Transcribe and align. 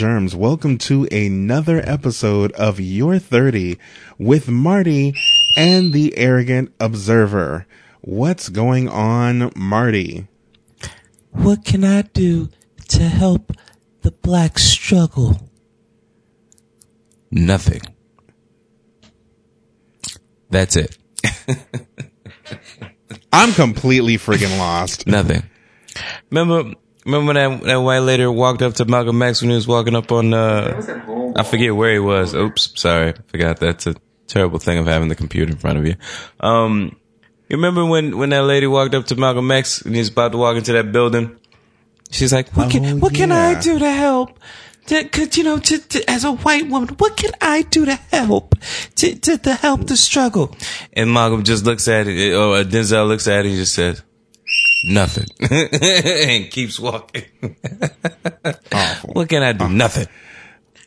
ladies 0.00 0.08
germs. 0.12 0.34
Welcome 0.34 0.78
to 0.78 1.04
another 1.12 1.82
episode 1.84 2.52
of 2.52 2.80
Your 2.80 3.18
30 3.18 3.76
with 4.18 4.48
Marty 4.48 5.14
and 5.58 5.92
the 5.92 6.16
Arrogant 6.16 6.72
Observer. 6.80 7.66
What's 8.00 8.48
going 8.48 8.88
on, 8.88 9.52
Marty? 9.54 10.26
What 11.32 11.66
can 11.66 11.84
I 11.84 12.02
do 12.02 12.48
to 12.88 13.02
help 13.02 13.52
the 14.00 14.10
black 14.10 14.58
struggle? 14.58 15.50
Nothing. 17.30 17.82
That's 20.48 20.76
it. 20.76 20.96
I'm 23.32 23.52
completely 23.52 24.16
freaking 24.16 24.58
lost. 24.58 25.06
Nothing. 25.06 25.42
Remember, 26.30 26.74
remember 27.04 27.34
that, 27.34 27.62
that 27.64 27.76
white 27.76 28.00
lady 28.00 28.26
walked 28.26 28.62
up 28.62 28.74
to 28.74 28.84
Malcolm 28.84 29.20
X 29.22 29.40
when 29.42 29.50
he 29.50 29.56
was 29.56 29.66
walking 29.68 29.94
up 29.96 30.10
on, 30.12 30.32
uh, 30.34 31.32
I 31.36 31.42
forget 31.42 31.74
where 31.74 31.92
he 31.92 31.98
was. 31.98 32.34
Oops, 32.34 32.72
sorry. 32.80 33.14
Forgot 33.28 33.58
that's 33.58 33.86
a 33.86 33.94
terrible 34.26 34.58
thing 34.58 34.78
of 34.78 34.86
having 34.86 35.08
the 35.08 35.16
computer 35.16 35.50
in 35.52 35.58
front 35.58 35.78
of 35.78 35.86
you. 35.86 35.96
Um, 36.40 36.96
you 37.48 37.56
remember 37.56 37.84
when, 37.84 38.16
when 38.18 38.30
that 38.30 38.42
lady 38.44 38.66
walked 38.66 38.94
up 38.94 39.06
to 39.06 39.16
Malcolm 39.16 39.50
X 39.50 39.82
and 39.82 39.94
he's 39.94 40.08
about 40.08 40.32
to 40.32 40.38
walk 40.38 40.56
into 40.56 40.72
that 40.72 40.92
building? 40.92 41.36
She's 42.10 42.32
like, 42.32 42.50
what 42.56 42.70
can, 42.70 42.84
Oh, 42.84 42.96
What 42.96 43.14
can 43.14 43.30
I 43.32 43.60
do 43.60 43.78
to 43.78 43.90
help? 43.90 44.38
To, 44.86 45.04
cause, 45.04 45.36
you 45.36 45.44
know, 45.44 45.58
to, 45.58 45.78
to, 45.78 46.10
as 46.10 46.24
a 46.24 46.32
white 46.32 46.68
woman, 46.68 46.88
what 46.98 47.16
can 47.16 47.30
I 47.40 47.62
do 47.62 47.84
to 47.86 47.94
help? 47.94 48.56
To, 48.96 49.14
to, 49.14 49.38
to 49.38 49.54
help 49.54 49.86
the 49.86 49.96
struggle? 49.96 50.56
And 50.92 51.12
Malcolm 51.12 51.44
just 51.44 51.64
looks 51.64 51.86
at 51.86 52.08
it, 52.08 52.34
or 52.34 52.64
Denzel 52.64 53.06
looks 53.06 53.28
at 53.28 53.44
it 53.46 53.50
and 53.50 53.56
just 53.56 53.74
says, 53.74 54.02
nothing. 54.84 55.26
and 55.50 56.50
keeps 56.50 56.78
walking. 56.78 57.24
Awful. 58.72 59.10
What 59.12 59.28
can 59.28 59.42
I 59.42 59.52
do? 59.52 59.68
Nothing. 59.68 60.06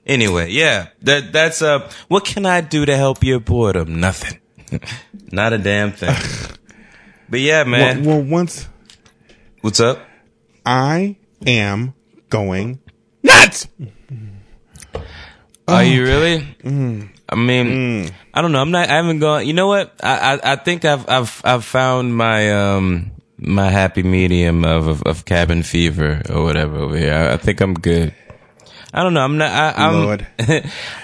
Anyway, 0.05 0.51
yeah, 0.51 0.87
that, 1.01 1.31
that's, 1.31 1.61
uh, 1.61 1.89
what 2.09 2.25
can 2.25 2.45
I 2.45 2.61
do 2.61 2.85
to 2.85 2.95
help 2.97 3.23
your 3.23 3.39
boredom? 3.39 3.99
Nothing. 3.99 4.39
Not 5.31 5.53
a 5.53 5.57
damn 5.57 5.93
thing. 5.93 6.15
but 7.29 7.39
yeah, 7.39 7.63
man. 7.63 8.03
Well, 8.03 8.17
well, 8.17 8.25
once 8.25 8.67
What's 9.63 9.79
up? 9.79 10.05
I 10.65 11.15
am 11.47 11.93
going 12.29 12.81
nuts. 13.23 13.69
Are 15.69 15.85
you 15.85 16.03
really? 16.03 16.57
I 17.29 17.35
mean, 17.35 18.11
I 18.33 18.41
don't 18.41 18.51
know. 18.51 18.59
I'm 18.59 18.71
not. 18.71 18.89
I 18.89 18.95
haven't 18.95 19.19
gone. 19.19 19.47
You 19.47 19.53
know 19.53 19.67
what? 19.67 19.95
I 20.03 20.33
I, 20.33 20.51
I 20.51 20.55
think 20.57 20.83
I've 20.83 21.07
I've 21.07 21.41
I've 21.45 21.63
found 21.63 22.13
my 22.13 22.51
um 22.51 23.11
my 23.45 23.69
happy 23.69 24.03
medium 24.03 24.63
of 24.65 24.87
of, 24.87 25.03
of 25.03 25.25
cabin 25.25 25.63
fever 25.63 26.21
or 26.29 26.43
whatever 26.43 26.77
over 26.77 26.97
here. 26.97 27.13
I, 27.13 27.33
I 27.33 27.37
think 27.37 27.61
I'm 27.61 27.73
good. 27.73 28.13
I 28.93 29.01
don't 29.03 29.13
know. 29.13 29.21
I'm 29.21 29.37
not. 29.37 29.51
I, 29.51 29.87
I'm. 29.87 30.03
Lord. 30.03 30.27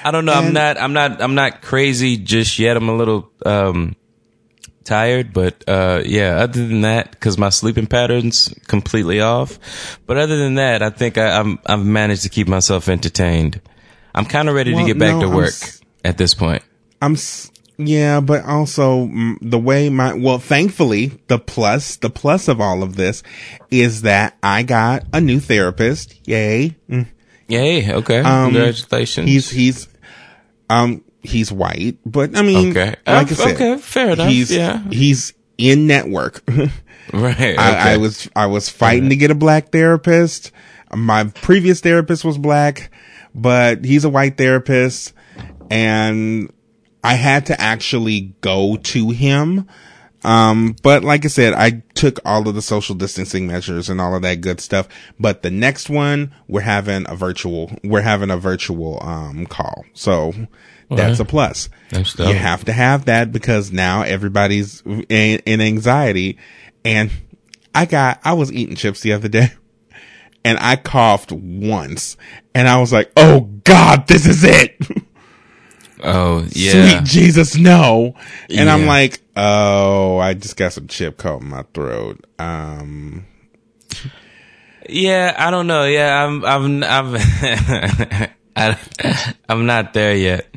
I 0.04 0.12
don't 0.12 0.26
know. 0.26 0.34
I'm 0.34 0.54
not. 0.54 0.78
I'm 0.78 0.94
not. 0.94 1.22
I'm 1.22 1.36
not 1.36 1.62
crazy 1.62 2.18
just 2.18 2.60
yet. 2.60 2.78
I'm 2.78 2.88
a 2.90 2.96
little 2.96 3.32
um 3.46 3.96
tired, 4.84 5.34
but 5.34 5.64
uh 5.68 6.02
yeah. 6.06 6.38
Other 6.38 6.68
than 6.68 6.82
that, 6.82 7.12
because 7.12 7.38
my 7.38 7.50
sleeping 7.50 7.88
patterns 7.88 8.54
completely 8.68 9.22
off. 9.22 9.58
But 10.06 10.18
other 10.18 10.38
than 10.38 10.56
that, 10.56 10.82
I 10.84 10.90
think 10.92 11.18
I, 11.18 11.40
I'm 11.40 11.60
I've 11.66 11.84
managed 11.86 12.24
to 12.24 12.30
keep 12.30 12.48
myself 12.48 12.90
entertained. 12.90 13.60
I'm 14.14 14.26
kind 14.26 14.50
of 14.50 14.56
ready 14.56 14.74
Well, 14.74 14.86
to 14.86 14.94
get 14.94 15.00
back 15.00 15.16
no, 15.16 15.22
to 15.22 15.30
work 15.30 15.48
s- 15.50 15.82
at 16.04 16.18
this 16.18 16.34
point. 16.34 16.64
I'm 17.02 17.14
s- 17.14 17.52
yeah, 17.80 18.20
but 18.20 18.44
also 18.46 19.06
mm, 19.08 19.38
the 19.42 19.58
way 19.58 19.90
my 19.90 20.14
well, 20.14 20.38
thankfully, 20.38 21.20
the 21.28 21.40
plus, 21.40 21.96
the 21.96 22.10
plus 22.10 22.48
of 22.48 22.60
all 22.62 22.84
of 22.84 22.96
this 22.98 23.24
is 23.72 24.02
that 24.04 24.38
I 24.44 24.64
got 24.64 25.06
a 25.14 25.22
new 25.22 25.40
therapist. 25.40 26.28
Yay! 26.28 26.76
Mm. 26.90 27.08
Yay! 27.48 27.92
Okay, 27.94 28.20
Um, 28.20 28.52
congratulations. 28.54 29.28
He's 29.28 29.50
he's 29.50 29.88
um 30.70 31.04
he's 31.24 31.52
white, 31.52 31.98
but 32.06 32.38
I 32.38 32.42
mean, 32.42 32.72
Okay. 32.72 32.96
like 33.08 33.08
I 33.08 33.22
Uh, 33.22 33.26
said, 33.36 33.56
okay, 33.56 33.78
fair 33.78 34.10
enough, 34.12 34.28
He's 34.30 34.52
yeah. 34.52 34.84
he's 34.92 35.34
in 35.58 35.88
network. 35.88 36.44
right. 37.14 37.34
Okay. 37.34 37.56
I, 37.58 37.94
I 37.94 37.98
was 37.98 38.30
I 38.36 38.46
was 38.48 38.70
fighting 38.70 39.10
to 39.10 39.16
get 39.16 39.32
a 39.32 39.36
black 39.36 39.72
therapist. 39.72 40.52
My 40.94 41.24
previous 41.24 41.80
therapist 41.82 42.24
was 42.26 42.38
black, 42.38 42.92
but 43.34 43.84
he's 43.86 44.06
a 44.06 44.10
white 44.10 44.38
therapist, 44.38 45.14
and 45.72 46.52
I 47.04 47.14
had 47.16 47.46
to 47.48 47.60
actually 47.60 48.34
go 48.42 48.78
to 48.78 49.10
him. 49.12 49.68
Um, 50.24 50.76
but 50.84 51.04
like 51.04 51.24
I 51.24 51.30
said, 51.30 51.54
I 51.54 51.84
took 51.94 52.20
all 52.26 52.48
of 52.48 52.56
the 52.56 52.62
social 52.62 52.94
distancing 52.94 53.48
measures 53.48 53.90
and 53.90 54.02
all 54.02 54.16
of 54.16 54.22
that 54.24 54.42
good 54.42 54.60
stuff. 54.60 54.90
But 55.18 55.44
the 55.44 55.50
next 55.50 55.90
one, 55.90 56.34
we're 56.48 56.62
having 56.62 57.06
a 57.08 57.16
virtual, 57.16 57.72
we're 57.84 58.02
having 58.02 58.30
a 58.30 58.38
virtual, 58.38 59.02
um, 59.02 59.46
call. 59.46 59.86
So 59.94 60.34
that's 60.90 61.20
a 61.22 61.26
plus. 61.26 61.70
That's 61.90 62.18
you 62.18 62.34
have 62.34 62.66
to 62.66 62.74
have 62.74 63.06
that 63.06 63.32
because 63.32 63.72
now 63.72 64.02
everybody's 64.02 64.82
in, 64.82 65.40
in 65.46 65.62
anxiety. 65.62 66.38
And 66.84 67.12
I 67.74 67.86
got, 67.86 68.20
I 68.26 68.34
was 68.34 68.52
eating 68.52 68.76
chips 68.76 69.00
the 69.00 69.14
other 69.14 69.30
day 69.30 69.54
and 70.44 70.58
I 70.60 70.76
coughed 70.76 71.32
once 71.32 72.18
and 72.54 72.68
I 72.68 72.80
was 72.82 72.92
like, 72.92 73.12
Oh 73.16 73.42
God, 73.64 74.08
this 74.08 74.26
is 74.26 74.44
it. 74.44 74.76
oh 76.02 76.46
yeah. 76.52 77.00
Sweet 77.00 77.04
Jesus, 77.06 77.56
no. 77.56 78.16
And 78.50 78.70
I'm 78.70 78.86
like, 78.86 79.22
oh, 79.36 80.18
I 80.18 80.34
just 80.34 80.58
got 80.58 80.74
some 80.74 80.88
chip 80.88 81.18
caught 81.18 81.42
in 81.42 81.50
my 81.50 81.64
throat. 81.74 82.26
Um, 82.38 83.26
Yeah, 84.88 85.36
I 85.38 85.52
don't 85.52 85.68
know. 85.68 85.86
Yeah, 85.86 86.26
I'm, 86.26 86.44
I'm, 86.46 86.84
I'm, 86.84 87.16
I, 88.56 88.78
I'm 89.48 89.66
not 89.66 89.94
there 89.94 90.16
yet. 90.16 90.48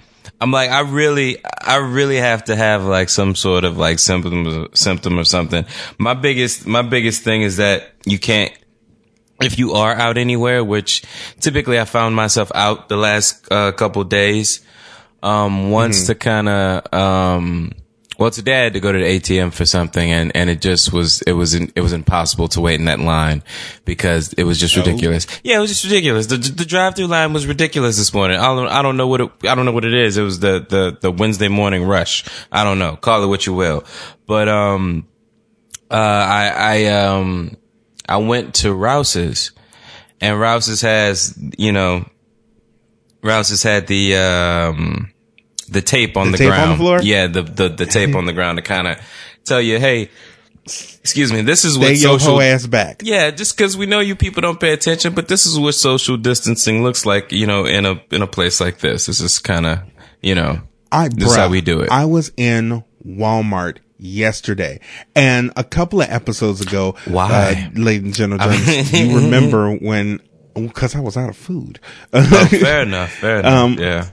I'm 0.41 0.51
like, 0.51 0.71
I 0.71 0.81
really, 0.81 1.39
I 1.45 1.77
really 1.77 2.17
have 2.17 2.45
to 2.45 2.57
have 2.57 2.85
like 2.85 3.09
some 3.09 3.35
sort 3.37 3.65
of 3.65 3.77
like 3.79 3.99
symptom, 3.99 4.69
symptom 4.75 5.19
or 5.19 5.25
something. 5.25 5.65
My 5.99 6.15
biggest, 6.15 6.67
my 6.67 6.83
biggest 6.83 7.23
thing 7.23 7.43
is 7.43 7.59
that 7.59 7.93
you 8.05 8.19
can't, 8.19 8.53
if 9.41 9.59
you 9.59 9.75
are 9.75 9.93
out 9.95 10.19
anywhere, 10.19 10.65
which 10.65 11.05
typically 11.41 11.79
I 11.79 11.85
found 11.85 12.17
myself 12.17 12.51
out 12.55 12.89
the 12.89 12.97
last 12.97 13.47
uh, 13.53 13.71
couple 13.73 14.03
days, 14.05 14.61
um, 15.23 15.71
once 15.71 16.07
to 16.07 16.15
kind 16.15 16.49
of, 16.49 16.93
um, 16.93 17.73
well, 18.19 18.31
today 18.31 18.61
I 18.61 18.65
had 18.65 18.75
to 18.75 18.81
go 18.81 18.93
to 18.93 18.99
the 18.99 19.05
ATM 19.05 19.53
for 19.53 19.65
something, 19.65 20.13
and, 20.13 20.31
and 20.37 20.51
it 20.51 20.61
just 20.61 20.93
was 20.93 21.23
it 21.23 21.33
was 21.33 21.55
in, 21.55 21.73
it 21.75 21.81
was 21.81 21.93
impossible 21.93 22.49
to 22.49 22.61
wait 22.61 22.79
in 22.79 22.87
that 22.87 23.01
line 23.01 23.43
because 23.85 24.33
it 24.35 24.45
was 24.45 24.61
just 24.61 24.77
ridiculous. 24.77 25.27
Yeah, 25.43 25.57
it 25.57 25.61
was 25.61 25.71
just 25.71 25.85
ridiculous. 25.85 26.27
The 26.27 26.37
the 26.37 26.65
drive 26.65 26.95
through 26.95 27.07
line 27.07 27.33
was 27.33 27.47
ridiculous 27.47 27.97
this 27.97 28.13
morning. 28.13 28.39
I 28.39 28.55
don't 28.55 28.69
I 28.69 28.83
don't 28.83 28.97
know 28.97 29.09
what 29.09 29.23
it, 29.23 29.31
I 29.45 29.55
don't 29.55 29.65
know 29.65 29.73
what 29.73 29.85
it 29.85 29.95
is. 29.95 30.19
It 30.19 30.23
was 30.23 30.41
the 30.41 30.65
the 30.69 30.99
the 31.01 31.11
Wednesday 31.11 31.49
morning 31.49 31.85
rush. 31.85 32.25
I 32.53 32.65
don't 32.65 32.79
know. 32.79 32.97
Call 32.97 33.25
it 33.25 33.27
what 33.27 33.47
you 33.47 33.55
will, 33.55 33.85
but 34.27 34.49
um, 34.49 35.09
uh, 35.91 35.95
I 35.95 36.49
I 36.55 36.85
um 36.87 37.57
I 38.09 38.19
went 38.19 38.55
to 38.57 38.73
Rouse's, 38.73 39.53
and 40.21 40.39
Rouse's 40.39 40.83
has 40.83 41.39
you 41.57 41.73
know 41.73 42.09
Rouse's 43.23 43.63
had 43.63 43.87
the 43.87 44.17
um 44.17 45.12
the 45.73 45.83
tape 45.83 46.17
on 46.17 46.27
The 46.27 46.33
the, 46.33 46.39
tape 46.39 46.53
on 46.53 46.57
ground. 46.59 46.73
the 46.73 46.77
floor? 46.77 47.01
Yeah, 47.03 47.27
the 47.27 47.43
the, 47.43 47.69
the 47.69 47.87
tape 47.87 48.15
on 48.15 48.27
the 48.27 48.33
ground 48.33 48.59
to 48.59 48.63
kind 48.63 48.87
of 48.89 48.99
tell 49.45 49.61
you, 49.61 49.79
hey, 49.79 50.09
excuse 50.65 51.33
me, 51.33 51.43
this 51.43 51.65
is 51.65 51.79
what 51.79 51.97
your 51.97 52.19
social 52.19 52.41
ass 52.41 52.67
back. 52.67 53.03
yeah, 53.05 53.31
just 53.31 53.57
because 53.57 53.77
we 53.77 53.87
know 53.87 54.01
you 54.01 54.15
people 54.15 54.41
don't 54.41 54.61
pay 54.61 54.73
attention, 54.73 55.15
but 55.15 55.29
this 55.29 55.47
is 55.47 55.59
what 55.59 55.73
social 55.75 56.17
distancing 56.17 56.83
looks 56.83 57.05
like, 57.07 57.33
you 57.33 57.47
know, 57.47 57.65
in 57.67 57.87
a 57.87 58.01
in 58.11 58.23
a 58.23 58.27
place 58.27 58.61
like 58.61 58.79
this. 58.79 59.07
This 59.07 59.21
is 59.21 59.39
kind 59.39 59.67
of, 59.67 59.81
you 60.21 60.35
know, 60.35 60.61
I, 60.91 61.09
this 61.09 61.31
is 61.31 61.35
bruh, 61.35 61.39
how 61.39 61.49
we 61.49 61.61
do 61.61 61.81
it. 61.81 61.91
I 61.91 62.05
was 62.05 62.31
in 62.37 62.85
Walmart 63.07 63.79
yesterday 63.99 64.81
and 65.15 65.53
a 65.57 65.65
couple 65.65 66.01
of 66.03 66.09
episodes 66.11 66.61
ago. 66.61 66.95
Why? 67.07 67.71
Uh, 67.75 67.81
ladies 67.81 68.05
and 68.05 68.15
gentlemen, 68.15 68.59
you 68.93 69.17
remember 69.25 69.73
when, 69.77 70.21
cause 70.75 70.95
I 70.95 71.01
was 71.01 71.17
out 71.17 71.29
of 71.31 71.37
food. 71.37 71.81
oh, 72.13 72.47
fair 72.51 72.83
enough, 72.87 73.11
fair 73.13 73.41
enough. 73.41 73.53
Um, 73.53 73.73
yeah, 73.79 74.11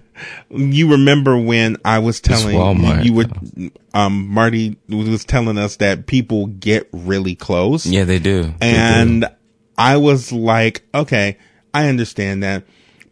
you 0.49 0.91
remember 0.91 1.37
when 1.37 1.77
I 1.85 1.99
was 1.99 2.19
telling 2.21 2.55
Walmart. 2.55 3.03
you, 3.03 3.11
you 3.11 3.13
were, 3.13 3.71
um, 3.93 4.27
Marty 4.27 4.77
was 4.87 5.25
telling 5.25 5.57
us 5.57 5.77
that 5.77 6.07
people 6.07 6.47
get 6.47 6.89
really 6.91 7.35
close. 7.35 7.85
yeah, 7.85 8.03
they 8.03 8.19
do. 8.19 8.43
They 8.43 8.49
do. 8.49 8.55
And 8.61 9.25
I 9.77 9.97
was 9.97 10.31
like, 10.31 10.83
okay, 10.93 11.37
I 11.73 11.87
understand 11.87 12.43
that, 12.43 12.63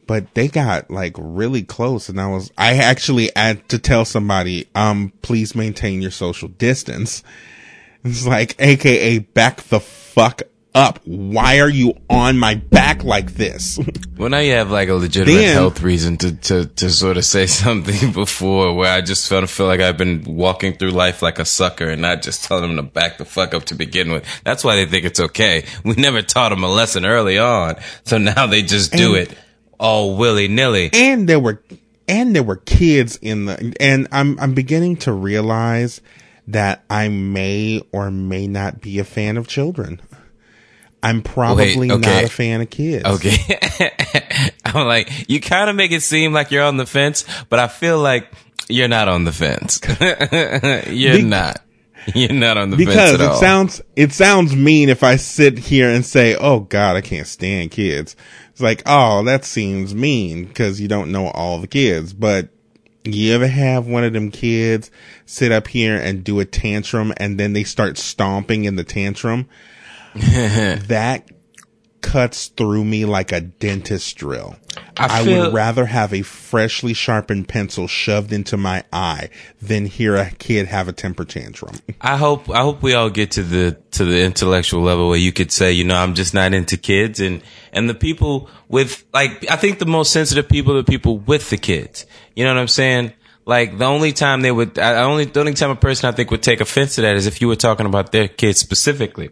but 0.06 0.34
they 0.34 0.48
got 0.48 0.90
like 0.92 1.16
really 1.18 1.64
close. 1.64 2.10
And 2.10 2.20
I 2.20 2.28
was, 2.28 2.52
I 2.58 2.78
actually 2.78 3.32
had 3.36 3.68
to 3.70 3.80
tell 3.80 4.06
somebody, 4.06 4.68
um, 4.76 5.14
please 5.22 5.56
maintain 5.56 6.02
your 6.02 6.12
social 6.12 6.50
distance. 6.50 7.24
It's 8.04 8.26
like, 8.26 8.56
AKA 8.60 9.20
back 9.20 9.64
the 9.64 9.80
fuck 9.80 10.44
up? 10.76 11.00
Why 11.06 11.60
are 11.60 11.70
you 11.70 11.94
on 12.10 12.38
my 12.38 12.56
back 12.56 13.04
like 13.04 13.34
this? 13.34 13.80
Well, 14.18 14.30
now 14.32 14.40
you 14.40 14.54
have 14.54 14.72
like 14.72 14.90
a 14.90 14.96
legitimate 14.96 15.38
Then- 15.38 15.54
health 15.54 15.84
reason 15.84 16.18
to, 16.18 16.36
to, 16.36 16.66
to 16.66 16.90
sort 16.90 17.18
of 17.18 17.26
say 17.26 17.46
something 17.46 18.12
before 18.14 18.74
where 18.74 18.92
I 18.92 19.02
just 19.02 19.30
felt 19.30 19.48
feel 19.48 19.68
like 19.68 19.80
I've 19.80 19.96
been 20.00 20.24
walking 20.26 20.74
through 20.74 20.90
life 20.90 21.22
like 21.22 21.38
a 21.38 21.46
sucker 21.46 21.88
and 21.88 22.02
not 22.02 22.24
just 22.24 22.44
telling 22.46 22.64
them 22.76 22.78
to 22.78 22.92
back 22.92 23.20
the 23.20 23.26
fuck 23.26 23.54
up 23.54 23.66
to 23.66 23.76
begin 23.76 24.12
with. 24.12 24.26
That's 24.44 24.64
why 24.64 24.76
they 24.78 24.88
think 24.88 25.06
it's 25.06 25.20
okay. 25.20 25.66
We 25.86 25.94
never 25.94 26.24
taught 26.24 26.50
them 26.50 26.64
a 26.64 26.68
lesson 26.68 27.06
early 27.06 27.38
on, 27.38 27.76
so 28.06 28.18
now 28.18 28.48
they 28.48 28.64
just 28.64 28.92
do 28.92 29.14
And- 29.14 29.28
it 29.28 29.38
all 29.80 30.18
willy 30.18 30.48
nilly. 30.48 30.90
and 30.94 31.30
there 31.30 31.40
were 31.40 31.62
and 32.08 32.36
there 32.36 32.42
were 32.42 32.56
kids 32.56 33.18
in 33.22 33.46
the 33.46 33.76
and 33.80 34.08
I'm 34.12 34.40
I'm 34.40 34.56
beginning 34.56 34.96
to 34.98 35.14
realize 35.14 36.02
that 36.48 36.84
I 36.90 37.10
may 37.10 37.84
or 37.92 38.10
may 38.10 38.48
not 38.48 38.82
be 38.82 38.98
a 38.98 39.04
fan 39.04 39.38
of 39.38 39.48
children. 39.48 40.02
I'm 41.04 41.22
probably 41.22 41.92
okay. 41.92 41.98
not 41.98 42.24
a 42.24 42.30
fan 42.30 42.62
of 42.62 42.70
kids. 42.70 43.06
Okay. 43.06 43.38
I'm 44.66 44.88
like, 44.88 45.30
you 45.30 45.40
kind 45.40 45.70
of 45.70 45.76
make 45.76 45.92
it 45.92 46.02
seem 46.02 46.34
like 46.34 46.52
you're 46.52 46.64
on 46.64 46.78
the 46.78 46.86
fence, 46.86 47.24
but 47.50 47.60
I 47.60 47.68
feel 47.68 48.00
like 48.00 48.32
you're 48.68 48.88
not 48.88 49.08
on 49.08 49.24
the 49.24 49.32
fence. 49.32 49.80
you're 50.92 51.18
Be- 51.18 51.24
not. 51.24 51.62
You're 52.16 52.34
not 52.34 52.58
on 52.58 52.70
the 52.72 52.78
fence 52.78 52.90
because 52.90 53.14
it 53.16 53.22
all. 53.22 53.36
sounds 53.38 53.82
it 53.96 54.14
sounds 54.14 54.56
mean 54.56 54.90
if 54.90 55.04
I 55.04 55.18
sit 55.18 55.58
here 55.58 55.90
and 55.90 56.06
say, 56.06 56.36
"Oh 56.36 56.62
God, 56.62 56.96
I 56.96 57.02
can't 57.02 57.28
stand 57.28 57.72
kids." 57.72 58.16
It's 58.52 58.62
like, 58.62 58.82
oh, 58.86 59.24
that 59.26 59.46
seems 59.46 59.94
mean 59.94 60.46
because 60.46 60.82
you 60.82 60.88
don't 60.88 61.12
know 61.12 61.28
all 61.28 61.60
the 61.60 61.68
kids. 61.68 62.14
But 62.14 62.50
you 63.04 63.34
ever 63.34 63.48
have 63.48 63.88
one 63.88 64.04
of 64.04 64.14
them 64.14 64.32
kids 64.32 64.90
sit 65.26 65.52
up 65.52 65.68
here 65.68 65.96
and 65.96 66.24
do 66.24 66.40
a 66.40 66.46
tantrum, 66.46 67.14
and 67.18 67.40
then 67.40 67.54
they 67.54 67.64
start 67.64 67.98
stomping 67.98 68.64
in 68.66 68.76
the 68.76 68.84
tantrum? 68.84 69.48
that 70.88 71.30
cuts 72.02 72.48
through 72.48 72.86
me 72.86 73.06
like 73.06 73.32
a 73.32 73.42
dentist 73.42 74.16
drill. 74.16 74.56
I 74.96 75.22
I, 75.22 75.24
would 75.24 75.54
rather 75.54 75.86
have 75.86 76.14
a 76.14 76.22
freshly 76.22 76.94
sharpened 76.94 77.50
pencil 77.50 77.88
shoved 77.88 78.32
into 78.32 78.58
my 78.58 78.84
eye 78.94 79.30
than 79.62 79.86
hear 79.86 80.16
a 80.16 80.32
kid 80.32 80.68
have 80.68 80.88
a 80.88 80.94
temper 80.94 81.26
tantrum. 81.26 81.76
I 82.02 82.18
hope 82.18 82.50
I 82.50 82.62
hope 82.62 82.82
we 82.82 82.94
all 82.94 83.10
get 83.10 83.32
to 83.32 83.44
the 83.44 83.78
to 83.92 84.06
the 84.06 84.24
intellectual 84.24 84.82
level 84.82 85.10
where 85.10 85.18
you 85.18 85.32
could 85.32 85.52
say, 85.52 85.72
you 85.72 85.84
know, 85.84 85.96
I'm 85.96 86.14
just 86.14 86.34
not 86.34 86.54
into 86.54 86.78
kids 86.78 87.20
and 87.20 87.42
and 87.74 87.90
the 87.90 87.96
people 87.96 88.50
with 88.68 89.04
like 89.14 89.50
I 89.50 89.56
think 89.56 89.80
the 89.80 89.86
most 89.86 90.12
sensitive 90.12 90.48
people 90.48 90.74
are 90.74 90.82
the 90.82 90.92
people 90.92 91.18
with 91.18 91.50
the 91.50 91.58
kids. 91.58 92.06
You 92.36 92.46
know 92.46 92.54
what 92.54 92.62
I'm 92.62 92.68
saying? 92.68 93.14
Like 93.46 93.78
the 93.78 93.86
only 93.86 94.14
time 94.14 94.42
they 94.42 94.52
would 94.52 94.80
I 94.80 95.04
only 95.04 95.26
the 95.26 95.40
only 95.40 95.54
time 95.54 95.72
a 95.72 95.76
person 95.76 96.08
I 96.08 96.12
think 96.12 96.32
would 96.32 96.44
take 96.44 96.62
offense 96.62 96.96
to 96.96 97.02
that 97.02 97.16
is 97.16 97.28
if 97.28 97.42
you 97.42 97.48
were 97.48 97.56
talking 97.56 97.86
about 97.86 98.12
their 98.12 98.28
kids 98.28 98.60
specifically. 98.60 99.30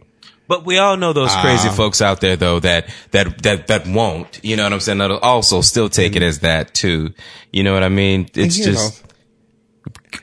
But 0.48 0.64
we 0.64 0.78
all 0.78 0.96
know 0.96 1.12
those 1.12 1.34
crazy 1.36 1.68
ah. 1.68 1.74
folks 1.74 2.00
out 2.00 2.20
there 2.20 2.36
though 2.36 2.60
that 2.60 2.88
that 3.10 3.42
that 3.42 3.66
that 3.66 3.86
won't. 3.86 4.40
You 4.44 4.56
know 4.56 4.62
what 4.64 4.72
I'm 4.72 4.80
saying? 4.80 4.98
That'll 4.98 5.18
also 5.18 5.60
still 5.60 5.88
take 5.88 6.14
it 6.14 6.20
mm-hmm. 6.20 6.28
as 6.28 6.40
that 6.40 6.74
too. 6.74 7.12
You 7.52 7.64
know 7.64 7.72
what 7.72 7.82
I 7.82 7.88
mean? 7.88 8.28
It's 8.34 8.56
just 8.56 9.04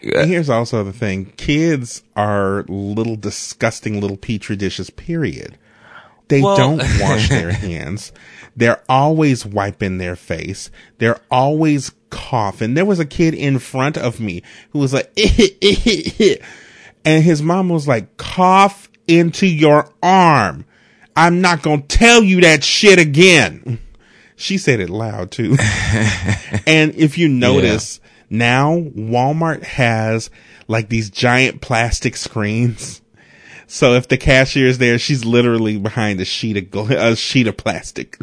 also- 0.02 0.26
here's 0.26 0.50
also 0.50 0.84
the 0.84 0.94
thing: 0.94 1.34
kids 1.38 2.04
are 2.16 2.64
little 2.68 3.16
disgusting 3.16 4.00
little 4.00 4.18
petri 4.18 4.56
dishes. 4.56 4.90
Period. 4.90 5.58
They 6.30 6.42
Well- 6.42 6.58
don't 6.58 6.78
wash 7.00 7.30
their 7.30 7.52
hands. 7.52 8.12
They're 8.56 8.84
always 8.88 9.46
wiping 9.46 9.98
their 9.98 10.16
face. 10.16 10.70
They're 11.00 11.20
always 11.32 11.92
coughing. 12.12 12.76
There 12.76 12.86
was 12.86 13.00
a 13.00 13.06
kid 13.06 13.34
in 13.34 13.58
front 13.58 13.98
of 13.98 14.20
me 14.20 14.44
who 14.70 14.80
was 14.80 14.94
like, 14.94 15.12
and 17.06 17.24
his 17.24 17.42
mom 17.42 17.70
was 17.70 17.88
like, 17.88 18.16
cough 18.18 18.90
into 19.08 19.46
your 19.46 19.90
arm. 20.02 20.66
I'm 21.16 21.42
not 21.42 21.62
gonna 21.62 21.82
tell 21.82 22.24
you 22.24 22.42
that 22.42 22.64
shit 22.64 23.00
again. 23.00 23.80
She 24.36 24.58
said 24.58 24.80
it 24.80 24.90
loud 24.90 25.32
too. 25.32 25.58
and 26.68 26.96
if 26.96 27.18
you 27.18 27.30
notice 27.30 28.00
now 28.30 28.78
Walmart 28.78 29.64
has 29.64 30.30
like 30.68 30.90
these 30.90 31.10
giant 31.10 31.62
plastic 31.62 32.16
screens. 32.16 33.02
So 33.68 33.94
if 33.94 34.08
the 34.08 34.18
cashier 34.18 34.68
is 34.68 34.78
there, 34.78 35.00
she's 35.00 35.24
literally 35.26 35.78
behind 35.78 36.20
a 36.20 36.26
sheet 36.26 36.74
of 36.74 36.92
a 36.92 37.16
sheet 37.16 37.48
of 37.48 37.58
plastic. 37.58 38.18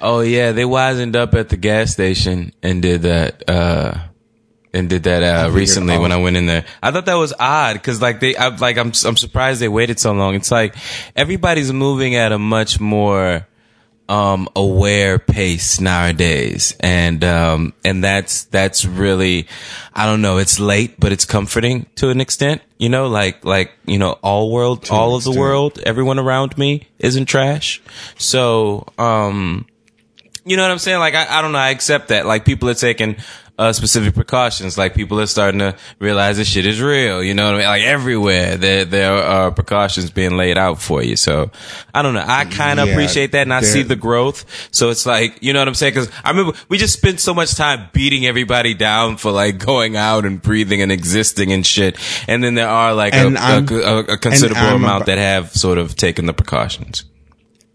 Oh 0.00 0.20
yeah, 0.20 0.52
they 0.52 0.62
wisened 0.62 1.16
up 1.16 1.34
at 1.34 1.48
the 1.48 1.56
gas 1.56 1.92
station 1.92 2.52
and 2.62 2.82
did 2.82 3.02
that. 3.02 3.48
uh 3.48 3.98
and 4.72 4.88
did 4.88 5.04
that 5.04 5.22
uh, 5.22 5.50
recently 5.50 5.98
when 5.98 6.12
I 6.12 6.16
went 6.16 6.36
in 6.36 6.46
there. 6.46 6.64
I 6.82 6.90
thought 6.90 7.06
that 7.06 7.14
was 7.14 7.32
odd 7.38 7.74
because 7.74 8.00
like 8.02 8.20
they, 8.20 8.36
I, 8.36 8.48
like 8.48 8.76
I'm, 8.76 8.92
I'm 9.04 9.16
surprised 9.16 9.60
they 9.60 9.68
waited 9.68 9.98
so 9.98 10.12
long. 10.12 10.34
It's 10.34 10.50
like 10.50 10.74
everybody's 11.14 11.72
moving 11.72 12.14
at 12.14 12.32
a 12.32 12.38
much 12.38 12.80
more 12.80 13.46
um 14.08 14.48
aware 14.54 15.18
pace 15.18 15.80
nowadays, 15.80 16.76
and 16.80 17.24
um 17.24 17.74
and 17.84 18.04
that's 18.04 18.44
that's 18.44 18.84
really, 18.84 19.48
I 19.94 20.06
don't 20.06 20.22
know. 20.22 20.38
It's 20.38 20.60
late, 20.60 21.00
but 21.00 21.12
it's 21.12 21.24
comforting 21.24 21.86
to 21.96 22.10
an 22.10 22.20
extent. 22.20 22.62
You 22.78 22.88
know, 22.88 23.08
like 23.08 23.44
like 23.44 23.72
you 23.84 23.98
know, 23.98 24.12
all 24.22 24.52
world, 24.52 24.88
all 24.90 25.16
of 25.16 25.24
the 25.24 25.32
world, 25.32 25.80
everyone 25.84 26.18
around 26.18 26.56
me 26.56 26.86
isn't 26.98 27.26
trash. 27.26 27.82
So 28.18 28.86
um 28.98 29.66
you 30.46 30.56
know 30.56 30.62
what 30.62 30.70
I'm 30.70 30.78
saying? 30.78 31.00
Like, 31.00 31.14
I, 31.14 31.38
I 31.38 31.42
don't 31.42 31.50
know. 31.50 31.58
I 31.58 31.70
accept 31.70 32.08
that. 32.08 32.24
Like, 32.24 32.44
people 32.44 32.70
are 32.70 32.74
taking 32.74 33.16
uh, 33.58 33.72
specific 33.72 34.14
precautions. 34.14 34.76
Like, 34.76 34.94
people 34.94 35.20
are 35.20 35.26
starting 35.26 35.60
to 35.60 35.76
realize 35.98 36.36
this 36.36 36.48
shit 36.48 36.66
is 36.66 36.80
real. 36.80 37.22
You 37.22 37.34
know 37.34 37.46
what 37.46 37.54
I 37.54 37.58
mean? 37.58 37.66
Like, 37.66 37.82
everywhere 37.82 38.56
there 38.56 38.84
there 38.84 39.12
are 39.12 39.50
precautions 39.50 40.10
being 40.10 40.36
laid 40.36 40.58
out 40.58 40.80
for 40.80 41.02
you. 41.02 41.16
So, 41.16 41.50
I 41.94 42.02
don't 42.02 42.14
know. 42.14 42.24
I 42.26 42.44
kind 42.44 42.80
of 42.80 42.86
Yeah, 42.88 42.92
appreciate 42.92 43.32
that, 43.32 43.42
and 43.42 43.54
I 43.54 43.60
see 43.62 43.82
the 43.82 43.96
growth. 43.96 44.44
So 44.70 44.90
it's 44.90 45.06
like, 45.06 45.38
you 45.42 45.52
know 45.52 45.60
what 45.60 45.68
I'm 45.68 45.74
saying? 45.74 45.94
Because 45.94 46.10
I 46.24 46.30
remember 46.30 46.58
we 46.68 46.78
just 46.78 46.96
spent 46.98 47.20
so 47.20 47.32
much 47.34 47.54
time 47.54 47.88
beating 47.92 48.26
everybody 48.26 48.74
down 48.74 49.16
for 49.16 49.30
like 49.32 49.58
going 49.58 49.96
out 49.96 50.24
and 50.24 50.40
breathing 50.40 50.82
and 50.82 50.92
existing 50.92 51.52
and 51.52 51.64
shit. 51.66 51.96
And 52.28 52.44
then 52.44 52.54
there 52.54 52.68
are 52.68 52.94
like 52.94 53.14
a, 53.14 53.28
a, 53.28 53.64
a, 53.80 53.98
a 54.14 54.18
considerable 54.18 54.76
amount 54.76 55.06
that 55.06 55.18
have 55.18 55.52
sort 55.52 55.78
of 55.78 55.96
taken 55.96 56.26
the 56.26 56.34
precautions. 56.34 57.04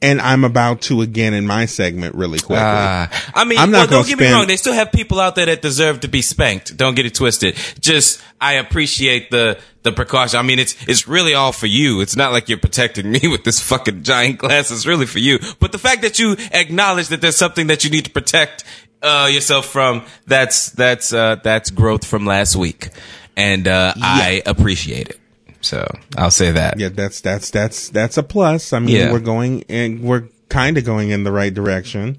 And 0.01 0.20
I'm 0.20 0.43
about 0.43 0.81
to 0.84 1.01
again 1.01 1.34
in 1.34 1.46
my 1.46 1.65
segment 1.65 2.15
really 2.15 2.39
quickly. 2.39 2.58
Ah, 2.60 3.31
I 3.36 3.46
mean, 3.46 3.60
I'm 3.60 3.72
not 3.72 3.89
well, 3.89 4.01
don't 4.03 4.08
get 4.08 4.20
me 4.20 4.31
wrong. 4.31 4.48
They 4.48 4.58
still 4.58 4.74
have 4.74 4.91
people 4.91 5.20
out 5.20 5.36
there 5.36 5.46
that 5.46 5.62
deserve 5.62 6.00
to 6.01 6.08
be 6.08 6.22
spanked. 6.22 6.75
Don't 6.75 6.96
get 6.96 7.05
it 7.05 7.13
twisted. 7.13 7.55
Just, 7.79 8.22
I 8.39 8.53
appreciate 8.53 9.29
the, 9.29 9.60
the 9.84 9.91
precaution. 9.91 10.39
I 10.39 10.41
mean, 10.41 10.60
it's, 10.60 10.75
it's 10.88 11.08
really 11.08 11.36
all 11.36 11.51
for 11.51 11.67
you. 11.67 12.01
It's 12.01 12.15
not 12.15 12.31
like 12.31 12.50
you're 12.50 12.58
protecting 12.58 13.12
me 13.12 13.22
with 13.25 13.43
this 13.43 13.60
fucking 13.60 14.03
giant 14.03 14.39
glass. 14.39 14.72
It's 14.72 14.86
really 14.86 15.05
for 15.05 15.20
you. 15.20 15.39
But 15.60 15.72
the 15.72 15.79
fact 15.79 16.01
that 16.01 16.17
you 16.17 16.36
acknowledge 16.51 17.10
that 17.10 17.22
there's 17.22 17.38
something 17.38 17.67
that 17.67 17.84
you 17.84 17.91
need 17.91 18.05
to 18.05 18.12
protect, 18.12 18.63
uh, 19.03 19.29
yourself 19.31 19.67
from, 19.67 20.05
that's, 20.25 20.72
that's, 20.72 21.13
uh, 21.13 21.36
that's 21.43 21.70
growth 21.70 22.05
from 22.05 22.25
last 22.25 22.55
week. 22.55 22.89
And, 23.38 23.67
uh, 23.67 23.93
I 23.98 24.41
appreciate 24.46 25.10
it. 25.10 25.21
So 25.62 25.86
I'll 26.18 26.32
say 26.32 26.51
that. 26.51 26.80
yeah, 26.80 26.89
that's 26.89 27.22
that's 27.22 27.50
that's 27.51 27.89
that's 27.89 28.18
a 28.18 28.24
plus. 28.24 28.74
I 28.74 28.80
mean, 28.80 28.96
Yeah. 28.96 29.12
we're 29.12 29.20
going 29.20 29.63
and 29.70 30.01
we're 30.01 30.24
kind 30.50 30.77
of 30.77 30.86
going 30.86 31.10
in 31.12 31.24
the 31.24 31.32
right 31.32 31.53
direction. 31.53 32.18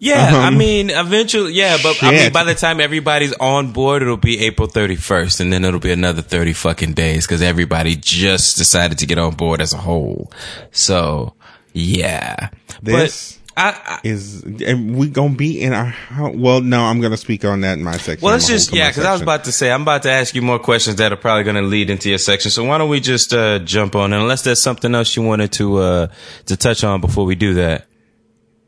Yeah, 0.00 0.28
I 0.34 0.48
Um, 0.48 0.58
mean, 0.58 0.90
eventually, 0.90 1.54
yeah, 1.54 1.78
but 1.82 2.02
I 2.02 2.10
mean, 2.10 2.32
by 2.32 2.44
the 2.44 2.54
time 2.54 2.78
everybody's 2.78 3.32
on 3.34 3.72
board, 3.72 4.02
it'll 4.02 4.18
be 4.18 4.38
April 4.44 4.68
31st, 4.68 5.40
and 5.40 5.50
then 5.52 5.64
it'll 5.64 5.80
be 5.80 5.92
another 5.92 6.20
30 6.20 6.52
fucking 6.52 6.92
days 6.92 7.26
because 7.26 7.40
everybody 7.40 7.96
just 7.96 8.58
decided 8.58 8.98
to 8.98 9.06
get 9.06 9.18
on 9.18 9.34
board 9.34 9.62
as 9.62 9.72
a 9.72 9.78
whole. 9.78 10.30
So, 10.72 11.32
yeah. 11.72 12.50
This- 12.82 13.38
but 13.38 13.43
I, 13.56 13.70
I 13.84 14.00
Is 14.02 14.42
and 14.42 14.96
we 14.96 15.08
gonna 15.08 15.34
be 15.34 15.60
in 15.60 15.72
our 15.72 15.84
house? 15.84 16.34
Well, 16.34 16.60
no, 16.60 16.82
I'm 16.82 17.00
gonna 17.00 17.16
speak 17.16 17.44
on 17.44 17.60
that 17.60 17.78
in 17.78 17.84
my 17.84 17.96
section. 17.96 18.24
well, 18.24 18.34
let's 18.34 18.48
just, 18.48 18.70
hold 18.70 18.76
to 18.76 18.80
my 18.80 18.84
yeah, 18.84 18.90
because 18.90 19.04
I 19.04 19.12
was 19.12 19.22
about 19.22 19.44
to 19.44 19.52
say, 19.52 19.70
I'm 19.70 19.82
about 19.82 20.02
to 20.04 20.10
ask 20.10 20.34
you 20.34 20.42
more 20.42 20.58
questions 20.58 20.96
that 20.96 21.12
are 21.12 21.16
probably 21.16 21.44
to 21.52 21.62
lead 21.62 21.90
into 21.90 22.08
your 22.08 22.18
section. 22.18 22.50
So 22.50 22.64
why 22.64 22.78
don't 22.78 22.90
we 22.90 23.00
just 23.00 23.32
uh, 23.32 23.60
jump 23.60 23.94
on, 23.94 24.12
unless 24.12 24.42
there's 24.42 24.60
something 24.60 24.94
else 24.94 25.14
you 25.14 25.22
wanted 25.22 25.52
to 25.52 25.78
uh, 25.78 26.06
to 26.46 26.56
touch 26.56 26.82
on 26.82 27.00
before 27.00 27.24
we 27.24 27.34
do 27.36 27.54
that. 27.54 27.86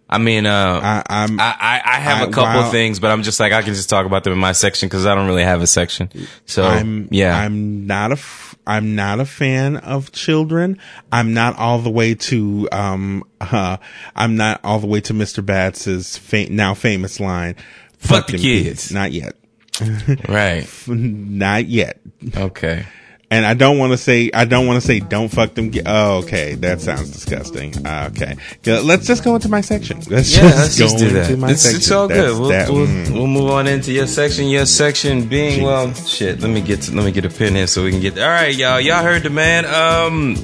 I 0.09 0.19
mean, 0.19 0.47
uh, 0.47 0.81
I, 0.83 1.03
I'm 1.25 1.41
I, 1.41 1.83
I, 1.85 1.99
have 1.99 2.23
I- 2.23 2.31
a 2.31 2.31
couple 2.31 2.61
while- 2.63 2.71
things, 2.71 3.01
but 3.01 3.11
I'm 3.11 3.23
just 3.25 3.41
like 3.41 3.53
I 3.53 3.63
can 3.63 3.75
just 3.75 3.91
talk 3.91 4.07
about 4.07 4.23
them 4.25 4.33
in 4.33 4.39
my 4.39 4.53
section 4.53 4.89
because 4.89 5.05
I 5.05 5.15
don't 5.17 5.27
really 5.27 5.43
have 5.43 5.63
a 5.63 5.67
section. 5.67 6.11
So 6.45 6.63
I'm 6.63 7.09
yeah, 7.11 7.37
I'm 7.37 7.87
not 7.89 8.11
a 8.13 8.15
f- 8.15 8.57
I'm 8.69 8.95
not 8.95 9.19
a 9.19 9.25
fan 9.25 9.77
of 9.77 10.13
children. 10.13 10.79
I'm 11.11 11.35
not 11.35 11.57
all 11.59 11.81
the 11.81 11.91
way 11.91 12.15
to 12.15 12.69
um 12.71 13.25
uh 13.41 13.79
I'm 14.15 14.37
not 14.37 14.61
all 14.63 14.79
the 14.79 14.87
way 14.87 15.01
to 15.03 15.13
Mr. 15.13 15.45
Batts's 15.45 16.17
fa- 16.17 16.51
now 16.51 16.75
famous 16.75 17.19
line. 17.19 17.57
Fuck 17.99 18.27
the 18.29 18.33
them 18.35 18.41
kids." 18.43 18.93
Not 18.93 19.11
yet. 19.11 19.35
right. 20.29 20.69
Not 20.87 21.67
yet. 21.67 22.01
Okay. 22.37 22.87
And 23.29 23.45
I 23.45 23.55
don't 23.55 23.77
want 23.79 23.93
to 23.93 23.99
say 23.99 24.31
I 24.33 24.45
don't 24.45 24.69
want 24.69 24.81
to 24.81 24.87
say 24.87 25.01
don't 25.01 25.29
fuck 25.29 25.55
them. 25.55 25.73
Ki-. 25.73 25.83
Oh, 25.85 26.19
okay, 26.19 26.55
that 26.57 26.81
sounds 26.81 27.11
disgusting. 27.11 27.75
Uh, 27.85 28.11
okay, 28.13 28.37
let's 28.65 29.05
just 29.05 29.25
go 29.25 29.35
into 29.35 29.49
my 29.49 29.63
section. 29.63 29.99
Let's 30.09 30.33
Yeah, 30.37 30.43
just 30.43 30.57
let's 30.59 30.79
go 30.79 30.85
just 30.85 30.99
do 30.99 31.09
that. 31.11 31.37
my 31.37 31.51
It's, 31.51 31.63
section. 31.63 31.77
it's 31.79 31.91
all 31.91 32.07
That's 32.07 32.21
good. 32.21 32.39
We'll, 32.41 32.49
that- 32.51 32.71
we'll, 32.71 32.87
mm. 32.87 33.11
we'll 33.11 33.27
move 33.27 33.51
on 33.51 33.67
into 33.67 33.91
your 33.93 34.07
section. 34.07 34.47
Your 34.47 34.65
section 34.65 35.27
being 35.29 35.65
well, 35.65 35.93
shit. 35.95 36.39
Let 36.41 36.51
me 36.53 36.61
get 36.61 36.83
to, 36.83 36.95
let 36.95 37.05
me 37.05 37.11
get 37.11 37.25
a 37.25 37.29
pen 37.29 37.57
here 37.57 37.67
so 37.67 37.83
we 37.83 37.91
can 37.91 38.01
get. 38.01 38.17
All 38.17 38.29
right, 38.29 38.55
y'all. 38.55 38.81
Y'all 38.81 39.03
heard 39.03 39.25
the 39.25 39.31
man. 39.31 39.65
Um, 39.67 40.37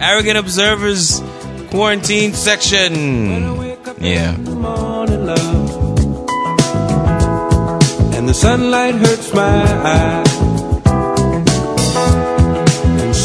arrogant 0.00 0.38
observers 0.38 1.20
quarantine 1.70 2.34
section. 2.34 2.94
Yeah. 4.00 4.36
morning, 4.36 5.26
love. 5.26 6.28
And 8.14 8.28
the 8.28 8.34
sunlight 8.34 8.94
hurts 8.94 9.34
my 9.34 9.42
eyes. 9.42 10.27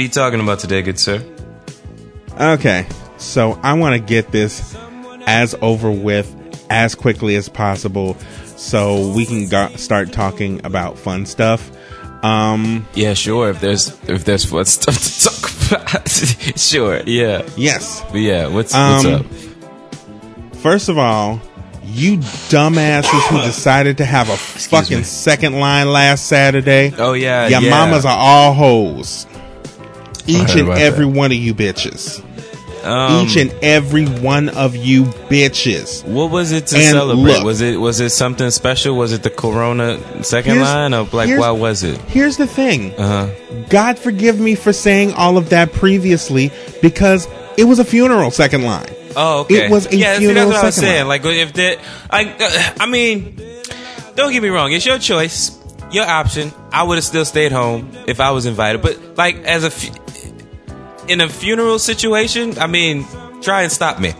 are 0.00 0.02
you 0.02 0.08
talking 0.08 0.40
about 0.40 0.58
today, 0.58 0.80
good 0.82 0.98
sir? 0.98 1.22
Okay, 2.40 2.86
so 3.18 3.60
I 3.62 3.74
want 3.74 3.94
to 3.94 4.00
get 4.00 4.32
this 4.32 4.74
as 5.26 5.54
over 5.60 5.90
with 5.90 6.34
as 6.70 6.94
quickly 6.94 7.36
as 7.36 7.48
possible, 7.50 8.14
so 8.46 9.10
we 9.10 9.26
can 9.26 9.48
go- 9.48 9.68
start 9.76 10.10
talking 10.12 10.64
about 10.64 10.98
fun 10.98 11.26
stuff. 11.26 11.70
Um, 12.24 12.86
Yeah, 12.94 13.12
sure. 13.14 13.50
If 13.50 13.60
there's 13.60 13.88
if 14.08 14.24
there's 14.24 14.44
fun 14.44 14.64
stuff 14.64 14.96
to 14.96 15.24
talk 15.28 15.82
about, 15.92 16.08
sure. 16.58 17.02
Yeah, 17.06 17.46
yes. 17.56 18.02
but 18.10 18.20
yeah. 18.20 18.46
What's 18.46 18.72
what's 18.72 19.04
Um, 19.04 19.14
up? 19.14 19.26
First 20.56 20.88
of 20.88 20.96
all, 20.98 21.40
you 21.84 22.18
dumbasses 22.48 23.28
who 23.28 23.40
decided 23.42 23.98
to 23.98 24.04
have 24.06 24.28
a 24.30 24.36
fucking 24.36 24.98
me. 24.98 25.02
second 25.04 25.58
line 25.60 25.90
last 25.92 26.26
Saturday. 26.26 26.92
Oh 26.96 27.12
yeah, 27.14 27.48
Your 27.48 27.60
yeah. 27.62 27.70
mamas 27.70 28.04
are 28.06 28.16
all 28.16 28.54
hoes. 28.54 29.26
Each 30.30 30.54
and 30.56 30.68
every 30.70 31.04
that. 31.06 31.16
one 31.16 31.32
of 31.32 31.38
you 31.38 31.54
bitches. 31.54 32.24
Um, 32.84 33.26
Each 33.26 33.36
and 33.36 33.52
every 33.62 34.06
one 34.06 34.48
of 34.48 34.74
you 34.74 35.04
bitches. 35.04 36.02
What 36.04 36.30
was 36.30 36.50
it 36.52 36.66
to 36.68 36.76
And 36.76 36.84
celebrate? 36.96 37.34
look. 37.34 37.44
was 37.44 37.60
it 37.60 37.78
was 37.78 38.00
it 38.00 38.08
something 38.08 38.50
special? 38.50 38.96
Was 38.96 39.12
it 39.12 39.22
the 39.22 39.28
Corona 39.28 39.98
second 40.24 40.60
line, 40.60 40.94
or 40.94 41.04
like 41.12 41.28
here's- 41.28 41.40
why 41.40 41.50
was 41.50 41.82
it? 41.82 41.98
Here's 42.02 42.38
the 42.38 42.46
thing. 42.46 42.94
Uh 42.94 43.26
huh. 43.26 43.64
God 43.68 43.98
forgive 43.98 44.40
me 44.40 44.54
for 44.54 44.72
saying 44.72 45.12
all 45.12 45.36
of 45.36 45.50
that 45.50 45.72
previously 45.74 46.50
because 46.80 47.28
it 47.58 47.64
was 47.64 47.78
a 47.80 47.84
funeral 47.84 48.30
second 48.30 48.62
line. 48.62 48.86
Oh, 49.14 49.40
okay. 49.40 49.66
It 49.66 49.70
was 49.70 49.86
a 49.86 49.96
yeah, 49.96 50.14
see, 50.14 50.20
funeral 50.20 50.46
that's 50.48 50.56
what 50.56 50.62
I 50.62 50.66
was 50.66 50.74
second 50.76 50.88
saying. 50.88 51.08
line. 51.08 51.22
Like 51.22 51.24
if 51.26 51.52
that, 51.54 51.78
I, 52.08 52.24
uh, 52.78 52.82
I 52.84 52.86
mean, 52.86 53.36
don't 54.14 54.32
get 54.32 54.42
me 54.42 54.48
wrong. 54.48 54.72
It's 54.72 54.86
your 54.86 54.98
choice, 54.98 55.50
your 55.92 56.06
option. 56.06 56.50
I 56.72 56.84
would 56.84 56.94
have 56.94 57.04
still 57.04 57.24
stayed 57.26 57.52
home 57.52 57.90
if 58.06 58.20
I 58.20 58.30
was 58.30 58.46
invited. 58.46 58.80
But 58.80 59.18
like 59.18 59.36
as 59.44 59.64
a, 59.64 59.70
fu- 59.70 59.92
in 61.10 61.20
a 61.20 61.28
funeral 61.28 61.78
situation, 61.78 62.58
I 62.58 62.66
mean, 62.66 63.06
try 63.42 63.62
and 63.62 63.72
stop 63.72 63.98
me. 64.00 64.12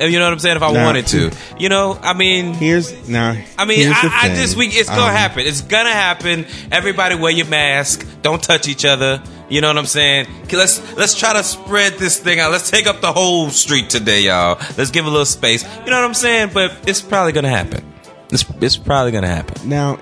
You 0.00 0.16
know 0.20 0.26
what 0.26 0.32
I'm 0.32 0.38
saying? 0.38 0.56
If 0.56 0.62
I 0.62 0.70
Nah. 0.70 0.84
wanted 0.84 1.08
to, 1.08 1.32
you 1.58 1.68
know, 1.68 1.98
I 2.00 2.12
mean, 2.12 2.54
Here's 2.54 3.08
now. 3.08 3.36
I 3.58 3.64
mean, 3.64 3.88
I, 3.92 4.10
I 4.24 4.28
this 4.28 4.54
week 4.54 4.70
it's 4.72 4.88
gonna 4.88 5.02
Um, 5.02 5.10
happen. 5.16 5.44
It's 5.44 5.60
gonna 5.62 5.90
happen. 5.92 6.46
Everybody 6.70 7.16
wear 7.16 7.32
your 7.32 7.46
mask. 7.46 8.06
Don't 8.22 8.40
touch 8.40 8.68
each 8.68 8.84
other. 8.84 9.20
You 9.48 9.60
know 9.60 9.66
what 9.66 9.76
I'm 9.78 9.86
saying? 9.86 10.28
Let's 10.52 10.80
let's 10.96 11.14
try 11.16 11.32
to 11.32 11.42
spread 11.42 11.94
this 11.98 12.16
thing 12.16 12.38
out. 12.38 12.52
Let's 12.52 12.70
take 12.70 12.86
up 12.86 13.00
the 13.00 13.12
whole 13.12 13.50
street 13.50 13.90
today, 13.90 14.20
y'all. 14.22 14.58
Let's 14.76 14.92
give 14.92 15.04
a 15.04 15.10
little 15.10 15.26
space. 15.26 15.64
You 15.84 15.90
know 15.90 15.96
what 15.96 16.04
I'm 16.04 16.14
saying? 16.14 16.50
But 16.54 16.70
it's 16.86 17.00
probably 17.00 17.32
gonna 17.32 17.48
happen. 17.48 17.82
It's 18.30 18.44
it's 18.60 18.76
probably 18.76 19.10
gonna 19.10 19.26
happen. 19.26 19.68
Now, 19.68 19.98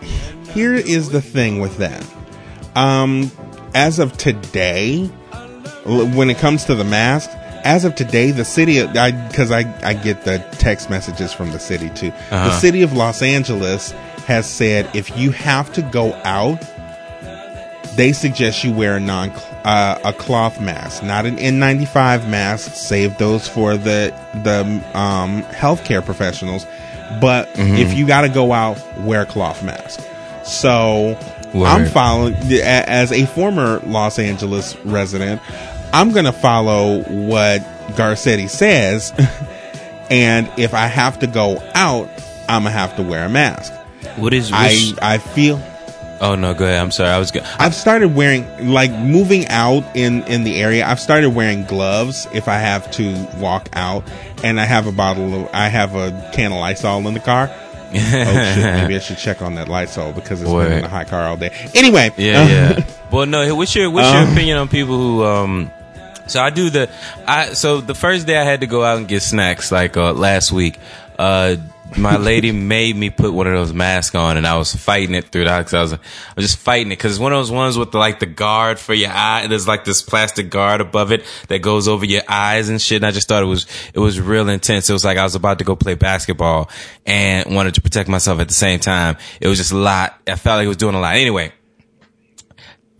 here 0.53 0.75
is 0.75 1.09
the 1.09 1.23
thing 1.23 1.61
with 1.61 1.79
that. 1.79 2.05
Um, 2.75 3.31
as 3.75 3.99
of 3.99 4.17
today, 4.19 5.09
when 5.87 6.31
it 6.31 6.39
comes 6.39 6.65
to 6.65 6.75
the 6.75 6.85
mask, 6.85 7.31
as 7.65 7.85
of 7.85 7.95
today, 7.95 8.31
the 8.31 8.45
city, 8.45 8.85
because 8.87 9.51
I 9.51 9.65
I 9.83 9.95
get 9.95 10.25
the 10.25 10.39
text 10.59 10.91
messages 10.91 11.33
from 11.33 11.51
the 11.53 11.59
city 11.59 11.91
too. 11.91 12.11
The 12.31 12.37
Uh-huh. 12.37 12.61
city 12.61 12.83
of 12.83 12.93
Los 12.93 13.23
Angeles 13.23 13.93
has 14.27 14.47
said 14.49 14.89
if 14.95 15.17
you 15.17 15.31
have 15.33 15.73
to 15.75 15.83
go 15.83 16.13
out, 16.25 16.61
they 17.97 18.13
suggest 18.13 18.63
you 18.65 18.73
wear 18.73 18.97
a 18.97 19.01
non 19.01 19.31
uh, 19.65 19.99
a 20.05 20.13
cloth 20.13 20.61
mask, 20.61 21.03
not 21.03 21.27
an 21.27 21.37
N95 21.39 22.29
mask. 22.29 22.73
Save 22.75 23.17
those 23.19 23.49
for 23.49 23.77
the 23.77 24.13
the 24.45 24.61
um, 24.99 25.43
healthcare 25.45 26.05
professionals. 26.05 26.67
But 27.21 27.49
Mm-hmm. 27.55 27.77
if 27.77 27.95
you 27.95 28.07
got 28.07 28.23
to 28.23 28.29
go 28.29 28.53
out, 28.53 28.79
wear 29.01 29.23
a 29.23 29.27
cloth 29.27 29.63
mask. 29.63 30.01
So 30.45 31.17
Word. 31.55 31.67
I'm 31.67 31.87
following 31.87 32.35
as 32.63 33.13
a 33.13 33.25
former 33.27 33.81
Los 33.87 34.19
Angeles 34.19 34.77
resident. 34.85 35.41
I'm 35.97 36.13
gonna 36.13 36.33
follow 36.33 37.03
what 37.05 37.63
Garcetti 37.97 38.51
says, 38.51 39.13
and 40.11 40.51
if 40.59 40.75
I 40.75 40.87
have 40.87 41.21
to 41.21 41.27
go 41.27 41.59
out, 41.75 42.09
I'm 42.49 42.63
gonna 42.65 42.71
have 42.71 42.97
to 42.97 43.03
wear 43.03 43.25
a 43.25 43.29
mask. 43.29 43.73
What 44.17 44.33
is? 44.35 44.51
I 44.53 44.93
I 45.01 45.19
feel. 45.19 45.61
oh 46.21 46.35
no, 46.35 46.53
go 46.55 46.65
ahead. 46.65 46.81
I'm 46.81 46.91
sorry. 46.91 47.11
I 47.11 47.19
was. 47.19 47.31
Go- 47.31 47.41
I've 47.59 47.75
started 47.75 48.15
wearing 48.15 48.45
like 48.73 48.91
moving 48.93 49.47
out 49.49 49.85
in 49.97 50.23
in 50.25 50.45
the 50.45 50.61
area. 50.61 50.87
I've 50.87 51.01
started 51.01 51.31
wearing 51.31 51.65
gloves 51.65 52.27
if 52.35 52.47
I 52.47 52.59
have 52.59 52.91
to 52.93 53.27
walk 53.39 53.69
out, 53.73 54.05
and 54.45 54.61
I 54.61 54.65
have 54.65 54.87
a 54.87 54.93
bottle 54.93 55.35
of 55.35 55.51
I 55.55 55.69
have 55.69 55.95
a 55.95 56.31
can 56.35 56.53
of 56.53 56.59
Lysol 56.59 57.07
in 57.09 57.15
the 57.15 57.21
car. 57.21 57.51
oh 57.89 57.93
shit! 57.95 58.65
Maybe 58.65 58.97
I 58.97 58.99
should 58.99 59.19
check 59.19 59.41
on 59.43 59.55
that 59.55 59.69
Lysol 59.69 60.13
because 60.13 60.43
it's 60.43 60.51
been 60.51 60.73
in 60.73 60.83
the 60.83 60.89
high 60.89 61.05
car 61.05 61.23
all 61.27 61.37
day. 61.37 61.51
Anyway, 61.75 62.11
Yeah, 62.17 62.43
uh, 62.43 62.49
yeah. 62.49 62.87
Well, 63.11 63.27
no. 63.27 63.55
What's 63.55 63.75
your 63.75 63.91
what's 63.91 64.13
your 64.13 64.23
Um, 64.27 64.33
opinion 64.33 64.59
on 64.59 64.69
people 64.69 64.97
who 64.99 65.25
um? 65.25 65.71
So 66.27 66.43
I 66.43 66.51
do 66.51 66.71
the 66.71 66.91
I 67.27 67.53
so 67.53 67.81
the 67.81 67.95
first 67.95 68.27
day 68.27 68.37
I 68.37 68.45
had 68.45 68.61
to 68.61 68.67
go 68.67 68.85
out 68.85 68.99
and 68.99 69.09
get 69.09 69.23
snacks 69.23 69.71
like 69.71 69.97
uh, 69.97 70.13
last 70.13 70.53
week. 70.53 70.79
Uh, 71.19 71.57
my 71.97 72.17
lady 72.19 72.53
made 72.53 72.97
me 72.97 73.11
put 73.11 73.33
one 73.33 73.47
of 73.47 73.53
those 73.53 73.73
masks 73.73 74.15
on, 74.15 74.37
and 74.37 74.47
I 74.47 74.57
was 74.57 74.75
fighting 74.75 75.15
it 75.15 75.27
through 75.27 75.45
the 75.45 75.51
house. 75.51 75.73
I 75.73 75.81
was 75.81 75.93
I 75.93 75.99
was 76.35 76.45
just 76.45 76.59
fighting 76.59 76.89
it 76.89 76.97
because 76.97 77.13
it's 77.13 77.21
one 77.21 77.33
of 77.33 77.39
those 77.39 77.51
ones 77.51 77.79
with 77.79 77.93
the, 77.93 77.99
like 77.99 78.19
the 78.19 78.27
guard 78.27 78.79
for 78.79 78.95
your 78.95 79.11
eye. 79.11 79.43
And 79.43 79.53
there's 79.53 79.69
like 79.69 79.85
this 79.85 80.03
plastic 80.03 80.51
guard 80.51 80.81
above 80.81 81.13
it 81.13 81.25
that 81.49 81.61
goes 81.61 81.89
over 81.89 82.05
your 82.05 82.23
eyes 82.29 82.69
and 82.69 82.81
shit. 82.81 82.97
And 82.97 83.07
I 83.07 83.13
just 83.13 83.29
thought 83.29 83.43
it 83.43 83.47
was 83.47 83.67
it 83.95 84.01
was 84.01 84.21
real 84.21 84.49
intense. 84.49 84.91
It 84.91 84.93
was 84.93 85.05
like 85.05 85.19
I 85.19 85.25
was 85.25 85.35
about 85.35 85.59
to 85.59 85.65
go 85.65 85.77
play 85.77 85.95
basketball 85.95 86.71
and 87.05 87.55
wanted 87.55 87.75
to 87.75 87.81
protect 87.81 88.09
myself 88.09 88.41
at 88.41 88.49
the 88.49 88.55
same 88.55 88.81
time. 88.81 89.17
It 89.41 89.49
was 89.49 89.59
just 89.59 89.73
a 89.73 89.77
lot. 89.77 90.19
I 90.27 90.37
felt 90.37 90.59
like 90.59 90.65
it 90.65 90.69
was 90.69 90.77
doing 90.77 90.95
a 90.95 91.01
lot. 91.01 91.15
Anyway, 91.15 91.53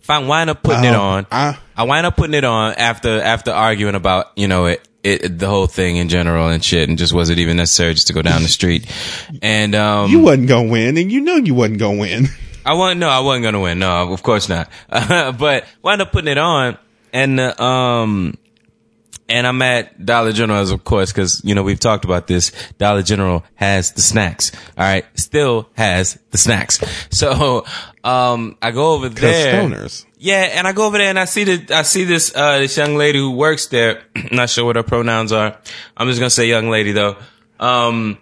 if 0.07 0.11
I 0.11 0.19
wind 0.19 0.49
up 0.49 0.63
putting 0.63 0.85
it 0.85 0.95
on, 0.95 1.27
I- 1.29 1.57
I 1.75 1.83
wind 1.83 2.05
up 2.05 2.15
putting 2.15 2.33
it 2.33 2.45
on 2.45 2.75
after 2.75 3.21
after 3.21 3.51
arguing 3.51 3.93
about 3.95 4.31
you 4.37 4.47
know 4.47 4.67
it, 4.67 4.87
it 5.03 5.37
the 5.37 5.47
whole 5.49 5.67
thing 5.67 5.97
in 5.97 6.07
general 6.07 6.47
and 6.47 6.63
shit, 6.63 6.87
and 6.87 6.97
just 6.97 7.11
was 7.11 7.29
it 7.29 7.39
even 7.39 7.57
necessary 7.57 7.93
just 7.93 8.07
to 8.07 8.13
go 8.13 8.21
down 8.21 8.41
the 8.41 8.47
street? 8.47 8.85
And 9.41 9.75
um, 9.75 10.09
you 10.09 10.19
wasn't 10.21 10.47
gonna 10.47 10.69
win, 10.69 10.97
and 10.97 11.11
you 11.11 11.19
know 11.19 11.35
you 11.35 11.53
wasn't 11.53 11.79
gonna 11.79 11.99
win. 11.99 12.27
I 12.65 12.73
wasn't 12.73 13.01
no, 13.01 13.09
I 13.09 13.19
wasn't 13.19 13.43
gonna 13.43 13.59
win. 13.59 13.79
No, 13.79 14.13
of 14.13 14.23
course 14.23 14.47
not. 14.47 14.69
but 14.89 15.65
wind 15.81 16.01
up 16.01 16.13
putting 16.13 16.31
it 16.31 16.37
on, 16.37 16.77
and 17.11 17.37
uh, 17.41 17.61
um, 17.61 18.37
and 19.29 19.45
I'm 19.45 19.61
at 19.61 20.05
Dollar 20.05 20.31
General, 20.31 20.59
as 20.59 20.71
of 20.71 20.83
course, 20.83 21.11
because 21.11 21.41
you 21.43 21.55
know 21.55 21.63
we've 21.63 21.79
talked 21.79 22.05
about 22.05 22.27
this. 22.27 22.51
Dollar 22.77 23.01
General 23.03 23.43
has 23.55 23.91
the 23.91 24.01
snacks. 24.01 24.51
All 24.77 24.83
right, 24.85 25.05
still 25.15 25.69
has 25.73 26.17
the 26.31 26.37
snacks. 26.37 26.79
So 27.09 27.65
um, 28.03 28.57
I 28.61 28.71
go 28.71 28.93
over 28.93 29.09
there. 29.09 29.63
stoners. 29.63 30.05
Yeah, 30.17 30.41
and 30.41 30.67
I 30.67 30.71
go 30.73 30.85
over 30.85 30.97
there 30.97 31.09
and 31.09 31.17
I 31.17 31.25
see 31.25 31.43
the 31.45 31.75
I 31.75 31.81
see 31.81 32.03
this 32.03 32.35
uh 32.35 32.59
this 32.59 32.77
young 32.77 32.95
lady 32.95 33.19
who 33.19 33.31
works 33.31 33.67
there. 33.67 34.03
Not 34.31 34.49
sure 34.49 34.65
what 34.65 34.75
her 34.75 34.83
pronouns 34.83 35.31
are. 35.31 35.57
I'm 35.95 36.07
just 36.07 36.19
gonna 36.19 36.29
say 36.29 36.47
young 36.47 36.69
lady 36.69 36.91
though. 36.91 37.17
Um, 37.59 38.19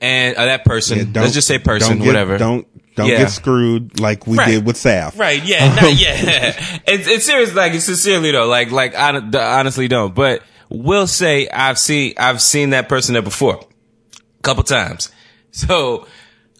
and 0.00 0.36
uh, 0.36 0.44
that 0.44 0.64
person. 0.64 1.12
Yeah, 1.14 1.22
let's 1.22 1.34
just 1.34 1.48
say 1.48 1.58
person, 1.58 1.98
don't 1.98 2.06
whatever. 2.06 2.36
Don't 2.38 2.66
don't 2.96 3.08
Yeah. 3.08 3.18
get 3.18 3.30
screwed 3.30 4.00
like 4.00 4.26
we 4.26 4.36
Right. 4.38 4.48
did 4.48 4.66
with 4.66 4.76
Saf. 4.76 5.18
Right? 5.18 5.42
Yeah, 5.44 5.74
not, 5.74 5.94
yeah. 5.94 6.78
it's 6.86 7.06
it's 7.08 7.26
serious. 7.26 7.54
Like 7.54 7.74
it's 7.74 7.84
sincerely 7.86 8.30
though. 8.30 8.46
Like 8.46 8.70
like 8.70 8.94
I 8.94 9.10
honestly 9.58 9.88
don't. 9.88 10.14
But 10.14 10.42
will 10.68 11.06
say 11.06 11.48
I've 11.48 11.78
seen 11.78 12.14
I've 12.18 12.40
seen 12.42 12.70
that 12.70 12.88
person 12.88 13.12
there 13.14 13.22
before, 13.22 13.60
a 13.60 14.42
couple 14.42 14.62
times. 14.64 15.10
So 15.56 16.08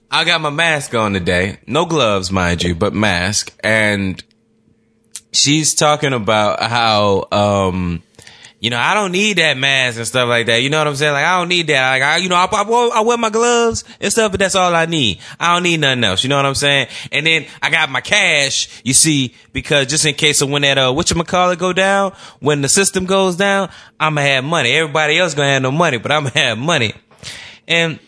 I 0.08 0.22
got 0.24 0.40
my 0.40 0.50
mask 0.50 0.94
on 0.94 1.14
today. 1.14 1.58
No 1.66 1.84
gloves, 1.84 2.30
mind 2.30 2.62
you, 2.62 2.76
but 2.76 2.94
mask. 2.94 3.52
And 3.64 4.22
she's 5.32 5.74
talking 5.74 6.12
about 6.12 6.62
how, 6.62 7.26
um, 7.32 8.04
you 8.64 8.70
know, 8.70 8.78
I 8.78 8.94
don't 8.94 9.12
need 9.12 9.36
that 9.36 9.58
mask 9.58 9.98
and 9.98 10.06
stuff 10.06 10.26
like 10.26 10.46
that. 10.46 10.62
You 10.62 10.70
know 10.70 10.78
what 10.78 10.86
I'm 10.86 10.96
saying? 10.96 11.12
Like, 11.12 11.26
I 11.26 11.36
don't 11.38 11.48
need 11.48 11.66
that. 11.66 11.90
Like, 11.90 12.02
I, 12.02 12.16
you 12.16 12.30
know, 12.30 12.36
I, 12.36 12.46
I, 12.46 12.62
wear- 12.62 12.92
I 12.94 13.00
wear 13.02 13.18
my 13.18 13.28
gloves 13.28 13.84
and 14.00 14.10
stuff, 14.10 14.30
but 14.30 14.40
that's 14.40 14.54
all 14.54 14.74
I 14.74 14.86
need. 14.86 15.18
I 15.38 15.52
don't 15.52 15.64
need 15.64 15.80
nothing 15.80 16.02
else. 16.02 16.24
You 16.24 16.30
know 16.30 16.36
what 16.36 16.46
I'm 16.46 16.54
saying? 16.54 16.86
And 17.12 17.26
then 17.26 17.44
I 17.60 17.68
got 17.68 17.90
my 17.90 18.00
cash, 18.00 18.80
you 18.82 18.94
see, 18.94 19.34
because 19.52 19.88
just 19.88 20.06
in 20.06 20.14
case 20.14 20.40
of 20.40 20.48
when 20.48 20.62
that, 20.62 20.78
uh, 20.78 20.94
whatchamacallit 20.94 21.58
go 21.58 21.74
down, 21.74 22.14
when 22.40 22.62
the 22.62 22.70
system 22.70 23.04
goes 23.04 23.36
down, 23.36 23.68
I'ma 24.00 24.22
have 24.22 24.44
money. 24.44 24.70
Everybody 24.70 25.18
else 25.18 25.34
gonna 25.34 25.48
have 25.52 25.60
no 25.60 25.70
money, 25.70 25.98
but 25.98 26.10
I'ma 26.10 26.30
have 26.30 26.56
money. 26.56 26.94
And, 27.68 27.98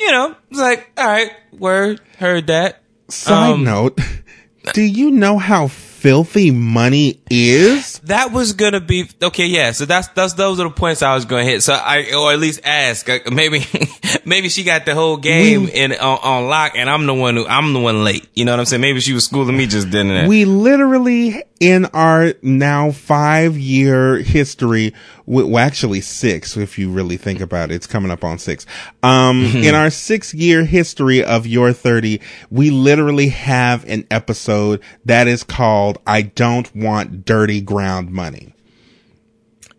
you 0.00 0.10
know, 0.10 0.34
it's 0.50 0.58
like, 0.58 0.90
all 0.96 1.06
right, 1.06 1.32
word, 1.52 2.00
heard 2.16 2.46
that. 2.46 2.82
Side 3.08 3.52
Um, 3.52 3.64
note, 3.64 4.00
do 4.72 4.80
you 4.80 5.10
know 5.10 5.36
how 5.36 5.68
filthy 5.98 6.50
money 6.50 7.20
is? 7.30 7.98
That 8.00 8.32
was 8.32 8.52
gonna 8.52 8.80
be 8.80 9.08
okay. 9.22 9.46
Yeah, 9.46 9.72
so 9.72 9.84
that's 9.84 10.08
that's 10.08 10.34
those 10.34 10.60
are 10.60 10.64
the 10.64 10.70
points 10.74 11.02
I 11.02 11.14
was 11.14 11.24
gonna 11.24 11.44
hit. 11.44 11.62
So 11.62 11.72
I 11.74 12.12
or 12.14 12.32
at 12.32 12.38
least 12.38 12.60
ask. 12.64 13.08
Uh, 13.08 13.18
Maybe 13.32 13.66
maybe 14.24 14.48
she 14.48 14.64
got 14.64 14.84
the 14.86 14.94
whole 14.94 15.16
game 15.16 15.64
We- 15.64 15.72
in 15.72 15.92
on, 15.92 16.18
on 16.22 16.48
lock, 16.48 16.72
and 16.76 16.88
I'm 16.88 17.06
the 17.06 17.14
one 17.14 17.36
who 17.36 17.46
I'm 17.46 17.72
the 17.72 17.80
one 17.80 18.04
late. 18.04 18.28
You 18.34 18.44
know 18.44 18.52
what 18.52 18.60
I'm 18.60 18.66
saying? 18.66 18.80
Maybe 18.80 19.00
she 19.00 19.12
was 19.12 19.24
schooling 19.24 19.56
me 19.56 19.66
just 19.66 19.90
then 19.90 20.06
and 20.08 20.16
there. 20.16 20.28
We 20.28 20.44
literally, 20.44 21.42
in 21.60 21.86
our 21.86 22.34
now 22.42 22.90
five 22.90 23.56
year 23.58 24.18
history, 24.18 24.94
well, 25.26 25.58
actually 25.58 26.00
six, 26.00 26.56
if 26.56 26.78
you 26.78 26.90
really 26.90 27.16
think 27.16 27.40
about 27.40 27.70
it, 27.70 27.74
it's 27.74 27.86
coming 27.86 28.10
up 28.10 28.24
on 28.24 28.38
six. 28.38 28.66
Um, 29.02 29.44
in 29.44 29.74
our 29.74 29.90
six 29.90 30.32
year 30.34 30.64
history 30.64 31.22
of 31.22 31.46
Your 31.46 31.72
30, 31.72 32.20
we 32.50 32.70
literally 32.70 33.28
have 33.28 33.84
an 33.88 34.06
episode 34.10 34.80
that 35.04 35.26
is 35.26 35.42
called 35.42 35.98
I 36.06 36.22
Don't 36.22 36.74
Want 36.74 37.24
Dirty 37.24 37.60
Ground 37.60 38.10
Money. 38.10 38.54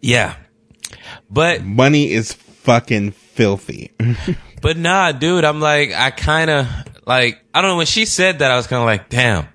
yeah, 0.01 0.35
but 1.29 1.63
Money 1.63 2.11
is 2.11 2.33
fucking 2.33 3.11
filthy. 3.11 3.91
but 4.61 4.77
nah, 4.77 5.11
dude. 5.11 5.45
I'm 5.45 5.59
like 5.59 5.91
I 5.93 6.11
kind 6.11 6.49
of 6.49 6.67
like 7.05 7.39
I 7.53 7.61
don't 7.61 7.71
know 7.71 7.77
when 7.77 7.85
she 7.85 8.05
said 8.05 8.39
that 8.39 8.51
I 8.51 8.55
was 8.55 8.67
kind 8.67 8.81
of 8.81 8.85
like 8.85 9.09
damn. 9.09 9.47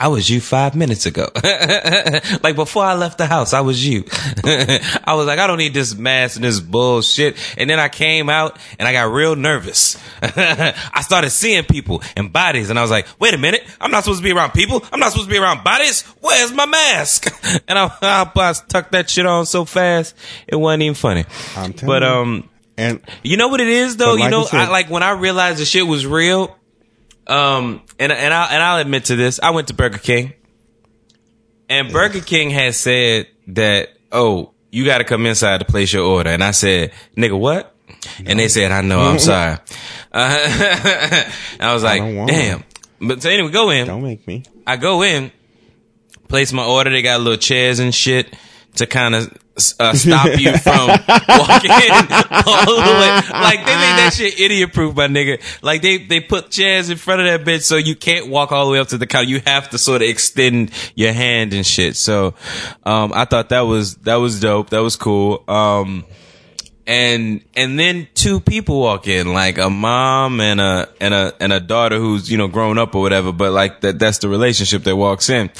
I 0.00 0.08
was 0.08 0.30
you 0.30 0.40
five 0.40 0.76
minutes 0.76 1.06
ago. 1.06 1.28
like 2.42 2.54
before 2.54 2.84
I 2.84 2.94
left 2.94 3.18
the 3.18 3.26
house, 3.26 3.52
I 3.52 3.62
was 3.62 3.84
you. 3.84 4.04
I 4.44 5.14
was 5.14 5.26
like, 5.26 5.40
I 5.40 5.46
don't 5.48 5.58
need 5.58 5.74
this 5.74 5.94
mask 5.96 6.36
and 6.36 6.44
this 6.44 6.60
bullshit. 6.60 7.36
And 7.56 7.68
then 7.68 7.80
I 7.80 7.88
came 7.88 8.28
out 8.30 8.58
and 8.78 8.86
I 8.86 8.92
got 8.92 9.10
real 9.12 9.34
nervous. 9.34 9.96
I 10.22 11.00
started 11.02 11.30
seeing 11.30 11.64
people 11.64 12.02
and 12.16 12.32
bodies 12.32 12.70
and 12.70 12.78
I 12.78 12.82
was 12.82 12.92
like, 12.92 13.08
wait 13.18 13.34
a 13.34 13.38
minute. 13.38 13.64
I'm 13.80 13.90
not 13.90 14.04
supposed 14.04 14.20
to 14.20 14.24
be 14.24 14.30
around 14.32 14.52
people. 14.52 14.84
I'm 14.92 15.00
not 15.00 15.10
supposed 15.10 15.28
to 15.28 15.34
be 15.34 15.38
around 15.38 15.64
bodies. 15.64 16.02
Where's 16.20 16.52
my 16.52 16.66
mask? 16.66 17.26
and 17.66 17.76
I, 17.78 17.86
I, 18.00 18.30
I 18.36 18.52
tucked 18.68 18.92
that 18.92 19.10
shit 19.10 19.26
on 19.26 19.46
so 19.46 19.64
fast. 19.64 20.14
It 20.46 20.56
wasn't 20.56 20.84
even 20.84 20.94
funny. 20.94 21.24
I'm 21.56 21.72
telling 21.72 21.86
But, 21.86 22.02
you. 22.02 22.08
um, 22.08 22.48
and 22.76 23.00
you 23.24 23.36
know 23.36 23.48
what 23.48 23.60
it 23.60 23.66
is 23.68 23.96
though? 23.96 24.14
Like 24.14 24.24
you 24.24 24.30
know, 24.30 24.42
I 24.42 24.46
said- 24.46 24.60
I, 24.60 24.70
like 24.70 24.90
when 24.90 25.02
I 25.02 25.10
realized 25.10 25.58
the 25.58 25.64
shit 25.64 25.84
was 25.84 26.06
real. 26.06 26.54
Um, 27.28 27.82
and 27.98 28.10
and 28.10 28.32
I 28.32 28.46
and 28.46 28.62
I'll 28.62 28.80
admit 28.80 29.06
to 29.06 29.16
this. 29.16 29.38
I 29.42 29.50
went 29.50 29.68
to 29.68 29.74
Burger 29.74 29.98
King, 29.98 30.32
and 31.68 31.92
Burger 31.92 32.20
King 32.20 32.50
has 32.50 32.76
said 32.76 33.26
that 33.48 33.90
oh, 34.12 34.52
you 34.70 34.84
got 34.84 34.98
to 34.98 35.04
come 35.04 35.26
inside 35.26 35.58
to 35.58 35.64
place 35.64 35.92
your 35.92 36.04
order. 36.04 36.30
And 36.30 36.42
I 36.42 36.52
said, 36.52 36.92
nigga, 37.16 37.38
what? 37.38 37.74
And 38.24 38.38
they 38.38 38.48
said, 38.48 38.70
I 38.72 38.80
know, 38.82 39.00
I'm 39.00 39.18
sorry. 39.18 39.58
Uh, 40.12 41.28
I 41.60 41.72
was 41.72 41.82
like, 41.82 42.02
want 42.02 42.30
damn. 42.30 42.64
But 43.00 43.22
so 43.22 43.30
anyway, 43.30 43.50
go 43.50 43.70
in. 43.70 43.86
don't 43.86 44.02
make 44.02 44.26
me. 44.26 44.44
I 44.66 44.76
go 44.76 45.02
in, 45.02 45.30
place 46.28 46.52
my 46.52 46.64
order. 46.64 46.90
They 46.90 47.02
got 47.02 47.20
little 47.20 47.38
chairs 47.38 47.78
and 47.78 47.94
shit 47.94 48.34
to 48.76 48.86
kind 48.86 49.14
of 49.14 49.32
uh, 49.78 49.92
stop 49.94 50.38
you 50.38 50.56
from 50.58 50.88
walking 51.28 51.70
all 51.70 52.76
the 52.76 52.96
way. 53.00 53.20
Like 53.32 53.60
they 53.60 53.74
made 53.74 53.96
that 53.98 54.12
shit 54.14 54.38
idiot 54.38 54.72
proof, 54.72 54.94
my 54.96 55.08
nigga. 55.08 55.42
Like 55.62 55.82
they 55.82 55.98
they 55.98 56.20
put 56.20 56.50
chairs 56.50 56.90
in 56.90 56.96
front 56.96 57.20
of 57.22 57.26
that 57.26 57.44
bitch 57.48 57.62
so 57.62 57.76
you 57.76 57.96
can't 57.96 58.28
walk 58.28 58.52
all 58.52 58.66
the 58.66 58.72
way 58.72 58.78
up 58.78 58.88
to 58.88 58.98
the 58.98 59.06
counter. 59.06 59.28
You 59.28 59.40
have 59.46 59.70
to 59.70 59.78
sort 59.78 60.02
of 60.02 60.08
extend 60.08 60.70
your 60.94 61.12
hand 61.12 61.52
and 61.52 61.66
shit. 61.66 61.96
So 61.96 62.34
um, 62.84 63.12
I 63.14 63.24
thought 63.24 63.50
that 63.50 63.62
was 63.62 63.96
that 63.96 64.16
was 64.16 64.40
dope. 64.40 64.70
That 64.70 64.80
was 64.80 64.96
cool. 64.96 65.44
Um, 65.48 66.04
and 66.88 67.44
and 67.54 67.78
then 67.78 68.08
two 68.14 68.40
people 68.40 68.80
walk 68.80 69.06
in, 69.06 69.34
like 69.34 69.58
a 69.58 69.68
mom 69.68 70.40
and 70.40 70.58
a 70.58 70.88
and 71.00 71.12
a 71.12 71.34
and 71.38 71.52
a 71.52 71.60
daughter 71.60 71.98
who's 71.98 72.30
you 72.30 72.38
know 72.38 72.48
grown 72.48 72.78
up 72.78 72.94
or 72.94 73.02
whatever. 73.02 73.30
But 73.30 73.52
like 73.52 73.82
that 73.82 73.98
that's 73.98 74.18
the 74.18 74.28
relationship 74.28 74.84
that 74.84 74.96
walks 74.96 75.28
in. 75.28 75.50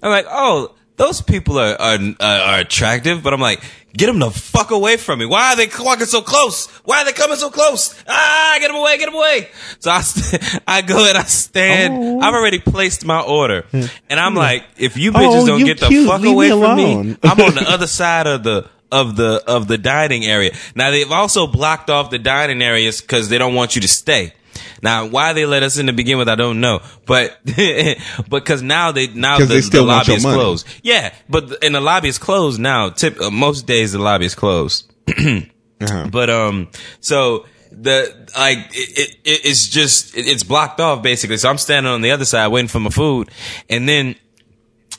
I'm 0.00 0.10
like, 0.10 0.26
oh, 0.30 0.76
those 0.96 1.22
people 1.22 1.58
are 1.58 1.74
are, 1.80 1.98
are, 2.20 2.40
are 2.40 2.58
attractive, 2.60 3.22
but 3.22 3.32
I'm 3.32 3.40
like. 3.40 3.62
Get 3.96 4.08
them 4.08 4.18
the 4.18 4.30
fuck 4.30 4.72
away 4.72 4.98
from 4.98 5.20
me. 5.20 5.24
Why 5.24 5.54
are 5.54 5.56
they 5.56 5.70
walking 5.80 6.04
so 6.04 6.20
close? 6.20 6.66
Why 6.84 7.00
are 7.00 7.06
they 7.06 7.14
coming 7.14 7.38
so 7.38 7.48
close? 7.48 7.94
Ah, 8.06 8.58
get 8.60 8.66
them 8.66 8.76
away, 8.76 8.98
get 8.98 9.06
them 9.06 9.14
away. 9.14 9.48
So 9.78 9.90
I, 9.90 10.02
st- 10.02 10.60
I 10.66 10.82
go 10.82 11.08
and 11.08 11.16
I 11.16 11.22
stand. 11.22 11.94
Oh. 11.96 12.20
I've 12.20 12.34
already 12.34 12.58
placed 12.58 13.06
my 13.06 13.22
order. 13.22 13.64
And 13.72 14.20
I'm 14.20 14.34
like, 14.34 14.64
if 14.76 14.98
you 14.98 15.12
bitches 15.12 15.44
Oh, 15.44 15.46
don't 15.46 15.60
you 15.60 15.64
get 15.64 15.80
the 15.80 16.04
fuck 16.06 16.20
Leave 16.20 16.32
away 16.34 16.50
me 16.50 16.60
from 16.60 16.76
me. 16.76 17.16
I'm 17.22 17.40
on 17.40 17.54
the 17.54 17.64
other 17.66 17.86
side 17.86 18.26
of 18.26 18.42
the 18.42 18.68
of 18.92 19.16
the 19.16 19.42
of 19.46 19.66
the 19.66 19.78
dining 19.78 20.26
area. 20.26 20.52
Now 20.74 20.90
they've 20.90 21.10
also 21.10 21.46
blocked 21.46 21.88
off 21.88 22.10
the 22.10 22.18
dining 22.18 22.60
areas 22.60 23.00
because 23.00 23.30
they 23.30 23.38
don't 23.38 23.54
want 23.54 23.76
you 23.76 23.80
to 23.80 23.88
stay. 23.88 24.34
Now, 24.82 25.06
why 25.06 25.32
they 25.32 25.46
let 25.46 25.62
us 25.62 25.78
in 25.78 25.86
to 25.86 25.92
begin 25.92 26.18
with, 26.18 26.28
I 26.28 26.34
don't 26.34 26.60
know. 26.60 26.80
But 27.06 27.38
because 28.28 28.62
now 28.62 28.92
they 28.92 29.08
now 29.08 29.38
the, 29.38 29.46
they 29.46 29.60
the 29.60 29.82
lobby 29.82 30.14
is 30.14 30.22
money. 30.22 30.36
closed. 30.36 30.66
Yeah, 30.82 31.14
but 31.28 31.64
and 31.64 31.74
the 31.74 31.80
lobby 31.80 32.08
is 32.08 32.18
closed 32.18 32.60
now. 32.60 32.90
Tip 32.90 33.20
uh, 33.20 33.30
most 33.30 33.66
days 33.66 33.92
the 33.92 33.98
lobby 33.98 34.26
is 34.26 34.34
closed. 34.34 34.92
Uh-huh. 35.78 36.08
But 36.10 36.30
um, 36.30 36.68
so 37.00 37.44
the 37.70 38.28
like 38.34 38.58
it, 38.72 39.10
it 39.24 39.40
it's 39.44 39.68
just 39.68 40.16
it, 40.16 40.26
it's 40.26 40.42
blocked 40.42 40.80
off 40.80 41.02
basically. 41.02 41.36
So 41.36 41.50
I'm 41.50 41.58
standing 41.58 41.92
on 41.92 42.00
the 42.00 42.12
other 42.12 42.24
side 42.24 42.48
waiting 42.48 42.68
for 42.68 42.80
my 42.80 42.88
food, 42.88 43.30
and 43.68 43.86
then 43.86 44.14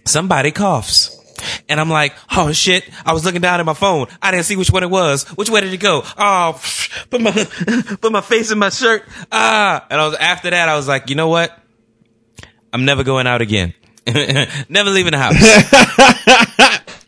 somebody 0.05 0.51
coughs. 0.51 1.16
And 1.69 1.79
I'm 1.81 1.89
like, 1.89 2.15
oh 2.31 2.53
shit! 2.53 2.89
I 3.05 3.13
was 3.13 3.25
looking 3.25 3.41
down 3.41 3.59
at 3.59 3.65
my 3.65 3.73
phone. 3.73 4.07
I 4.21 4.31
didn't 4.31 4.45
see 4.45 4.55
which 4.55 4.71
one 4.71 4.83
it 4.83 4.89
was. 4.89 5.25
Which 5.29 5.49
way 5.49 5.61
did 5.61 5.73
it 5.73 5.79
go? 5.81 6.01
Oh, 6.17 6.61
put 7.09 7.21
my 7.21 7.31
put 8.01 8.11
my 8.11 8.21
face 8.21 8.51
in 8.51 8.57
my 8.57 8.69
shirt. 8.69 9.03
Ah! 9.31 9.85
And 9.89 9.99
I 9.99 10.07
was 10.07 10.15
after 10.15 10.49
that. 10.49 10.69
I 10.69 10.75
was 10.75 10.87
like, 10.87 11.09
you 11.09 11.15
know 11.15 11.27
what? 11.27 11.57
I'm 12.71 12.85
never 12.85 13.03
going 13.03 13.27
out 13.27 13.41
again. 13.41 13.73
never 14.69 14.89
leaving 14.89 15.11
the 15.11 15.17
house. 15.17 15.35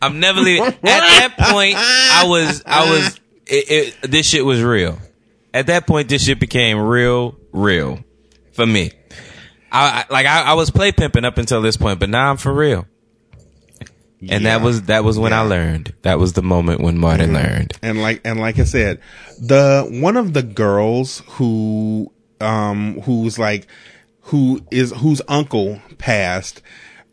I'm 0.01 0.19
never 0.19 0.41
leaving. 0.41 0.65
At 0.65 0.81
that 0.81 1.35
point, 1.37 1.75
I 1.77 2.25
was, 2.27 2.63
I 2.65 2.89
was, 2.89 3.19
it, 3.45 3.95
it, 4.03 4.11
this 4.11 4.25
shit 4.27 4.43
was 4.43 4.61
real. 4.61 4.97
At 5.53 5.67
that 5.67 5.87
point, 5.87 6.09
this 6.09 6.25
shit 6.25 6.39
became 6.39 6.77
real, 6.77 7.37
real 7.51 7.99
for 8.51 8.65
me. 8.65 8.91
I, 9.71 10.05
I 10.09 10.13
like, 10.13 10.25
I, 10.25 10.41
I 10.41 10.53
was 10.53 10.71
play 10.71 10.91
pimping 10.91 11.25
up 11.25 11.37
until 11.37 11.61
this 11.61 11.77
point, 11.77 11.99
but 11.99 12.09
now 12.09 12.31
I'm 12.31 12.37
for 12.37 12.53
real. 12.53 12.85
And 14.27 14.45
that 14.45 14.61
was, 14.61 14.83
that 14.83 15.03
was 15.03 15.17
when 15.17 15.31
I 15.33 15.41
learned. 15.41 15.93
That 16.01 16.19
was 16.19 16.33
the 16.33 16.41
moment 16.41 16.81
when 16.81 16.97
Martin 16.97 17.33
learned. 17.33 17.73
and 17.81 18.01
like 18.01 18.21
and 18.25 18.39
like 18.39 18.59
I 18.59 18.65
said, 18.65 18.99
the 19.39 19.87
one 19.89 20.17
of 20.17 20.33
the 20.33 20.43
girls 20.43 21.21
who 21.27 22.11
um 22.41 22.99
who's 23.01 23.39
like 23.39 23.67
who 24.23 24.61
is 24.71 24.91
whose 24.91 25.21
uncle 25.27 25.81
passed 25.97 26.61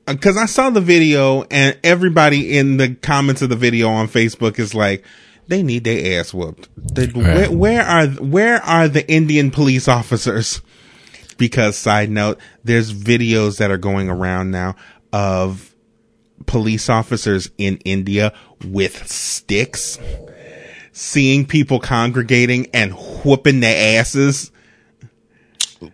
because 0.06 0.36
I 0.36 0.46
saw 0.46 0.70
the 0.70 0.80
video 0.80 1.42
and 1.44 1.78
everybody 1.82 2.56
in 2.56 2.76
the 2.76 2.94
comments 2.94 3.42
of 3.42 3.48
the 3.50 3.56
video 3.56 3.88
on 3.88 4.08
Facebook 4.08 4.58
is 4.58 4.74
like 4.74 5.04
they 5.48 5.62
need 5.62 5.84
their 5.84 6.20
ass 6.20 6.34
whooped. 6.34 6.68
They, 6.76 7.06
where, 7.06 7.50
where 7.50 7.82
are 7.82 8.06
where 8.06 8.62
are 8.64 8.88
the 8.88 9.08
Indian 9.10 9.50
police 9.50 9.88
officers? 9.88 10.60
Because 11.38 11.76
side 11.76 12.10
note, 12.10 12.38
there's 12.64 12.92
videos 12.92 13.58
that 13.58 13.70
are 13.70 13.76
going 13.76 14.08
around 14.08 14.50
now 14.50 14.74
of 15.12 15.74
police 16.44 16.88
officers 16.90 17.50
in 17.58 17.78
India 17.84 18.32
with 18.64 19.06
sticks, 19.10 19.98
seeing 20.92 21.46
people 21.46 21.80
congregating 21.80 22.68
and 22.74 22.92
whooping 22.92 23.60
their 23.60 24.00
asses. 24.00 24.50
And 25.80 25.90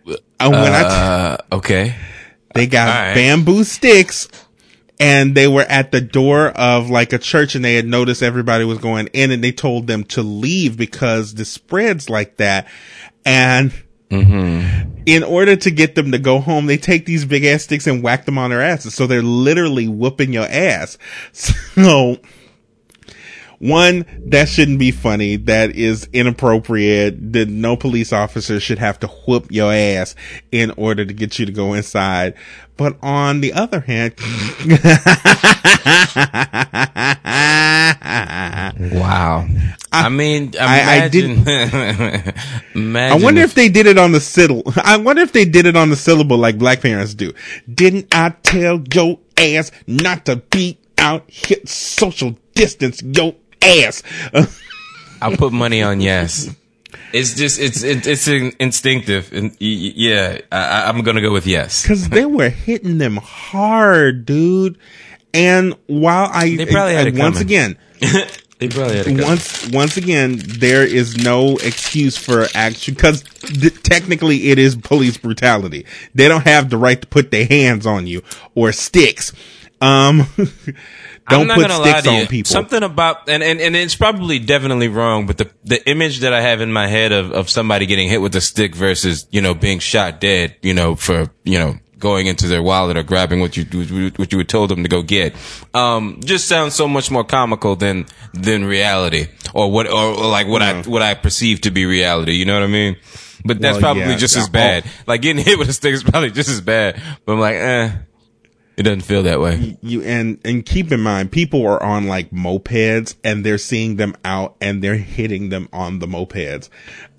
when 0.51 0.73
I 0.73 0.81
t- 0.81 0.87
Uh, 0.89 1.37
okay. 1.53 1.95
they 2.53 2.67
got 2.67 2.87
right. 2.87 3.13
bamboo 3.13 3.63
sticks 3.63 4.27
and 4.99 5.35
they 5.35 5.47
were 5.47 5.63
at 5.63 5.91
the 5.91 6.01
door 6.01 6.47
of 6.49 6.89
like 6.89 7.13
a 7.13 7.17
church 7.17 7.55
and 7.55 7.65
they 7.65 7.75
had 7.75 7.85
noticed 7.85 8.21
everybody 8.23 8.63
was 8.63 8.77
going 8.77 9.07
in 9.13 9.31
and 9.31 9.43
they 9.43 9.51
told 9.51 9.87
them 9.87 10.03
to 10.05 10.21
leave 10.21 10.77
because 10.77 11.33
the 11.33 11.45
spreads 11.45 12.09
like 12.09 12.37
that. 12.37 12.67
And 13.25 13.73
Mm-hmm. 14.13 15.03
in 15.05 15.23
order 15.23 15.55
to 15.55 15.71
get 15.71 15.95
them 15.95 16.11
to 16.11 16.19
go 16.19 16.39
home, 16.39 16.65
they 16.65 16.77
take 16.77 17.05
these 17.05 17.25
big 17.25 17.45
ass 17.45 17.63
sticks 17.63 17.87
and 17.87 18.03
whack 18.03 18.25
them 18.25 18.37
on 18.37 18.49
their 18.49 18.61
asses. 18.61 18.93
So 18.93 19.07
they're 19.07 19.21
literally 19.21 19.87
whooping 19.87 20.33
your 20.33 20.47
ass. 20.47 20.97
So 21.75 22.19
one 23.63 24.05
that 24.25 24.49
shouldn't 24.49 24.79
be 24.79 24.91
funny. 24.91 25.37
That 25.37 25.71
is 25.71 26.09
inappropriate. 26.11 27.33
That 27.33 27.47
no 27.47 27.77
police 27.77 28.11
officer 28.11 28.59
should 28.59 28.79
have 28.79 28.99
to 28.99 29.07
whoop 29.07 29.47
your 29.51 29.71
ass 29.71 30.15
in 30.51 30.71
order 30.71 31.05
to 31.05 31.13
get 31.13 31.39
you 31.39 31.45
to 31.45 31.51
go 31.51 31.73
inside. 31.73 32.33
But 32.75 32.97
on 33.01 33.41
the 33.41 33.53
other 33.53 33.81
hand, 33.81 34.13
Wow. 38.91 39.47
I, 39.91 40.09
mean, 40.09 40.53
I- 40.59 40.81
I 40.81 40.95
imagine. 41.05 41.31
imagine 42.75 43.21
I 43.21 43.23
wonder 43.23 43.41
if 43.41 43.53
they 43.53 43.69
did 43.69 43.85
it 43.85 43.97
on 43.97 44.11
the 44.11 44.19
syllable. 44.19 44.73
I 44.83 44.97
wonder 44.97 45.21
if 45.21 45.31
they 45.31 45.45
did 45.45 45.65
it 45.65 45.75
on 45.75 45.89
the 45.89 45.95
syllable 45.95 46.37
like 46.37 46.57
black 46.57 46.81
parents 46.81 47.13
do. 47.13 47.33
Didn't 47.71 48.13
I 48.13 48.29
tell 48.43 48.81
your 48.93 49.19
ass 49.37 49.71
not 49.87 50.25
to 50.25 50.37
be 50.37 50.77
out 50.97 51.29
here 51.29 51.59
social 51.65 52.35
distance 52.55 53.01
your 53.03 53.35
ass? 53.61 54.01
I'll 55.21 55.37
put 55.37 55.53
money 55.53 55.81
on 55.83 56.01
yes. 56.01 56.53
It's 57.13 57.35
just 57.35 57.59
it's 57.59 57.83
it, 57.83 58.07
it's 58.07 58.27
in- 58.27 58.53
instinctive, 58.59 59.31
and 59.33 59.51
y- 59.51 59.55
y- 59.61 59.93
yeah, 59.95 60.41
I, 60.51 60.57
I- 60.57 60.89
I'm 60.89 61.01
gonna 61.03 61.21
go 61.21 61.31
with 61.31 61.45
yes. 61.45 61.85
Cause 61.87 62.09
they 62.09 62.25
were 62.25 62.49
hitting 62.49 62.97
them 62.97 63.17
hard, 63.17 64.25
dude. 64.25 64.77
And 65.33 65.75
while 65.87 66.29
I, 66.31 66.55
They 66.55 66.65
probably 66.65 66.93
had 66.95 67.07
it 67.07 67.15
once 67.15 67.39
again, 67.39 67.77
They 68.59 68.67
probably 68.69 68.97
had 68.97 69.07
a 69.07 69.13
gun. 69.13 69.27
once 69.27 69.69
once 69.71 69.97
again 69.97 70.39
there 70.43 70.83
is 70.85 71.17
no 71.17 71.57
excuse 71.57 72.17
for 72.17 72.45
action 72.55 72.93
because 72.93 73.21
th- 73.23 73.81
technically 73.83 74.49
it 74.51 74.57
is 74.59 74.75
police 74.75 75.17
brutality 75.17 75.85
they 76.15 76.27
don't 76.29 76.45
have 76.45 76.69
the 76.69 76.77
right 76.77 77.01
to 77.01 77.07
put 77.07 77.29
their 77.31 77.45
hands 77.45 77.85
on 77.85 78.07
you 78.07 78.21
or 78.55 78.71
sticks 78.71 79.33
um 79.81 80.25
don't 81.29 81.49
I'm 81.51 81.59
not 81.59 81.69
put 81.69 81.71
sticks 81.71 82.03
to 82.03 82.09
on 82.09 82.27
people 82.27 82.49
Something 82.49 82.83
about 82.83 83.29
and, 83.29 83.41
and 83.43 83.61
and 83.61 83.75
it's 83.75 83.95
probably 83.95 84.39
definitely 84.39 84.87
wrong, 84.87 85.25
but 85.25 85.37
the 85.37 85.49
the 85.63 85.87
image 85.89 86.19
that 86.19 86.33
I 86.33 86.41
have 86.41 86.61
in 86.61 86.71
my 86.71 86.87
head 86.87 87.11
of 87.11 87.31
of 87.31 87.49
somebody 87.49 87.85
getting 87.85 88.09
hit 88.09 88.21
with 88.21 88.35
a 88.35 88.41
stick 88.41 88.75
versus 88.75 89.27
you 89.31 89.41
know 89.41 89.53
being 89.53 89.79
shot 89.79 90.19
dead, 90.19 90.55
you 90.61 90.73
know, 90.73 90.95
for 90.95 91.29
you 91.43 91.59
know 91.59 91.77
going 91.99 92.27
into 92.27 92.47
their 92.49 92.61
wallet 92.61 92.97
or 92.97 93.03
grabbing 93.03 93.39
what 93.39 93.55
you 93.55 93.63
what 94.17 94.31
you 94.33 94.37
had 94.37 94.49
told 94.49 94.69
them 94.69 94.83
to 94.83 94.89
go 94.89 95.01
get, 95.01 95.33
um, 95.73 96.19
just 96.23 96.47
sounds 96.47 96.75
so 96.75 96.87
much 96.87 97.09
more 97.09 97.23
comical 97.23 97.77
than 97.77 98.05
than 98.33 98.65
reality 98.65 99.27
or 99.53 99.71
what 99.71 99.87
or, 99.87 100.13
like 100.27 100.47
what 100.47 100.61
I 100.61 100.81
what 100.81 101.01
I 101.01 101.13
perceive 101.13 101.61
to 101.61 101.71
be 101.71 101.85
reality. 101.85 102.33
You 102.33 102.45
know 102.45 102.55
what 102.55 102.63
I 102.63 102.67
mean? 102.67 102.97
But 103.45 103.59
that's 103.59 103.75
Well, 103.75 103.81
probably 103.81 104.03
yeah. 104.03 104.17
just 104.17 104.37
as 104.37 104.49
bad. 104.49 104.83
Like 105.07 105.21
getting 105.21 105.43
hit 105.43 105.57
with 105.57 105.69
a 105.69 105.73
stick 105.73 105.93
is 105.93 106.03
probably 106.03 106.31
just 106.31 106.49
as 106.49 106.61
bad. 106.61 107.01
But 107.25 107.33
I'm 107.33 107.39
like, 107.39 107.55
eh, 107.55 107.91
it 108.75 108.83
doesn't 108.83 109.01
feel 109.01 109.23
that 109.23 109.39
way. 109.39 109.77
you 109.81 110.01
and 110.03 110.39
and 110.43 110.65
keep 110.65 110.91
in 110.91 110.99
mind 110.99 111.31
people 111.31 111.65
are 111.65 111.81
on 111.81 112.07
like 112.07 112.31
mopeds 112.31 113.15
and 113.23 113.45
they're 113.45 113.57
seeing 113.57 113.97
them 113.97 114.15
out 114.25 114.55
and 114.61 114.83
they're 114.83 114.95
hitting 114.97 115.49
them 115.49 115.69
on 115.71 115.99
the 115.99 116.07
mopeds 116.07 116.69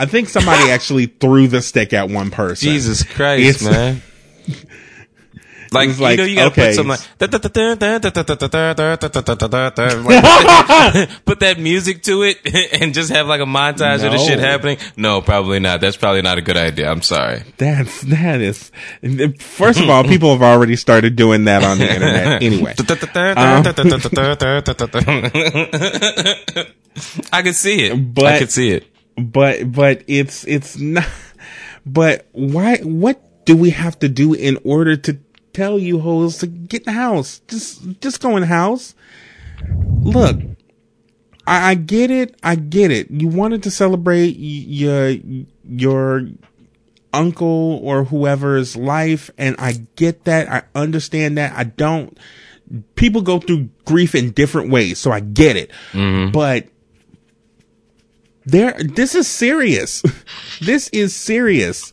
i 0.00 0.06
think 0.06 0.28
somebody 0.28 0.70
actually 0.70 1.06
threw 1.06 1.46
the 1.48 1.62
stick 1.62 1.92
at 1.92 2.08
one 2.10 2.30
person 2.30 2.68
Jesus 2.70 3.02
Christ, 3.02 3.62
It's- 3.62 3.70
man. 3.72 4.02
Like, 5.74 5.98
like, 5.98 6.12
you 6.12 6.16
know, 6.16 6.24
you 6.24 6.36
gotta 6.36 6.50
okay. 6.50 6.68
put 6.68 6.74
some 6.74 6.86
like, 6.88 7.00
put 11.26 11.40
that 11.40 11.56
music 11.58 12.02
to 12.04 12.22
it 12.22 12.38
and 12.80 12.94
just 12.94 13.10
have 13.10 13.26
like 13.26 13.40
a 13.40 13.44
montage 13.44 14.04
of 14.04 14.12
the 14.12 14.18
shit 14.18 14.38
happening. 14.38 14.78
No, 14.96 15.20
probably 15.20 15.58
not. 15.58 15.80
That's 15.80 15.96
probably 15.96 16.22
not 16.22 16.38
a 16.38 16.42
good 16.42 16.56
idea. 16.56 16.90
I'm 16.90 17.02
sorry. 17.02 17.42
That's 17.58 18.02
that 18.02 18.40
is. 18.40 18.70
First 19.38 19.80
of 19.80 19.90
all, 19.90 20.04
people 20.04 20.32
have 20.32 20.42
already 20.42 20.76
started 20.76 21.16
doing 21.16 21.44
that 21.44 21.64
on 21.64 21.78
the 21.78 21.92
internet 21.92 22.42
anyway. 22.42 22.74
I 27.32 27.42
could 27.42 27.56
see 27.56 27.86
it. 27.86 28.14
But, 28.14 28.24
I 28.26 28.38
could 28.38 28.52
see 28.52 28.70
it. 28.70 28.86
But 29.16 29.72
but 29.72 30.04
it's 30.06 30.44
it's 30.44 30.78
not. 30.78 31.08
But 31.84 32.26
why? 32.32 32.78
What 32.78 33.44
do 33.44 33.56
we 33.56 33.70
have 33.70 33.98
to 33.98 34.08
do 34.08 34.32
in 34.34 34.58
order 34.64 34.96
to 34.96 35.18
tell 35.54 35.78
you 35.78 36.00
hoes 36.00 36.38
to 36.38 36.46
get 36.46 36.82
in 36.82 36.92
the 36.94 37.00
house? 37.00 37.40
Just 37.48 38.00
just 38.00 38.20
go 38.20 38.36
in 38.36 38.42
the 38.42 38.46
house. 38.46 38.94
Look, 40.02 40.36
I, 41.46 41.70
I 41.70 41.74
get 41.74 42.10
it. 42.10 42.36
I 42.42 42.56
get 42.56 42.90
it. 42.90 43.10
You 43.10 43.28
wanted 43.28 43.62
to 43.62 43.70
celebrate 43.70 44.36
y- 44.36 44.64
your 44.68 45.14
your 45.66 46.28
uncle 47.14 47.78
or 47.82 48.04
whoever's 48.04 48.76
life, 48.76 49.30
and 49.38 49.56
I 49.58 49.86
get 49.96 50.24
that. 50.24 50.48
I 50.50 50.62
understand 50.78 51.38
that. 51.38 51.56
I 51.56 51.64
don't. 51.64 52.18
People 52.96 53.22
go 53.22 53.38
through 53.38 53.68
grief 53.84 54.14
in 54.14 54.32
different 54.32 54.70
ways, 54.70 54.98
so 54.98 55.12
I 55.12 55.20
get 55.20 55.56
it. 55.56 55.70
But 56.32 56.66
there, 58.46 58.72
this 58.78 59.14
is 59.14 59.26
serious. 59.28 60.02
this 60.60 60.88
is 60.88 61.14
serious. 61.14 61.92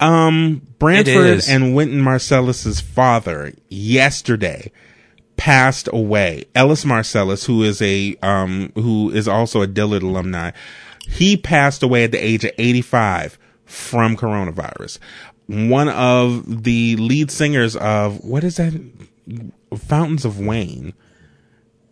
Um, 0.00 0.62
Branford 0.84 1.26
is. 1.26 1.48
and 1.48 1.74
Wynton 1.74 2.00
Marsalis's 2.00 2.80
father 2.80 3.52
yesterday 3.68 4.70
passed 5.36 5.88
away. 5.92 6.44
Ellis 6.54 6.84
Marcellus, 6.84 7.44
who 7.44 7.62
is 7.62 7.80
a 7.82 8.16
um, 8.22 8.72
who 8.74 9.10
is 9.10 9.26
also 9.26 9.62
a 9.62 9.66
Dillard 9.66 10.02
alumni, 10.02 10.50
he 11.08 11.36
passed 11.36 11.82
away 11.82 12.04
at 12.04 12.12
the 12.12 12.24
age 12.24 12.44
of 12.44 12.52
85 12.58 13.38
from 13.64 14.16
coronavirus. 14.16 14.98
One 15.46 15.88
of 15.88 16.64
the 16.64 16.96
lead 16.96 17.30
singers 17.30 17.76
of 17.76 18.24
what 18.24 18.44
is 18.44 18.56
that? 18.56 18.72
Fountains 19.76 20.24
of 20.24 20.38
Wayne. 20.38 20.94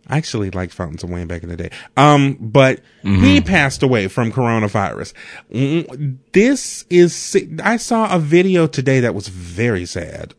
I 0.09 0.17
actually 0.19 0.51
liked 0.51 0.73
Fountains 0.75 1.05
of 1.05 1.11
Wayne 1.11 1.29
back 1.29 1.43
in 1.43 1.49
the 1.49 1.57
day. 1.57 1.71
Um, 1.97 2.37
but 2.41 2.81
he 3.03 3.41
passed 3.41 3.83
away 3.83 4.09
from 4.09 4.33
coronavirus. 4.33 5.12
Mm, 5.53 6.19
This 6.33 6.85
is, 6.91 7.37
I 7.62 7.77
saw 7.77 8.15
a 8.15 8.19
video 8.19 8.67
today 8.67 9.01
that 9.01 9.15
was 9.15 9.29
very 9.29 9.87
sad. 9.87 10.35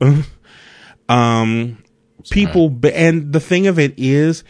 um, 1.09 1.81
people, 2.29 2.77
and 2.93 3.31
the 3.31 3.39
thing 3.39 3.67
of 3.67 3.79
it 3.79 3.93
is, 3.97 4.43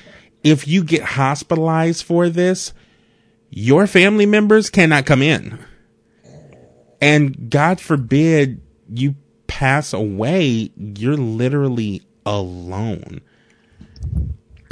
if 0.43 0.67
you 0.67 0.83
get 0.83 1.03
hospitalized 1.03 2.03
for 2.03 2.27
this, 2.29 2.73
your 3.49 3.85
family 3.85 4.25
members 4.25 4.69
cannot 4.69 5.05
come 5.05 5.21
in. 5.21 5.59
And 6.99 7.49
God 7.51 7.79
forbid 7.79 8.61
you 8.89 9.15
pass 9.45 9.93
away, 9.93 10.71
you're 10.75 11.17
literally 11.17 12.01
alone 12.25 13.21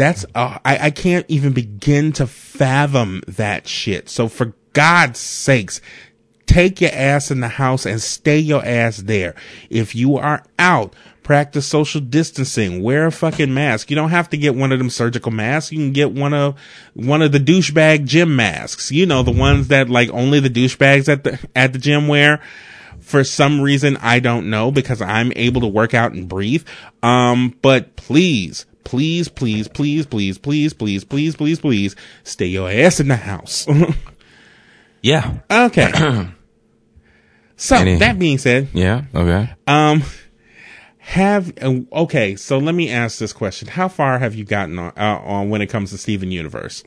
that's 0.01 0.25
uh, 0.33 0.57
I, 0.65 0.87
I 0.87 0.89
can't 0.89 1.25
even 1.29 1.53
begin 1.53 2.11
to 2.13 2.25
fathom 2.25 3.21
that 3.27 3.67
shit. 3.67 4.09
So 4.09 4.27
for 4.27 4.53
God's 4.73 5.19
sakes, 5.19 5.79
take 6.47 6.81
your 6.81 6.91
ass 6.91 7.29
in 7.29 7.39
the 7.39 7.47
house 7.47 7.85
and 7.85 8.01
stay 8.01 8.39
your 8.39 8.65
ass 8.65 8.97
there. 8.97 9.35
If 9.69 9.93
you 9.93 10.17
are 10.17 10.43
out, 10.57 10.95
practice 11.21 11.67
social 11.67 12.01
distancing, 12.01 12.81
wear 12.81 13.05
a 13.05 13.11
fucking 13.11 13.53
mask. 13.53 13.89
You 13.89 13.95
don't 13.95 14.09
have 14.09 14.29
to 14.31 14.37
get 14.37 14.55
one 14.55 14.71
of 14.71 14.79
them 14.79 14.89
surgical 14.89 15.31
masks. 15.31 15.71
You 15.71 15.77
can 15.77 15.93
get 15.93 16.11
one 16.11 16.33
of 16.33 16.57
one 16.93 17.21
of 17.21 17.31
the 17.31 17.39
douchebag 17.39 18.05
gym 18.05 18.35
masks. 18.35 18.91
You 18.91 19.05
know, 19.05 19.21
the 19.21 19.31
ones 19.31 19.67
that 19.67 19.89
like 19.89 20.09
only 20.09 20.39
the 20.39 20.49
douchebags 20.49 21.09
at 21.09 21.23
the 21.23 21.39
at 21.55 21.73
the 21.73 21.79
gym 21.79 22.07
wear 22.07 22.41
for 23.01 23.23
some 23.23 23.61
reason 23.61 23.97
I 23.97 24.19
don't 24.19 24.49
know 24.49 24.71
because 24.71 25.01
I'm 25.01 25.31
able 25.35 25.61
to 25.61 25.67
work 25.67 25.93
out 25.93 26.13
and 26.13 26.27
breathe. 26.27 26.65
Um, 27.03 27.55
but 27.61 27.95
please, 27.95 28.65
please, 28.84 29.28
please, 29.30 29.67
please, 29.67 30.06
please, 30.06 30.38
please, 30.38 30.74
please, 30.74 31.04
please, 31.04 31.36
please, 31.36 31.60
please, 31.60 31.96
stay 32.24 32.48
your 32.48 32.70
ass 32.70 33.00
in 33.00 33.08
the 33.08 33.15
house. 33.17 33.67
Yeah. 35.04 35.39
okay. 35.50 36.28
So 37.56 37.76
Any- 37.76 37.98
that 37.98 38.17
being 38.17 38.38
said, 38.39 38.70
Yeah. 38.74 39.04
Okay. 39.13 39.50
um, 39.67 40.02
have 40.98 41.54
uh, 41.62 41.80
okay. 41.94 42.36
So 42.36 42.58
let 42.58 42.74
me 42.74 42.89
ask 42.89 43.20
this 43.20 43.34
question: 43.34 43.67
How 43.67 43.88
far 43.88 44.17
have 44.20 44.34
you 44.34 44.46
gotten 44.46 44.80
on, 44.80 44.94
uh, 44.98 45.20
on 45.24 45.50
when 45.50 45.62
it 45.62 45.67
comes 45.67 45.91
to 45.91 45.98
Steven 46.00 46.32
Universe? 46.32 46.84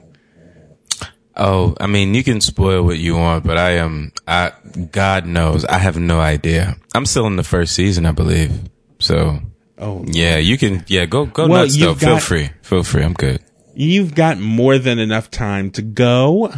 Oh, 1.37 1.75
I 1.81 1.87
mean, 1.89 2.15
you 2.15 2.23
can 2.25 2.41
spoil 2.41 2.83
what 2.85 2.99
you 2.99 3.17
want, 3.17 3.45
but 3.45 3.57
I 3.59 3.73
am, 3.73 4.13
I, 4.27 4.53
God 4.93 5.27
knows, 5.27 5.65
I 5.65 5.79
have 5.79 5.97
no 5.99 6.21
idea. 6.21 6.77
I'm 6.95 7.07
still 7.07 7.27
in 7.27 7.35
the 7.37 7.43
first 7.43 7.75
season, 7.75 8.07
I 8.07 8.13
believe. 8.13 8.53
So, 9.01 9.41
Oh, 9.79 10.05
yeah, 10.07 10.37
you 10.37 10.57
can, 10.57 10.85
yeah, 10.87 11.05
go, 11.07 11.27
go 11.27 11.49
Well, 11.49 11.63
nuts 11.63 11.77
though. 11.77 11.91
you've 11.91 11.99
Feel 12.01 12.19
free. 12.21 12.51
Feel 12.63 12.85
free. 12.85 13.03
I'm 13.03 13.13
good. 13.15 13.41
you've 13.75 14.15
got 14.15 14.39
more 14.39 14.79
than 14.79 14.99
enough 15.01 15.31
time 15.31 15.71
to 15.73 15.83
go 15.83 16.53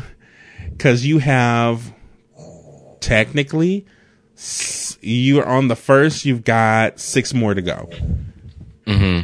because 0.71 1.07
you 1.07 1.19
have 1.19 1.93
technically 3.01 3.87
you're 5.01 5.47
on 5.47 5.69
the 5.69 5.77
first 5.77 6.25
you've 6.25 6.45
got 6.45 7.01
six 7.01 7.33
more 7.33 7.55
to 7.55 7.63
go 7.63 7.89
Hmm. 8.87 9.21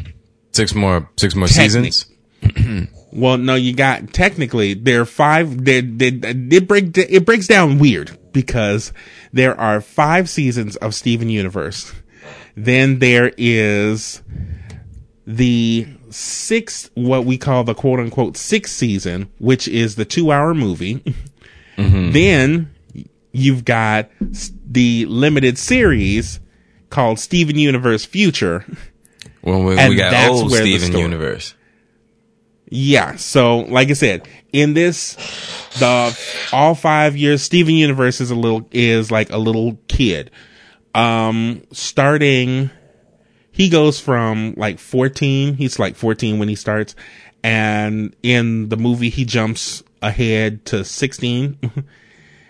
Six 0.52 0.74
more, 0.74 1.09
six 1.16 1.35
more 1.37 1.46
Technic- 1.46 1.92
seasons. 1.92 2.88
well 3.12 3.37
no 3.38 3.55
you 3.55 3.74
got 3.74 4.12
technically 4.12 4.74
there 4.74 5.02
are 5.02 5.05
five 5.05 5.64
they, 5.64 5.81
they, 5.83 6.09
it 6.14 6.66
break 6.66 6.96
it 6.96 7.24
breaks 7.26 7.46
down 7.46 7.78
weird 7.78 8.16
because 8.33 8.92
there 9.33 9.59
are 9.61 9.81
five 9.81 10.28
seasons 10.31 10.76
of 10.76 10.94
steven 10.94 11.28
universe 11.28 11.92
then 12.56 12.98
there 12.98 13.32
is 13.36 14.22
the 15.26 15.86
sixth, 16.10 16.90
what 16.94 17.24
we 17.24 17.38
call 17.38 17.64
the 17.64 17.74
quote 17.74 18.00
unquote 18.00 18.36
sixth 18.36 18.74
season, 18.74 19.30
which 19.38 19.68
is 19.68 19.96
the 19.96 20.04
two 20.04 20.32
hour 20.32 20.54
movie. 20.54 21.02
Mm-hmm. 21.78 22.12
Then 22.12 22.74
you've 23.32 23.64
got 23.64 24.10
the 24.20 25.06
limited 25.06 25.56
series 25.56 26.38
called 26.90 27.18
Steven 27.18 27.56
Universe 27.56 28.04
Future. 28.04 28.66
When 29.40 29.64
we, 29.64 29.74
we 29.88 29.96
got 29.96 30.28
old 30.28 30.52
Steven 30.52 30.92
Universe. 30.92 31.54
Yeah. 32.68 33.16
So, 33.16 33.60
like 33.60 33.90
I 33.90 33.94
said, 33.94 34.28
in 34.52 34.74
this, 34.74 35.16
the 35.78 36.16
all 36.52 36.74
five 36.74 37.16
years, 37.16 37.42
Steven 37.42 37.74
Universe 37.74 38.20
is 38.20 38.30
a 38.30 38.36
little 38.36 38.68
is 38.70 39.10
like 39.10 39.30
a 39.30 39.38
little 39.38 39.78
kid. 39.88 40.30
Um, 40.94 41.62
starting, 41.72 42.70
he 43.50 43.68
goes 43.68 43.98
from 43.98 44.55
like 44.57 44.78
fourteen. 44.78 45.55
He's 45.55 45.78
like 45.78 45.96
fourteen 45.96 46.38
when 46.38 46.48
he 46.48 46.55
starts, 46.55 46.94
and 47.42 48.14
in 48.22 48.68
the 48.68 48.76
movie, 48.76 49.11
he 49.11 49.24
jumps 49.24 49.83
ahead 50.02 50.64
to 50.66 50.85
16 50.85 51.59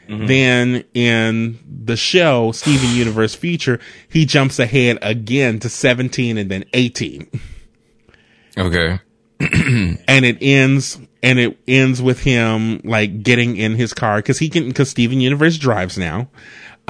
Then 0.08 0.84
in 0.92 1.58
the 1.66 1.96
show, 1.96 2.52
Steven 2.52 2.94
Universe 2.94 3.34
Future, 3.34 3.80
he 4.08 4.26
jumps 4.26 4.58
ahead 4.58 4.98
again 5.00 5.58
to 5.60 5.68
17 5.68 6.38
and 6.38 6.50
then 6.50 6.64
18 6.72 7.28
Okay. 8.58 9.00
and 9.40 10.24
it 10.24 10.36
ends 10.42 11.00
and 11.22 11.38
it 11.38 11.58
ends 11.66 12.02
with 12.02 12.20
him 12.20 12.80
like 12.84 13.22
getting 13.22 13.56
in 13.56 13.74
his 13.76 13.94
car 13.94 14.18
because 14.18 14.38
he 14.38 14.50
can 14.50 14.68
because 14.68 14.90
Steven 14.90 15.20
Universe 15.20 15.56
drives 15.56 15.96
now. 15.96 16.28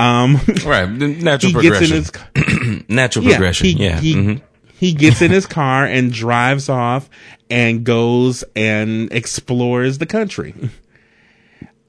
Um, 0.02 0.40
Right. 0.64 0.88
Natural 0.90 1.62
he 1.62 1.68
gets 1.68 1.90
in 1.90 2.02
progression. 2.02 2.82
his 2.84 2.84
Natural 2.88 3.24
yeah, 3.24 3.30
progression. 3.36 3.66
he, 3.66 3.72
yeah. 3.72 4.00
he, 4.00 4.14
mhm. 4.14 4.42
he 4.74 4.92
gets 4.94 5.22
in 5.22 5.30
his 5.30 5.46
car 5.46 5.84
and 5.84 6.12
drives 6.12 6.68
off 6.68 7.08
and 7.50 7.84
goes 7.84 8.44
and 8.56 9.12
explores 9.12 9.98
the 9.98 10.06
country. 10.06 10.54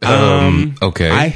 Um, 0.02 0.76
okay. 0.82 1.10
I 1.10 1.36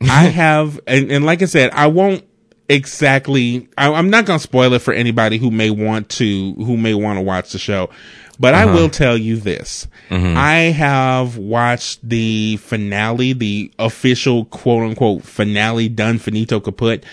I 0.00 0.24
have 0.24 0.80
and, 0.86 1.10
and 1.10 1.26
like 1.26 1.42
I 1.42 1.46
said, 1.46 1.70
I 1.72 1.88
won't 1.88 2.24
exactly 2.68 3.68
I, 3.76 3.92
I'm 3.92 4.10
not 4.10 4.26
gonna 4.26 4.38
spoil 4.38 4.72
it 4.74 4.80
for 4.80 4.94
anybody 4.94 5.38
who 5.38 5.50
may 5.50 5.70
want 5.70 6.08
to 6.10 6.54
who 6.54 6.76
may 6.76 6.94
want 6.94 7.18
to 7.18 7.22
watch 7.22 7.52
the 7.52 7.58
show. 7.58 7.90
But 8.40 8.54
I 8.54 8.66
will 8.66 8.84
uh-huh. 8.84 8.88
tell 8.88 9.18
you 9.18 9.36
this. 9.36 9.88
Mm-hmm. 10.10 10.36
I 10.36 10.58
have 10.70 11.36
watched 11.36 12.08
the 12.08 12.56
finale, 12.58 13.32
the 13.32 13.72
official 13.78 14.44
quote 14.44 14.90
unquote 14.90 15.24
finale 15.24 15.88
done 15.88 16.18
finito 16.18 16.60
kaput 16.60 17.04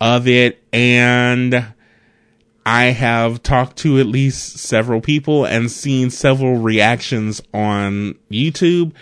of 0.00 0.28
it 0.28 0.62
and 0.72 1.66
I 2.68 2.86
have 2.90 3.42
talked 3.42 3.78
to 3.78 3.98
at 3.98 4.04
least 4.04 4.58
several 4.58 5.00
people 5.00 5.46
and 5.46 5.70
seen 5.70 6.10
several 6.10 6.58
reactions 6.58 7.40
on 7.54 8.14
YouTube, 8.30 8.92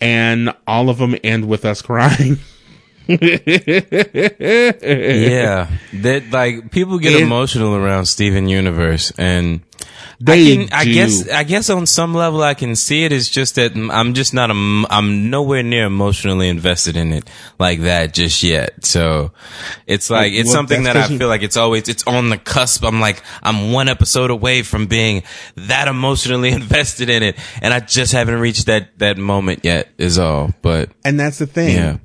and 0.00 0.54
all 0.64 0.88
of 0.88 0.98
them 0.98 1.16
end 1.24 1.48
with 1.48 1.64
us 1.64 1.82
crying. 1.82 2.38
yeah. 3.08 3.18
That 5.92 6.30
like 6.30 6.70
people 6.70 7.00
get 7.00 7.14
It- 7.14 7.22
emotional 7.22 7.74
around 7.74 8.06
Steven 8.06 8.48
Universe 8.48 9.12
and 9.18 9.60
They 10.20 10.52
I, 10.52 10.56
can, 10.56 10.68
I 10.72 10.84
guess 10.84 11.28
I 11.28 11.44
guess 11.44 11.70
on 11.70 11.86
some 11.86 12.12
level 12.12 12.42
I 12.42 12.54
can 12.54 12.74
see 12.74 13.04
it. 13.04 13.12
It's 13.12 13.28
just 13.28 13.54
that 13.54 13.76
I'm 13.76 14.14
just 14.14 14.34
not 14.34 14.50
a, 14.50 14.84
I'm 14.90 15.30
nowhere 15.30 15.62
near 15.62 15.86
emotionally 15.86 16.48
invested 16.48 16.96
in 16.96 17.12
it 17.12 17.30
like 17.58 17.82
that 17.82 18.14
just 18.14 18.42
yet. 18.42 18.84
So 18.84 19.30
it's 19.86 20.10
like 20.10 20.32
it's 20.32 20.46
Well, 20.46 20.54
something 20.54 20.82
that 20.84 20.96
I 20.96 21.06
feel 21.06 21.28
like 21.28 21.42
it's 21.42 21.56
always 21.56 21.88
it's 21.88 22.04
on 22.04 22.30
the 22.30 22.38
cusp. 22.38 22.84
I'm 22.84 22.98
like 23.00 23.22
I'm 23.44 23.70
one 23.70 23.88
episode 23.88 24.30
away 24.30 24.62
from 24.62 24.86
being 24.86 25.22
that 25.54 25.86
emotionally 25.86 26.48
invested 26.62 27.10
in 27.10 27.22
it, 27.22 27.36
and 27.62 27.72
I 27.72 27.78
just 27.78 28.12
haven't 28.12 28.40
reached 28.40 28.66
that 28.66 28.98
that 28.98 29.18
moment 29.18 29.60
yet. 29.64 29.88
Is 29.98 30.18
all. 30.18 30.52
But 30.62 30.90
And 31.04 31.18
that's 31.18 31.38
the 31.38 31.46
thing. 31.46 31.76
yeah. 31.76 31.96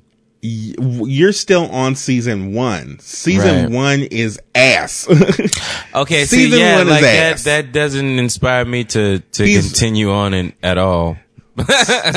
Y- 0.43 0.75
You're 1.07 1.31
still 1.31 1.65
on 1.71 1.95
season 1.95 2.53
one. 2.53 2.99
Season 2.99 3.63
Right. 3.65 3.71
one 3.71 3.99
is 4.01 4.39
ass. 4.53 5.07
Okay, 5.95 6.25
see, 6.25 6.45
Season 6.45 6.59
yeah, 6.59 6.77
one 6.79 6.87
is 6.87 6.91
like 6.91 7.01
that, 7.03 7.33
ass. 7.33 7.43
that 7.43 7.71
doesn't 7.71 8.17
inspire 8.19 8.65
me 8.65 8.83
to, 8.85 9.19
to 9.19 9.45
He's- 9.45 9.67
continue 9.67 10.11
on 10.11 10.33
in, 10.33 10.53
at 10.63 10.77
all. 10.79 11.17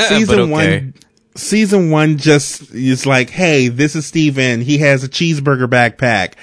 season 0.09 0.39
okay. 0.39 0.49
one 0.51 0.93
season 1.35 1.91
one 1.91 2.17
just 2.17 2.73
is 2.73 3.05
like 3.05 3.29
hey 3.29 3.67
this 3.67 3.95
is 3.95 4.03
steven 4.07 4.61
he 4.61 4.79
has 4.79 5.03
a 5.03 5.07
cheeseburger 5.07 5.67
backpack 5.67 6.33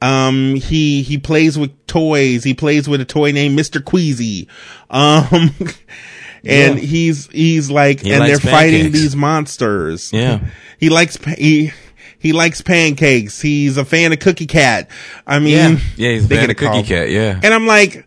um 0.00 0.54
he 0.54 1.02
he 1.02 1.18
plays 1.18 1.58
with 1.58 1.70
toys 1.86 2.42
he 2.44 2.54
plays 2.54 2.88
with 2.88 3.02
a 3.02 3.04
toy 3.04 3.30
named 3.32 3.58
mr 3.58 3.84
queasy 3.84 4.48
um 4.88 5.50
and 6.44 6.78
he's 6.78 7.26
he's 7.28 7.70
like 7.70 8.00
He 8.00 8.12
and 8.12 8.24
they're 8.24 8.38
fighting 8.38 8.92
these 8.92 9.16
monsters 9.16 10.12
Yeah. 10.12 10.40
he 10.78 10.88
likes 10.88 11.16
he 11.36 11.72
he 12.18 12.32
likes 12.32 12.60
pancakes 12.60 13.40
he's 13.40 13.76
a 13.76 13.84
fan 13.84 14.12
of 14.12 14.20
cookie 14.20 14.46
cat 14.46 14.90
i 15.26 15.38
mean 15.38 15.50
Yeah, 15.52 15.78
yeah, 15.96 16.10
he's 16.12 16.24
a 16.24 16.28
fan 16.28 16.50
of 16.50 16.56
Cookie 16.56 16.72
call. 16.72 16.82
Cat, 16.84 17.10
yeah. 17.10 17.40
and 17.42 17.52
i'm 17.54 17.66
like 17.66 18.06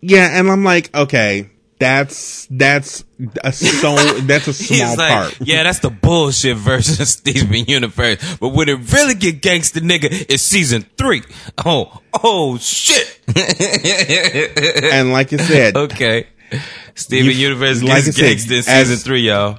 yeah 0.00 0.38
and 0.38 0.50
i'm 0.50 0.64
like 0.64 0.94
okay 0.94 1.50
that's 1.80 2.46
that's 2.50 3.04
a 3.42 3.50
so 3.52 3.96
that's 4.20 4.46
a 4.48 4.52
small 4.52 4.96
like, 4.96 5.08
part 5.10 5.36
yeah, 5.40 5.62
that's 5.62 5.78
the 5.78 5.88
bullshit 5.88 6.58
version 6.58 7.00
of 7.00 7.08
Steven 7.08 7.64
Universe. 7.66 8.36
But 8.38 8.50
when 8.50 8.68
it 8.68 8.92
really 8.92 9.14
get 9.14 9.40
gangster, 9.40 9.80
nigga, 9.80 10.26
it's 10.28 10.42
season 10.42 10.84
three. 10.98 11.22
Oh, 11.64 12.00
oh 12.22 12.58
shit. 12.58 13.18
and 14.92 15.10
like 15.12 15.32
I 15.32 15.36
said, 15.38 15.76
okay. 15.88 16.26
Steven 16.94 17.26
You- 17.26 17.32
Universe 17.32 17.82
like 17.82 18.04
gets 18.04 18.16
gangster 18.16 18.52
in 18.54 18.58
as- 18.60 18.66
season 18.66 18.96
three, 18.96 19.20
y'all. 19.28 19.58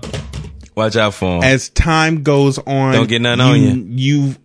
Watch 0.75 0.95
out 0.95 1.13
for 1.13 1.37
him. 1.37 1.43
as 1.43 1.69
time 1.69 2.23
goes 2.23 2.57
on, 2.57 2.93
Don't 2.93 3.09
get 3.09 3.21
nothing 3.21 3.41
on 3.41 3.59
you. 3.59 4.27
You 4.29 4.35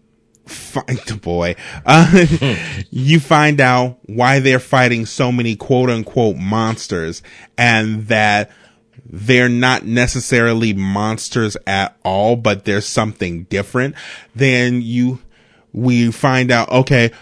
find 0.46 1.20
boy, 1.22 1.54
uh, 1.84 2.26
you 2.90 3.20
find 3.20 3.60
out 3.60 3.98
why 4.06 4.40
they're 4.40 4.58
fighting 4.58 5.06
so 5.06 5.30
many 5.30 5.54
quote 5.56 5.88
unquote 5.88 6.36
monsters, 6.36 7.22
and 7.56 8.08
that 8.08 8.50
they're 9.08 9.48
not 9.48 9.84
necessarily 9.84 10.72
monsters 10.72 11.56
at 11.66 11.96
all, 12.02 12.34
but 12.34 12.64
there's 12.64 12.86
something 12.86 13.44
different. 13.44 13.94
Then 14.34 14.82
you, 14.82 15.20
we 15.72 16.10
find 16.10 16.50
out, 16.50 16.68
okay, 16.70 17.12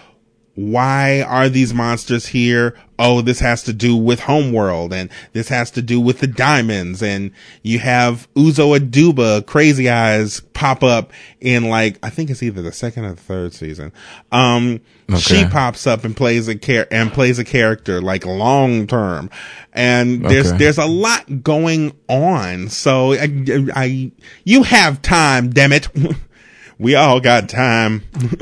why 0.56 1.20
are 1.22 1.48
these 1.48 1.74
monsters 1.74 2.26
here? 2.26 2.76
Oh, 2.96 3.22
this 3.22 3.40
has 3.40 3.64
to 3.64 3.72
do 3.72 3.96
with 3.96 4.20
Homeworld 4.20 4.92
and 4.92 5.10
this 5.32 5.48
has 5.48 5.72
to 5.72 5.82
do 5.82 6.00
with 6.00 6.20
the 6.20 6.28
diamonds. 6.28 7.02
And 7.02 7.32
you 7.64 7.80
have 7.80 8.32
Uzo 8.34 8.78
Aduba, 8.78 9.44
Crazy 9.46 9.90
Eyes 9.90 10.38
pop 10.52 10.84
up 10.84 11.12
in 11.40 11.68
like, 11.68 11.98
I 12.04 12.10
think 12.10 12.30
it's 12.30 12.40
either 12.42 12.62
the 12.62 12.70
second 12.70 13.04
or 13.04 13.10
the 13.14 13.20
third 13.20 13.52
season. 13.52 13.92
Um, 14.30 14.80
she 15.18 15.44
pops 15.44 15.88
up 15.88 16.04
and 16.04 16.16
plays 16.16 16.46
a 16.46 16.54
char- 16.54 16.86
and 16.90 17.12
plays 17.12 17.40
a 17.40 17.44
character 17.44 18.00
like 18.00 18.24
long 18.24 18.86
term. 18.86 19.30
And 19.72 20.24
there's, 20.24 20.48
Okay. 20.50 20.58
there's 20.58 20.78
a 20.78 20.86
lot 20.86 21.42
going 21.42 21.96
on. 22.08 22.68
So 22.68 23.14
I, 23.14 23.28
I, 23.74 24.12
you 24.44 24.62
have 24.62 25.02
time, 25.02 25.50
damn 25.50 25.72
it. 25.72 25.88
we 26.78 26.94
all 26.94 27.18
got 27.18 27.48
time. 27.48 28.04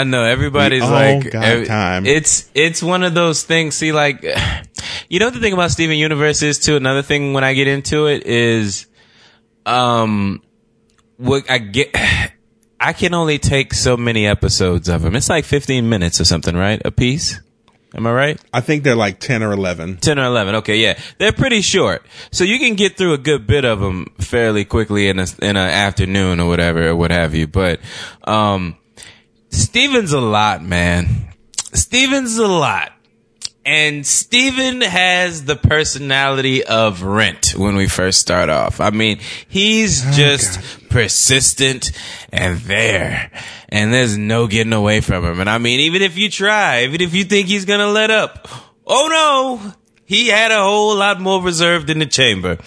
I 0.00 0.04
know 0.04 0.24
everybody's 0.24 0.82
We 0.82 0.88
like 0.88 1.34
every- 1.34 1.66
time. 1.66 2.06
It's 2.06 2.50
it's 2.54 2.82
one 2.82 3.02
of 3.02 3.14
those 3.14 3.42
things. 3.44 3.74
See, 3.76 3.92
like 3.92 4.22
you 5.08 5.18
know 5.20 5.30
the 5.30 5.40
thing 5.40 5.52
about 5.52 5.70
Steven 5.70 5.96
Universe 5.96 6.42
is 6.42 6.58
too. 6.58 6.76
Another 6.76 7.02
thing 7.02 7.32
when 7.32 7.44
I 7.44 7.54
get 7.54 7.68
into 7.68 8.06
it 8.06 8.26
is, 8.26 8.86
um, 9.66 10.42
what 11.16 11.50
I 11.50 11.58
get. 11.58 11.94
I 12.80 12.92
can 12.92 13.14
only 13.14 13.38
take 13.38 13.72
so 13.72 13.96
many 13.96 14.26
episodes 14.26 14.90
of 14.90 15.00
them. 15.00 15.16
It's 15.16 15.30
like 15.30 15.46
15 15.46 15.88
minutes 15.88 16.20
or 16.20 16.26
something, 16.26 16.54
right? 16.54 16.82
A 16.84 16.90
piece. 16.90 17.40
Am 17.94 18.06
I 18.06 18.12
right? 18.12 18.40
I 18.52 18.60
think 18.60 18.84
they're 18.84 18.96
like 18.96 19.20
10 19.20 19.42
or 19.42 19.52
11. 19.52 19.98
10 19.98 20.18
or 20.18 20.24
11. 20.26 20.56
Okay, 20.56 20.76
yeah. 20.76 20.98
They're 21.16 21.32
pretty 21.32 21.62
short. 21.62 22.04
So 22.30 22.44
you 22.44 22.58
can 22.58 22.74
get 22.74 22.98
through 22.98 23.14
a 23.14 23.18
good 23.18 23.46
bit 23.46 23.64
of 23.64 23.80
them 23.80 24.12
fairly 24.18 24.66
quickly 24.66 25.08
in 25.08 25.18
a, 25.18 25.26
in 25.40 25.56
an 25.56 25.70
afternoon 25.70 26.40
or 26.40 26.48
whatever 26.48 26.88
or 26.88 26.96
what 26.96 27.10
have 27.10 27.34
you. 27.34 27.46
But, 27.46 27.80
um, 28.24 28.76
Steven's 29.54 30.12
a 30.12 30.20
lot, 30.20 30.62
man. 30.62 31.28
Steven's 31.72 32.36
a 32.38 32.46
lot. 32.46 32.92
And 33.66 34.06
Steven 34.06 34.82
has 34.82 35.44
the 35.44 35.56
personality 35.56 36.64
of 36.64 37.02
Rent 37.02 37.54
when 37.56 37.76
we 37.76 37.88
first 37.88 38.20
start 38.20 38.50
off. 38.50 38.78
I 38.78 38.90
mean, 38.90 39.20
he's 39.48 40.06
oh, 40.06 40.10
just 40.12 40.88
persistent 40.90 41.92
and 42.30 42.58
there. 42.60 43.30
And 43.70 43.92
there's 43.92 44.18
no 44.18 44.48
getting 44.48 44.74
away 44.74 45.00
from 45.00 45.24
him. 45.24 45.40
And 45.40 45.48
I 45.48 45.56
mean, 45.56 45.80
even 45.80 46.02
if 46.02 46.18
you 46.18 46.30
try, 46.30 46.84
even 46.84 47.00
if 47.00 47.14
you 47.14 47.24
think 47.24 47.48
he's 47.48 47.64
gonna 47.64 47.88
let 47.88 48.10
up, 48.10 48.48
oh 48.86 49.08
no! 49.10 49.72
He 50.04 50.28
had 50.28 50.50
a 50.50 50.62
whole 50.62 50.94
lot 50.96 51.20
more 51.20 51.40
reserved 51.42 51.88
in 51.88 51.98
the 51.98 52.06
chamber. 52.06 52.58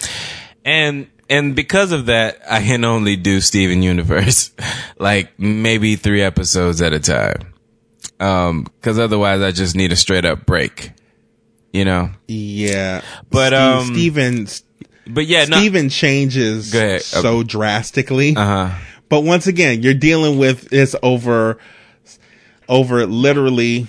And 0.64 1.06
and 1.30 1.54
because 1.54 1.92
of 1.92 2.06
that, 2.06 2.40
I 2.48 2.60
can 2.62 2.84
only 2.84 3.16
do 3.16 3.40
Steven 3.40 3.82
Universe 3.82 4.50
like 4.98 5.38
maybe 5.38 5.96
three 5.96 6.22
episodes 6.22 6.80
at 6.82 6.92
a 6.92 7.00
time. 7.00 7.54
Um, 8.20 8.66
cause 8.82 8.98
otherwise 8.98 9.42
I 9.42 9.52
just 9.52 9.76
need 9.76 9.92
a 9.92 9.96
straight 9.96 10.24
up 10.24 10.44
break. 10.44 10.90
you 11.72 11.84
know. 11.84 12.10
Yeah. 12.26 13.02
But, 13.30 13.54
um, 13.54 13.86
Steven, 13.86 14.48
But 15.06 15.26
yeah, 15.26 15.44
no. 15.44 15.58
Steven 15.58 15.88
changes 15.88 16.72
Go 16.72 16.78
ahead. 16.80 17.02
so 17.02 17.42
drastically. 17.42 18.34
Uh 18.34 18.44
huh. 18.68 18.78
But 19.08 19.20
once 19.20 19.46
again, 19.46 19.82
you're 19.82 19.94
dealing 19.94 20.38
with 20.38 20.68
this 20.68 20.94
over, 21.02 21.58
over 22.68 23.06
literally 23.06 23.86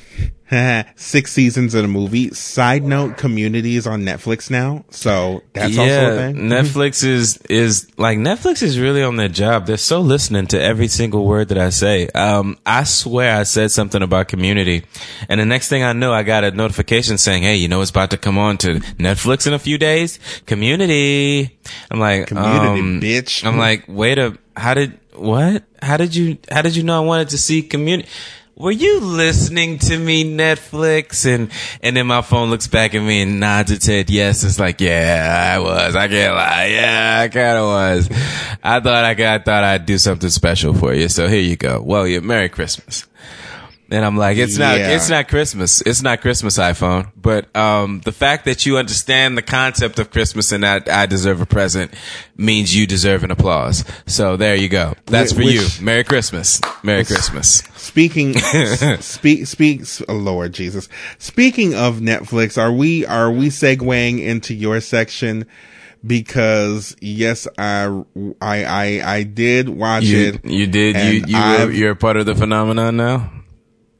six 0.96 1.32
seasons 1.32 1.76
of 1.76 1.86
a 1.86 1.88
movie. 1.88 2.30
Side 2.32 2.84
note, 2.84 3.18
Community 3.18 3.76
is 3.76 3.86
on 3.86 4.02
Netflix 4.02 4.50
now, 4.50 4.84
so 4.90 5.44
that's 5.54 5.78
also 5.78 6.12
a 6.12 6.16
thing. 6.16 6.36
Netflix 6.50 7.04
is 7.04 7.38
is 7.50 7.88
like 7.98 8.18
Netflix 8.18 8.64
is 8.64 8.80
really 8.80 9.04
on 9.04 9.16
their 9.16 9.30
job. 9.30 9.68
They're 9.68 9.78
so 9.78 10.00
listening 10.00 10.48
to 10.48 10.62
every 10.62 10.88
single 10.88 11.26
word 11.26 11.50
that 11.50 11.58
I 11.58 11.70
say. 11.70 12.08
Um, 12.10 12.58
I 12.66 12.84
swear 12.84 13.36
I 13.38 13.44
said 13.44 13.72
something 13.72 14.02
about 14.02 14.28
community, 14.28 14.86
and 15.28 15.40
the 15.40 15.46
next 15.46 15.70
thing 15.70 15.84
I 15.84 15.94
know, 15.94 16.14
I 16.14 16.24
got 16.24 16.44
a 16.44 16.52
notification 16.52 17.18
saying, 17.18 17.44
"Hey, 17.44 17.58
you 17.58 17.68
know 17.68 17.82
it's 17.82 17.92
about 17.92 18.12
to 18.12 18.18
come 18.18 18.38
on 18.38 18.58
to 18.60 18.76
Netflix 18.98 19.46
in 19.46 19.54
a 19.54 19.60
few 19.60 19.78
days." 19.78 20.20
Community. 20.48 21.58
I'm 21.92 22.00
like, 22.00 22.28
Community, 22.28 22.82
um, 22.82 23.02
bitch. 23.02 23.46
I'm 23.46 23.58
like, 23.58 23.86
wait 23.88 24.18
a, 24.18 24.38
how 24.56 24.74
did 24.74 25.00
what? 25.14 25.64
How 25.82 25.98
did 25.98 26.16
you? 26.16 26.38
How 26.52 26.64
did 26.64 26.76
you 26.76 26.84
know 26.84 26.98
I 26.98 27.06
wanted 27.06 27.30
to 27.30 27.38
see 27.38 27.62
community? 27.62 28.10
Were 28.60 28.72
you 28.72 29.00
listening 29.00 29.78
to 29.80 29.98
me, 29.98 30.26
Netflix? 30.26 31.26
And 31.26 31.50
and 31.82 31.96
then 31.96 32.08
my 32.08 32.22
phone 32.22 32.50
looks 32.50 32.68
back 32.68 32.94
at 32.94 33.02
me 33.02 33.22
and 33.22 33.40
nods 33.40 33.72
its 33.72 33.86
head. 33.88 34.10
Yes, 34.10 34.44
it's 34.44 34.60
like, 34.60 34.82
yeah, 34.82 35.54
I 35.56 35.60
was. 35.60 35.96
I 35.96 36.08
can't 36.10 36.36
lie. 36.36 36.66
Yeah, 36.66 37.20
I 37.24 37.28
kind 37.30 37.58
of 37.58 37.66
was. 37.66 38.10
I 38.62 38.82
thought 38.82 39.06
I, 39.06 39.12
I 39.36 39.38
thought 39.40 39.64
I'd 39.64 39.86
do 39.86 39.98
something 39.98 40.30
special 40.30 40.74
for 40.74 40.94
you. 40.94 41.08
So 41.08 41.30
here 41.30 41.40
you 41.40 41.56
go. 41.56 41.82
Well, 41.82 42.06
yeah, 42.06 42.20
Merry 42.20 42.50
Christmas. 42.50 43.08
And 43.92 44.06
I'm 44.06 44.18
like, 44.18 44.38
it's 44.38 44.58
not, 44.60 44.78
Yeah. 44.78 44.92
it's 44.92 45.10
not 45.10 45.30
Christmas. 45.30 45.82
It's 45.82 46.04
not 46.04 46.22
Christmas 46.22 46.60
iPhone. 46.60 47.12
But, 47.20 47.56
um, 47.56 48.02
the 48.06 48.12
fact 48.12 48.46
that 48.46 48.64
you 48.68 48.78
understand 48.78 49.36
the 49.36 49.42
concept 49.42 49.98
of 49.98 50.12
Christmas 50.12 50.52
and 50.52 50.64
that 50.64 50.88
I 50.88 51.08
deserve 51.08 51.42
a 51.42 51.48
present 51.48 51.92
means 52.38 52.76
you 52.76 52.86
deserve 52.86 53.24
an 53.24 53.32
applause. 53.32 53.84
So 54.06 54.38
there 54.38 54.54
you 54.54 54.70
go. 54.70 54.94
That's 55.08 55.32
for 55.34 55.40
Which- 55.44 55.80
you. 55.80 55.84
Merry 55.84 56.04
Christmas. 56.04 56.62
Merry 56.84 57.04
Christmas. 57.04 57.64
Speaking, 57.80 58.34
speak, 59.00 59.48
speaks, 59.48 60.02
oh 60.08 60.14
Lord 60.16 60.54
Jesus. 60.54 60.90
Speaking 61.18 61.74
of 61.74 62.00
Netflix, 62.00 62.58
are 62.58 62.72
we, 62.72 63.06
are 63.06 63.32
we 63.32 63.48
segueing 63.48 64.20
into 64.22 64.54
your 64.54 64.82
section? 64.82 65.46
Because 66.06 66.96
yes, 67.02 67.48
I, 67.58 67.86
I, 68.42 68.64
I, 68.64 69.16
I 69.16 69.24
did 69.24 69.70
watch 69.70 70.04
You, 70.04 70.34
it. 70.34 70.46
you 70.46 70.68
did, 70.68 70.96
you, 70.98 71.26
you 71.28 71.38
were, 71.38 71.72
you're 71.72 71.92
a 71.92 71.96
part 71.96 72.18
of 72.18 72.26
the 72.26 72.36
phenomenon 72.36 72.98
now? 72.98 73.32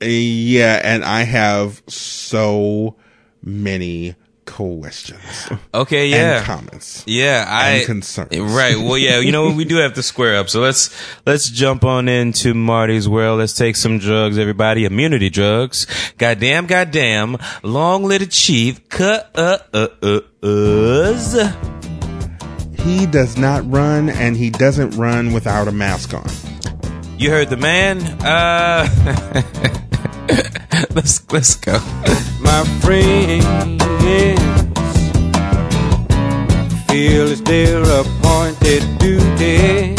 Yeah, 0.02 0.80
and 0.84 1.04
I 1.04 1.24
have 1.24 1.82
so 1.88 2.96
many 3.44 4.16
questions 4.50 5.50
Okay, 5.74 6.08
yeah. 6.08 6.38
and 6.38 6.46
comments. 6.46 7.04
Yeah, 7.06 7.46
I 7.48 7.70
and 7.70 7.86
concerns. 7.86 8.38
Right. 8.38 8.78
Well, 8.78 8.98
yeah. 8.98 9.20
You 9.20 9.32
know 9.32 9.46
what? 9.46 9.56
We 9.56 9.66
do 9.66 9.78
have 9.78 9.94
to 9.94 10.04
square 10.04 10.38
up. 10.38 10.50
So 10.50 10.60
let's 10.62 10.90
let's 11.26 11.50
jump 11.50 11.84
on 11.84 12.10
into 12.10 12.54
Marty's 12.54 13.08
world. 13.08 13.40
Let's 13.40 13.54
take 13.54 13.76
some 13.76 14.00
drugs, 14.00 14.38
everybody. 14.38 14.86
Immunity 14.86 15.30
drugs. 15.30 15.86
Goddamn, 16.18 16.66
goddamn. 16.66 17.38
Long 17.64 18.10
chief. 18.30 18.82
Uh. 19.00 19.22
Uh. 19.36 19.58
Uh. 19.74 20.20
Uhs. 20.42 21.36
He 22.80 23.06
does 23.06 23.38
not 23.38 23.70
run, 23.70 24.10
and 24.10 24.36
he 24.36 24.50
doesn't 24.50 24.92
run 24.92 25.34
without 25.34 25.68
a 25.68 25.72
mask 25.72 26.14
on. 26.14 26.28
You 27.18 27.30
heard 27.30 27.50
the 27.50 27.58
man. 27.58 28.02
Uh. 28.24 28.88
let's 30.96 31.22
let's 31.32 31.56
go. 31.56 31.74
my 32.42 32.64
friends 32.82 33.80
their 37.50 37.82
appointed 37.82 38.84
duty. 39.00 39.96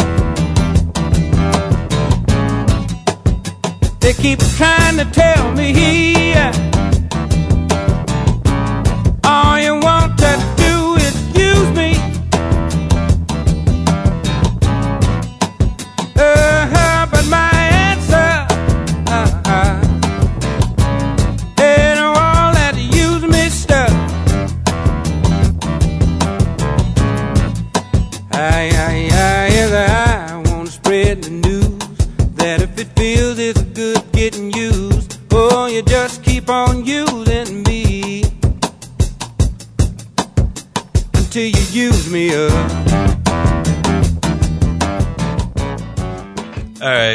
They 4.01 4.12
keep 4.14 4.38
trying 4.57 4.97
to 4.99 5.05
tell 5.12 5.53
me 5.53 6.33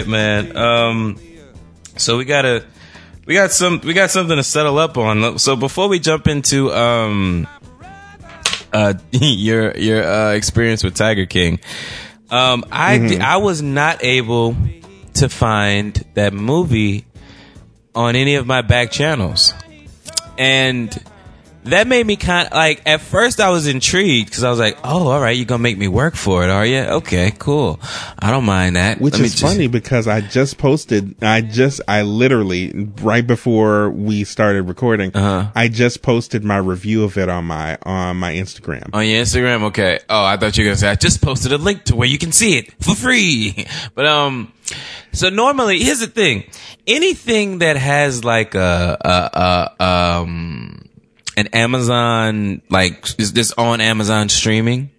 Right, 0.05 0.11
man. 0.11 0.57
Um, 0.57 1.19
so 1.97 2.17
we 2.17 2.25
gotta, 2.25 2.65
we 3.25 3.33
got 3.33 3.51
some, 3.51 3.81
we 3.83 3.93
got 3.93 4.11
something 4.11 4.35
to 4.37 4.43
settle 4.43 4.77
up 4.77 4.97
on. 4.97 5.39
So 5.39 5.55
before 5.55 5.87
we 5.87 5.99
jump 5.99 6.27
into 6.27 6.71
um, 6.73 7.47
uh, 8.71 8.93
your 9.11 9.75
your 9.77 10.03
uh, 10.03 10.31
experience 10.33 10.83
with 10.83 10.95
Tiger 10.95 11.25
King, 11.25 11.59
um, 12.29 12.65
I 12.71 12.97
di- 12.97 13.19
I 13.19 13.37
was 13.37 13.61
not 13.61 14.03
able 14.03 14.55
to 15.15 15.29
find 15.29 15.93
that 16.13 16.33
movie 16.33 17.05
on 17.93 18.15
any 18.15 18.35
of 18.35 18.45
my 18.45 18.61
back 18.61 18.91
channels, 18.91 19.53
and 20.37 20.95
that 21.65 21.87
made 21.87 22.05
me 22.05 22.15
kind 22.15 22.47
of 22.47 22.53
like 22.53 22.81
at 22.85 23.01
first 23.01 23.39
I 23.39 23.49
was 23.49 23.67
intrigued 23.67 24.29
because 24.29 24.43
I 24.43 24.49
was 24.49 24.59
like, 24.59 24.77
oh, 24.83 25.07
all 25.09 25.19
right, 25.19 25.35
you're 25.35 25.45
gonna 25.45 25.63
make 25.63 25.77
me 25.77 25.87
work 25.87 26.15
for 26.15 26.43
it, 26.43 26.49
are 26.49 26.65
you? 26.65 26.79
Okay, 26.79 27.31
cool. 27.37 27.79
I 28.19 28.31
don't 28.31 28.45
mind 28.45 28.75
that. 28.75 28.99
Which 29.01 29.13
Let 29.15 29.23
is 29.23 29.31
just- 29.35 29.43
funny 29.43 29.67
because 29.67 30.07
I 30.07 30.21
just 30.21 30.57
posted, 30.57 31.15
I 31.23 31.41
just, 31.41 31.81
I 31.87 32.03
literally, 32.03 32.89
right 33.01 33.25
before 33.25 33.89
we 33.89 34.23
started 34.23 34.63
recording, 34.63 35.11
Uh-huh. 35.15 35.51
I 35.55 35.67
just 35.67 36.01
posted 36.01 36.43
my 36.43 36.57
review 36.57 37.03
of 37.03 37.17
it 37.17 37.29
on 37.29 37.45
my, 37.45 37.77
on 37.83 38.17
my 38.17 38.33
Instagram. 38.33 38.89
On 38.93 39.05
your 39.07 39.23
Instagram, 39.23 39.63
okay. 39.63 39.99
Oh, 40.09 40.23
I 40.23 40.37
thought 40.37 40.57
you 40.57 40.63
were 40.63 40.69
gonna 40.69 40.77
say 40.77 40.89
I 40.89 40.95
just 40.95 41.21
posted 41.21 41.51
a 41.51 41.57
link 41.57 41.83
to 41.85 41.95
where 41.95 42.07
you 42.07 42.17
can 42.17 42.31
see 42.31 42.57
it 42.57 42.71
for 42.83 42.95
free. 42.95 43.65
But 43.95 44.05
um, 44.05 44.51
so 45.13 45.29
normally 45.29 45.79
here's 45.79 45.99
the 45.99 46.07
thing: 46.07 46.43
anything 46.85 47.59
that 47.59 47.77
has 47.77 48.23
like 48.23 48.55
a, 48.55 48.97
a, 49.01 49.79
a 49.79 49.83
um 50.21 50.85
an 51.37 51.47
Amazon 51.47 52.61
like 52.69 53.19
is 53.19 53.33
this 53.33 53.51
on 53.57 53.81
Amazon 53.81 54.29
streaming? 54.29 54.91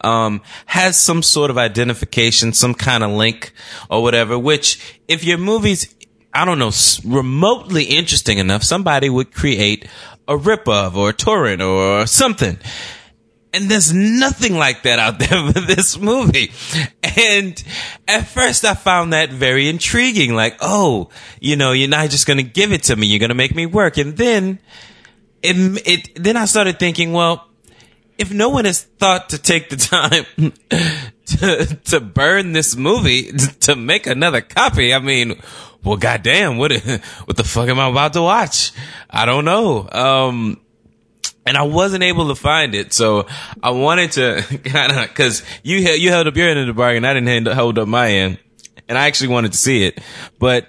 um, 0.00 0.42
has 0.66 0.98
some 0.98 1.22
sort 1.22 1.50
of 1.50 1.58
identification, 1.58 2.52
some 2.52 2.74
kind 2.74 3.02
of 3.02 3.10
link 3.10 3.52
or 3.90 4.02
whatever, 4.02 4.38
which 4.38 5.00
if 5.08 5.24
your 5.24 5.38
movie's, 5.38 5.94
I 6.32 6.44
don't 6.44 6.58
know, 6.58 6.72
remotely 7.04 7.84
interesting 7.84 8.38
enough, 8.38 8.62
somebody 8.62 9.08
would 9.08 9.32
create 9.32 9.88
a 10.26 10.36
rip 10.36 10.68
of 10.68 10.96
or 10.96 11.10
a 11.10 11.12
torrent 11.12 11.62
or 11.62 12.06
something. 12.06 12.58
And 13.54 13.70
there's 13.70 13.94
nothing 13.94 14.56
like 14.56 14.82
that 14.82 14.98
out 14.98 15.18
there 15.18 15.52
for 15.52 15.60
this 15.60 15.98
movie. 15.98 16.52
And 17.02 17.62
at 18.06 18.28
first 18.28 18.64
I 18.64 18.74
found 18.74 19.14
that 19.14 19.30
very 19.30 19.68
intriguing. 19.68 20.34
Like, 20.34 20.58
oh, 20.60 21.08
you 21.40 21.56
know, 21.56 21.72
you're 21.72 21.88
not 21.88 22.10
just 22.10 22.26
going 22.26 22.36
to 22.36 22.42
give 22.42 22.72
it 22.72 22.84
to 22.84 22.96
me. 22.96 23.06
You're 23.06 23.20
going 23.20 23.30
to 23.30 23.34
make 23.34 23.54
me 23.54 23.66
work. 23.66 23.96
And 23.96 24.16
then 24.16 24.58
it, 25.42 25.86
it, 25.86 26.22
then 26.22 26.36
I 26.36 26.46
started 26.46 26.78
thinking, 26.78 27.12
well, 27.12 27.48
if 28.18 28.32
no 28.32 28.48
one 28.48 28.64
has 28.64 28.82
thought 28.82 29.30
to 29.30 29.38
take 29.38 29.70
the 29.70 29.76
time 29.76 30.24
to 31.26 31.78
to 31.84 32.00
burn 32.00 32.52
this 32.52 32.76
movie 32.76 33.32
to 33.60 33.76
make 33.76 34.06
another 34.06 34.40
copy, 34.40 34.92
I 34.92 34.98
mean, 34.98 35.40
well, 35.84 35.96
goddamn, 35.96 36.58
what 36.58 36.72
what 37.24 37.36
the 37.36 37.44
fuck 37.44 37.68
am 37.68 37.78
I 37.78 37.88
about 37.88 38.12
to 38.14 38.22
watch? 38.22 38.72
I 39.08 39.24
don't 39.24 39.44
know. 39.44 39.88
Um, 39.90 40.60
and 41.46 41.56
I 41.56 41.62
wasn't 41.62 42.02
able 42.02 42.28
to 42.28 42.34
find 42.34 42.74
it, 42.74 42.92
so 42.92 43.26
I 43.62 43.70
wanted 43.70 44.12
to 44.12 44.42
kind 44.64 44.92
of 44.92 45.08
because 45.08 45.42
you 45.62 45.76
you 45.76 46.10
held 46.10 46.26
up 46.26 46.36
your 46.36 46.48
end 46.48 46.58
of 46.58 46.66
the 46.66 46.74
bargain, 46.74 47.04
I 47.04 47.14
didn't 47.14 47.46
hold 47.46 47.78
up 47.78 47.88
my 47.88 48.10
end, 48.10 48.38
and 48.86 48.98
I 48.98 49.06
actually 49.06 49.28
wanted 49.28 49.52
to 49.52 49.58
see 49.58 49.84
it, 49.84 49.98
but 50.38 50.68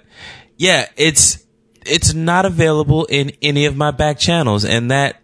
yeah, 0.56 0.88
it's 0.96 1.44
it's 1.90 2.14
not 2.14 2.46
available 2.46 3.04
in 3.06 3.32
any 3.42 3.66
of 3.66 3.76
my 3.76 3.90
back 3.90 4.18
channels, 4.18 4.64
and 4.64 4.90
that 4.90 5.20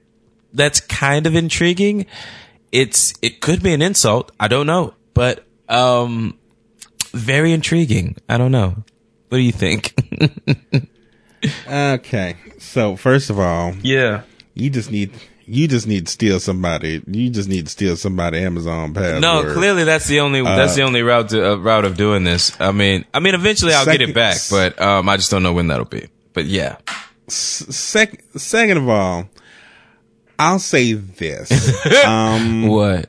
that's 0.53 0.81
kind 0.81 1.27
of 1.27 1.35
intriguing. 1.35 2.07
It's 2.73 3.15
it 3.23 3.41
could 3.41 3.63
be 3.63 3.73
an 3.73 3.81
insult. 3.83 4.33
I 4.41 4.49
don't 4.49 4.67
know, 4.67 4.95
but 5.15 5.45
um, 5.69 6.39
very 7.13 7.53
intriguing. 7.53 8.17
I 8.29 8.37
don't 8.39 8.53
know. 8.53 8.77
What 9.29 9.39
do 9.39 9.43
you 9.43 9.53
think? 9.53 9.95
Okay. 11.69 12.37
So 12.59 12.97
first 12.97 13.31
of 13.31 13.39
all, 13.39 13.73
yeah. 13.83 14.23
You 14.55 14.71
just 14.71 14.91
need 14.91 15.13
you 15.45 15.69
just 15.69 15.87
need 15.87 16.07
to 16.07 16.13
steal 16.13 16.41
somebody. 16.41 17.03
You 17.07 17.31
just 17.31 17.49
need 17.49 17.67
to 17.67 17.71
steal 17.71 17.97
somebody 17.97 18.39
Amazon 18.39 18.95
password. 18.95 19.21
No, 19.21 19.53
clearly 19.53 19.85
that's 19.85 20.09
the 20.09 20.21
only 20.21 20.43
that's 20.43 20.73
Uh, 20.73 20.77
the 20.77 20.83
only 20.83 21.03
route 21.03 21.29
to, 21.29 21.53
uh, 21.53 21.57
route 21.57 21.85
of 21.85 21.97
doing 21.97 22.25
this. 22.25 22.59
I 22.61 22.73
mean, 22.73 23.05
I 23.15 23.21
mean, 23.21 23.35
eventually 23.35 23.75
I'll 23.75 23.85
get 23.85 24.01
it 24.01 24.15
back, 24.15 24.39
but 24.51 24.81
um, 24.81 25.09
I 25.09 25.17
just 25.19 25.31
don't 25.31 25.43
know 25.43 25.53
when 25.53 25.69
that'll 25.69 25.85
be. 25.85 26.09
But 26.37 26.45
yeah, 26.45 26.77
Sec- 27.29 28.23
second 28.37 28.77
of 28.77 28.89
all, 28.91 29.27
I'll 30.39 30.59
say 30.59 30.93
this. 30.93 31.51
um, 32.05 32.67
what? 32.69 33.09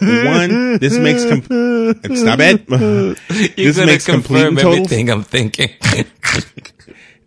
one, 0.00 0.78
this 0.78 0.96
makes 0.96 1.26
com- 1.26 1.42
stop 1.42 2.38
it. 2.40 2.66
This 3.56 3.76
makes 3.76 4.06
complete 4.06 4.46
and 4.46 4.56
total. 4.56 4.72
everything 4.84 5.10
I'm 5.10 5.22
thinking. 5.22 5.70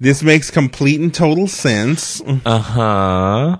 This 0.01 0.23
makes 0.23 0.49
complete 0.49 0.99
and 1.01 1.13
total 1.13 1.45
sense 1.47 2.21
uh 2.45 2.57
huh. 2.59 3.57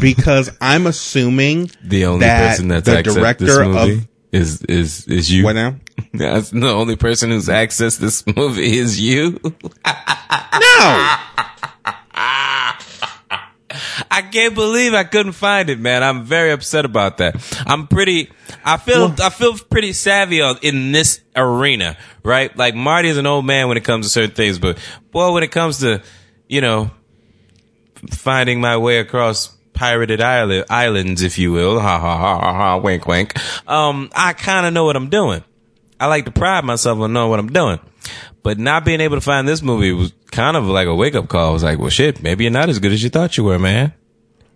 because 0.00 0.50
I'm 0.60 0.86
assuming 0.88 1.70
The 1.84 2.06
only 2.06 2.20
that 2.26 2.48
person 2.50 2.68
that's 2.68 2.86
the 2.86 3.02
director 3.02 3.62
of 3.62 4.08
is 4.32 4.62
is 4.62 5.06
is 5.06 5.30
you. 5.30 5.44
what 5.44 5.52
now? 5.52 5.76
That's 6.12 6.50
the 6.50 6.68
only 6.70 6.96
person 6.96 7.30
who's 7.30 7.48
accessed 7.48 7.98
this 7.98 8.26
movie 8.26 8.78
is 8.78 9.00
you. 9.00 9.40
No, 10.52 11.16
I 14.10 14.22
can't 14.22 14.54
believe 14.54 14.94
I 14.94 15.04
couldn't 15.04 15.32
find 15.32 15.70
it, 15.70 15.78
man. 15.78 16.02
I'm 16.02 16.24
very 16.24 16.50
upset 16.50 16.84
about 16.84 17.18
that. 17.18 17.36
I'm 17.66 17.86
pretty. 17.86 18.30
I 18.64 18.76
feel. 18.76 19.14
I 19.22 19.30
feel 19.30 19.56
pretty 19.56 19.92
savvy 19.92 20.40
in 20.62 20.92
this 20.92 21.20
arena, 21.36 21.96
right? 22.24 22.54
Like 22.56 22.74
Marty 22.74 23.08
is 23.08 23.16
an 23.16 23.26
old 23.26 23.46
man 23.46 23.68
when 23.68 23.76
it 23.76 23.84
comes 23.84 24.06
to 24.06 24.10
certain 24.10 24.34
things, 24.34 24.58
but 24.58 24.78
boy, 25.12 25.32
when 25.32 25.42
it 25.44 25.52
comes 25.52 25.78
to, 25.78 26.02
you 26.48 26.60
know, 26.60 26.90
finding 28.10 28.60
my 28.60 28.76
way 28.76 28.98
across 28.98 29.56
pirated 29.72 30.20
island, 30.20 30.66
islands, 30.68 31.22
if 31.22 31.38
you 31.38 31.52
will, 31.52 31.78
ha 31.80 31.98
ha 31.98 32.16
ha 32.18 32.38
ha 32.40 32.52
ha, 32.52 32.76
wink 32.78 33.06
wink. 33.06 33.34
Um, 33.68 34.10
I 34.14 34.32
kind 34.32 34.66
of 34.66 34.72
know 34.72 34.84
what 34.84 34.96
I'm 34.96 35.08
doing. 35.10 35.44
I 36.00 36.06
like 36.06 36.24
to 36.24 36.30
pride 36.30 36.64
myself 36.64 36.98
on 36.98 37.12
knowing 37.12 37.30
what 37.30 37.38
I'm 37.38 37.52
doing. 37.52 37.78
But 38.42 38.58
not 38.58 38.86
being 38.86 39.02
able 39.02 39.18
to 39.18 39.20
find 39.20 39.46
this 39.46 39.60
movie 39.60 39.92
was 39.92 40.14
kind 40.30 40.56
of 40.56 40.64
like 40.64 40.86
a 40.86 40.94
wake 40.94 41.14
up 41.14 41.28
call. 41.28 41.50
I 41.50 41.52
was 41.52 41.62
like, 41.62 41.78
well, 41.78 41.90
shit, 41.90 42.22
maybe 42.22 42.44
you're 42.44 42.50
not 42.50 42.70
as 42.70 42.78
good 42.78 42.92
as 42.92 43.02
you 43.02 43.10
thought 43.10 43.36
you 43.36 43.44
were, 43.44 43.58
man. 43.58 43.92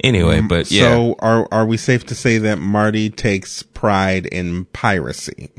Anyway, 0.03 0.39
mm-hmm. 0.39 0.49
but 0.49 0.71
yeah. 0.71 0.83
So 0.83 1.17
are 1.19 1.47
are 1.53 1.67
we 1.67 1.77
safe 1.77 2.07
to 2.07 2.15
say 2.15 2.39
that 2.39 2.59
Marty 2.59 3.11
takes 3.11 3.63
pride 3.63 4.27
in 4.27 4.65
piracy? 4.67 5.51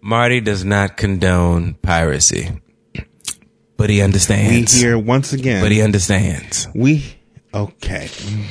Marty 0.00 0.40
does 0.40 0.64
not 0.64 0.96
condone 0.96 1.74
piracy, 1.74 2.60
but 3.76 3.90
he 3.90 4.02
understands. 4.02 4.74
We 4.74 4.80
here 4.80 4.98
once 4.98 5.32
again. 5.32 5.62
but 5.62 5.72
he 5.72 5.82
understands. 5.82 6.68
we 6.74 7.18
okay. 7.52 8.08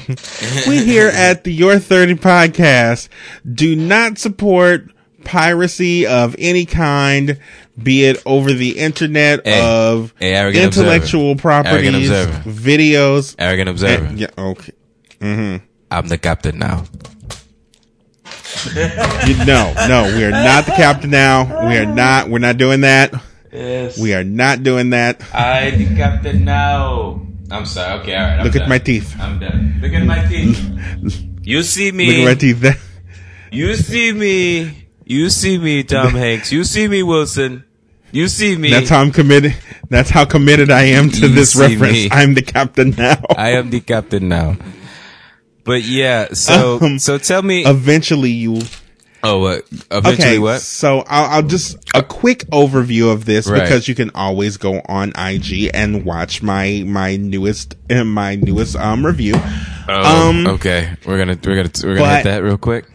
we 0.68 0.84
here 0.84 1.10
at 1.10 1.44
the 1.44 1.52
Your 1.52 1.80
Thirty 1.80 2.16
podcast 2.16 3.10
do 3.52 3.76
not 3.76 4.18
support 4.18 4.92
piracy 5.24 6.06
of 6.08 6.36
any 6.40 6.66
kind, 6.66 7.40
be 7.82 8.06
it 8.06 8.22
over 8.26 8.52
the 8.54 8.78
internet 8.80 9.46
Hey. 9.46 9.62
of 9.62 10.14
Hey, 10.20 10.34
arrogant 10.34 10.66
intellectual 10.66 11.36
properties, 11.36 12.10
observer. 12.10 12.50
videos. 12.50 13.36
Arrogant 13.40 13.70
observer. 13.70 14.06
and- 14.06 14.20
yeah, 14.20 14.28
okay. 14.38 14.72
Mm-hmm. 15.20 15.66
I'm 15.92 16.08
the 16.08 16.18
captain 16.18 16.58
now. 16.60 16.86
You, 19.26 19.46
no, 19.46 19.74
no, 19.88 20.14
we 20.16 20.24
are 20.24 20.32
not 20.32 20.66
the 20.66 20.74
captain 20.76 21.10
now. 21.10 21.68
We 21.68 21.78
are 21.78 21.86
not. 21.86 22.30
We're 22.30 22.40
not 22.40 22.58
doing 22.58 22.82
that. 22.82 23.14
Yes. 23.52 23.98
We 24.00 24.14
are 24.14 24.24
not 24.24 24.64
doing 24.64 24.92
that. 24.92 25.24
I 25.34 25.72
the 25.72 25.96
captain 25.96 26.46
now. 26.46 27.26
I'm 27.50 27.66
sorry. 27.66 28.00
Okay, 28.02 28.16
all 28.16 28.22
right. 28.24 28.40
I'm 28.40 28.46
Look 28.46 28.56
at 28.56 28.60
done. 28.60 28.70
my 28.70 28.78
teeth. 28.78 29.16
I'm 29.20 29.40
done. 29.40 29.80
Look 29.82 29.94
at 29.94 30.06
my 30.06 30.26
teeth. 30.26 31.22
You 31.44 31.64
see 31.64 31.92
me. 31.92 32.06
Look 32.06 32.18
at 32.18 32.26
my 32.26 32.36
teeth. 32.36 32.88
You 33.52 33.74
see 33.76 34.14
me. 34.14 34.81
You 35.12 35.30
see 35.30 35.58
me, 35.58 35.84
Tom 35.84 36.12
Hanks. 36.24 36.52
You 36.54 36.64
see 36.64 36.88
me, 36.88 37.04
Wilson. 37.04 37.66
You 38.14 38.28
see 38.30 38.56
me. 38.56 38.70
That's 38.70 38.90
how 38.90 39.02
I'm 39.02 39.12
committed. 39.12 39.56
That's 39.90 40.10
how 40.10 40.24
committed 40.26 40.72
I 40.72 40.84
am 40.84 41.10
to 41.10 41.20
You 41.28 41.28
this 41.36 41.56
reference. 41.56 41.94
me. 41.94 42.10
I'm 42.12 42.34
the 42.34 42.42
captain 42.42 42.92
now. 42.98 43.22
I 43.38 43.52
am 43.52 43.70
the 43.70 43.82
captain 43.82 44.30
now. 44.30 44.56
But 45.64 45.84
yeah, 45.84 46.30
so 46.34 46.80
Um, 46.82 46.98
so 47.00 47.18
tell 47.18 47.42
me. 47.42 47.66
Eventually, 47.66 48.32
you. 48.32 48.62
oh, 49.24 49.40
what? 49.40 49.64
Eventually, 49.92 50.14
Okay, 50.28 50.40
what? 50.40 50.62
so 50.62 51.00
I'll, 51.08 51.26
I'll 51.36 51.44
just 51.44 51.78
a 51.94 52.02
quick 52.04 52.40
overview 52.52 53.12
of 53.12 53.26
this 53.26 53.48
Right. 53.48 53.62
because 53.62 53.88
you 53.88 53.96
can 53.96 54.12
always 54.16 54.58
go 54.58 54.82
on 54.88 55.10
IG 55.18 55.70
and 55.74 56.04
watch 56.06 56.42
my 56.42 56.84
my 56.86 57.18
newest 57.18 57.76
uh, 57.90 58.04
my 58.04 58.36
newest 58.36 58.76
um 58.76 59.06
review. 59.06 59.36
Oh, 59.88 60.30
um, 60.30 60.48
okay, 60.48 60.96
we're 61.06 61.18
gonna 61.18 61.38
we're 61.46 61.56
gonna 61.58 61.72
we're 61.84 61.96
gonna 61.96 62.00
but- 62.00 62.16
hit 62.18 62.24
that 62.32 62.44
real 62.44 62.58
quick. 62.58 62.86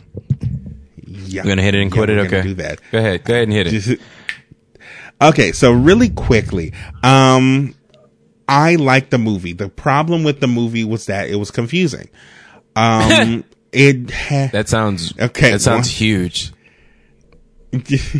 Yeah, 1.28 1.42
We're 1.44 1.50
gonna 1.50 1.62
hit 1.62 1.74
it 1.74 1.82
and 1.82 1.90
Yeah, 1.90 1.96
quit 1.96 2.08
we're 2.08 2.18
it. 2.18 2.26
Okay, 2.26 2.42
do 2.42 2.54
that. 2.54 2.80
Go 2.92 2.98
ahead. 2.98 3.24
Go 3.24 3.32
ahead 3.34 3.44
and 3.44 3.52
hit 3.52 3.66
it. 3.90 4.00
okay, 5.20 5.52
so 5.52 5.72
really 5.72 6.08
quickly, 6.10 6.72
um, 7.02 7.74
I 8.48 8.76
like 8.76 9.10
the 9.10 9.18
movie. 9.18 9.52
The 9.52 9.68
problem 9.68 10.22
with 10.24 10.40
the 10.40 10.46
movie 10.46 10.84
was 10.84 11.06
that 11.06 11.28
it 11.28 11.36
was 11.36 11.50
confusing. 11.50 12.08
Um, 12.76 13.44
it 13.72 14.10
ha- 14.10 14.50
That 14.52 14.68
sounds 14.68 15.12
Okay, 15.18 15.52
That 15.52 15.60
sounds 15.60 15.88
well- 15.88 15.94
huge. 15.94 16.52
it's 17.72 18.16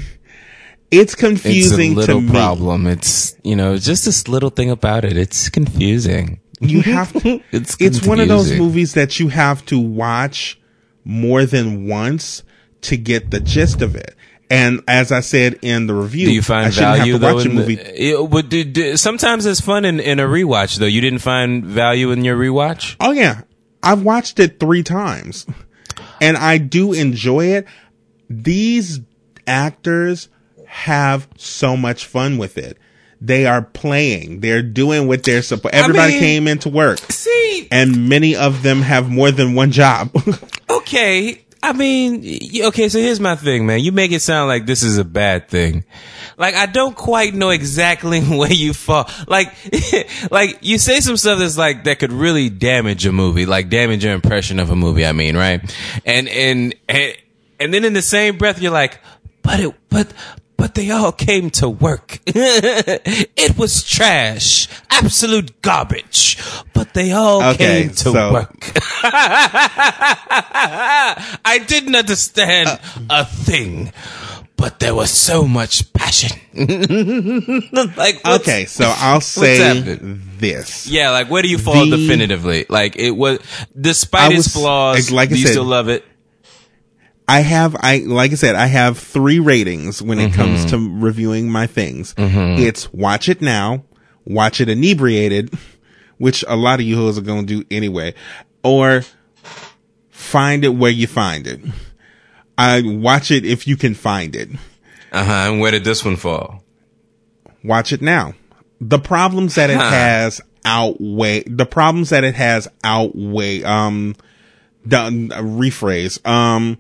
It's 0.90 1.14
a 1.14 1.16
confusing 1.16 1.94
little 1.94 2.20
to 2.20 2.26
me. 2.26 2.30
problem. 2.30 2.86
It's 2.86 3.36
you 3.42 3.56
know 3.56 3.76
just 3.76 4.04
this 4.04 4.28
little 4.28 4.50
thing 4.50 4.70
about 4.70 5.04
it. 5.04 5.16
It's 5.16 5.48
confusing. 5.48 6.40
You 6.60 6.82
have 6.82 7.12
to. 7.22 7.40
It's 7.52 7.76
it's 7.80 8.06
one 8.06 8.20
of 8.20 8.28
those 8.28 8.52
movies 8.52 8.94
that 8.94 9.18
you 9.20 9.28
have 9.28 9.64
to 9.66 9.78
watch 9.78 10.58
more 11.04 11.44
than 11.46 11.86
once 11.86 12.42
to 12.82 12.96
get 12.96 13.30
the 13.30 13.40
gist 13.40 13.82
of 13.82 13.96
it. 13.96 14.14
And 14.48 14.82
as 14.86 15.10
I 15.10 15.20
said 15.20 15.58
in 15.62 15.88
the 15.88 15.94
review, 15.94 16.26
Do 16.26 16.32
you 16.32 16.40
I 16.40 16.44
find 16.44 16.74
shouldn't 16.74 16.96
value 16.98 17.12
have 17.14 17.20
to 17.20 17.26
though? 17.26 17.34
watch 17.34 17.46
a 17.46 17.48
movie. 17.48 17.74
the, 17.74 18.04
it, 18.10 18.30
would 18.30 18.48
do, 18.48 18.62
do, 18.64 18.96
sometimes 18.96 19.44
it's 19.44 19.60
fun 19.60 19.84
in, 19.84 19.98
in 19.98 20.20
a 20.20 20.24
rewatch 20.26 20.76
though. 20.78 20.86
You 20.86 21.00
didn't 21.00 21.18
find 21.18 21.64
value 21.64 22.12
in 22.12 22.24
your 22.24 22.36
rewatch. 22.38 22.94
Oh 23.00 23.10
yeah, 23.10 23.40
I've 23.82 24.02
watched 24.04 24.38
it 24.38 24.60
three 24.60 24.84
times, 24.84 25.46
and 26.20 26.36
I 26.36 26.58
do 26.58 26.92
enjoy 26.92 27.46
it. 27.46 27.66
These 28.30 29.00
actors 29.48 30.28
have 30.66 31.28
so 31.36 31.76
much 31.76 32.06
fun 32.06 32.38
with 32.38 32.56
it. 32.58 32.78
They 33.20 33.46
are 33.46 33.62
playing. 33.62 34.40
They're 34.40 34.62
doing 34.62 35.08
what 35.08 35.22
they're 35.24 35.42
supposed. 35.42 35.74
Everybody 35.74 36.12
mean- 36.12 36.20
came 36.20 36.48
into 36.48 36.68
work, 36.68 36.98
See, 37.10 37.66
and 37.72 38.08
many 38.08 38.36
of 38.36 38.62
them 38.62 38.82
have 38.82 39.10
more 39.10 39.30
than 39.32 39.54
one 39.54 39.72
job. 39.72 40.10
okay. 40.70 41.42
I 41.62 41.72
mean, 41.72 42.22
okay, 42.66 42.88
so 42.88 42.98
here's 42.98 43.20
my 43.20 43.34
thing, 43.34 43.66
man. 43.66 43.80
You 43.80 43.90
make 43.90 44.12
it 44.12 44.20
sound 44.20 44.48
like 44.48 44.66
this 44.66 44.82
is 44.82 44.98
a 44.98 45.04
bad 45.04 45.48
thing. 45.48 45.84
Like, 46.36 46.54
I 46.54 46.66
don't 46.66 46.94
quite 46.94 47.34
know 47.34 47.50
exactly 47.50 48.20
where 48.22 48.52
you 48.52 48.72
fall. 48.72 49.08
Like, 49.26 49.52
like, 50.30 50.58
you 50.60 50.78
say 50.78 51.00
some 51.00 51.16
stuff 51.16 51.38
that's 51.38 51.58
like, 51.58 51.84
that 51.84 51.98
could 51.98 52.12
really 52.12 52.50
damage 52.50 53.06
a 53.06 53.12
movie, 53.12 53.46
like 53.46 53.68
damage 53.68 54.04
your 54.04 54.14
impression 54.14 54.58
of 54.58 54.70
a 54.70 54.76
movie, 54.76 55.06
I 55.06 55.12
mean, 55.12 55.36
right? 55.36 55.60
And, 56.04 56.28
and, 56.28 56.74
and, 56.88 57.16
and 57.58 57.74
then 57.74 57.84
in 57.84 57.94
the 57.94 58.02
same 58.02 58.36
breath, 58.36 58.60
you're 58.60 58.72
like, 58.72 59.00
but 59.42 59.60
it, 59.60 59.74
but, 59.88 60.12
but 60.56 60.74
they 60.74 60.90
all 60.90 61.12
came 61.12 61.50
to 61.50 61.68
work. 61.68 62.18
it 62.26 63.56
was 63.58 63.82
trash, 63.84 64.68
absolute 64.90 65.60
garbage, 65.62 66.38
but 66.72 66.94
they 66.94 67.12
all 67.12 67.42
Okay, 67.54 67.82
came 67.82 67.90
to 67.90 68.10
so- 68.12 68.32
work. 68.32 68.54
I 71.48 71.58
didn't 71.66 71.94
understand 71.96 72.68
Uh, 72.68 72.78
a 73.10 73.24
thing, 73.24 73.92
but 74.56 74.80
there 74.80 74.94
was 74.94 75.10
so 75.10 75.46
much 75.46 75.92
passion. 75.92 76.32
like, 77.96 78.24
okay, 78.26 78.64
so 78.66 78.92
I'll 78.96 79.20
say 79.20 79.80
this. 80.38 80.86
yeah, 80.86 81.10
like 81.10 81.28
where 81.30 81.42
do 81.42 81.48
you 81.48 81.58
fall 81.58 81.86
The- 81.86 81.96
definitively? 81.96 82.64
Like 82.68 82.96
it 82.96 83.12
was, 83.12 83.38
despite 83.78 84.32
its 84.32 84.48
flaws, 84.52 85.10
like 85.10 85.28
I 85.30 85.34
do 85.34 85.38
you 85.38 85.46
said- 85.46 85.52
still 85.52 85.64
love 85.64 85.88
it? 85.88 86.04
I 87.28 87.40
have, 87.40 87.74
I, 87.80 87.98
like 88.06 88.30
I 88.30 88.34
said, 88.36 88.54
I 88.54 88.66
have 88.66 88.98
three 88.98 89.40
ratings 89.40 90.00
when 90.00 90.18
it 90.20 90.32
comes 90.32 90.64
to 90.66 90.78
reviewing 90.78 91.50
my 91.50 91.66
things. 91.66 92.14
It's 92.16 92.92
watch 92.92 93.28
it 93.28 93.40
now, 93.40 93.84
watch 94.24 94.60
it 94.60 94.68
inebriated, 94.68 95.52
which 96.18 96.44
a 96.46 96.54
lot 96.56 96.78
of 96.80 96.86
you 96.86 96.96
hoes 96.96 97.18
are 97.18 97.22
going 97.22 97.46
to 97.46 97.60
do 97.62 97.66
anyway, 97.70 98.14
or 98.62 99.02
find 100.10 100.64
it 100.64 100.68
where 100.70 100.90
you 100.90 101.06
find 101.06 101.46
it. 101.46 101.60
I 102.58 102.82
watch 102.84 103.30
it 103.30 103.44
if 103.44 103.66
you 103.66 103.76
can 103.76 103.94
find 103.94 104.34
it. 104.34 104.48
Uh 105.12 105.24
huh. 105.24 105.32
And 105.52 105.60
where 105.60 105.70
did 105.72 105.84
this 105.84 106.04
one 106.04 106.16
fall? 106.16 106.62
Watch 107.64 107.92
it 107.92 108.00
now. 108.02 108.34
The 108.80 108.98
problems 108.98 109.56
that 109.56 109.70
it 109.70 109.76
Huh. 109.78 109.90
has 109.90 110.40
outweigh, 110.64 111.42
the 111.46 111.66
problems 111.66 112.10
that 112.10 112.24
it 112.24 112.34
has 112.34 112.68
outweigh, 112.84 113.62
um, 113.62 114.14
done 114.86 115.28
rephrase. 115.30 116.24
Um, 116.26 116.78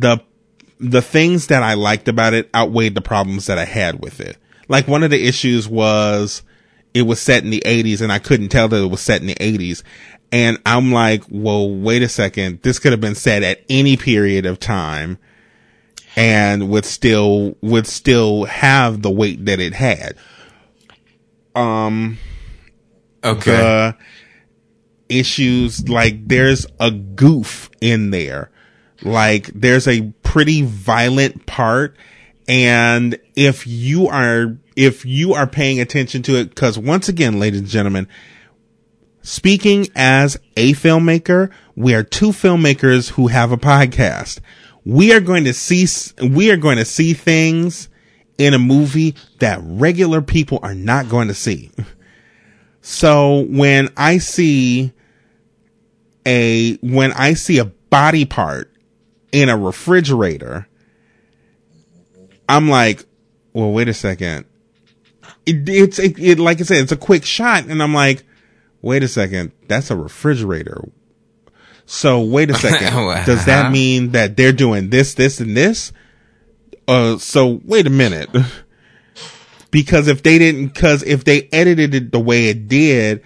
the 0.00 0.22
the 0.78 1.02
things 1.02 1.48
that 1.48 1.62
I 1.62 1.74
liked 1.74 2.08
about 2.08 2.32
it 2.32 2.48
outweighed 2.54 2.94
the 2.94 3.02
problems 3.02 3.46
that 3.46 3.58
I 3.58 3.66
had 3.66 4.00
with 4.00 4.20
it. 4.20 4.38
Like 4.68 4.88
one 4.88 5.02
of 5.02 5.10
the 5.10 5.26
issues 5.26 5.68
was 5.68 6.42
it 6.94 7.02
was 7.02 7.20
set 7.20 7.44
in 7.44 7.50
the 7.50 7.62
80s 7.66 8.00
and 8.00 8.10
I 8.10 8.18
couldn't 8.18 8.48
tell 8.48 8.68
that 8.68 8.82
it 8.82 8.90
was 8.90 9.00
set 9.00 9.20
in 9.20 9.26
the 9.26 9.34
80s. 9.34 9.82
And 10.32 10.58
I'm 10.64 10.90
like, 10.90 11.24
well, 11.28 11.70
wait 11.70 12.02
a 12.02 12.08
second. 12.08 12.62
This 12.62 12.78
could 12.78 12.92
have 12.92 13.00
been 13.00 13.14
set 13.14 13.42
at 13.42 13.62
any 13.68 13.96
period 13.96 14.46
of 14.46 14.58
time 14.58 15.18
and 16.16 16.70
would 16.70 16.86
still, 16.86 17.56
would 17.60 17.86
still 17.86 18.44
have 18.44 19.02
the 19.02 19.10
weight 19.10 19.44
that 19.46 19.60
it 19.60 19.74
had. 19.74 20.16
Um, 21.54 22.16
okay. 23.22 23.50
the 23.50 23.96
issues 25.08 25.88
like 25.88 26.26
there's 26.26 26.66
a 26.78 26.90
goof 26.90 27.68
in 27.80 28.10
there 28.10 28.50
like 29.02 29.46
there's 29.48 29.88
a 29.88 30.12
pretty 30.22 30.62
violent 30.62 31.46
part 31.46 31.96
and 32.48 33.18
if 33.36 33.66
you 33.66 34.08
are 34.08 34.56
if 34.76 35.04
you 35.04 35.34
are 35.34 35.46
paying 35.46 35.80
attention 35.80 36.22
to 36.22 36.36
it 36.36 36.50
because 36.50 36.78
once 36.78 37.08
again 37.08 37.38
ladies 37.38 37.60
and 37.60 37.68
gentlemen 37.68 38.06
speaking 39.22 39.86
as 39.94 40.38
a 40.56 40.72
filmmaker 40.72 41.50
we 41.80 41.94
are 41.94 42.02
two 42.02 42.28
filmmakers 42.28 43.12
who 43.12 43.28
have 43.28 43.52
a 43.52 43.56
podcast. 43.56 44.40
We 44.84 45.14
are 45.14 45.20
going 45.20 45.44
to 45.44 45.54
see 45.54 45.86
we 46.22 46.50
are 46.50 46.58
going 46.58 46.76
to 46.76 46.84
see 46.84 47.14
things 47.14 47.88
in 48.36 48.52
a 48.52 48.58
movie 48.58 49.14
that 49.38 49.60
regular 49.62 50.20
people 50.20 50.58
are 50.62 50.74
not 50.74 51.08
going 51.08 51.28
to 51.28 51.34
see. 51.34 51.70
So 52.82 53.46
when 53.48 53.88
I 53.96 54.18
see 54.18 54.92
a, 56.26 56.76
when 56.76 57.12
I 57.12 57.32
see 57.32 57.58
a 57.58 57.64
body 57.64 58.26
part 58.26 58.69
in 59.32 59.48
a 59.48 59.56
refrigerator, 59.56 60.68
I'm 62.48 62.68
like, 62.68 63.04
well, 63.52 63.70
wait 63.72 63.88
a 63.88 63.94
second. 63.94 64.46
It, 65.46 65.68
it's, 65.68 65.98
it, 65.98 66.18
it, 66.18 66.38
like 66.38 66.60
I 66.60 66.64
said, 66.64 66.82
it's 66.82 66.92
a 66.92 66.96
quick 66.96 67.24
shot. 67.24 67.64
And 67.64 67.82
I'm 67.82 67.94
like, 67.94 68.24
wait 68.82 69.02
a 69.02 69.08
second. 69.08 69.52
That's 69.68 69.90
a 69.90 69.96
refrigerator. 69.96 70.88
So 71.86 72.22
wait 72.22 72.50
a 72.50 72.54
second. 72.58 72.92
Does 73.26 73.46
that 73.46 73.72
mean 73.72 74.12
that 74.12 74.36
they're 74.36 74.52
doing 74.52 74.90
this, 74.90 75.14
this, 75.14 75.40
and 75.40 75.56
this? 75.56 75.92
Uh, 76.86 77.18
so 77.18 77.60
wait 77.64 77.86
a 77.86 77.90
minute. 77.90 78.30
because 79.70 80.08
if 80.08 80.22
they 80.22 80.38
didn't, 80.38 80.70
cause 80.70 81.02
if 81.02 81.24
they 81.24 81.48
edited 81.52 81.94
it 81.94 82.12
the 82.12 82.20
way 82.20 82.48
it 82.48 82.68
did, 82.68 83.22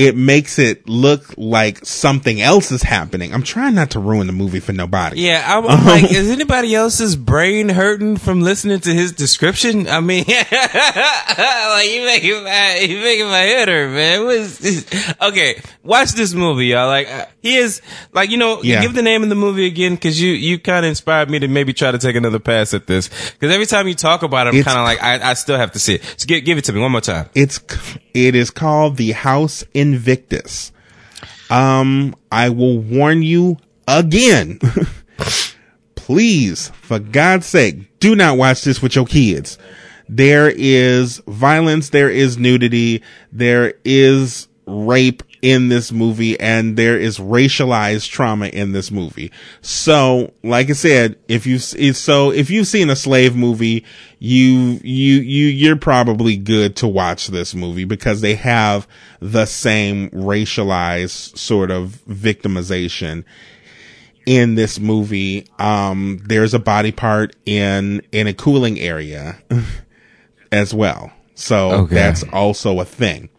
it 0.00 0.16
makes 0.16 0.58
it 0.58 0.88
look 0.88 1.34
like 1.36 1.84
something 1.84 2.40
else 2.40 2.72
is 2.72 2.82
happening. 2.82 3.34
I'm 3.34 3.42
trying 3.42 3.74
not 3.74 3.90
to 3.90 3.98
ruin 4.00 4.26
the 4.26 4.32
movie 4.32 4.58
for 4.60 4.72
nobody. 4.72 5.20
Yeah, 5.20 5.44
I'm, 5.46 5.66
I'm 5.66 5.84
like, 5.84 6.10
is 6.10 6.30
anybody 6.38 6.74
else's 6.74 7.16
brain 7.16 7.68
hurting 7.68 8.16
from 8.16 8.40
listening 8.40 8.80
to 8.80 8.94
his 8.94 9.12
description? 9.12 9.86
I 9.88 10.00
mean, 10.00 10.24
like 10.28 11.90
you 11.92 12.04
making 12.06 12.44
my 12.44 12.78
you 12.80 12.98
making 13.02 13.26
my 13.26 13.38
head 13.40 13.68
hurt, 13.68 13.90
man. 13.92 14.24
What's 14.24 14.58
this? 14.58 15.14
Okay, 15.20 15.60
watch 15.82 16.12
this 16.12 16.32
movie, 16.32 16.66
y'all. 16.68 16.86
Like 16.88 17.08
uh, 17.10 17.26
he 17.42 17.56
is, 17.56 17.82
like 18.12 18.30
you 18.30 18.38
know, 18.38 18.62
Yeah. 18.62 18.80
give 18.80 18.94
the 18.94 19.02
name 19.02 19.22
of 19.22 19.28
the 19.28 19.34
movie 19.34 19.66
again 19.66 19.94
because 19.96 20.20
you 20.20 20.32
you 20.32 20.58
kind 20.58 20.86
of 20.86 20.88
inspired 20.88 21.28
me 21.30 21.38
to 21.40 21.48
maybe 21.48 21.72
try 21.74 21.90
to 21.90 21.98
take 21.98 22.16
another 22.16 22.38
pass 22.38 22.72
at 22.72 22.86
this. 22.86 23.08
Because 23.32 23.52
every 23.52 23.66
time 23.66 23.86
you 23.86 23.94
talk 23.94 24.22
about 24.22 24.46
it, 24.46 24.54
I'm 24.54 24.62
kind 24.62 24.78
of 24.78 24.84
like 24.84 25.02
I, 25.02 25.30
I 25.30 25.34
still 25.34 25.58
have 25.58 25.72
to 25.72 25.78
see 25.78 25.96
it. 25.96 26.04
So 26.16 26.26
give, 26.26 26.44
give 26.44 26.56
it 26.58 26.64
to 26.64 26.72
me 26.72 26.80
one 26.80 26.92
more 26.92 27.00
time. 27.02 27.28
It's, 27.34 27.60
it 28.14 28.34
is 28.34 28.50
called 28.50 28.96
the 28.96 29.12
House 29.12 29.64
Invictus. 29.92 30.72
Um, 31.50 32.14
I 32.30 32.48
will 32.48 32.78
warn 32.78 33.22
you 33.22 33.58
again. 33.88 34.60
Please, 35.94 36.70
for 36.80 36.98
God's 36.98 37.46
sake, 37.46 37.98
do 38.00 38.16
not 38.16 38.36
watch 38.36 38.62
this 38.62 38.82
with 38.82 38.96
your 38.96 39.06
kids. 39.06 39.58
There 40.08 40.52
is 40.54 41.18
violence, 41.28 41.90
there 41.90 42.10
is 42.10 42.36
nudity, 42.36 43.02
there 43.30 43.74
is 43.84 44.48
rape 44.66 45.22
in 45.42 45.68
this 45.68 45.90
movie, 45.90 46.38
and 46.38 46.76
there 46.76 46.98
is 46.98 47.18
racialized 47.18 48.10
trauma 48.10 48.46
in 48.48 48.72
this 48.72 48.90
movie. 48.90 49.32
So, 49.62 50.32
like 50.42 50.68
I 50.70 50.74
said, 50.74 51.16
if 51.28 51.46
you 51.46 51.58
see 51.58 51.92
so 51.92 52.30
if 52.30 52.50
you've 52.50 52.66
seen 52.66 52.90
a 52.90 52.96
slave 52.96 53.34
movie, 53.34 53.84
you 54.18 54.78
you 54.82 55.14
you 55.20 55.46
you're 55.46 55.76
probably 55.76 56.36
good 56.36 56.76
to 56.76 56.88
watch 56.88 57.28
this 57.28 57.54
movie 57.54 57.84
because 57.84 58.20
they 58.20 58.34
have 58.34 58.86
the 59.20 59.46
same 59.46 60.10
racialized 60.10 61.36
sort 61.38 61.70
of 61.70 61.98
victimization 62.08 63.24
in 64.26 64.54
this 64.54 64.78
movie. 64.78 65.46
Um, 65.58 66.20
there's 66.24 66.52
a 66.54 66.58
body 66.58 66.92
part 66.92 67.34
in 67.46 68.02
in 68.12 68.26
a 68.26 68.34
cooling 68.34 68.78
area 68.78 69.38
as 70.52 70.74
well. 70.74 71.12
So 71.34 71.70
Okay. 71.84 71.94
that's 71.94 72.22
also 72.24 72.80
a 72.80 72.84
thing. 72.84 73.30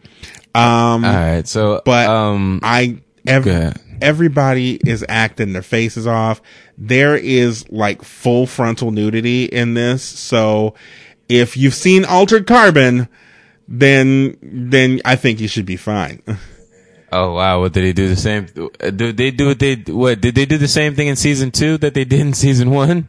All 0.54 1.12
right, 1.12 1.46
so 1.48 1.80
But 1.84 2.08
um, 2.08 2.60
I 2.62 2.98
ev- 3.26 3.76
everybody 4.00 4.80
is 4.84 5.04
acting 5.08 5.52
their 5.52 5.62
faces 5.62 6.06
off. 6.06 6.42
There 6.76 7.16
is 7.16 7.68
like 7.70 8.02
full 8.02 8.46
frontal 8.46 8.90
nudity 8.90 9.44
in 9.44 9.74
this. 9.74 10.02
So 10.02 10.74
if 11.28 11.56
you've 11.56 11.74
seen 11.74 12.04
Altered 12.04 12.46
Carbon, 12.46 13.08
then 13.68 14.36
then 14.42 15.00
I 15.04 15.16
think 15.16 15.40
you 15.40 15.48
should 15.48 15.66
be 15.66 15.76
fine. 15.76 16.22
Oh 17.14 17.34
wow! 17.34 17.60
What 17.60 17.74
did 17.74 17.84
they 17.84 17.92
do 17.92 18.08
the 18.08 18.16
same? 18.16 18.46
Did 18.46 19.18
they 19.18 19.30
do 19.30 19.48
what 19.48 19.58
they 19.58 19.74
what 19.74 20.22
did 20.22 20.34
they 20.34 20.46
do 20.46 20.56
the 20.56 20.66
same 20.66 20.94
thing 20.94 21.08
in 21.08 21.16
season 21.16 21.50
two 21.50 21.76
that 21.76 21.92
they 21.92 22.06
did 22.06 22.20
in 22.20 22.32
season 22.32 22.70
one? 22.70 23.06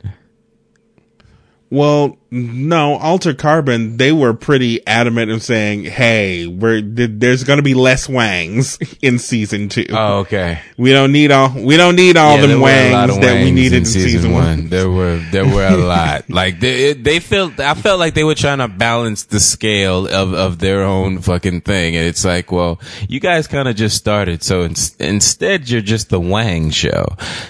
Well, 1.69 2.17
no, 2.35 2.95
Alter 2.97 3.33
Carbon, 3.35 3.97
they 3.97 4.11
were 4.11 4.33
pretty 4.33 4.85
adamant 4.87 5.29
in 5.29 5.39
saying, 5.39 5.83
"Hey, 5.83 6.47
we're 6.47 6.81
th- 6.81 7.11
there's 7.13 7.43
going 7.43 7.57
to 7.57 7.63
be 7.63 7.75
less 7.75 8.09
wangs 8.09 8.79
in 9.03 9.19
season 9.19 9.69
two. 9.69 9.85
Oh, 9.91 10.19
okay. 10.21 10.59
We 10.77 10.91
don't 10.91 11.11
need 11.11 11.29
all 11.31 11.49
we 11.55 11.77
don't 11.77 11.95
need 11.95 12.17
all 12.17 12.37
were 12.37 12.51
a 12.51 12.59
wangs 12.59 13.19
that 13.19 13.43
we 13.43 13.51
needed 13.51 13.77
in 13.77 13.85
season, 13.85 14.31
one. 14.31 14.69
There 14.69 14.89
were 14.89 15.17
there 15.31 15.45
were 15.45 15.67
a 15.67 15.77
lot. 15.77 16.23
Like 16.29 16.59
they 16.59 16.89
it- 16.89 17.03
they 17.03 17.19
felt 17.19 17.59
I 17.59 17.75
felt 17.75 17.99
like 17.99 18.15
they 18.15 18.23
were 18.23 18.33
trying 18.35 18.57
to 18.57 18.67
balance 18.67 19.23
the 19.25 19.39
scale 19.39 20.07
of 20.07 20.33
of 20.33 20.57
their 20.57 20.81
own 20.83 21.19
fucking 21.19 21.61
thing, 21.61 21.95
and 21.95 22.07
it's 22.07 22.25
like, 22.25 22.51
well, 22.51 22.79
you 23.07 23.19
guys 23.19 23.45
kind 23.47 23.67
of 23.67 23.75
just 23.75 23.95
started, 23.95 24.41
so 24.41 24.63
in, 24.63 24.73
instead 24.99 25.69
you're 25.69 25.81
just 25.81 26.09
the 26.09 26.19
Wang 26.19 26.71
show. 26.71 27.05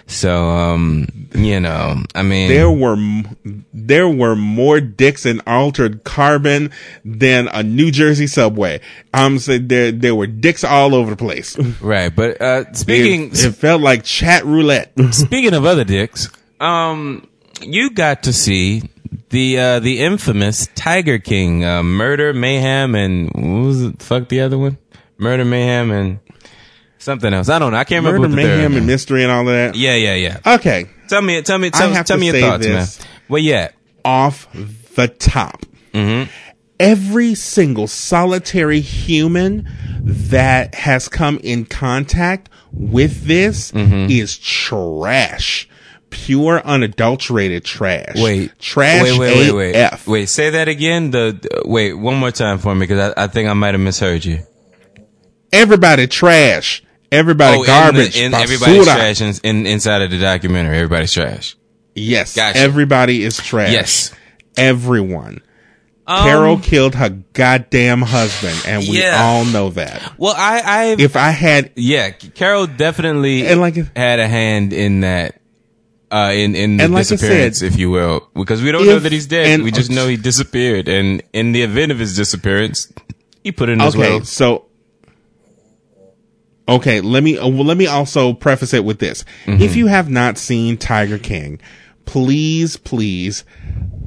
So 0.08 0.44
um, 0.50 1.08
you 1.34 1.60
know, 1.62 2.04
I 2.14 2.24
mean, 2.24 2.50
There 2.50 2.70
were 2.70 2.98
there 3.74 4.10
were 4.10 4.36
more 4.36 4.73
dicks 4.82 5.26
in 5.26 5.42
Altered 5.48 6.04
Carbon 6.04 6.72
than 7.04 7.48
a 7.48 7.64
New 7.64 7.92
Jersey 7.92 8.28
subway. 8.28 8.82
I'm 9.14 9.40
saying 9.40 9.68
there 9.68 9.92
there 9.92 10.16
were 10.16 10.28
dicks 10.28 10.64
all 10.64 10.96
over 10.96 11.12
the 11.12 11.18
place. 11.18 11.58
right. 11.82 12.14
But 12.14 12.42
uh, 12.42 12.74
speaking 12.74 13.32
it, 13.32 13.46
it 13.46 13.52
felt 13.56 13.82
like 13.82 14.04
chat 14.04 14.46
roulette. 14.46 14.92
Speaking 15.12 15.54
of 15.54 15.66
other 15.66 15.84
dicks, 15.84 16.30
um, 16.60 17.28
you 17.62 17.92
got 17.92 18.24
to 18.24 18.34
see 18.34 18.90
the 19.30 19.58
uh, 19.60 19.80
the 19.80 20.00
infamous 20.00 20.68
Tiger 20.76 21.20
King, 21.20 21.64
uh, 21.64 21.84
Murder, 21.84 22.34
Mayhem, 22.34 22.96
and 22.96 23.32
what 23.34 23.66
was 23.68 23.84
it? 23.84 24.02
Fuck 24.02 24.30
the 24.30 24.42
other 24.42 24.58
one, 24.58 24.78
Murder, 25.18 25.46
Mayhem, 25.46 25.92
and 25.92 26.20
something 26.98 27.34
else. 27.34 27.50
I 27.50 27.60
don't 27.60 27.72
know. 27.72 27.78
I 27.78 27.84
can't 27.84 28.06
remember 28.06 28.28
Murder, 28.28 28.36
what 28.36 28.44
third 28.44 28.58
mayhem, 28.58 28.78
and 28.78 28.88
mystery, 28.88 29.24
and 29.24 29.32
all 29.32 29.42
of 29.42 29.54
that. 29.54 29.76
Yeah, 29.76 29.96
yeah, 29.96 30.16
yeah. 30.16 30.56
Okay, 30.56 30.88
Tell 31.14 31.22
me, 31.22 31.42
tell 31.44 31.60
me, 31.60 31.70
tell, 31.70 32.04
tell 32.04 32.18
me 32.18 32.32
your 32.32 32.40
thoughts, 32.40 32.66
this. 32.66 33.00
man. 33.00 33.08
Well, 33.30 33.42
yeah. 33.42 33.70
Off 34.06 34.47
the 34.54 35.08
top. 35.08 35.66
Mm-hmm. 35.93 36.30
Every 36.80 37.36
single 37.36 37.88
solitary 37.88 38.82
human 38.82 39.68
that 40.01 40.76
has 40.76 41.08
come 41.08 41.39
in 41.43 41.66
contact 41.66 42.49
with 42.72 43.26
this 43.26 43.72
Mm-hmm. 43.72 44.10
is 44.12 44.38
trash. 44.38 45.70
Pure 46.10 46.62
unadulterated 46.64 47.64
trash. 47.66 48.16
Wait, 48.18 48.51
Trash 48.60 49.04
Wait, 49.04 49.20
wait, 49.20 49.36
wait, 49.36 49.51
wait. 49.51 49.76
AF. 49.76 50.06
Wait, 50.08 50.28
say 50.28 50.51
that 50.51 50.68
again. 50.68 51.10
The, 51.12 51.39
the- 51.41 51.64
wait, 51.68 51.93
one 51.93 52.18
more 52.18 52.32
time 52.32 52.58
for 52.60 52.74
me 52.76 52.82
because 52.86 53.14
I, 53.18 53.24
I 53.24 53.28
think 53.28 53.49
I 53.49 53.54
might 53.54 53.74
have 53.74 53.82
misheard 53.82 54.24
you. 54.26 54.39
Everybody 55.51 56.08
trash. 56.08 56.84
Everybody 57.12 57.58
Oh, 57.60 57.64
garbage. 57.66 58.18
In, 58.18 58.32
the, 58.32 58.38
in 58.38 58.43
everybody's 58.43 58.86
trash 58.86 59.22
in, 59.22 59.34
in, 59.43 59.66
inside 59.68 60.01
of 60.01 60.12
the 60.12 60.20
documentary. 60.20 60.78
Everybody's 60.78 61.14
trash. 61.14 61.56
Yes. 61.96 62.36
Gotcha. 62.36 62.58
Everybody 62.60 63.24
is 63.24 63.38
trash. 63.38 63.72
Yes. 63.72 64.14
Everyone. 64.58 65.41
Um, 66.06 66.24
Carol 66.24 66.58
killed 66.60 66.96
her 66.96 67.10
goddamn 67.10 68.02
husband, 68.02 68.62
and 68.68 68.82
we 68.89 69.00
Yeah. 69.00 69.22
all 69.24 69.46
know 69.46 69.70
that. 69.70 70.14
Well, 70.18 70.34
I, 70.36 70.62
I, 70.66 70.96
If 71.00 71.16
I 71.16 71.30
had 71.30 71.72
Yeah, 71.76 72.10
Carol 72.10 72.68
definitely 72.68 73.48
And 73.48 73.62
like- 73.62 73.96
had 73.96 74.20
a 74.20 74.28
hand 74.28 74.74
in 74.74 75.02
that. 75.02 75.39
Uh, 76.12 76.32
in 76.32 76.56
in 76.56 76.78
the 76.78 76.88
like 76.89 77.08
disappearance, 77.08 77.60
said, 77.60 77.72
if 77.72 77.80
you 77.80 77.89
will, 77.89 78.30
because 78.36 78.62
we 78.62 78.72
don't 78.72 78.86
know 78.86 79.00
that 79.00 79.12
he's 79.12 79.26
dead. 79.26 79.48
and- 79.48 79.64
we 79.64 79.72
just 79.72 79.89
know 79.89 80.08
he 80.08 80.16
disappeared, 80.16 80.88
and 80.88 81.24
in 81.34 81.54
the 81.54 81.64
event 81.64 81.91
of 81.91 81.98
his 81.98 82.16
disappearance, 82.16 82.91
he 83.44 83.52
put 83.52 83.68
in 83.70 83.80
his 83.80 83.96
okay, 83.96 84.20
will. 84.20 84.24
so 84.26 84.66
okay, 86.68 87.02
let 87.02 87.24
me 87.24 87.38
uh, 87.38 87.48
well, 87.48 87.66
let 87.66 87.78
me 87.78 87.88
also 87.88 88.34
preface 88.34 88.74
it 88.74 88.84
with 88.86 89.00
this: 89.00 89.26
Mm-hmm. 89.46 89.62
if 89.64 89.76
you 89.76 89.88
have 89.88 90.10
not 90.10 90.38
seen 90.38 90.78
Tiger 90.78 91.18
King, 91.18 91.60
please, 92.06 92.78
please 92.78 93.43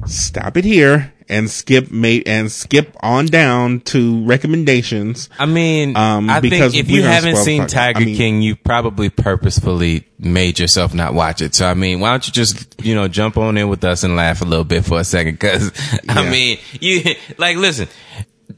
stop 0.05 0.57
it 0.57 0.65
here 0.65 1.13
and 1.29 1.49
skip 1.49 1.91
mate 1.91 2.25
and 2.25 2.49
skip 2.49 2.95
on 3.01 3.25
down 3.25 3.81
to 3.81 4.23
recommendations. 4.25 5.29
I 5.37 5.45
mean, 5.45 5.97
Um, 5.97 6.29
I 6.29 6.39
think 6.39 6.73
if 6.73 6.89
you 6.89 7.03
haven't 7.03 7.35
seen 7.37 7.67
Tiger 7.67 7.99
I 7.99 8.05
mean- 8.05 8.15
King, 8.15 8.41
you 8.41 8.55
probably 8.55 9.09
purposefully 9.09 10.05
made 10.17 10.57
yourself 10.59 10.93
not 10.93 11.13
watch 11.13 11.41
it. 11.41 11.53
So 11.53 11.65
I 11.67 11.73
mean, 11.73 11.99
why 11.99 12.11
don't 12.11 12.25
you 12.27 12.31
just 12.33 12.75
you 12.81 12.95
know 12.95 13.07
jump 13.09 13.37
on 13.37 13.57
in 13.57 13.67
with 13.67 13.83
us 13.83 14.03
and 14.03 14.15
laugh 14.15 14.41
a 14.41 14.45
little 14.45 14.63
bit 14.63 14.85
for 14.85 14.99
a 14.99 15.03
second? 15.03 15.33
Because 15.33 15.71
I 16.07 16.23
Yeah. 16.23 16.29
mean, 16.31 16.57
you 16.79 17.03
like 17.37 17.57
listen. 17.57 17.87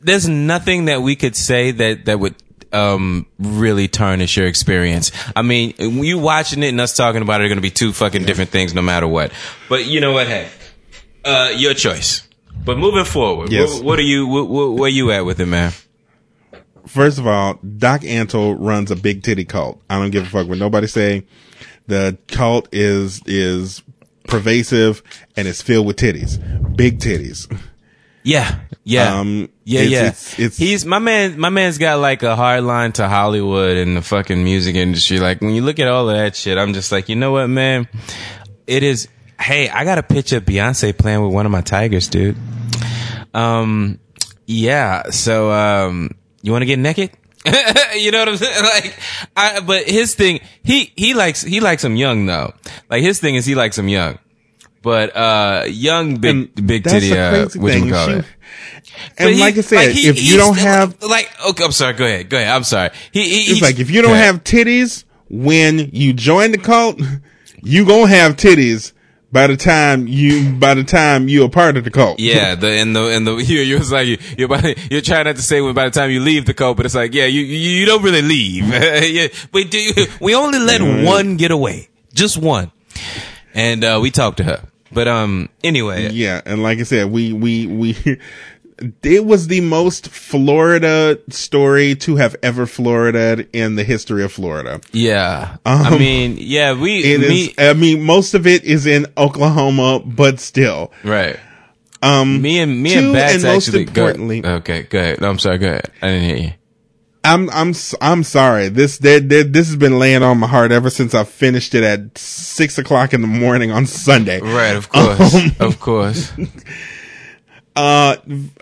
There's 0.01 0.29
nothing 0.29 0.85
that 0.85 1.01
we 1.01 1.15
could 1.15 1.35
say 1.35 1.71
that 1.71 2.05
that 2.05 2.19
would 2.19 2.35
um 2.71 3.25
really 3.39 3.87
tarnish 3.87 4.37
your 4.37 4.47
experience. 4.47 5.11
I 5.35 5.41
mean, 5.41 5.73
you 5.79 6.19
watching 6.19 6.61
it 6.63 6.69
and 6.69 6.79
us 6.81 6.95
talking 6.95 7.21
about 7.21 7.41
it 7.41 7.45
are 7.45 7.47
going 7.47 7.57
to 7.57 7.61
be 7.61 7.71
two 7.71 7.93
fucking 7.93 8.25
different 8.25 8.51
things 8.51 8.73
no 8.73 8.81
matter 8.81 9.07
what. 9.07 9.31
But 9.69 9.85
you 9.85 10.01
know 10.01 10.11
what? 10.13 10.27
Hey, 10.27 10.49
uh, 11.25 11.51
your 11.55 11.73
choice. 11.73 12.27
But 12.65 12.77
moving 12.77 13.05
forward, 13.05 13.51
Yes. 13.51 13.75
what, 13.75 13.83
what 13.83 13.99
are 13.99 14.03
you? 14.03 14.27
What, 14.27 14.47
what, 14.49 14.71
where 14.73 14.89
you 14.89 15.11
at 15.11 15.25
with 15.25 15.39
it, 15.39 15.45
man? 15.47 15.71
First 16.85 17.17
of 17.19 17.27
all, 17.27 17.53
Doc 17.77 18.01
Antle 18.01 18.55
runs 18.59 18.91
a 18.91 18.95
big 18.95 19.23
titty 19.23 19.45
cult. 19.45 19.81
I 19.89 19.97
don't 19.99 20.09
give 20.11 20.23
a 20.23 20.29
fuck 20.29 20.47
what 20.47 20.57
nobody 20.57 20.87
say. 20.87 21.25
The 21.87 22.17
cult 22.27 22.67
is 22.71 23.21
is 23.25 23.81
pervasive 24.27 25.01
and 25.35 25.47
it's 25.47 25.61
filled 25.61 25.87
with 25.87 25.97
titties, 25.97 26.37
big 26.75 26.99
titties. 26.99 27.47
Yeah, 28.23 28.59
yeah, 28.83 29.17
Um, 29.17 29.49
yeah, 29.69 29.79
it's- 29.81 29.91
yeah. 29.91 29.99
it's- 30.07 30.33
it's- 30.39 30.57
He's 30.57 30.85
my 30.85 30.99
man. 30.99 31.39
My 31.39 31.49
man's 31.49 31.77
got 31.77 31.99
like 31.99 32.23
a 32.23 32.35
hard 32.35 32.63
line 32.63 32.91
to 32.93 33.07
Hollywood 33.07 33.77
and 33.77 33.95
the 33.97 34.01
fucking 34.01 34.43
music 34.43 34.75
industry. 34.75 35.19
Like 35.19 35.41
when 35.41 35.51
you 35.53 35.61
look 35.61 35.79
at 35.79 35.87
all 35.87 36.09
of 36.09 36.15
that 36.15 36.35
shit, 36.35 36.57
I'm 36.57 36.73
just 36.73 36.91
like, 36.91 37.09
you 37.09 37.15
know 37.15 37.31
what, 37.31 37.47
man? 37.47 37.87
It 38.67 38.83
is. 38.83 39.07
Hey, 39.39 39.69
I 39.69 39.85
got 39.85 39.97
a 39.97 40.03
picture 40.03 40.37
of 40.37 40.43
Beyonce 40.45 40.97
playing 40.97 41.21
with 41.23 41.33
one 41.33 41.45
of 41.45 41.51
my 41.51 41.61
tigers, 41.61 42.07
dude. 42.09 42.35
Um, 43.33 43.99
yeah. 44.45 45.09
So, 45.11 45.51
um, 45.51 46.11
you 46.41 46.51
want 46.51 46.61
to 46.63 46.65
get 46.65 46.79
naked? 46.79 47.11
you 47.95 48.11
know 48.11 48.19
what 48.19 48.29
I'm 48.29 48.37
saying? 48.37 48.63
Like, 48.63 48.99
I, 49.37 49.59
but 49.61 49.87
his 49.87 50.13
thing, 50.15 50.41
he, 50.63 50.91
he 50.95 51.13
likes, 51.13 51.41
he 51.41 51.59
likes 51.61 51.83
them 51.83 51.95
young 51.95 52.25
though. 52.25 52.53
Like 52.89 53.01
his 53.01 53.19
thing 53.19 53.35
is 53.35 53.45
he 53.45 53.55
likes 53.55 53.75
them 53.77 53.87
young. 53.87 54.19
But, 54.81 55.15
uh, 55.15 55.65
young, 55.67 56.17
big, 56.17 56.35
And 56.57 56.67
big 56.67 56.83
titty, 56.85 57.11
uh, 57.17 57.47
what 57.55 57.75
you 57.75 57.91
call 57.91 58.09
it? 58.09 58.25
And 59.17 59.29
he- 59.31 59.39
like 59.39 59.57
I 59.57 59.61
said, 59.61 59.91
he- 59.91 60.07
if 60.07 60.21
you 60.21 60.37
don't 60.37 60.57
have, 60.57 60.95
like, 61.03 61.29
okay, 61.49 61.63
I'm 61.65 61.71
sorry. 61.71 61.93
Go 61.93 62.05
ahead. 62.05 62.29
Go 62.29 62.37
ahead. 62.37 62.49
I'm 62.49 62.63
sorry. 62.63 62.89
He, 63.11 63.23
he 63.23 63.35
it's 63.41 63.47
he's- 63.49 63.61
like 63.61 63.79
if 63.79 63.91
you 63.91 64.01
don't 64.01 64.15
have 64.15 64.43
titties 64.43 65.03
when 65.29 65.89
you 65.91 66.13
join 66.13 66.51
the 66.51 66.57
cult, 66.57 66.99
you 67.61 67.85
gonna 67.85 68.07
have 68.07 68.35
titties 68.37 68.93
by 69.31 69.45
the 69.47 69.55
time 69.57 70.07
you 70.07 70.49
by 70.53 70.73
the 70.73 70.83
time 70.83 71.27
you're 71.27 71.45
a 71.45 71.49
part 71.49 71.77
of 71.77 71.83
the 71.83 71.91
cult. 71.91 72.19
Yeah, 72.19 72.55
the 72.55 72.67
and 72.71 72.95
the 72.95 73.07
and 73.09 73.27
the 73.27 73.35
you 73.43 73.59
you 73.59 73.77
was 73.77 73.91
like 73.91 74.07
you 74.07 74.17
you're, 74.37 74.45
about, 74.51 74.91
you're 74.91 75.01
trying 75.01 75.25
not 75.25 75.35
to 75.35 75.41
say 75.41 75.61
when 75.61 75.73
by 75.75 75.85
the 75.85 75.91
time 75.91 76.09
you 76.09 76.19
leave 76.19 76.45
the 76.45 76.53
cult, 76.53 76.77
but 76.77 76.85
it's 76.85 76.95
like 76.95 77.13
yeah 77.13 77.25
you 77.25 77.41
you, 77.41 77.85
don't 77.85 78.01
really 78.01 78.21
leave. 78.23 78.65
yeah, 78.73 79.27
but 79.51 79.69
do 79.69 79.91
we 80.19 80.33
only 80.35 80.57
let 80.57 80.81
one 81.05 81.37
get 81.37 81.51
away, 81.51 81.89
just 82.13 82.37
one, 82.37 82.71
and 83.59 83.83
uh, 83.83 83.99
we 84.01 84.11
talked 84.11 84.37
to 84.37 84.43
her. 84.43 84.61
But 84.91 85.07
um, 85.07 85.49
anyway, 85.63 86.09
Yeah, 86.11 86.41
and 86.45 86.63
like 86.63 86.79
I 86.79 86.83
said, 86.83 87.11
we 87.11 87.31
we 87.33 87.67
we 87.67 87.95
it 89.03 89.25
was 89.25 89.47
the 89.47 89.61
most 89.61 90.07
Florida 90.07 91.19
story 91.29 91.95
to 91.95 92.15
have 92.15 92.35
ever 92.41 92.65
Florida 92.65 93.45
in 93.53 93.75
the 93.75 93.83
history 93.83 94.23
of 94.23 94.31
Florida. 94.31 94.79
yeah, 94.91 95.57
I 95.65 95.97
mean, 95.97 96.37
yeah, 96.39 96.73
we 96.79 96.99
It 97.03 97.21
is. 97.23 97.29
me 97.29 97.53
I 97.57 97.73
mean, 97.73 98.01
most 98.01 98.33
of 98.33 98.47
it 98.47 98.63
is 98.63 98.85
in 98.87 99.05
Oklahoma, 99.17 99.99
but 100.03 100.39
still. 100.39 100.91
right. 101.03 101.37
Um, 102.01 102.41
me 102.41 102.59
and 102.59 102.81
me 102.81 102.95
and 102.95 103.11
Bats 103.13 103.33
and 103.33 103.43
most 103.43 103.67
actually. 103.67 103.85
go- 103.85 104.07
okay, 104.57 104.83
go 104.83 104.97
ahead. 104.99 105.19
No, 105.19 105.29
I'm 105.29 105.37
sorry. 105.37 105.57
Go 105.57 105.67
ahead. 105.67 105.91
I 106.01 106.07
didn't 106.07 106.23
hear 106.23 106.37
you. 106.37 106.51
I'm 107.23 107.49
I'm 107.49 107.73
I'm 108.01 108.23
sorry. 108.23 108.69
This 108.69 108.97
there, 108.97 109.19
there, 109.19 109.43
this 109.43 109.67
has 109.67 109.75
been 109.75 109.99
laying 109.99 110.23
on 110.23 110.37
my 110.39 110.47
heart 110.47 110.71
ever 110.71 110.89
since 110.89 111.13
I 111.13 111.23
finished 111.25 111.75
it 111.75 111.83
at 111.83 112.17
six 112.17 112.77
o'clock 112.77 113.13
in 113.13 113.21
the 113.21 113.27
morning 113.27 113.71
on 113.71 113.85
Sunday. 113.85 114.39
Right, 114.39 114.75
of 114.75 114.89
course, 114.93 115.59
of 115.59 115.79
course. 115.79 116.31
Uh, 117.75 118.17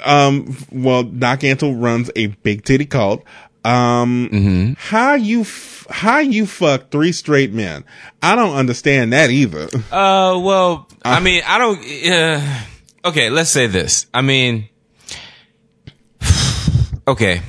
um, 0.05 0.55
well, 0.72 1.01
Doc 1.01 1.39
Antle 1.39 1.82
runs 1.82 2.12
a 2.16 2.28
big 2.28 2.64
titty 2.64 2.86
cult. 2.86 3.24
Um, 3.66 4.30
Mm-hmm. 4.32 4.74
how 4.78 5.16
you 5.16 5.41
f- 5.41 5.88
how 5.89 6.20
you 6.20 6.45
fuck 6.45 6.91
three 6.91 7.12
straight 7.12 7.51
men? 7.51 7.84
I 8.22 8.36
don't 8.36 8.55
understand 8.55 9.14
that 9.14 9.32
either. 9.32 9.70
Uh, 9.91 10.38
well, 10.39 10.88
I 11.03 11.20
mean, 11.20 11.41
I 11.47 11.58
don't. 11.58 11.80
Uh, 12.12 13.10
okay, 13.10 13.32
let's 13.32 13.49
say 13.49 13.66
this. 13.66 14.05
I 14.14 14.22
mean, 14.22 14.70
okay. 17.08 17.41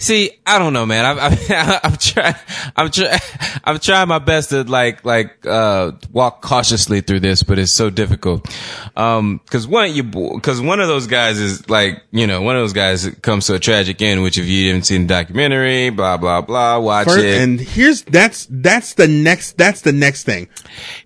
See, 0.00 0.30
I 0.46 0.58
don't 0.58 0.72
know, 0.72 0.86
man. 0.86 1.04
I'm, 1.04 1.18
I'm, 1.18 1.38
I'm 1.84 1.96
trying, 1.98 2.34
I'm 2.74 2.90
trying, 2.90 3.20
I'm 3.64 3.78
trying 3.78 4.08
my 4.08 4.18
best 4.18 4.48
to 4.48 4.64
like, 4.64 5.04
like, 5.04 5.44
uh, 5.46 5.92
walk 6.10 6.40
cautiously 6.40 7.02
through 7.02 7.20
this, 7.20 7.42
but 7.42 7.58
it's 7.58 7.70
so 7.70 7.90
difficult. 7.90 8.48
Um, 8.96 9.42
cause 9.50 9.66
one, 9.68 9.94
you, 9.94 10.02
cause 10.40 10.58
one 10.58 10.80
of 10.80 10.88
those 10.88 11.06
guys 11.06 11.38
is 11.38 11.68
like, 11.68 12.02
you 12.12 12.26
know, 12.26 12.40
one 12.40 12.56
of 12.56 12.62
those 12.62 12.72
guys 12.72 13.06
comes 13.20 13.46
to 13.48 13.54
a 13.56 13.58
tragic 13.58 14.00
end, 14.00 14.22
which 14.22 14.38
if 14.38 14.46
you 14.46 14.72
didn't 14.72 14.86
see 14.86 14.96
the 14.96 15.04
documentary, 15.04 15.90
blah, 15.90 16.16
blah, 16.16 16.40
blah, 16.40 16.78
watch 16.78 17.06
First, 17.06 17.18
it. 17.22 17.42
and 17.42 17.60
here's 17.60 18.00
that's 18.02 18.46
that's 18.50 18.94
the 18.94 19.06
next 19.06 19.58
that's 19.58 19.82
the 19.82 19.92
next 19.92 20.24
thing. 20.24 20.48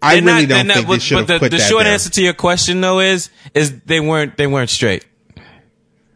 I 0.00 0.14
They're 0.20 0.22
really 0.22 0.46
not- 0.46 0.66
don't 0.66 0.72
think 0.72 0.86
they 0.88 0.98
should 1.00 1.18
have 1.18 1.26
but 1.26 1.32
the, 1.34 1.38
put 1.40 1.50
the 1.50 1.56
that 1.58 1.68
short 1.68 1.86
answer 1.86 2.10
to 2.10 2.22
your 2.22 2.34
question 2.34 2.80
though 2.80 3.00
is 3.00 3.28
is 3.54 3.80
they 3.80 3.98
weren't 3.98 4.36
they 4.36 4.46
weren't 4.46 4.70
straight. 4.70 5.04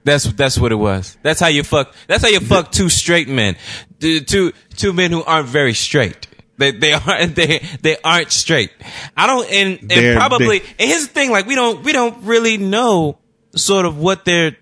That's 0.08 0.24
that's 0.32 0.58
what 0.58 0.72
it 0.72 0.76
was. 0.76 1.16
That's 1.22 1.40
how 1.40 1.48
you 1.48 1.62
fuck. 1.62 1.94
That's 2.06 2.22
how 2.22 2.28
you 2.30 2.40
fuck 2.40 2.72
two 2.72 2.88
straight 2.88 3.28
men, 3.28 3.56
two 4.00 4.52
two 4.76 4.92
men 4.92 5.10
who 5.12 5.22
aren't 5.24 5.48
very 5.48 5.74
straight. 5.74 6.26
They 6.56 6.70
they 6.72 6.92
aren't 6.94 7.36
they 7.40 7.60
they 7.82 7.96
aren't 8.02 8.32
straight. 8.32 8.70
I 9.16 9.26
don't 9.26 9.46
and, 9.50 9.78
and 9.80 9.90
They're- 9.90 10.16
probably 10.16 10.58
they- 10.60 10.64
and 10.80 10.90
here's 10.90 11.06
the 11.08 11.12
thing 11.14 11.30
like 11.30 11.46
we 11.46 11.54
don't 11.54 11.84
we 11.84 11.92
don't 11.92 12.24
really 12.24 12.56
know 12.56 13.18
sort 13.54 13.86
of 13.86 13.98
what 13.98 14.24
their 14.24 14.56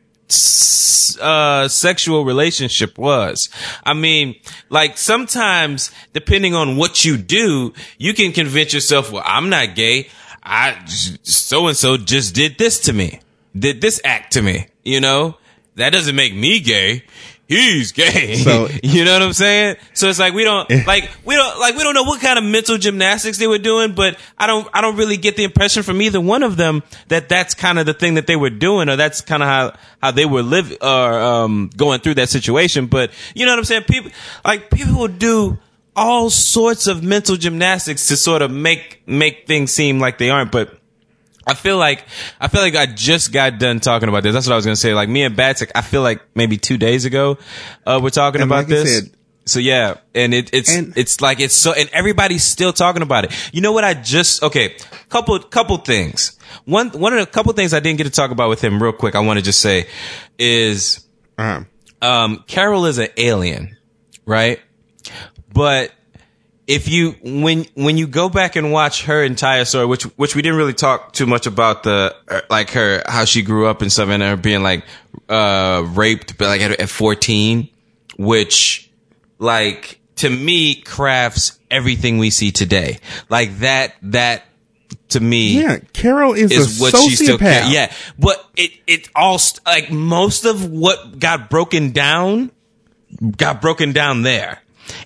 uh 1.20 1.68
sexual 1.68 2.24
relationship 2.24 2.99
was. 2.99 3.49
I 3.84 3.94
mean, 3.94 4.34
like 4.68 4.99
sometimes 4.99 5.90
depending 6.12 6.55
on 6.55 6.76
what 6.76 7.05
you 7.05 7.16
do, 7.16 7.72
you 7.99 8.12
can 8.14 8.32
convince 8.32 8.74
yourself, 8.74 9.11
well, 9.12 9.22
I'm 9.24 9.49
not 9.49 9.74
gay. 9.74 10.09
I 10.42 10.76
so 10.86 11.66
and 11.68 11.76
so 11.76 11.97
just 11.97 12.34
did 12.34 12.59
this 12.59 12.80
to 12.80 12.92
me. 12.92 13.20
Did 13.59 13.80
this 13.80 14.01
act 14.05 14.32
to 14.34 14.42
me, 14.42 14.68
you 14.87 15.01
know? 15.01 15.37
That 15.74 15.91
doesn't 15.93 16.16
make 16.16 16.34
me 16.34 16.61
gay. 16.61 17.05
He's 17.49 17.93
gay. 17.93 18.34
So- 18.37 18.68
you 18.82 19.05
know 19.05 19.12
what 19.12 19.22
I'm 19.22 19.32
saying? 19.32 19.76
So 19.93 20.09
it's 20.09 20.18
like 20.18 20.32
we 20.32 20.43
don't 20.43 20.68
like 20.87 21.11
we 21.24 21.37
don't 21.37 21.61
like 21.61 21.76
we 21.76 21.84
don't 21.84 21.95
know 21.95 22.03
what 22.03 22.20
kind 22.20 22.39
of 22.39 22.45
mental 22.45 22.76
gymnastics 22.78 23.39
they 23.39 23.47
were 23.47 23.59
doing, 23.59 23.95
but 23.95 24.18
I 24.39 24.47
don't 24.49 24.66
I 24.72 24.80
don't 24.80 24.97
really 24.97 25.16
get 25.16 25.37
the 25.37 25.45
impression 25.45 25.82
from 25.84 26.01
either 26.03 26.20
one 26.20 26.43
of 26.43 26.57
them 26.57 26.82
that 27.09 27.28
that's 27.28 27.55
kind 27.55 27.78
of 27.78 27.87
the 27.87 27.95
thing 27.95 28.14
that 28.14 28.26
they 28.26 28.34
were 28.37 28.51
doing, 28.51 28.89
or 28.89 28.97
that's 28.97 29.20
kind 29.20 29.43
of 29.43 29.49
how 29.49 29.76
how 30.03 30.11
they 30.11 30.24
were 30.24 30.43
live 30.43 30.76
or 30.80 31.20
um, 31.20 31.70
going 31.76 32.01
through 32.01 32.14
that 32.14 32.30
situation. 32.30 32.87
But 32.87 33.12
you 33.34 33.45
know 33.47 33.53
what 33.53 33.59
I'm 33.59 33.64
saying? 33.64 33.84
People 33.84 34.11
like 34.45 34.70
people 34.70 34.99
will 34.99 35.07
do 35.09 35.59
all 35.95 36.30
sorts 36.30 36.87
of 36.89 37.05
mental 37.05 37.37
gymnastics 37.37 38.09
to 38.09 38.16
sort 38.16 38.43
of 38.43 38.51
make 38.51 39.03
make 39.07 39.47
things 39.47 39.70
seem 39.72 40.01
like 40.01 40.18
they 40.18 40.30
aren't, 40.30 40.51
but. 40.51 40.76
I 41.47 41.55
feel 41.55 41.78
like 41.78 42.05
I 42.40 42.49
feel 42.49 42.61
like 42.61 42.74
I 42.74 42.86
just 42.86 43.32
got 43.32 43.59
done 43.59 43.80
talking 43.80 44.09
about 44.09 44.22
this. 44.24 44.34
That's 44.34 44.47
what 44.47 44.55
I 44.55 44.57
was 44.57 44.64
gonna 44.66 44.76
say. 44.76 44.94
Like 44.94 45.09
me 45.09 45.22
and 45.22 45.36
Batik, 45.36 45.70
I 45.74 45.80
feel 45.82 46.03
like 46.03 46.20
maybe 46.34 46.57
two 46.59 46.76
days 46.76 47.05
ago, 47.05 47.38
uh, 47.86 48.01
we're 48.03 48.11
talking 48.11 48.40
And 48.42 48.51
about 48.51 48.57
like 48.59 48.66
this. 48.68 48.99
said- 49.05 49.11
so 49.49 49.61
yeah, 49.61 49.94
and 50.12 50.34
it, 50.34 50.51
it's 50.53 50.74
And- 50.74 50.92
it's 50.97 51.20
like 51.20 51.38
it's 51.38 51.55
so, 51.55 51.72
and 51.72 51.88
everybody's 51.92 52.42
still 52.42 52.72
talking 52.72 53.01
about 53.03 53.24
it. 53.26 53.32
You 53.53 53.61
know 53.61 53.70
what? 53.70 53.84
I 53.84 53.94
just 53.94 54.42
okay, 54.42 54.74
couple 55.09 55.38
couple 55.38 55.76
things. 55.76 56.36
One 56.64 56.88
one 56.90 57.12
of 57.12 57.20
the 57.20 57.26
couple 57.26 57.53
things 57.53 57.72
I 57.72 57.78
didn't 57.78 57.99
get 57.99 58.05
to 58.05 58.11
talk 58.11 58.32
about 58.32 58.49
with 58.49 58.61
him 58.64 58.82
real 58.82 58.92
quick. 58.92 59.14
I 59.14 59.20
want 59.20 59.38
to 59.38 59.44
just 59.44 59.61
say 59.61 59.86
is 60.36 61.07
Uh-huh. 61.38 61.62
um, 62.03 62.42
Carol 62.49 62.86
is 62.86 62.99
an 62.99 63.07
alien, 63.16 63.76
right? 64.24 64.59
But 65.53 65.92
if 66.67 66.89
you 66.89 67.12
when 67.23 67.67
when 67.75 67.97
you 67.97 68.07
go 68.07 68.29
back 68.29 68.57
and 68.57 68.73
watch 68.73 69.05
her 69.05 69.23
entire 69.23 69.64
story, 69.64 69.87
which 69.87 70.03
which 70.17 70.35
we 70.35 70.43
didn't 70.43 70.59
really 70.59 70.75
talk 70.75 71.12
too 71.12 71.27
much 71.27 71.47
about 71.47 71.83
the 71.85 72.14
uh, 72.29 72.41
like 72.51 72.71
her 72.71 73.03
how 73.07 73.25
she 73.25 73.43
grew 73.43 73.67
up 73.67 73.83
and 73.83 73.93
stuff, 73.93 74.09
and 74.09 74.23
her 74.23 74.37
being 74.37 74.62
like 74.62 74.85
uh 75.29 75.85
raped, 75.95 76.39
but 76.39 76.49
like 76.49 76.61
at, 76.61 76.81
at 76.81 76.89
fourteen, 76.89 77.69
which 78.19 78.91
like 79.39 80.01
to 80.17 80.29
me 80.31 80.75
crafts 80.75 81.59
everything 81.71 82.19
we 82.19 82.31
see 82.31 82.51
today. 82.51 82.99
Like 83.29 83.59
that 83.59 83.95
that 84.03 84.45
to 85.11 85.21
me 85.21 85.61
Yeah, 85.61 85.79
Carol 85.93 86.33
is, 86.33 86.51
is 86.51 86.81
a 86.81 86.83
what 86.83 86.95
sociopath. 86.95 87.09
she 87.09 87.17
still 87.17 87.39
yeah 87.41 87.93
but 88.19 88.45
it 88.57 88.73
it 88.89 89.09
all 89.14 89.39
st- 89.39 89.64
like 89.64 89.91
most 89.91 90.45
of 90.45 90.69
what 90.69 91.19
got 91.21 91.49
broken 91.49 91.93
down 91.93 92.51
got 93.37 93.61
broken 93.62 93.93
down 93.93 94.23
there 94.23 94.61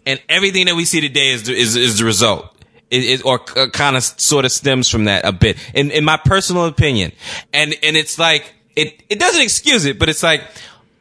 and 0.07 0.21
everything 0.29 0.67
that 0.67 0.77
we 0.77 0.85
see 0.85 1.01
today 1.01 1.31
is 1.31 1.45
the, 1.45 1.55
is 1.55 1.77
is 1.77 1.99
the 1.99 2.05
result 2.05 2.45
It, 2.91 3.05
it 3.05 3.25
or 3.25 3.41
uh, 3.57 3.69
kind 3.71 3.97
of 3.97 4.03
sort 4.03 4.45
of 4.45 4.53
stems 4.53 4.89
from 4.89 5.05
that 5.05 5.25
a 5.25 5.33
bit, 5.33 5.57
in 5.75 5.91
in 5.91 6.05
my 6.05 6.17
personal 6.17 6.67
opinion. 6.67 7.13
And 7.53 7.75
and 7.83 7.97
it's 7.97 8.19
like 8.19 8.53
it 8.77 9.03
it 9.09 9.19
doesn't 9.19 9.43
excuse 9.43 9.85
it, 9.85 9.99
but 9.99 10.09
it's 10.09 10.23
like. 10.23 10.43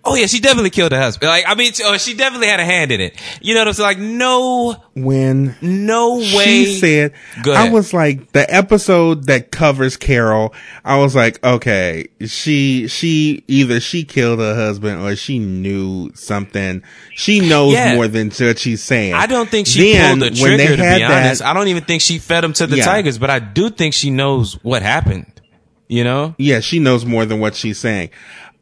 Oh 0.05 0.15
yeah, 0.15 0.27
she 0.27 0.39
definitely 0.39 0.69
killed 0.69 0.93
her 0.93 0.97
husband. 0.99 1.29
Like 1.29 1.43
I 1.45 1.55
mean, 1.55 1.73
oh, 1.83 1.97
she 1.97 2.13
definitely 2.15 2.47
had 2.47 2.59
a 2.61 2.65
hand 2.65 2.91
in 2.91 3.01
it. 3.01 3.19
You 3.41 3.53
know 3.53 3.61
what 3.61 3.67
I'm 3.67 3.73
saying? 3.73 3.87
Like 3.87 3.99
no, 3.99 4.75
when 4.95 5.55
no 5.61 6.15
way. 6.15 6.25
she 6.65 6.65
said, 6.79 7.13
I 7.45 7.69
was 7.69 7.93
like, 7.93 8.31
the 8.31 8.51
episode 8.53 9.25
that 9.25 9.51
covers 9.51 9.97
Carol, 9.97 10.53
I 10.85 10.97
was 10.99 11.15
like, 11.15 11.43
okay, 11.43 12.07
she, 12.25 12.87
she, 12.87 13.43
either 13.47 13.81
she 13.81 14.03
killed 14.05 14.39
her 14.39 14.55
husband 14.55 15.01
or 15.01 15.15
she 15.17 15.37
knew 15.37 16.11
something. 16.15 16.81
She 17.13 17.41
knows 17.41 17.73
Yeah. 17.73 17.95
more 17.95 18.07
than 18.07 18.29
what 18.31 18.57
she's 18.57 18.81
saying. 18.81 19.13
I 19.13 19.25
don't 19.25 19.49
think 19.49 19.67
she 19.67 19.93
Then, 19.93 20.19
pulled 20.19 20.31
the 20.31 20.35
trigger. 20.37 20.63
To 20.63 20.71
be 20.71 20.77
that- 20.77 21.01
honest, 21.25 21.41
I 21.41 21.53
don't 21.53 21.67
even 21.67 21.83
think 21.83 22.01
she 22.01 22.19
fed 22.19 22.43
him 22.45 22.53
to 22.53 22.67
the 22.67 22.77
Yeah. 22.77 22.85
tigers. 22.85 23.17
But 23.17 23.29
I 23.29 23.39
do 23.39 23.69
think 23.69 23.93
she 23.93 24.09
knows 24.11 24.53
what 24.63 24.81
happened. 24.81 25.25
You 25.89 26.03
know? 26.03 26.35
Yeah, 26.37 26.59
she 26.59 26.79
knows 26.79 27.03
more 27.03 27.25
than 27.25 27.39
what 27.39 27.55
she's 27.55 27.79
saying. 27.79 28.11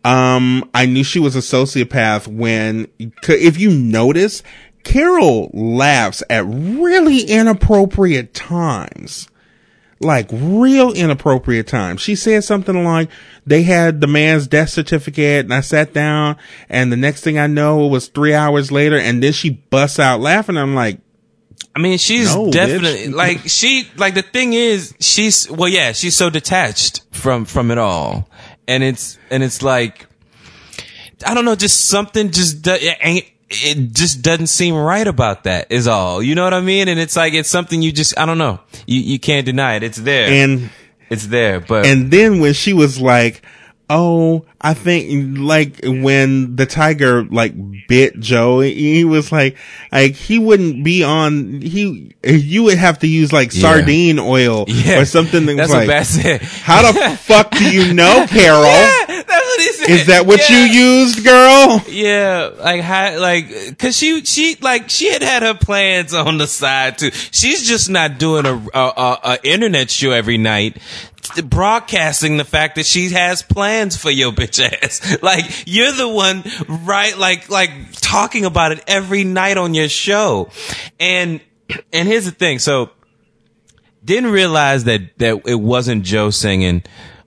Um, 0.03 0.69
I 0.73 0.85
knew 0.85 1.03
she 1.03 1.19
was 1.19 1.35
a 1.35 1.39
sociopath 1.39 2.27
when, 2.27 2.87
if 2.99 3.59
you 3.59 3.69
notice, 3.71 4.41
Carol 4.83 5.51
laughs 5.53 6.23
at 6.29 6.45
really 6.47 7.21
inappropriate 7.21 8.33
times. 8.33 9.27
Like 9.99 10.29
real 10.31 10.93
inappropriate 10.93 11.67
times. 11.67 12.01
She 12.01 12.15
said 12.15 12.43
something 12.43 12.83
like, 12.83 13.09
they 13.47 13.63
had 13.63 13.99
the 13.99 14.05
man's 14.07 14.45
death 14.47 14.69
certificate 14.69 15.45
and 15.45 15.53
I 15.53 15.61
sat 15.61 15.91
down 15.91 16.37
and 16.69 16.91
the 16.91 16.97
next 16.97 17.23
thing 17.23 17.39
I 17.39 17.47
know 17.47 17.85
it 17.87 17.89
was 17.89 18.07
three 18.07 18.33
hours 18.35 18.71
later 18.71 18.97
and 18.97 19.23
then 19.23 19.33
she 19.33 19.49
busts 19.49 19.97
out 19.99 20.19
laughing. 20.19 20.55
I'm 20.55 20.75
like, 20.75 20.99
I 21.75 21.79
mean, 21.79 21.97
she's 21.97 22.33
No, 22.33 22.51
definitely 22.51 23.07
bitch. 23.07 23.13
like 23.13 23.39
she 23.45 23.87
like 23.97 24.13
the 24.13 24.21
thing 24.21 24.53
is 24.53 24.93
she's 24.99 25.49
well, 25.49 25.69
yeah, 25.69 25.91
she's 25.93 26.15
so 26.15 26.29
detached 26.29 27.01
from 27.11 27.45
from 27.45 27.71
it 27.71 27.77
all, 27.79 28.29
and 28.67 28.83
it's 28.83 29.17
and 29.29 29.43
it's 29.43 29.61
like 29.61 30.05
I 31.25 31.33
don't 31.33 31.45
know, 31.45 31.55
just 31.55 31.85
something 31.85 32.31
just 32.31 32.65
it 32.67 32.97
ain't. 33.01 33.25
It 33.49 33.93
just 33.93 34.21
doesn't 34.21 34.47
seem 34.47 34.75
right 34.75 35.07
about 35.07 35.45
that. 35.45 35.71
Is 35.71 35.87
all 35.87 36.21
you 36.21 36.35
know 36.35 36.43
what 36.43 36.53
I 36.53 36.59
mean? 36.59 36.89
And 36.89 36.99
it's 36.99 37.15
like 37.15 37.33
it's 37.33 37.49
something 37.49 37.81
you 37.81 37.93
just 37.93 38.17
I 38.19 38.25
don't 38.25 38.37
know. 38.37 38.59
You 38.85 38.99
you 38.99 39.19
can't 39.19 39.45
deny 39.45 39.75
it. 39.75 39.83
It's 39.83 39.97
there. 39.97 40.27
and 40.27 40.69
it's 41.09 41.27
there. 41.27 41.61
But 41.61 41.85
And 41.85 42.11
then 42.11 42.41
when 42.41 42.53
she 42.53 42.73
was 42.73 42.99
like, 42.99 43.41
"Oh, 43.89 44.45
I 44.59 44.73
think 44.73 45.37
like 45.37 45.79
when 45.83 46.55
the 46.55 46.65
tiger 46.65 47.23
like 47.23 47.53
bit 47.87 48.19
Joe, 48.19 48.59
he 48.59 49.05
was 49.05 49.31
like, 49.31 49.55
like 49.91 50.15
he 50.15 50.39
wouldn't 50.39 50.83
be 50.83 51.03
on. 51.03 51.61
He 51.61 52.13
you 52.23 52.63
would 52.63 52.77
have 52.77 52.99
to 52.99 53.07
use 53.07 53.31
like 53.31 53.53
Yeah. 53.53 53.61
sardine 53.61 54.19
oil 54.19 54.65
yeah, 54.67 54.99
or 54.99 55.05
something. 55.05 55.45
That 55.45 55.55
That's 55.57 55.69
was 55.69 55.75
what 55.75 55.87
like, 55.87 55.87
Bat 55.87 56.05
said. 56.07 56.41
how 56.41 56.91
the 56.91 57.17
fuck 57.17 57.51
do 57.51 57.69
you 57.71 57.93
know, 57.93 58.25
Carol? 58.29 58.63
That's 58.63 59.27
what 59.29 59.59
he 59.61 59.71
said. 59.73 59.89
Is 59.89 60.05
that 60.07 60.25
what 60.25 60.49
Yeah. 60.49 60.65
you 60.65 60.71
used, 60.73 61.23
girl? 61.23 61.81
Yeah, 61.87 62.49
like 62.59 62.81
how, 62.81 63.19
like, 63.19 63.77
cause 63.77 63.95
she, 63.97 64.23
she, 64.25 64.57
like, 64.61 64.89
she 64.89 65.11
had 65.11 65.21
had 65.21 65.43
her 65.43 65.53
plans 65.53 66.13
on 66.13 66.37
the 66.37 66.47
side 66.47 66.97
too. 66.97 67.11
She's 67.11 67.67
just 67.67 67.89
not 67.89 68.17
doing 68.19 68.45
a, 68.45 68.55
a, 68.73 68.79
a, 68.79 69.19
a 69.23 69.39
internet 69.43 69.89
show 69.89 70.11
every 70.11 70.37
night, 70.37 70.77
broadcasting 71.29 72.37
the 72.37 72.45
fact 72.45 72.75
that 72.75 72.85
she 72.85 73.09
has 73.11 73.41
plans 73.41 73.95
for 73.95 74.11
your 74.11 74.31
bitch 74.31 74.63
ass. 74.63 75.17
Like, 75.23 75.63
you're 75.65 75.91
the 75.91 76.07
one, 76.07 76.43
right? 76.67 77.17
Like, 77.17 77.49
like 77.49 77.71
talking 77.93 78.45
about 78.45 78.71
it 78.71 78.83
every 78.87 79.23
night 79.23 79.57
on 79.57 79.73
your 79.73 79.89
show. 79.89 80.49
And, 80.99 81.41
and 81.93 82.07
here's 82.07 82.25
the 82.25 82.31
thing. 82.31 82.59
So, 82.59 82.91
didn't 84.03 84.31
realize 84.31 84.85
that 84.85 85.17
that 85.17 85.41
it 85.45 85.59
wasn't 85.59 86.03
Joe 86.03 86.29
singing 86.29 86.83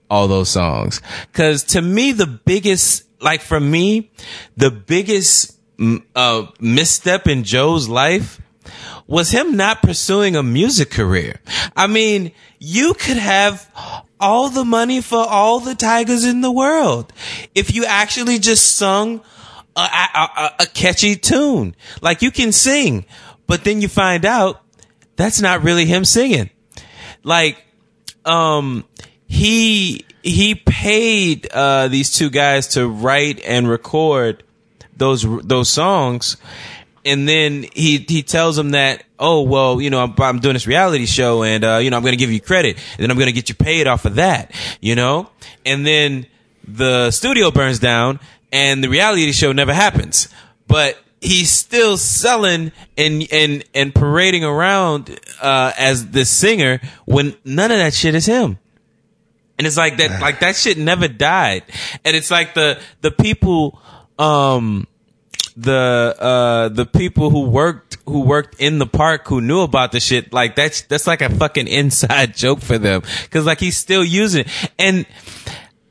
all 0.09 0.27
those 0.27 0.49
songs. 0.49 1.01
Cause 1.31 1.63
to 1.65 1.81
me, 1.81 2.11
the 2.11 2.27
biggest, 2.27 3.05
like 3.21 3.41
for 3.41 3.59
me, 3.59 4.11
the 4.57 4.71
biggest 4.71 5.57
mm, 5.77 6.03
uh, 6.15 6.47
misstep 6.59 7.27
in 7.27 7.43
Joe's 7.43 7.87
life 7.87 8.41
was 9.11 9.29
him 9.29 9.55
not 9.55 9.81
pursuing 9.81 10.35
a 10.35 10.41
music 10.41 10.89
career. 10.89 11.39
I 11.75 11.85
mean, 11.87 12.31
you 12.59 12.93
could 12.93 13.17
have 13.17 13.69
all 14.19 14.49
the 14.49 14.65
money 14.65 15.01
for 15.01 15.19
all 15.19 15.59
the 15.59 15.75
tigers 15.75 16.25
in 16.25 16.41
the 16.41 16.51
world 16.51 17.11
if 17.53 17.75
you 17.75 17.85
actually 17.85 18.39
just 18.39 18.75
sung 18.75 19.21
a, 19.75 19.81
a, 19.81 20.19
a, 20.37 20.51
a 20.61 20.65
catchy 20.65 21.15
tune. 21.15 21.75
Like 22.01 22.21
you 22.21 22.31
can 22.31 22.51
sing, 22.51 23.05
but 23.45 23.63
then 23.63 23.81
you 23.81 23.87
find 23.87 24.25
out 24.25 24.63
that's 25.15 25.41
not 25.41 25.61
really 25.61 25.85
him 25.85 26.05
singing 26.05 26.49
like 27.23 27.63
um 28.25 28.85
he 29.27 30.05
he 30.23 30.55
paid 30.55 31.47
uh 31.51 31.87
these 31.87 32.11
two 32.11 32.29
guys 32.29 32.67
to 32.69 32.87
write 32.87 33.39
and 33.45 33.67
record 33.67 34.43
those 34.95 35.25
those 35.43 35.69
songs 35.69 36.37
and 37.05 37.27
then 37.27 37.65
he 37.73 37.97
he 38.07 38.23
tells 38.23 38.57
him 38.57 38.71
that 38.71 39.03
oh 39.19 39.41
well 39.41 39.81
you 39.81 39.89
know 39.89 40.03
I'm, 40.03 40.13
I'm 40.17 40.39
doing 40.39 40.53
this 40.53 40.67
reality 40.67 41.05
show 41.05 41.43
and 41.43 41.63
uh 41.63 41.77
you 41.77 41.89
know 41.89 41.97
I'm 41.97 42.03
going 42.03 42.13
to 42.13 42.17
give 42.17 42.31
you 42.31 42.41
credit. 42.41 42.77
And 42.77 42.99
then 42.99 43.11
I'm 43.11 43.17
going 43.17 43.27
to 43.27 43.33
get 43.33 43.49
you 43.49 43.55
paid 43.55 43.87
off 43.87 44.05
of 44.05 44.15
that 44.15 44.53
you 44.81 44.95
know? 44.95 45.29
And 45.65 45.85
then 45.85 46.25
the 46.67 47.11
studio 47.11 47.51
burns 47.51 47.79
down 47.79 48.19
and 48.51 48.83
the 48.83 48.89
reality 48.89 49.31
show 49.31 49.51
never 49.51 49.73
happens. 49.73 50.27
But 50.67 50.97
he's 51.19 51.51
still 51.51 51.97
selling 51.97 52.71
and 52.97 53.27
and 53.31 53.63
and 53.73 53.93
parading 53.93 54.43
around 54.43 55.19
uh 55.41 55.71
as 55.77 56.11
the 56.11 56.25
singer 56.25 56.81
when 57.05 57.35
none 57.45 57.71
of 57.71 57.77
that 57.77 57.93
shit 57.93 58.15
is 58.15 58.25
him. 58.25 58.57
And 59.57 59.67
it's 59.67 59.77
like 59.77 59.97
that 59.97 60.21
like 60.21 60.39
that 60.39 60.55
shit 60.55 60.77
never 60.77 61.07
died. 61.07 61.63
And 62.03 62.15
it's 62.15 62.31
like 62.31 62.53
the 62.53 62.79
the 63.01 63.11
people 63.11 63.79
um 64.17 64.87
the 65.55 66.15
uh 66.19 66.69
the 66.69 66.85
people 66.85 67.29
who 67.29 67.49
worked 67.49 67.97
who 68.05 68.21
worked 68.21 68.59
in 68.59 68.79
the 68.79 68.85
park 68.85 69.27
who 69.27 69.41
knew 69.41 69.61
about 69.61 69.91
the 69.91 69.99
shit 69.99 70.33
like 70.33 70.55
that's 70.55 70.81
that's 70.83 71.07
like 71.07 71.21
a 71.21 71.29
fucking 71.29 71.67
inside 71.79 72.35
joke 72.35 72.61
for 72.61 72.77
them. 72.77 73.01
Because 73.23 73.45
like 73.45 73.59
he's 73.59 73.77
still 73.77 74.03
using 74.03 74.41
it. 74.41 74.71
and 74.79 75.05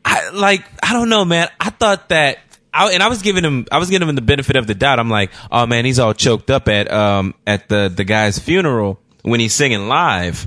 I 0.05 0.31
like 0.31 0.65
I 0.83 0.93
don't 0.93 1.09
know 1.09 1.25
man. 1.25 1.49
I 1.59 1.71
thought 1.71 2.09
that 2.09 2.39
I, 2.73 2.93
and 2.93 3.03
I 3.03 3.09
was 3.09 3.23
giving 3.23 3.45
him 3.45 3.67
I 3.71 3.79
was 3.79 3.91
giving 3.91 4.09
him 4.09 4.15
the 4.15 4.23
benefit 4.23 4.57
of 4.57 4.67
the 4.67 4.75
doubt. 4.75 4.99
I'm 4.99 5.11
like 5.11 5.31
oh 5.51 5.67
man 5.67 5.85
he's 5.85 5.99
all 5.99 6.15
choked 6.15 6.51
up 6.51 6.69
at 6.69 6.91
um 6.91 7.35
at 7.47 7.69
the 7.69 7.93
the 7.95 8.05
guy's 8.05 8.39
funeral 8.39 9.01
when 9.23 9.41
he's 9.41 9.55
singing 9.55 9.89
live 9.89 10.47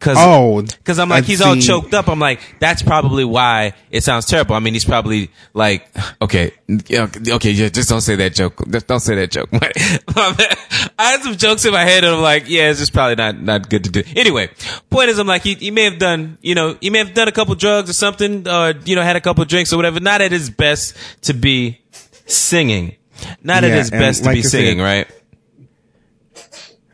cause 0.00 0.16
Oh, 0.18 0.64
Cause 0.84 0.98
I'm 0.98 1.10
like, 1.10 1.18
I've 1.18 1.26
he's 1.26 1.42
all 1.42 1.52
seen- 1.54 1.60
choked 1.62 1.92
up. 1.92 2.08
I'm 2.08 2.18
like, 2.18 2.40
that's 2.58 2.82
probably 2.82 3.24
why 3.24 3.74
it 3.90 4.02
sounds 4.02 4.24
terrible. 4.24 4.54
I 4.54 4.58
mean, 4.60 4.72
he's 4.72 4.84
probably 4.86 5.30
like, 5.52 5.86
okay, 6.22 6.52
yeah, 6.86 7.06
okay, 7.28 7.50
yeah, 7.50 7.68
just 7.68 7.88
don't 7.90 8.00
say 8.00 8.16
that 8.16 8.34
joke. 8.34 8.62
Just 8.70 8.86
don't 8.86 9.00
say 9.00 9.14
that 9.16 9.30
joke. 9.30 9.50
I 9.52 11.10
had 11.12 11.22
some 11.22 11.36
jokes 11.36 11.64
in 11.64 11.72
my 11.72 11.84
head 11.84 12.04
and 12.04 12.14
I'm 12.14 12.22
like, 12.22 12.44
yeah, 12.48 12.70
it's 12.70 12.78
just 12.80 12.92
probably 12.92 13.16
not, 13.16 13.40
not 13.40 13.68
good 13.68 13.84
to 13.84 13.90
do. 13.90 14.02
Anyway, 14.16 14.48
point 14.90 15.10
is, 15.10 15.18
I'm 15.18 15.26
like, 15.26 15.42
he, 15.42 15.54
he 15.54 15.70
may 15.70 15.84
have 15.84 15.98
done, 15.98 16.38
you 16.40 16.54
know, 16.54 16.76
he 16.80 16.90
may 16.90 16.98
have 16.98 17.14
done 17.14 17.28
a 17.28 17.32
couple 17.32 17.54
drugs 17.54 17.90
or 17.90 17.94
something, 17.94 18.48
or, 18.48 18.72
you 18.84 18.96
know, 18.96 19.02
had 19.02 19.16
a 19.16 19.20
couple 19.20 19.44
drinks 19.44 19.72
or 19.72 19.76
whatever. 19.76 20.00
Not 20.00 20.20
at 20.20 20.32
his 20.32 20.50
best 20.50 20.96
to 21.22 21.34
be 21.34 21.80
singing. 22.26 22.96
Not 23.42 23.64
at 23.64 23.70
his 23.72 23.90
best 23.90 24.20
to 24.20 24.26
like 24.26 24.34
be 24.36 24.38
I 24.38 24.42
said- 24.42 24.50
singing, 24.50 24.78
right? 24.80 25.10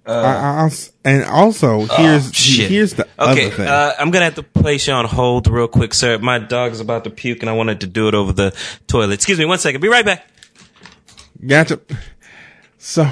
I, 0.06 0.12
I, 0.12 0.64
I- 0.66 0.70
and 1.04 1.24
also 1.24 1.80
here's 1.86 2.28
Oh, 2.28 2.64
here's 2.68 2.94
the 2.94 3.04
okay, 3.18 3.46
other 3.46 3.50
thing. 3.50 3.66
Uh, 3.68 3.92
I'm 3.98 4.10
gonna 4.10 4.24
have 4.26 4.34
to 4.36 4.42
place 4.42 4.86
you 4.86 4.92
on 4.92 5.04
hold 5.04 5.46
real 5.48 5.68
quick, 5.68 5.94
sir. 5.94 6.18
My 6.18 6.38
dog 6.38 6.72
is 6.72 6.80
about 6.80 7.04
to 7.04 7.10
puke, 7.10 7.40
and 7.42 7.50
I 7.50 7.52
wanted 7.54 7.80
to 7.80 7.86
do 7.86 8.08
it 8.08 8.14
over 8.14 8.32
the 8.32 8.56
toilet. 8.86 9.14
Excuse 9.14 9.38
me, 9.38 9.44
one 9.44 9.58
second. 9.58 9.80
Be 9.80 9.88
right 9.88 10.04
back. 10.04 10.26
Gotcha. 11.44 11.80
So 12.78 13.08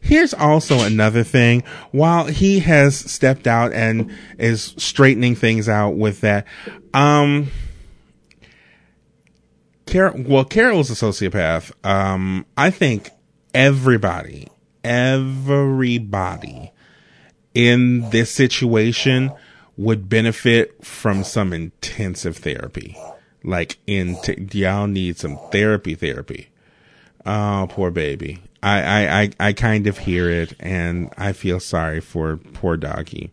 here's 0.00 0.34
also 0.34 0.80
another 0.80 1.22
thing. 1.24 1.62
While 1.92 2.26
he 2.26 2.58
has 2.60 2.96
stepped 2.96 3.46
out 3.46 3.72
and 3.72 4.12
is 4.38 4.74
straightening 4.78 5.36
things 5.36 5.68
out 5.68 5.90
with 5.96 6.20
that, 6.22 6.46
um, 6.92 7.48
Carol, 9.86 10.22
well, 10.26 10.44
Carol's 10.44 10.90
a 10.90 10.94
sociopath. 10.94 11.72
Um, 11.84 12.46
I 12.56 12.70
think 12.70 13.10
everybody, 13.54 14.48
everybody 14.86 16.72
in 17.54 18.08
this 18.10 18.30
situation 18.30 19.32
would 19.76 20.08
benefit 20.08 20.84
from 20.84 21.24
some 21.24 21.52
intensive 21.52 22.36
therapy. 22.36 22.96
Like 23.42 23.78
in, 23.86 24.16
y'all 24.52 24.86
need 24.86 25.18
some 25.18 25.38
therapy 25.50 25.94
therapy. 25.94 26.48
Oh, 27.24 27.66
poor 27.68 27.90
baby. 27.90 28.40
I, 28.62 28.82
I, 28.82 29.20
I, 29.20 29.30
I 29.40 29.52
kind 29.52 29.86
of 29.86 29.98
hear 29.98 30.30
it 30.30 30.54
and 30.60 31.12
I 31.18 31.32
feel 31.32 31.60
sorry 31.60 32.00
for 32.00 32.36
poor 32.36 32.76
doggy. 32.76 33.32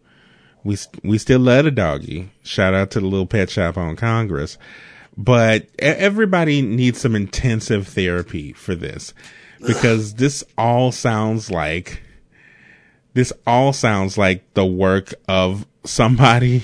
We, 0.63 0.77
we 1.03 1.17
still 1.17 1.39
love 1.39 1.65
a 1.65 1.71
doggy. 1.71 2.31
Shout 2.43 2.73
out 2.73 2.91
to 2.91 2.99
the 2.99 3.05
little 3.05 3.25
pet 3.25 3.49
shop 3.49 3.77
on 3.77 3.95
Congress. 3.95 4.57
But 5.15 5.67
everybody 5.77 6.61
needs 6.61 7.01
some 7.01 7.15
intensive 7.15 7.87
therapy 7.87 8.53
for 8.53 8.73
this 8.73 9.13
because 9.65 10.13
this 10.15 10.43
all 10.57 10.91
sounds 10.91 11.49
like 11.51 12.01
this 13.13 13.31
all 13.45 13.73
sounds 13.73 14.17
like 14.17 14.53
the 14.55 14.65
work 14.65 15.13
of 15.27 15.65
somebody, 15.83 16.63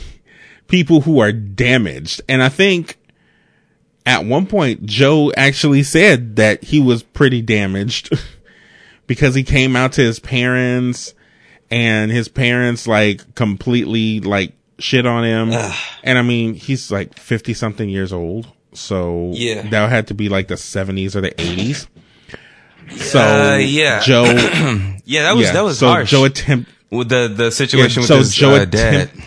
people 0.68 1.02
who 1.02 1.20
are 1.20 1.32
damaged. 1.32 2.22
And 2.28 2.42
I 2.42 2.50
think 2.50 2.98
at 4.06 4.26
one 4.26 4.48
point, 4.48 4.86
Joe 4.86 5.32
actually 5.38 5.84
said 5.84 6.38
that 6.38 6.64
he 6.64 6.80
was 6.80 7.04
pretty 7.04 7.42
damaged 7.44 8.12
because 9.08 9.36
he 9.36 9.44
came 9.44 9.76
out 9.76 9.94
to 9.94 10.02
his 10.02 10.20
parents 10.20 11.14
and 11.70 12.10
his 12.12 12.28
parents 12.28 12.88
like 12.88 13.36
completely 13.36 14.20
like 14.20 14.54
shit 14.80 15.06
on 15.06 15.24
him. 15.24 15.50
And 16.04 16.18
I 16.18 16.24
mean, 16.24 16.56
he's 16.56 16.90
like 16.92 17.20
50 17.20 17.54
something 17.54 17.88
years 17.88 18.12
old. 18.12 18.48
So 18.74 19.32
Yeah. 19.36 19.62
that 19.70 19.90
had 19.90 20.08
to 20.08 20.14
be 20.16 20.30
like 20.30 20.48
the 20.48 20.56
70s 20.56 21.16
or 21.16 21.22
the 21.22 21.32
80s. 21.32 21.88
So 22.98 23.20
Uh, 23.20 23.58
yeah. 23.58 24.00
Joe, 24.02 24.24
Yeah, 25.06 25.24
that 25.24 25.36
was 25.36 25.46
yeah, 25.48 25.54
that 25.54 25.64
was 25.64 25.80
so 25.80 25.88
harsh. 25.88 26.12
Joe 26.12 26.26
attempt, 26.26 26.70
with 26.92 27.10
the 27.10 27.28
the 27.36 27.52
situation 27.52 28.02
Yeah, 28.02 28.04
with 28.04 28.08
so 28.08 28.18
his 28.18 28.34
Joe 28.34 28.56
uh, 28.56 28.66
dad. 28.66 28.94
attempt- 29.10 29.24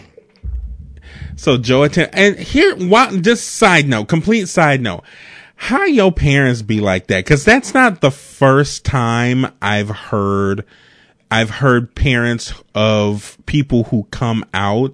So 1.36 1.58
Joe 1.58 1.82
attempt, 1.82 2.14
and 2.14 2.36
here, 2.38 2.76
why, 2.76 3.16
just 3.16 3.44
side 3.54 3.88
note, 3.88 4.06
complete 4.08 4.48
side 4.48 4.80
note. 4.80 5.02
How 5.56 5.84
your 5.84 6.12
parents 6.12 6.62
be 6.62 6.80
like 6.80 7.06
that? 7.08 7.24
Cause 7.26 7.44
that's 7.44 7.72
not 7.74 8.00
the 8.00 8.10
first 8.10 8.84
time 8.84 9.46
I've 9.60 9.88
heard, 9.88 10.64
I've 11.30 11.50
heard 11.50 11.94
parents 11.94 12.52
of 12.74 13.38
people 13.46 13.84
who 13.84 14.04
come 14.10 14.44
out 14.54 14.92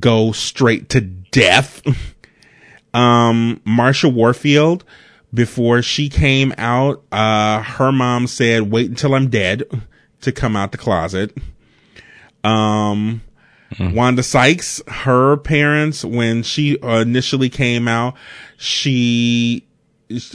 go 0.00 0.32
straight 0.32 0.88
to 0.90 1.00
death. 1.02 1.82
um, 2.94 3.60
Marsha 3.66 4.12
Warfield, 4.12 4.84
before 5.34 5.82
she 5.82 6.08
came 6.08 6.54
out, 6.56 7.02
uh, 7.10 7.60
her 7.62 7.90
mom 7.90 8.26
said, 8.28 8.70
wait 8.70 8.88
until 8.88 9.14
I'm 9.14 9.28
dead 9.28 9.64
to 10.20 10.32
come 10.32 10.56
out 10.56 10.72
the 10.72 10.78
closet. 10.78 11.36
Um, 12.44 13.20
Wanda 13.80 14.22
Sykes, 14.22 14.80
her 14.86 15.36
parents, 15.36 16.04
when 16.04 16.44
she 16.44 16.78
initially 16.80 17.48
came 17.50 17.88
out, 17.88 18.14
she, 18.56 19.66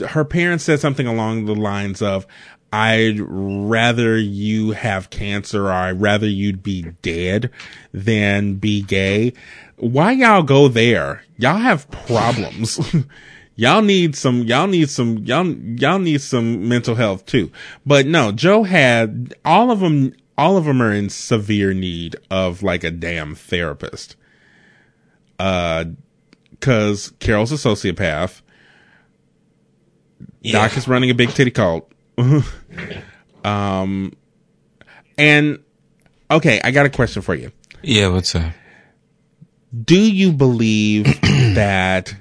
her 0.08 0.24
parents 0.24 0.64
said 0.64 0.80
something 0.80 1.06
along 1.06 1.46
the 1.46 1.54
lines 1.54 2.02
of, 2.02 2.26
I'd 2.72 3.18
rather 3.18 4.16
you 4.16 4.72
have 4.72 5.10
cancer 5.10 5.66
or 5.66 5.72
I'd 5.72 6.00
rather 6.00 6.28
you'd 6.28 6.62
be 6.62 6.82
dead 7.02 7.50
than 7.92 8.56
be 8.56 8.82
gay. 8.82 9.32
Why 9.76 10.12
y'all 10.12 10.42
go 10.42 10.68
there? 10.68 11.24
Y'all 11.36 11.56
have 11.56 11.90
problems. 11.90 12.78
y'all 13.60 13.82
need 13.82 14.16
some, 14.16 14.44
y'all 14.44 14.66
need 14.66 14.88
some, 14.88 15.18
y'all, 15.18 15.46
y'all 15.46 15.98
need 15.98 16.22
some 16.22 16.66
mental 16.66 16.94
health 16.94 17.26
too. 17.26 17.52
But 17.84 18.06
no, 18.06 18.32
Joe 18.32 18.62
had 18.62 19.34
all 19.44 19.70
of 19.70 19.80
them, 19.80 20.14
all 20.38 20.56
of 20.56 20.64
them 20.64 20.80
are 20.80 20.90
in 20.90 21.10
severe 21.10 21.74
need 21.74 22.16
of 22.30 22.62
like 22.62 22.84
a 22.84 22.90
damn 22.90 23.34
therapist. 23.34 24.16
Uh, 25.38 25.84
cause 26.60 27.12
Carol's 27.18 27.52
a 27.52 27.56
sociopath. 27.56 28.40
Yeah. 30.40 30.52
Doc 30.52 30.78
is 30.78 30.88
running 30.88 31.10
a 31.10 31.14
big 31.14 31.28
titty 31.28 31.50
cult. 31.50 31.92
um, 33.44 34.12
and 35.18 35.58
okay, 36.30 36.62
I 36.64 36.70
got 36.70 36.86
a 36.86 36.90
question 36.90 37.20
for 37.20 37.34
you. 37.34 37.52
Yeah, 37.82 38.08
what's 38.08 38.34
up? 38.34 38.54
Do 39.84 40.00
you 40.00 40.32
believe 40.32 41.04
that 41.54 42.14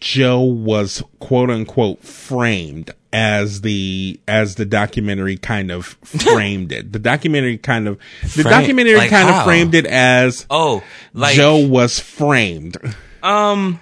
Joe 0.00 0.40
was 0.42 1.02
quote 1.20 1.50
unquote 1.50 2.02
framed 2.02 2.90
as 3.12 3.62
the 3.62 4.20
as 4.28 4.56
the 4.56 4.64
documentary 4.66 5.36
kind 5.36 5.70
of 5.70 5.86
framed 6.04 6.72
it? 6.72 6.92
The 6.92 6.98
documentary 6.98 7.58
kind 7.58 7.88
of 7.88 7.98
the 8.22 8.28
Frame- 8.42 8.44
documentary 8.44 8.96
like 8.96 9.10
kind 9.10 9.28
how? 9.28 9.38
of 9.40 9.44
framed 9.44 9.74
it 9.74 9.86
as 9.86 10.46
Oh, 10.50 10.82
like 11.14 11.34
Joe 11.36 11.66
was 11.66 11.98
framed. 11.98 12.76
Um, 13.22 13.80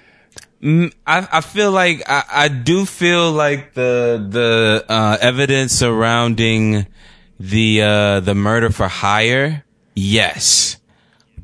I 0.62 0.88
I 1.06 1.40
feel 1.40 1.70
like 1.70 2.02
I, 2.08 2.22
I 2.30 2.48
do 2.48 2.86
feel 2.86 3.32
like 3.32 3.74
the 3.74 4.24
the 4.28 4.84
uh, 4.88 5.18
evidence 5.20 5.72
surrounding 5.72 6.86
the 7.38 7.82
uh, 7.82 8.20
the 8.20 8.34
murder 8.34 8.70
for 8.70 8.88
hire, 8.88 9.64
yes, 9.94 10.78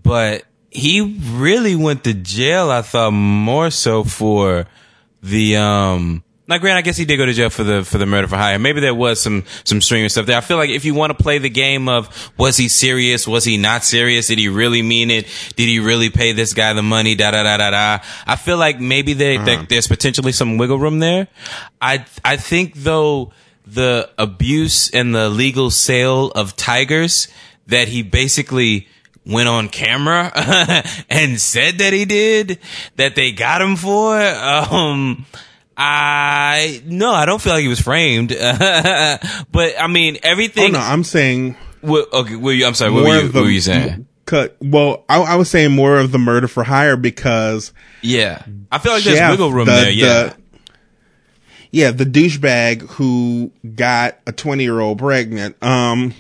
but 0.03 0.45
he 0.73 1.01
really 1.33 1.77
went 1.77 2.05
to 2.05 2.15
jail. 2.15 2.71
I 2.71 2.83
thought 2.83 3.13
more 3.13 3.71
so 3.71 4.05
for 4.05 4.67
the 5.23 5.57
um. 5.57 6.25
Now, 6.49 6.59
Grant, 6.59 6.77
I 6.77 6.83
guess 6.83 6.97
he 6.97 7.05
did 7.05 7.17
go 7.19 7.25
to 7.25 7.33
jail 7.33 7.51
for 7.51 7.63
the 7.63 7.85
for 7.85 7.99
the 7.99 8.05
murder 8.05 8.27
for 8.27 8.37
hire. 8.37 8.59
Maybe 8.59 8.81
there 8.81 8.95
was 8.95 9.21
some 9.23 9.45
some 9.65 9.81
streaming 9.81 10.09
stuff 10.09 10.27
there. 10.27 10.37
I 10.37 10.41
feel 10.41 10.57
like 10.57 10.71
if 10.71 10.85
you 10.85 10.93
want 10.93 11.17
to 11.17 11.23
play 11.23 11.39
the 11.39 11.49
game 11.49 11.89
of 11.89 12.33
was 12.37 12.57
he 12.57 12.69
serious, 12.69 13.27
was 13.29 13.45
he 13.45 13.57
not 13.57 13.85
serious, 13.85 14.27
did 14.27 14.39
he 14.39 14.49
really 14.49 14.83
mean 14.83 15.11
it, 15.11 15.27
did 15.57 15.69
he 15.69 15.79
really 15.79 16.11
pay 16.11 16.33
this 16.33 16.53
guy 16.53 16.73
the 16.73 16.83
money, 16.83 17.15
da 17.15 17.31
da 17.31 17.43
da 17.45 17.57
da 17.59 17.71
da. 17.71 18.05
I 18.27 18.37
feel 18.37 18.57
like 18.59 18.81
maybe 18.81 19.13
there, 19.15 19.39
there- 19.45 19.57
there's 19.69 19.87
potentially 19.87 20.33
some 20.33 20.59
wiggle 20.59 20.79
room 20.79 20.99
there. 20.99 21.29
I 21.81 22.05
I 22.25 22.37
think 22.37 22.75
though 22.75 23.33
the 23.65 24.11
abuse 24.19 24.91
and 24.91 25.15
the 25.15 25.31
legal 25.31 25.71
sale 25.71 26.33
of 26.33 26.57
tigers 26.57 27.29
that 27.69 27.87
he 27.87 28.03
basically 28.03 28.89
went 29.25 29.49
on 29.49 29.69
camera 29.69 30.31
and 31.11 31.41
said 31.41 31.79
that 31.79 31.93
he 31.93 32.05
did 32.05 32.59
that 32.97 33.15
they 33.15 33.31
got 33.33 33.63
him 33.63 33.77
for 33.77 34.17
um 34.21 35.25
I 35.77 36.83
no, 36.85 37.13
I 37.13 37.25
don't 37.25 37.41
feel 37.41 37.55
like 37.55 37.63
he 37.63 37.69
was 37.69 37.81
framed. 37.81 38.29
but 38.39 39.75
I 39.81 39.87
mean, 39.89 40.17
Oh 40.17 40.21
everything. 40.29 40.73
no, 40.73 40.79
I'm 40.79 41.03
saying 41.05 41.57
okay, 41.85 42.35
you, 42.37 42.67
I'm 42.67 42.75
sorry. 42.75 42.91
What 42.93 43.05
were 43.05 43.17
you, 43.21 43.29
the 43.29 43.33
what 43.39 43.45
were 43.45 43.51
you 43.51 43.61
saying? 43.61 44.07
Cut. 44.27 44.57
Well, 44.61 45.05
I, 45.09 45.21
I 45.21 45.35
was 45.37 45.51
saying 45.51 45.73
more 45.73 45.99
of 45.99 46.13
the 46.13 46.19
murder 46.19 46.47
for 46.47 46.63
hire 46.63 46.97
because 46.97 47.73
Yeah, 48.03 48.43
I 48.71 48.79
feel 48.79 48.93
like 48.93 49.03
there's 49.03 49.19
Jeff, 49.19 49.31
wiggle 49.31 49.51
room 49.53 49.67
the- 49.67 49.73
there. 49.73 49.91
Yeah, 49.91 50.23
the- 50.25 50.37
yeah, 51.71 51.91
the 51.91 52.05
douchebag 52.05 52.83
who 52.83 53.51
got 53.75 54.19
a 54.27 54.33
20 54.33 54.63
year 54.63 54.79
old 54.79 54.99
pregnant. 54.99 55.57
Um, 55.63 56.13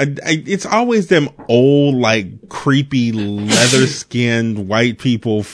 I- 0.00 0.16
I- 0.24 0.44
it's 0.46 0.66
always 0.66 1.08
them 1.08 1.28
old, 1.48 1.96
like 1.96 2.48
creepy 2.48 3.12
leather 3.12 3.86
skinned 3.86 4.68
white 4.68 4.98
people, 4.98 5.44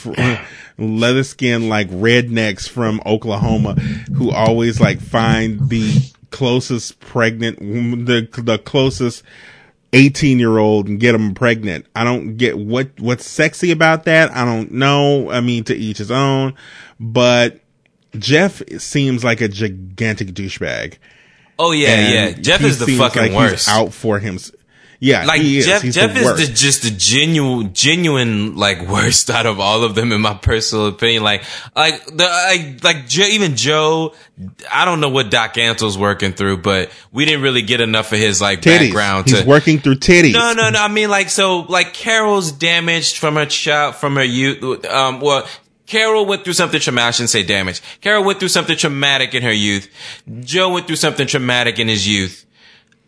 leather 0.79 1.25
skinned 1.25 1.69
like 1.69 1.89
rednecks 1.91 2.69
from 2.69 3.01
Oklahoma 3.07 3.75
who 4.15 4.31
always 4.31 4.81
like 4.81 5.01
find 5.01 5.69
the 5.71 6.11
closest 6.31 7.01
pregnant, 7.01 7.59
the, 7.61 8.29
the 8.43 8.59
closest 8.59 9.23
18 9.93 10.39
year 10.41 10.59
old 10.59 10.89
and 10.89 10.99
get 11.01 11.13
them 11.13 11.35
pregnant. 11.35 11.87
I 11.95 12.03
don't 12.05 12.37
get 12.37 12.59
what, 12.59 12.91
what's 12.99 13.27
sexy 13.29 13.71
about 13.71 14.05
that. 14.05 14.31
I 14.33 14.45
don't 14.45 14.73
know. 14.73 15.31
I 15.31 15.41
mean, 15.41 15.65
to 15.65 15.75
each 15.75 15.99
his 15.99 16.11
own, 16.11 16.55
but 16.99 17.61
Jeff 18.19 18.61
seems 18.79 19.25
like 19.25 19.41
a 19.41 19.49
gigantic 19.49 20.29
douchebag. 20.29 20.99
Oh 21.59 21.73
yeah, 21.73 21.89
And 21.89 22.37
yeah. 22.37 22.43
Jeff 22.43 22.63
is 22.63 22.79
the 22.79 22.97
fucking 22.97 23.23
like 23.23 23.33
worst. 23.33 23.69
Out 23.69 23.93
for 23.93 24.19
him. 24.19 24.39
Yeah, 25.05 25.27
like 25.27 25.43
he 25.43 25.59
is. 25.59 25.67
Jeff, 25.67 25.83
Jeff 25.83 26.15
the 26.15 26.21
is 26.21 26.49
the, 26.49 26.55
just 26.55 26.83
the 26.83 26.91
genuine, 26.91 27.75
genuine 27.75 28.57
like 28.57 28.81
worst 28.89 29.29
out 29.29 29.45
of 29.45 29.61
all 29.61 29.85
of 29.85 29.95
them, 29.95 30.13
in 30.13 30.23
my 30.23 30.33
personal 30.33 30.87
opinion. 30.87 31.23
Like, 31.23 31.43
like 31.77 32.07
the 32.07 32.25
like, 32.25 32.83
like 32.83 33.19
even 33.19 33.55
Joe. 33.55 34.15
I 34.73 34.85
don't 34.87 35.01
know 35.01 35.11
what 35.11 35.31
Doc 35.31 35.59
Antle's 35.59 35.99
working 35.99 36.33
through, 36.33 36.59
but 36.59 36.91
we 37.13 37.27
didn't 37.27 37.43
really 37.43 37.61
get 37.61 37.83
enough 37.83 38.13
of 38.13 38.19
his 38.19 38.41
like 38.41 38.63
titties. 38.63 38.87
background. 38.87 39.29
He's 39.29 39.43
to, 39.43 39.47
working 39.47 39.79
through 39.79 39.97
titties. 39.97 40.33
No, 40.33 40.55
no, 40.55 40.71
no. 40.71 40.79
I 40.79 40.89
mean, 40.89 41.11
like, 41.11 41.29
so, 41.29 41.61
like, 41.61 41.93
Carol's 41.93 42.51
damaged 42.51 43.19
from 43.19 43.35
her 43.37 43.47
child, 43.47 43.97
from 43.97 44.17
her 44.17 44.25
youth. 44.25 44.85
Um, 44.87 45.21
well, 45.21 45.47
Carol 45.87 46.25
went 46.25 46.45
through 46.45 46.55
something 46.55 46.81
traumatic. 46.81 47.09
I 47.09 47.11
shouldn't 47.13 47.31
say 47.31 47.43
damaged. 47.43 47.83
Carol 48.01 48.25
went 48.25 48.39
through 48.39 48.49
something 48.49 48.77
traumatic 48.77 49.35
in 49.35 49.43
her 49.43 49.53
youth. 49.53 49.89
Joe 50.41 50.73
went 50.73 50.87
through 50.87 50.97
something 50.97 51.27
traumatic 51.27 51.79
in 51.79 51.89
his 51.89 52.09
youth. 52.09 52.47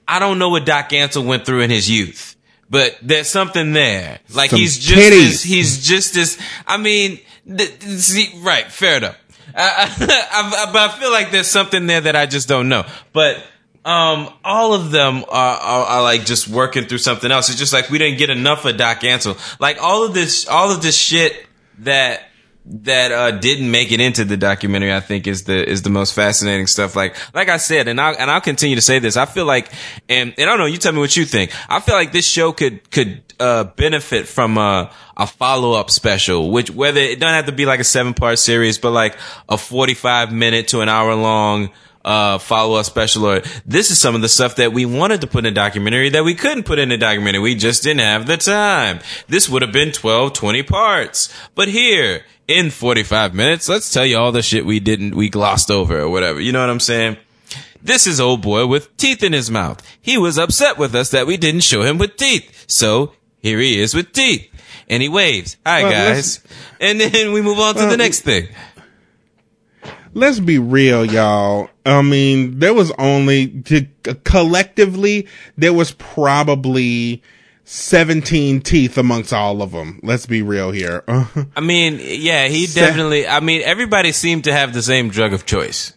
I 0.06 0.18
don't 0.18 0.38
know 0.38 0.50
what 0.50 0.66
Doc 0.66 0.90
Antle 0.90 1.26
went 1.26 1.46
through 1.46 1.62
in 1.62 1.70
his 1.70 1.90
youth, 1.90 2.36
but 2.70 2.96
there's 3.02 3.28
something 3.28 3.72
there. 3.72 4.20
Like, 4.32 4.50
Some 4.50 4.60
he's 4.60 4.78
just 4.78 5.12
as, 5.12 5.42
he's 5.42 5.86
just 5.86 6.16
as, 6.16 6.38
I 6.66 6.76
mean, 6.76 7.18
th- 7.46 7.80
see, 7.82 8.38
right, 8.42 8.70
fair 8.70 8.98
enough. 8.98 9.18
I, 9.54 9.96
I, 9.98 10.66
I, 10.68 10.72
but 10.72 10.90
I 10.90 10.98
feel 11.00 11.10
like 11.10 11.30
there's 11.30 11.48
something 11.48 11.86
there 11.86 12.02
that 12.02 12.14
I 12.14 12.26
just 12.26 12.46
don't 12.46 12.68
know. 12.68 12.84
But 13.12 13.42
um, 13.84 14.32
all 14.44 14.74
of 14.74 14.90
them 14.90 15.24
are, 15.28 15.56
are, 15.56 15.86
are 15.86 16.02
like 16.02 16.24
just 16.24 16.46
working 16.46 16.84
through 16.86 16.98
something 16.98 17.30
else. 17.30 17.48
It's 17.48 17.58
just 17.58 17.72
like 17.72 17.88
we 17.88 17.98
didn't 17.98 18.18
get 18.18 18.30
enough 18.30 18.64
of 18.64 18.76
Doc 18.76 19.00
Antle. 19.00 19.38
Like 19.58 19.82
all 19.82 20.04
of 20.04 20.12
this, 20.12 20.46
all 20.46 20.70
of 20.70 20.82
this 20.82 20.96
shit 20.96 21.46
that 21.78 22.22
that 22.68 23.12
uh, 23.12 23.30
didn't 23.30 23.70
make 23.70 23.92
it 23.92 24.00
into 24.00 24.24
the 24.24 24.36
documentary, 24.36 24.92
I 24.92 25.00
think 25.00 25.26
is 25.26 25.44
the 25.44 25.68
is 25.68 25.82
the 25.82 25.90
most 25.90 26.14
fascinating 26.14 26.66
stuff. 26.66 26.96
Like 26.96 27.16
like 27.34 27.48
I 27.48 27.58
said, 27.58 27.86
and 27.86 28.00
I'll 28.00 28.16
and 28.16 28.30
I'll 28.30 28.40
continue 28.40 28.76
to 28.76 28.82
say 28.82 28.98
this. 28.98 29.16
I 29.16 29.26
feel 29.26 29.44
like, 29.44 29.70
and 30.08 30.34
and 30.36 30.50
I 30.50 30.52
don't 30.52 30.58
know. 30.58 30.66
You 30.66 30.78
tell 30.78 30.92
me 30.92 30.98
what 30.98 31.16
you 31.16 31.24
think. 31.24 31.52
I 31.68 31.80
feel 31.80 31.94
like 31.94 32.12
this 32.12 32.26
show 32.26 32.52
could 32.52 32.90
could 32.90 33.22
uh, 33.38 33.64
benefit 33.64 34.26
from 34.26 34.58
a 34.58 34.90
a 35.16 35.26
follow 35.26 35.72
up 35.72 35.90
special, 35.90 36.50
which 36.50 36.70
whether 36.70 37.00
it 37.00 37.20
doesn't 37.20 37.34
have 37.34 37.46
to 37.46 37.52
be 37.52 37.66
like 37.66 37.80
a 37.80 37.84
seven 37.84 38.14
part 38.14 38.38
series, 38.38 38.78
but 38.78 38.90
like 38.90 39.16
a 39.48 39.56
forty 39.56 39.94
five 39.94 40.32
minute 40.32 40.68
to 40.68 40.80
an 40.80 40.88
hour 40.88 41.14
long 41.14 41.70
uh, 42.06 42.38
follow 42.38 42.78
up 42.78 42.86
special 42.86 43.26
or 43.26 43.42
this 43.66 43.90
is 43.90 43.98
some 43.98 44.14
of 44.14 44.22
the 44.22 44.28
stuff 44.28 44.56
that 44.56 44.72
we 44.72 44.86
wanted 44.86 45.20
to 45.20 45.26
put 45.26 45.40
in 45.40 45.46
a 45.46 45.54
documentary 45.54 46.08
that 46.08 46.24
we 46.24 46.36
couldn't 46.36 46.62
put 46.62 46.78
in 46.78 46.92
a 46.92 46.96
documentary. 46.96 47.40
We 47.40 47.56
just 47.56 47.82
didn't 47.82 48.00
have 48.00 48.26
the 48.28 48.36
time. 48.36 49.00
This 49.26 49.48
would 49.48 49.62
have 49.62 49.72
been 49.72 49.90
12, 49.90 50.32
20 50.32 50.62
parts. 50.62 51.34
But 51.56 51.66
here, 51.66 52.22
in 52.48 52.70
45 52.70 53.34
minutes, 53.34 53.68
let's 53.68 53.92
tell 53.92 54.06
you 54.06 54.18
all 54.18 54.32
the 54.32 54.42
shit 54.42 54.64
we 54.66 54.80
didn't, 54.80 55.14
we 55.14 55.28
glossed 55.28 55.70
over 55.70 56.00
or 56.00 56.08
whatever. 56.08 56.40
You 56.40 56.52
know 56.52 56.60
what 56.60 56.70
I'm 56.70 56.80
saying? 56.80 57.16
This 57.82 58.06
is 58.06 58.20
old 58.20 58.42
boy 58.42 58.66
with 58.66 58.96
teeth 58.96 59.22
in 59.22 59.32
his 59.32 59.50
mouth. 59.50 59.80
He 60.00 60.18
was 60.18 60.38
upset 60.38 60.78
with 60.78 60.94
us 60.94 61.10
that 61.10 61.26
we 61.26 61.36
didn't 61.36 61.60
show 61.60 61.82
him 61.82 61.98
with 61.98 62.16
teeth. 62.16 62.64
So 62.66 63.12
here 63.38 63.58
he 63.58 63.80
is 63.80 63.94
with 63.94 64.12
teeth. 64.12 64.50
And 64.88 65.02
he 65.02 65.08
waves. 65.08 65.56
Hi 65.66 65.82
Well, 65.82 65.92
guys. 65.92 66.40
And 66.80 67.00
then 67.00 67.32
we 67.32 67.42
move 67.42 67.58
on 67.58 67.74
to 67.74 67.80
Well, 67.80 67.90
the 67.90 67.96
next 67.96 68.20
thing. 68.22 68.48
let's 70.14 70.40
be 70.40 70.58
real, 70.58 71.04
y'all. 71.04 71.68
I 71.84 72.02
mean, 72.02 72.58
there 72.58 72.74
was 72.74 72.90
only 72.98 73.48
to, 73.62 73.86
collectively 74.24 75.28
there 75.56 75.72
was 75.72 75.92
probably 75.92 77.22
17 77.68 78.60
teeth 78.60 78.96
amongst 78.96 79.32
all 79.32 79.60
of 79.60 79.72
them. 79.72 79.98
Let's 80.04 80.24
be 80.24 80.40
real 80.40 80.70
here. 80.70 81.02
I 81.56 81.60
mean, 81.60 81.98
yeah, 82.00 82.46
he 82.46 82.66
definitely. 82.66 83.26
I 83.26 83.40
mean, 83.40 83.62
everybody 83.62 84.12
seemed 84.12 84.44
to 84.44 84.52
have 84.52 84.72
the 84.72 84.82
same 84.82 85.10
drug 85.10 85.32
of 85.32 85.44
choice, 85.44 85.92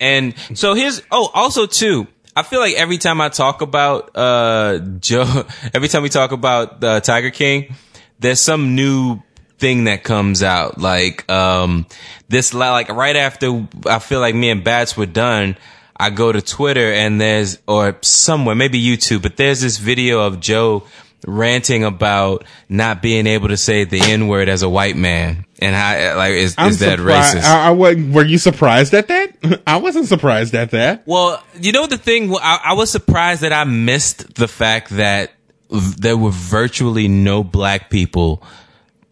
and 0.00 0.34
so 0.54 0.74
here's. 0.74 1.00
Oh, 1.12 1.30
also 1.32 1.66
too, 1.66 2.08
I 2.34 2.42
feel 2.42 2.58
like 2.58 2.74
every 2.74 2.98
time 2.98 3.20
I 3.20 3.28
talk 3.28 3.62
about 3.62 4.10
uh 4.16 4.78
Joe, 4.98 5.46
every 5.74 5.88
time 5.88 6.02
we 6.02 6.08
talk 6.08 6.32
about 6.32 6.82
uh, 6.82 7.00
Tiger 7.00 7.30
King, 7.30 7.74
there's 8.18 8.40
some 8.40 8.74
new 8.74 9.22
thing 9.58 9.84
that 9.84 10.02
comes 10.02 10.42
out. 10.42 10.78
Like 10.78 11.30
um 11.30 11.86
this, 12.28 12.52
like 12.52 12.88
right 12.88 13.14
after 13.14 13.66
I 13.86 14.00
feel 14.00 14.18
like 14.18 14.34
me 14.34 14.50
and 14.50 14.64
Bats 14.64 14.96
were 14.96 15.06
done. 15.06 15.56
I 15.98 16.10
go 16.10 16.30
to 16.32 16.42
Twitter 16.42 16.92
and 16.92 17.20
there's, 17.20 17.58
or 17.66 17.96
somewhere, 18.02 18.54
maybe 18.54 18.82
YouTube, 18.82 19.22
but 19.22 19.36
there's 19.36 19.60
this 19.60 19.78
video 19.78 20.20
of 20.20 20.40
Joe 20.40 20.84
ranting 21.26 21.82
about 21.84 22.44
not 22.68 23.02
being 23.02 23.26
able 23.26 23.48
to 23.48 23.56
say 23.56 23.84
the 23.84 24.00
N 24.00 24.28
word 24.28 24.48
as 24.48 24.62
a 24.62 24.68
white 24.68 24.96
man. 24.96 25.44
And 25.58 25.74
how, 25.74 26.16
like, 26.18 26.32
is, 26.32 26.54
is 26.58 26.78
that 26.80 26.98
surprised- 26.98 27.38
racist? 27.38 27.42
I, 27.44 27.68
I 27.68 27.70
wasn't- 27.70 28.14
were 28.14 28.24
you 28.24 28.38
surprised 28.38 28.92
at 28.94 29.08
that? 29.08 29.62
I 29.66 29.78
wasn't 29.78 30.06
surprised 30.06 30.54
at 30.54 30.70
that. 30.72 31.02
Well, 31.06 31.42
you 31.60 31.72
know 31.72 31.86
the 31.86 31.96
thing. 31.98 32.34
I, 32.34 32.60
I 32.62 32.72
was 32.74 32.90
surprised 32.90 33.40
that 33.42 33.52
I 33.52 33.64
missed 33.64 34.34
the 34.34 34.48
fact 34.48 34.90
that 34.90 35.32
there 35.70 36.16
were 36.16 36.30
virtually 36.30 37.08
no 37.08 37.42
black 37.42 37.90
people 37.90 38.42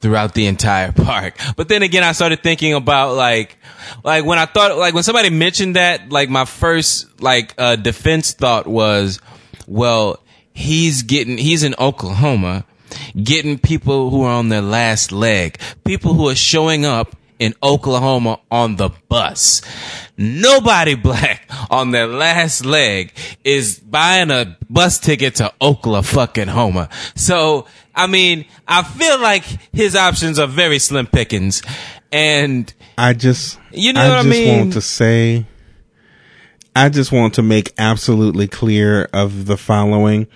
throughout 0.04 0.34
the 0.34 0.46
entire 0.46 0.92
park. 1.04 1.38
But 1.56 1.68
then 1.68 1.82
again, 1.82 2.04
I 2.04 2.12
started 2.12 2.42
thinking 2.42 2.74
about 2.74 3.16
like, 3.16 3.56
like 4.04 4.26
when 4.26 4.38
I 4.38 4.44
thought, 4.44 4.76
like 4.76 4.92
when 4.92 5.02
somebody 5.02 5.30
mentioned 5.30 5.76
that, 5.76 6.10
like 6.10 6.28
my 6.28 6.44
first 6.44 7.22
like 7.22 7.54
uh, 7.56 7.76
defense 7.76 8.32
thought 8.34 8.66
was, 8.66 9.18
well, 9.66 10.20
he's 10.52 11.02
getting, 11.04 11.38
he's 11.38 11.62
in 11.62 11.74
Oklahoma, 11.78 12.66
getting 13.20 13.58
people 13.58 14.10
who 14.10 14.22
are 14.24 14.32
on 14.32 14.50
their 14.50 14.60
last 14.60 15.10
leg, 15.10 15.58
people 15.84 16.12
who 16.12 16.28
are 16.28 16.34
showing 16.34 16.84
up 16.84 17.16
in 17.38 17.54
Oklahoma 17.62 18.40
on 18.50 18.76
the 18.76 18.90
bus. 19.08 19.62
Nobody 20.16 20.94
black 21.08 21.48
on 21.70 21.90
their 21.90 22.06
last 22.06 22.64
leg 22.64 23.12
is 23.42 23.78
buying 23.80 24.30
a 24.30 24.56
bus 24.70 24.98
ticket 24.98 25.36
to 25.36 25.52
Oklahoma 25.60 26.02
fucking 26.02 26.48
Homa. 26.48 26.88
So, 27.14 27.66
I 27.94 28.06
mean, 28.06 28.44
I 28.68 28.82
feel 28.82 29.20
like 29.20 29.44
his 29.72 29.96
options 29.96 30.38
are 30.38 30.46
very 30.46 30.78
slim 30.78 31.06
pickings. 31.06 31.62
And 32.12 32.72
I 32.96 33.12
just, 33.12 33.58
You 33.72 33.92
know 33.92 34.00
I 34.00 34.08
what 34.08 34.18
I 34.18 34.22
just 34.22 34.28
mean? 34.30 34.58
want 34.58 34.72
to 34.74 34.80
say, 34.80 35.46
I 36.76 36.88
just 36.88 37.12
want 37.12 37.34
to 37.34 37.42
make 37.42 37.72
absolutely 37.78 38.46
clear 38.48 39.04
of 39.12 39.46
the 39.46 39.56
following. 39.56 40.26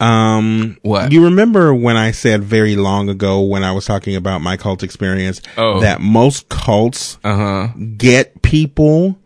Um, 0.00 0.76
What? 0.82 1.12
you 1.12 1.24
remember 1.24 1.74
when 1.74 1.96
I 1.96 2.10
said 2.12 2.42
very 2.42 2.76
long 2.76 3.08
ago 3.08 3.42
when 3.42 3.62
I 3.64 3.72
was 3.72 3.84
talking 3.84 4.16
about 4.16 4.40
my 4.40 4.56
cult 4.56 4.82
experience 4.82 5.40
Oh. 5.56 5.80
that 5.80 6.00
most 6.00 6.48
cults 6.48 7.18
uh 7.24 7.36
huh. 7.36 7.68
get 7.96 8.40
people 8.42 9.18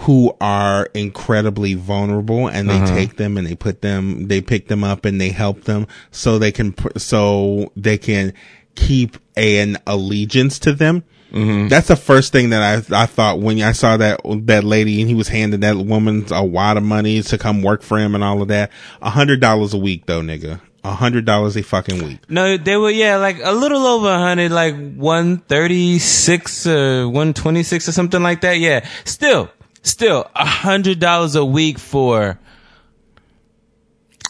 who 0.00 0.36
are 0.42 0.90
incredibly 0.92 1.72
vulnerable 1.74 2.48
and 2.48 2.68
they 2.68 2.84
take 2.86 3.16
them 3.16 3.38
and 3.38 3.46
they 3.46 3.54
put 3.54 3.80
them 3.80 4.28
they 4.28 4.42
pick 4.42 4.68
them 4.68 4.84
up 4.84 5.06
and 5.06 5.18
they 5.18 5.30
help 5.30 5.64
them 5.64 5.86
so 6.10 6.38
they 6.38 6.52
can 6.52 6.74
so 6.98 7.72
they 7.76 7.96
can 7.96 8.34
keep 8.74 9.16
an 9.36 9.78
allegiance 9.86 10.58
to 10.58 10.72
them 10.74 11.02
Mm-hmm. 11.36 11.68
that's 11.68 11.88
the 11.88 11.96
first 11.96 12.32
thing 12.32 12.50
that 12.50 12.62
I 12.90 13.02
I 13.02 13.06
thought 13.06 13.40
when 13.40 13.60
I 13.62 13.72
saw 13.72 13.96
that 13.98 14.20
that 14.46 14.64
lady 14.64 15.00
and 15.00 15.08
he 15.10 15.14
was 15.14 15.28
handing 15.28 15.60
that 15.60 15.76
woman 15.76 16.24
a 16.30 16.44
wad 16.44 16.76
of 16.76 16.82
money 16.82 17.22
to 17.22 17.36
come 17.38 17.62
work 17.62 17.82
for 17.82 17.98
him 17.98 18.14
and 18.14 18.24
all 18.24 18.40
of 18.42 18.48
that. 18.48 18.70
A 19.02 19.10
hundred 19.10 19.40
dollars 19.40 19.74
a 19.74 19.78
week 19.78 20.06
though, 20.06 20.20
nigga. 20.22 20.60
A 20.84 20.92
hundred 20.94 21.24
dollars 21.24 21.56
a 21.56 21.62
fucking 21.62 22.02
week. 22.04 22.18
No, 22.28 22.56
they 22.56 22.76
were 22.76 22.90
yeah, 22.90 23.16
like 23.16 23.38
a 23.42 23.50
little 23.52 23.84
over 23.86 24.08
a 24.08 24.18
hundred, 24.18 24.52
like 24.52 24.76
one 24.94 25.38
thirty 25.38 25.98
six 25.98 26.64
or 26.66 27.08
one 27.08 27.34
twenty 27.34 27.64
six 27.64 27.88
or 27.88 27.92
something 27.92 28.22
like 28.22 28.42
that. 28.42 28.58
Yeah, 28.60 28.86
still, 29.04 29.50
still 29.82 30.30
a 30.36 30.46
hundred 30.46 31.00
dollars 31.00 31.34
a 31.34 31.44
week 31.44 31.80
for 31.80 32.38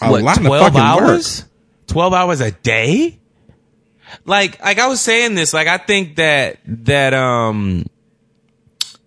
A 0.01 0.11
what 0.11 0.23
lot 0.23 0.39
of 0.39 0.47
twelve 0.47 0.73
fucking 0.73 0.81
work. 0.81 1.11
hours? 1.11 1.45
Twelve 1.89 2.15
hours 2.15 2.41
a 2.41 2.51
day? 2.53 3.19
Like, 4.25 4.63
like 4.63 4.79
I 4.79 4.89
was 4.89 5.01
saying 5.01 5.35
this, 5.35 5.53
like 5.55 5.69
I 5.69 5.79
think 5.79 6.17
that 6.17 6.59
that 6.67 7.15
um. 7.15 7.87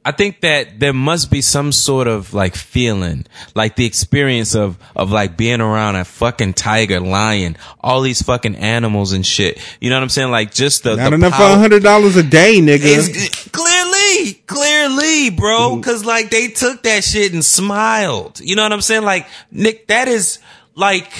I 0.05 0.11
think 0.11 0.39
that 0.41 0.79
there 0.79 0.93
must 0.93 1.29
be 1.29 1.41
some 1.41 1.71
sort 1.73 2.07
of 2.07 2.33
like 2.33 2.55
feeling, 2.55 3.25
like 3.53 3.75
the 3.75 3.85
experience 3.85 4.55
of 4.55 4.77
of 4.95 5.11
like 5.11 5.35
being 5.37 5.59
around 5.59 5.97
a 5.97 6.05
fucking 6.05 6.53
tiger, 6.53 7.01
lion, 7.01 7.57
all 7.81 8.01
these 8.01 8.21
fucking 8.21 8.55
animals 8.55 9.11
and 9.11 9.25
shit. 9.25 9.59
You 9.81 9.89
know 9.89 9.97
what 9.97 10.03
I'm 10.03 10.09
saying? 10.09 10.31
Like 10.31 10.53
just 10.53 10.83
the 10.83 10.95
Not 10.95 11.09
the 11.09 11.15
enough 11.15 11.33
for 11.33 11.37
power- 11.39 11.55
a 11.57 11.59
hundred 11.59 11.83
dollars 11.83 12.15
a 12.15 12.23
day, 12.23 12.55
nigga. 12.59 12.79
it's, 12.81 13.49
clearly, 13.49 14.35
clearly, 14.47 15.29
bro. 15.31 15.79
Cause 15.81 16.05
like 16.05 16.29
they 16.31 16.47
took 16.47 16.81
that 16.83 17.03
shit 17.03 17.33
and 17.33 17.43
smiled. 17.43 18.39
You 18.39 18.55
know 18.55 18.63
what 18.63 18.73
I'm 18.73 18.81
saying? 18.81 19.03
Like, 19.03 19.27
Nick, 19.51 19.87
that 19.87 20.07
is 20.07 20.39
like, 20.75 21.11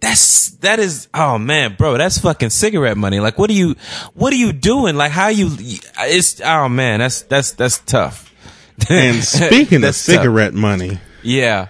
that's, 0.00 0.50
that 0.60 0.78
is, 0.78 1.08
oh 1.14 1.38
man, 1.38 1.74
bro, 1.76 1.96
that's 1.98 2.18
fucking 2.18 2.50
cigarette 2.50 2.96
money. 2.96 3.18
Like, 3.20 3.38
what 3.38 3.50
are 3.50 3.54
you, 3.54 3.76
what 4.14 4.32
are 4.32 4.36
you 4.36 4.52
doing? 4.52 4.96
Like, 4.96 5.12
how 5.12 5.28
you, 5.28 5.48
it's, 5.58 6.40
oh 6.44 6.68
man, 6.68 7.00
that's, 7.00 7.22
that's, 7.22 7.52
that's 7.52 7.78
tough. 7.78 8.32
And 8.90 9.24
speaking 9.24 9.76
of 9.76 9.82
That's 9.82 10.04
tough. 10.04 10.16
cigarette 10.16 10.52
money, 10.52 10.98
Yeah. 11.22 11.68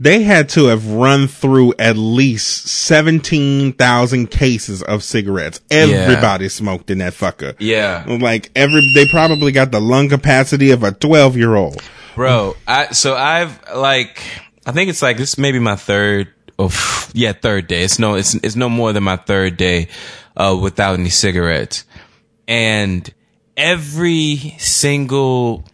they 0.00 0.24
had 0.24 0.48
to 0.50 0.64
have 0.66 0.86
run 0.90 1.28
through 1.28 1.74
at 1.78 1.96
least 1.96 2.66
17,000 2.66 4.28
cases 4.30 4.82
of 4.82 5.04
cigarettes. 5.04 5.60
Everybody 5.70 6.48
smoked 6.48 6.90
in 6.90 6.98
that 6.98 7.12
fucker. 7.12 7.54
Yeah. 7.60 8.04
Like 8.08 8.50
every, 8.56 8.90
they 8.94 9.06
probably 9.06 9.52
got 9.52 9.70
the 9.70 9.80
lung 9.80 10.08
capacity 10.08 10.72
of 10.72 10.82
a 10.82 10.90
12 10.92 11.36
year 11.36 11.54
old. 11.54 11.80
bro 12.16 12.54
i 12.68 12.92
so 12.92 13.14
i've 13.16 13.58
like 13.74 14.22
i 14.66 14.72
think 14.72 14.90
it's 14.90 15.00
like 15.00 15.16
this 15.16 15.38
may 15.38 15.50
be 15.52 15.58
my 15.58 15.76
third 15.76 16.28
yeah 17.14 17.32
third 17.32 17.66
day. 17.66 17.82
It's 17.82 17.98
no 17.98 18.14
it's 18.14 18.34
it's 18.34 18.56
no 18.56 18.68
more 18.68 18.92
than 18.92 19.02
my 19.02 19.16
third 19.16 19.56
day 19.56 19.88
uh 20.36 20.58
without 20.60 20.98
any 20.98 21.10
cigarettes. 21.10 21.84
And 22.48 23.12
every 23.56 24.56
single 24.58 25.64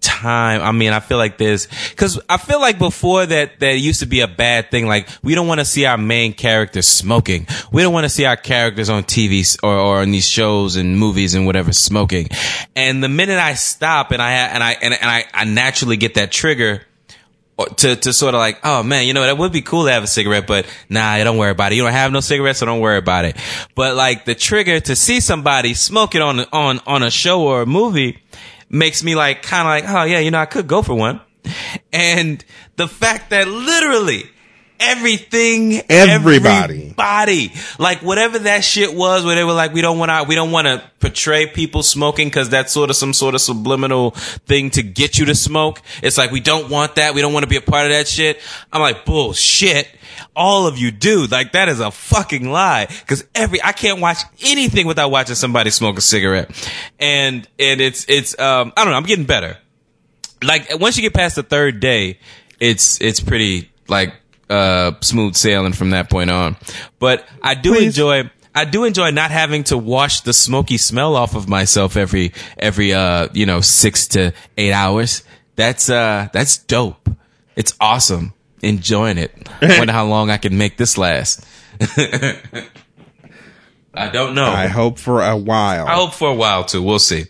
time 0.00 0.62
i 0.62 0.70
mean 0.70 0.92
i 0.92 1.00
feel 1.00 1.18
like 1.18 1.38
there's 1.38 1.66
because 1.90 2.20
i 2.28 2.36
feel 2.36 2.60
like 2.60 2.78
before 2.78 3.26
that 3.26 3.58
that 3.58 3.72
used 3.72 4.00
to 4.00 4.06
be 4.06 4.20
a 4.20 4.28
bad 4.28 4.70
thing. 4.70 4.86
Like 4.86 5.08
we 5.22 5.34
don't 5.34 5.46
want 5.46 5.60
to 5.60 5.64
see 5.64 5.86
our 5.86 5.98
main 5.98 6.32
characters 6.32 6.86
smoking. 6.86 7.46
We 7.72 7.82
don't 7.82 7.92
want 7.92 8.04
to 8.04 8.08
see 8.08 8.24
our 8.24 8.36
characters 8.36 8.88
on 8.88 9.02
tv 9.04 9.58
or, 9.62 9.74
or 9.76 9.98
on 10.00 10.10
these 10.10 10.28
shows 10.28 10.76
and 10.76 10.98
movies 10.98 11.34
and 11.34 11.46
whatever 11.46 11.72
smoking. 11.72 12.28
And 12.76 13.02
the 13.02 13.08
minute 13.08 13.38
i 13.38 13.54
stop 13.54 14.12
and 14.12 14.22
i 14.22 14.32
and 14.32 14.62
i 14.62 14.72
and, 14.72 14.94
and 14.94 15.10
I, 15.10 15.24
I 15.34 15.44
naturally 15.44 15.96
get 15.96 16.14
that 16.14 16.30
trigger 16.30 16.82
to 17.76 17.96
to 17.96 18.12
sort 18.12 18.34
of 18.34 18.38
like, 18.38 18.60
oh 18.64 18.82
man, 18.82 19.06
you 19.06 19.14
know 19.14 19.22
that 19.22 19.36
would 19.36 19.52
be 19.52 19.62
cool 19.62 19.84
to 19.86 19.92
have 19.92 20.04
a 20.04 20.06
cigarette, 20.06 20.46
but 20.46 20.66
nah, 20.88 21.22
don't 21.24 21.38
worry 21.38 21.50
about 21.50 21.72
it. 21.72 21.76
You 21.76 21.82
don't 21.82 21.92
have 21.92 22.12
no 22.12 22.20
cigarettes, 22.20 22.60
so 22.60 22.66
don't 22.66 22.80
worry 22.80 22.98
about 22.98 23.24
it. 23.24 23.36
But 23.74 23.96
like 23.96 24.24
the 24.24 24.34
trigger 24.34 24.80
to 24.80 24.96
see 24.96 25.20
somebody 25.20 25.74
smoking 25.74 26.22
on 26.22 26.40
on 26.52 26.80
on 26.86 27.02
a 27.02 27.10
show 27.10 27.42
or 27.42 27.62
a 27.62 27.66
movie 27.66 28.22
makes 28.70 29.02
me 29.02 29.14
like 29.14 29.42
kind 29.42 29.66
of 29.66 29.90
like, 29.90 29.96
oh 29.96 30.04
yeah, 30.04 30.20
you 30.20 30.30
know, 30.30 30.38
I 30.38 30.46
could 30.46 30.66
go 30.66 30.82
for 30.82 30.94
one. 30.94 31.20
And 31.92 32.44
the 32.76 32.88
fact 32.88 33.30
that 33.30 33.48
literally 33.48 34.30
everything, 34.80 35.80
Everybody. 35.88 36.82
everybody, 36.96 37.52
like 37.78 38.00
whatever 38.02 38.38
that 38.40 38.64
shit 38.64 38.94
was, 38.94 39.24
where 39.24 39.34
they 39.34 39.44
were 39.44 39.52
like, 39.52 39.72
we 39.72 39.80
don't 39.80 39.98
want 39.98 40.10
to, 40.10 40.24
we 40.28 40.34
don't 40.34 40.50
want 40.50 40.66
to 40.66 40.82
portray 41.00 41.46
people 41.46 41.82
smoking 41.82 42.28
because 42.28 42.48
that's 42.48 42.72
sort 42.72 42.90
of 42.90 42.96
some 42.96 43.12
sort 43.12 43.34
of 43.34 43.40
subliminal 43.40 44.10
thing 44.46 44.70
to 44.70 44.82
get 44.82 45.18
you 45.18 45.24
to 45.26 45.34
smoke. 45.34 45.80
It's 46.02 46.18
like 46.18 46.30
we 46.30 46.40
don't 46.40 46.70
want 46.70 46.96
that. 46.96 47.14
We 47.14 47.20
don't 47.20 47.32
want 47.32 47.44
to 47.44 47.48
be 47.48 47.56
a 47.56 47.60
part 47.60 47.86
of 47.86 47.92
that 47.92 48.08
shit. 48.08 48.40
I'm 48.72 48.80
like, 48.80 49.04
bullshit. 49.04 49.88
All 50.34 50.66
of 50.66 50.78
you 50.78 50.90
do. 50.90 51.26
Like 51.26 51.52
that 51.52 51.68
is 51.68 51.80
a 51.80 51.90
fucking 51.90 52.50
lie. 52.50 52.88
Cause 53.06 53.24
every, 53.34 53.62
I 53.62 53.72
can't 53.72 54.00
watch 54.00 54.18
anything 54.42 54.86
without 54.86 55.10
watching 55.10 55.34
somebody 55.36 55.70
smoke 55.70 55.96
a 55.98 56.00
cigarette. 56.00 56.50
And, 56.98 57.46
and 57.58 57.80
it's, 57.80 58.04
it's, 58.08 58.38
um, 58.38 58.72
I 58.76 58.84
don't 58.84 58.92
know. 58.92 58.96
I'm 58.98 59.04
getting 59.04 59.26
better. 59.26 59.58
like 60.42 60.68
once 60.80 60.96
you 60.96 61.02
get 61.02 61.14
past 61.14 61.36
the 61.36 61.42
third 61.42 61.80
day, 61.80 62.18
it's 62.60 63.00
it's 63.00 63.20
pretty 63.20 63.70
like 63.88 64.12
uh 64.50 64.92
smooth 65.00 65.34
sailing 65.34 65.72
from 65.72 65.90
that 65.90 66.10
point 66.10 66.30
on. 66.30 66.56
But 66.98 67.26
I 67.42 67.54
do 67.54 67.74
Please. 67.74 67.86
enjoy 67.98 68.30
I 68.54 68.64
do 68.64 68.84
enjoy 68.84 69.10
not 69.10 69.30
having 69.30 69.64
to 69.64 69.78
wash 69.78 70.22
the 70.22 70.32
smoky 70.32 70.78
smell 70.78 71.14
off 71.14 71.36
of 71.36 71.48
myself 71.48 71.96
every 71.96 72.32
every 72.58 72.92
uh 72.92 73.28
you 73.32 73.46
know 73.46 73.60
6 73.60 74.08
to 74.08 74.32
8 74.56 74.72
hours. 74.72 75.22
That's 75.56 75.90
uh 75.90 76.28
that's 76.32 76.58
dope. 76.58 77.08
It's 77.56 77.74
awesome. 77.80 78.32
Enjoying 78.62 79.18
it. 79.18 79.32
Wonder 79.62 79.92
how 79.92 80.06
long 80.06 80.30
I 80.30 80.38
can 80.38 80.58
make 80.58 80.76
this 80.76 80.98
last. 80.98 81.44
I 83.94 84.08
don't 84.12 84.34
know. 84.34 84.46
I 84.46 84.66
hope 84.68 84.98
for 84.98 85.22
a 85.22 85.36
while. 85.36 85.86
I 85.86 85.94
hope 85.94 86.12
for 86.14 86.28
a 86.28 86.34
while 86.34 86.64
too. 86.64 86.82
We'll 86.82 86.98
see. 86.98 87.26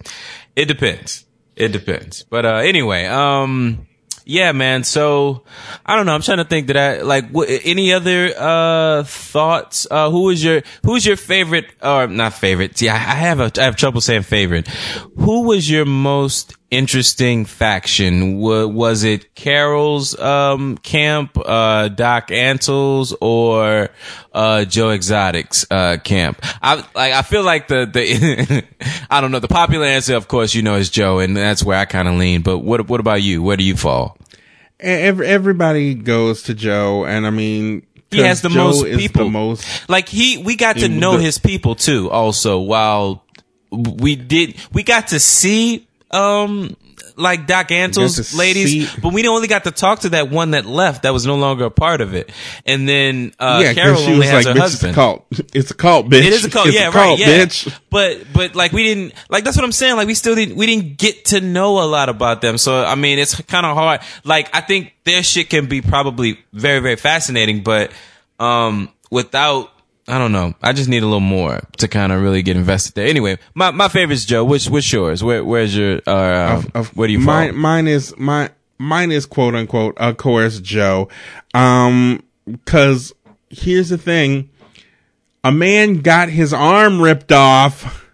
It 0.56 0.66
depends. 0.66 1.24
It 1.56 1.72
depends. 1.72 2.24
But 2.24 2.46
uh 2.46 2.56
anyway, 2.56 3.06
um 3.06 3.87
yeah, 4.28 4.52
man. 4.52 4.84
So 4.84 5.42
I 5.86 5.96
don't 5.96 6.04
know. 6.04 6.14
I'm 6.14 6.20
trying 6.20 6.36
to 6.36 6.44
think 6.44 6.66
that 6.66 6.76
I 6.76 7.00
like 7.00 7.24
any 7.64 7.94
other 7.94 8.30
uh 8.36 9.02
thoughts. 9.04 9.86
Uh 9.90 10.10
who 10.10 10.24
was 10.24 10.44
your 10.44 10.60
who 10.84 10.92
was 10.92 11.06
your 11.06 11.16
favorite 11.16 11.64
or 11.82 12.06
not 12.06 12.34
favorite? 12.34 12.76
See, 12.76 12.90
I, 12.90 12.96
I 12.96 13.16
have 13.16 13.40
a 13.40 13.50
I 13.58 13.64
have 13.64 13.76
trouble 13.76 14.02
saying 14.02 14.22
favorite. 14.22 14.68
Who 15.16 15.44
was 15.44 15.70
your 15.70 15.86
most 15.86 16.57
interesting 16.70 17.44
faction? 17.44 18.38
Wa- 18.38 18.66
was 18.66 19.04
it 19.04 19.34
Carol's 19.34 20.18
um 20.18 20.76
camp, 20.78 21.38
uh 21.44 21.88
Doc 21.88 22.30
Antle's 22.30 23.14
or 23.20 23.88
uh 24.32 24.64
Joe 24.64 24.90
Exotic's 24.90 25.66
uh 25.70 25.96
camp? 26.04 26.40
I 26.62 26.76
like 26.94 27.12
I 27.12 27.22
feel 27.22 27.42
like 27.42 27.68
the 27.68 27.86
the 27.86 28.64
I 29.10 29.20
don't 29.20 29.30
know. 29.30 29.38
The 29.40 29.48
popular 29.48 29.86
answer 29.86 30.14
of 30.16 30.28
course 30.28 30.54
you 30.54 30.62
know 30.62 30.76
is 30.76 30.90
Joe 30.90 31.18
and 31.20 31.36
that's 31.36 31.64
where 31.64 31.78
I 31.78 31.84
kind 31.84 32.08
of 32.08 32.14
lean. 32.14 32.42
But 32.42 32.58
what 32.58 32.88
what 32.88 33.00
about 33.00 33.22
you? 33.22 33.42
Where 33.42 33.56
do 33.56 33.64
you 33.64 33.76
fall? 33.76 34.16
Every, 34.80 35.26
everybody 35.26 35.94
goes 35.94 36.44
to 36.44 36.54
Joe, 36.54 37.04
and 37.04 37.26
I 37.26 37.30
mean, 37.30 37.84
he 38.12 38.20
has 38.20 38.42
the 38.42 38.48
Joe 38.48 38.66
most 38.66 38.84
people. 38.84 39.24
The 39.24 39.30
most 39.30 39.88
like 39.88 40.08
he, 40.08 40.38
we 40.38 40.54
got 40.54 40.76
to 40.76 40.88
know 40.88 41.16
the- 41.16 41.24
his 41.24 41.38
people 41.38 41.74
too. 41.74 42.08
Also, 42.10 42.60
while 42.60 43.24
we 43.72 44.14
did, 44.14 44.54
we 44.72 44.84
got 44.84 45.08
to 45.08 45.18
see, 45.18 45.87
um, 46.10 46.76
like 47.16 47.46
Doc 47.46 47.70
Antle's 47.70 48.34
ladies, 48.34 48.94
but 48.96 49.12
we 49.12 49.26
only 49.28 49.48
got 49.48 49.64
to 49.64 49.70
talk 49.70 50.00
to 50.00 50.10
that 50.10 50.30
one 50.30 50.52
that 50.52 50.64
left 50.66 51.02
that 51.02 51.12
was 51.12 51.26
no 51.26 51.36
longer 51.36 51.64
a 51.64 51.70
part 51.70 52.00
of 52.00 52.14
it. 52.14 52.30
And 52.64 52.88
then 52.88 53.32
uh, 53.38 53.60
yeah, 53.62 53.74
Carol 53.74 53.96
she 53.96 54.06
only 54.06 54.18
was 54.18 54.28
has 54.28 54.46
like, 54.46 54.56
her 54.56 54.62
"Bitch, 54.62 54.74
it's 54.74 54.82
a 54.84 54.92
cult. 54.92 55.26
It's 55.54 55.70
a 55.70 55.74
cult, 55.74 56.06
bitch. 56.08 56.24
It 56.24 56.32
is 56.32 56.44
a 56.44 56.50
cult, 56.50 56.68
It's 56.68 56.76
yeah, 56.76 56.88
a 56.88 56.92
cult, 56.92 57.18
right, 57.18 57.18
yeah. 57.18 57.44
bitch." 57.44 57.80
But 57.90 58.32
but 58.32 58.54
like 58.54 58.72
we 58.72 58.84
didn't 58.84 59.14
like 59.28 59.44
that's 59.44 59.56
what 59.56 59.64
I'm 59.64 59.72
saying. 59.72 59.96
Like 59.96 60.06
we 60.06 60.14
still 60.14 60.34
didn't 60.34 60.56
we 60.56 60.66
didn't 60.66 60.96
get 60.96 61.26
to 61.26 61.40
know 61.40 61.82
a 61.82 61.86
lot 61.86 62.08
about 62.08 62.40
them. 62.40 62.58
So 62.58 62.84
I 62.84 62.94
mean, 62.94 63.18
it's 63.18 63.40
kind 63.42 63.66
of 63.66 63.76
hard. 63.76 64.00
Like 64.24 64.54
I 64.54 64.60
think 64.60 64.94
their 65.04 65.22
shit 65.22 65.50
can 65.50 65.66
be 65.66 65.82
probably 65.82 66.38
very 66.52 66.80
very 66.80 66.96
fascinating, 66.96 67.62
but 67.62 67.92
um 68.38 68.88
without 69.10 69.70
I 70.08 70.18
don't 70.18 70.32
know. 70.32 70.54
I 70.62 70.72
just 70.72 70.88
need 70.88 71.02
a 71.02 71.06
little 71.06 71.20
more 71.20 71.60
to 71.76 71.86
kind 71.88 72.12
of 72.12 72.22
really 72.22 72.42
get 72.42 72.56
invested 72.56 72.94
there. 72.94 73.06
Anyway, 73.06 73.38
my 73.54 73.70
my 73.70 73.88
favorite's 73.88 74.24
Joe. 74.24 74.42
Which 74.42 74.68
which 74.70 74.90
yours? 74.92 75.22
Where 75.22 75.44
where's 75.44 75.76
your 75.76 76.00
uh, 76.06 76.10
uh 76.10 76.62
of 76.74 76.96
where 76.96 77.06
do 77.08 77.12
you 77.12 77.18
fall? 77.22 77.34
mine, 77.34 77.54
mine 77.56 77.86
is 77.86 78.16
my 78.16 78.50
mine 78.78 79.12
is 79.12 79.26
quote 79.26 79.54
unquote 79.54 79.98
of 79.98 80.16
course 80.16 80.60
Joe. 80.60 81.08
Um, 81.52 82.22
cause 82.64 83.12
here's 83.50 83.90
the 83.90 83.98
thing. 83.98 84.48
A 85.44 85.52
man 85.52 85.98
got 86.00 86.30
his 86.30 86.52
arm 86.54 87.00
ripped 87.02 87.30
off. 87.30 88.06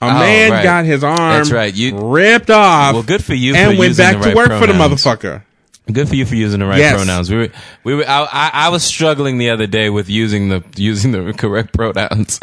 A 0.00 0.04
Oh, 0.06 0.08
man 0.20 0.52
right. 0.52 0.62
got 0.62 0.84
his 0.84 1.02
arm 1.02 1.16
That's 1.18 1.50
right. 1.50 1.74
You- 1.74 1.98
ripped 1.98 2.50
off. 2.50 2.94
Well, 2.94 3.02
good 3.02 3.22
for 3.24 3.34
you 3.34 3.56
And 3.56 3.74
for 3.74 3.78
went 3.80 3.96
back 3.96 4.20
to 4.20 4.28
right 4.28 4.36
work 4.36 4.48
for 4.48 4.66
the 4.68 4.72
motherfucker. 4.72 5.42
Good 5.90 6.08
for 6.08 6.14
you 6.14 6.26
for 6.26 6.34
using 6.34 6.60
the 6.60 6.66
right 6.66 6.78
Yes. 6.78 6.94
pronouns. 6.94 7.30
We 7.30 7.36
were, 7.36 7.48
we 7.82 7.94
were, 7.94 8.04
I, 8.06 8.24
I, 8.24 8.50
I 8.52 8.68
was 8.68 8.84
struggling 8.84 9.38
the 9.38 9.50
other 9.50 9.66
day 9.66 9.88
with 9.90 10.08
using 10.08 10.48
the, 10.48 10.62
using 10.76 11.12
the 11.12 11.32
correct 11.32 11.72
pronouns. 11.72 12.40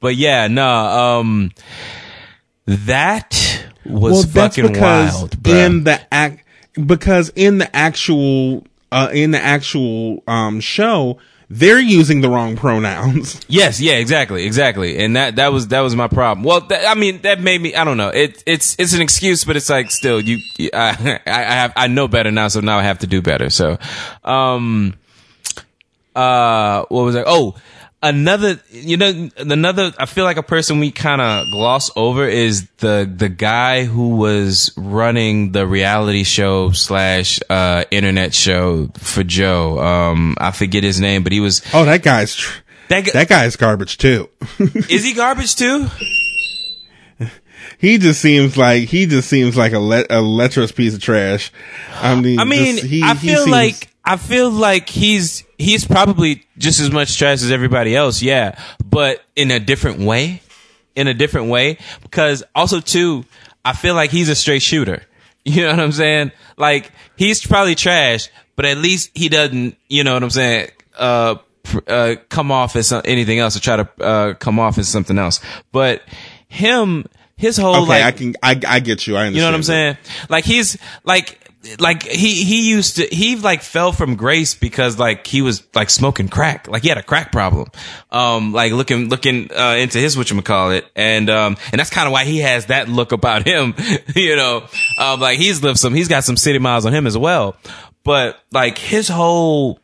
But 0.00 0.16
yeah, 0.16 0.48
no, 0.48 0.68
um, 0.68 1.52
that 2.66 3.64
was 3.84 4.26
well, 4.34 4.48
fucking 4.48 4.66
because 4.68 5.14
wild, 5.14 5.30
bruh. 5.42 5.66
in 5.66 5.84
the 5.84 6.00
act 6.12 6.44
because 6.86 7.30
in 7.34 7.58
the 7.58 7.74
actual 7.74 8.66
uh, 8.92 9.10
in 9.12 9.30
the 9.30 9.40
actual 9.40 10.22
um 10.26 10.60
show 10.60 11.18
they're 11.50 11.78
using 11.78 12.20
the 12.20 12.28
wrong 12.28 12.56
pronouns. 12.56 13.40
Yes, 13.50 13.80
yeah, 13.80 13.94
exactly, 13.94 14.44
exactly, 14.44 14.98
and 14.98 15.16
that 15.16 15.36
that 15.36 15.52
was 15.52 15.68
that 15.68 15.80
was 15.80 15.96
my 15.96 16.06
problem. 16.06 16.44
Well, 16.44 16.60
that, 16.60 16.86
I 16.86 16.94
mean, 16.94 17.22
that 17.22 17.40
made 17.40 17.60
me. 17.60 17.74
I 17.74 17.84
don't 17.84 17.96
know. 17.96 18.10
It 18.10 18.42
it's 18.46 18.76
it's 18.78 18.92
an 18.92 19.00
excuse, 19.00 19.44
but 19.44 19.56
it's 19.56 19.70
like 19.70 19.90
still 19.90 20.20
you. 20.20 20.38
I 20.74 21.20
I 21.26 21.42
have 21.42 21.72
I 21.74 21.86
know 21.86 22.08
better 22.08 22.30
now, 22.30 22.48
so 22.48 22.60
now 22.60 22.78
I 22.78 22.82
have 22.82 22.98
to 22.98 23.06
do 23.06 23.22
better. 23.22 23.48
So, 23.48 23.78
um, 24.22 24.94
uh, 26.14 26.84
what 26.88 27.02
was 27.04 27.16
I? 27.16 27.24
Oh, 27.26 27.54
another. 28.02 28.60
You 28.70 28.96
know, 28.96 29.30
another. 29.36 29.92
I 29.98 30.06
feel 30.06 30.24
like 30.24 30.36
a 30.36 30.42
person 30.42 30.78
we 30.80 30.90
kind 30.90 31.20
of 31.20 31.50
gloss 31.50 31.90
over 31.96 32.26
is 32.26 32.68
the 32.78 33.10
the 33.12 33.28
guy 33.28 33.84
who 33.84 34.16
was 34.16 34.72
running 34.76 35.52
the 35.52 35.66
reality 35.66 36.24
show 36.24 36.70
slash 36.72 37.40
uh 37.50 37.84
internet 37.90 38.34
show 38.34 38.88
for 38.98 39.22
Joe. 39.24 39.78
Um, 39.78 40.36
I 40.38 40.50
forget 40.50 40.84
his 40.84 41.00
name, 41.00 41.22
but 41.22 41.32
he 41.32 41.40
was 41.40 41.62
Oh, 41.74 41.84
that 41.84 42.02
guy's 42.02 42.34
tr- 42.34 42.60
that. 42.88 43.04
Guy, 43.04 43.10
that 43.12 43.28
guy's 43.28 43.56
garbage 43.56 43.98
too. 43.98 44.28
is 44.58 45.04
he 45.04 45.12
garbage 45.14 45.56
too? 45.56 45.88
he 47.78 47.98
just 47.98 48.20
seems 48.20 48.56
like 48.56 48.88
he 48.88 49.06
just 49.06 49.28
seems 49.28 49.56
like 49.56 49.72
a 49.72 49.78
le- 49.78 50.06
a 50.10 50.20
lecherous 50.20 50.72
piece 50.72 50.94
of 50.94 51.00
trash. 51.00 51.52
I 51.94 52.20
mean, 52.20 52.38
I 52.40 52.44
mean, 52.44 52.76
just- 52.76 52.86
he- 52.88 53.02
I 53.02 53.14
feel 53.14 53.38
seems- 53.38 53.48
like 53.50 53.88
I 54.08 54.16
feel 54.16 54.50
like 54.50 54.88
he's 54.88 55.44
he's 55.58 55.84
probably 55.86 56.46
just 56.56 56.80
as 56.80 56.90
much 56.90 57.18
trash 57.18 57.42
as 57.42 57.50
everybody 57.52 57.94
else, 57.94 58.22
yeah, 58.22 58.58
but 58.82 59.22
in 59.36 59.50
a 59.50 59.60
different 59.60 60.00
way. 60.00 60.40
In 60.96 61.06
a 61.06 61.14
different 61.14 61.48
way, 61.48 61.78
because 62.02 62.42
also 62.56 62.80
too, 62.80 63.24
I 63.64 63.72
feel 63.72 63.94
like 63.94 64.10
he's 64.10 64.28
a 64.28 64.34
straight 64.34 64.62
shooter. 64.62 65.02
You 65.44 65.62
know 65.62 65.70
what 65.70 65.80
I'm 65.80 65.92
saying? 65.92 66.32
Like 66.58 66.90
he's 67.16 67.46
probably 67.46 67.74
trash, 67.74 68.28
but 68.54 68.66
at 68.66 68.76
least 68.76 69.12
he 69.14 69.30
doesn't. 69.30 69.78
You 69.88 70.04
know 70.04 70.12
what 70.12 70.22
I'm 70.22 70.28
saying? 70.30 70.70
Uh, 70.98 71.36
pr- 71.62 71.78
uh, 71.86 72.16
come 72.28 72.50
off 72.50 72.76
as 72.76 72.92
anything 72.92 73.38
else 73.38 73.56
or 73.56 73.60
try 73.60 73.76
to 73.76 73.88
uh 74.02 74.34
come 74.34 74.58
off 74.58 74.76
as 74.76 74.88
something 74.88 75.16
else. 75.16 75.40
But 75.72 76.02
him, 76.48 77.06
his 77.36 77.56
whole 77.56 77.76
okay, 77.76 77.86
like 77.88 78.02
I 78.02 78.12
can 78.12 78.34
I 78.42 78.60
I 78.66 78.80
get 78.80 79.06
you. 79.06 79.16
I 79.16 79.20
understand. 79.28 79.36
you 79.36 79.40
know 79.42 79.46
what 79.48 79.54
I'm 79.54 79.62
saying? 79.62 79.96
Like 80.28 80.44
he's 80.44 80.76
like 81.04 81.47
like 81.78 82.04
he 82.04 82.44
he 82.44 82.68
used 82.68 82.96
to 82.96 83.06
he 83.06 83.36
like 83.36 83.62
fell 83.62 83.92
from 83.92 84.14
grace 84.14 84.54
because 84.54 84.98
like 84.98 85.26
he 85.26 85.42
was 85.42 85.66
like 85.74 85.90
smoking 85.90 86.28
crack. 86.28 86.68
Like 86.68 86.82
he 86.82 86.88
had 86.88 86.98
a 86.98 87.02
crack 87.02 87.32
problem. 87.32 87.68
Um 88.10 88.52
like 88.52 88.72
looking 88.72 89.08
looking 89.08 89.50
uh 89.52 89.76
into 89.78 89.98
his 89.98 90.16
what 90.16 90.30
you 90.30 90.40
call 90.40 90.70
it 90.70 90.86
And 90.94 91.28
um 91.28 91.56
and 91.72 91.78
that's 91.78 91.90
kind 91.90 92.06
of 92.06 92.12
why 92.12 92.24
he 92.24 92.38
has 92.38 92.66
that 92.66 92.88
look 92.88 93.12
about 93.12 93.46
him, 93.46 93.74
you 94.14 94.36
know. 94.36 94.66
Um 94.98 95.20
like 95.20 95.38
he's 95.38 95.62
lived 95.62 95.78
some 95.78 95.94
he's 95.94 96.08
got 96.08 96.24
some 96.24 96.36
city 96.36 96.58
miles 96.58 96.86
on 96.86 96.94
him 96.94 97.06
as 97.06 97.18
well. 97.18 97.56
But 98.04 98.40
like 98.52 98.78
his 98.78 99.08
whole 99.08 99.80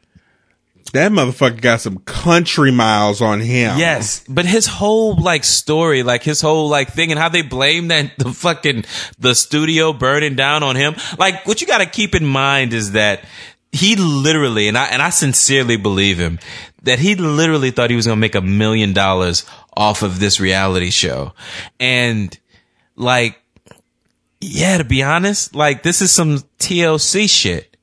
That 0.94 1.10
motherfucker 1.10 1.60
got 1.60 1.80
some 1.80 1.98
country 1.98 2.70
miles 2.70 3.20
on 3.20 3.40
him. 3.40 3.78
Yes, 3.78 4.24
but 4.28 4.46
his 4.46 4.66
whole 4.66 5.16
like 5.16 5.42
story, 5.42 6.04
like 6.04 6.22
his 6.22 6.40
whole 6.40 6.68
like 6.68 6.92
thing, 6.92 7.10
and 7.10 7.18
how 7.18 7.28
they 7.28 7.42
blame 7.42 7.88
that 7.88 8.12
the 8.16 8.30
fucking 8.30 8.84
the 9.18 9.34
studio 9.34 9.92
burning 9.92 10.36
down 10.36 10.62
on 10.62 10.76
him. 10.76 10.94
Like, 11.18 11.48
what 11.48 11.60
you 11.60 11.66
got 11.66 11.78
to 11.78 11.86
keep 11.86 12.14
in 12.14 12.24
mind 12.24 12.72
is 12.72 12.92
that 12.92 13.24
he 13.72 13.96
literally, 13.96 14.68
and 14.68 14.78
I 14.78 14.86
and 14.86 15.02
I 15.02 15.10
sincerely 15.10 15.76
believe 15.76 16.16
him, 16.16 16.38
that 16.84 17.00
he 17.00 17.16
literally 17.16 17.72
thought 17.72 17.90
he 17.90 17.96
was 17.96 18.06
gonna 18.06 18.16
make 18.16 18.36
a 18.36 18.40
million 18.40 18.92
dollars 18.92 19.44
off 19.76 20.02
of 20.02 20.20
this 20.20 20.38
reality 20.38 20.90
show, 20.90 21.32
and 21.80 22.38
like, 22.94 23.36
yeah, 24.40 24.78
to 24.78 24.84
be 24.84 25.02
honest, 25.02 25.56
like 25.56 25.82
this 25.82 26.00
is 26.00 26.12
some 26.12 26.38
TLC 26.60 27.28
shit. 27.28 27.73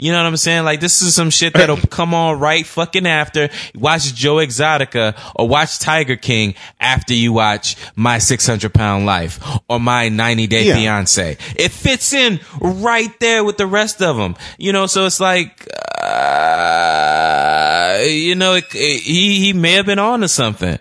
You 0.00 0.12
know 0.12 0.18
what 0.18 0.26
I'm 0.28 0.36
saying? 0.36 0.64
Like 0.64 0.78
this 0.80 1.02
is 1.02 1.14
some 1.14 1.30
shit 1.30 1.54
that'll 1.54 1.76
come 1.90 2.14
on 2.14 2.38
right 2.38 2.64
fucking 2.64 3.04
after 3.06 3.48
watch 3.74 4.14
Joe 4.14 4.36
Exotica 4.36 5.18
or 5.34 5.48
watch 5.48 5.80
Tiger 5.80 6.14
King 6.16 6.54
after 6.78 7.14
you 7.14 7.32
watch 7.32 7.76
My 7.96 8.18
600 8.18 8.72
Pound 8.72 9.06
Life 9.06 9.40
or 9.68 9.80
My 9.80 10.08
90 10.08 10.46
Day 10.46 10.66
Yeah. 10.68 10.74
Fiance. 10.76 11.36
It 11.56 11.72
fits 11.72 12.12
in 12.12 12.38
right 12.60 13.10
there 13.18 13.42
with 13.42 13.56
the 13.56 13.66
rest 13.66 14.00
of 14.00 14.16
them. 14.16 14.36
You 14.56 14.72
know, 14.72 14.86
so 14.86 15.04
it's 15.04 15.18
like, 15.20 15.66
uh, 16.02 17.98
you 18.06 18.34
know, 18.34 18.54
it, 18.54 18.64
it- 18.74 19.02
he 19.02 19.40
he 19.40 19.52
may 19.52 19.72
have 19.72 19.86
been 19.86 19.98
on 19.98 20.20
to 20.20 20.28
something. 20.28 20.78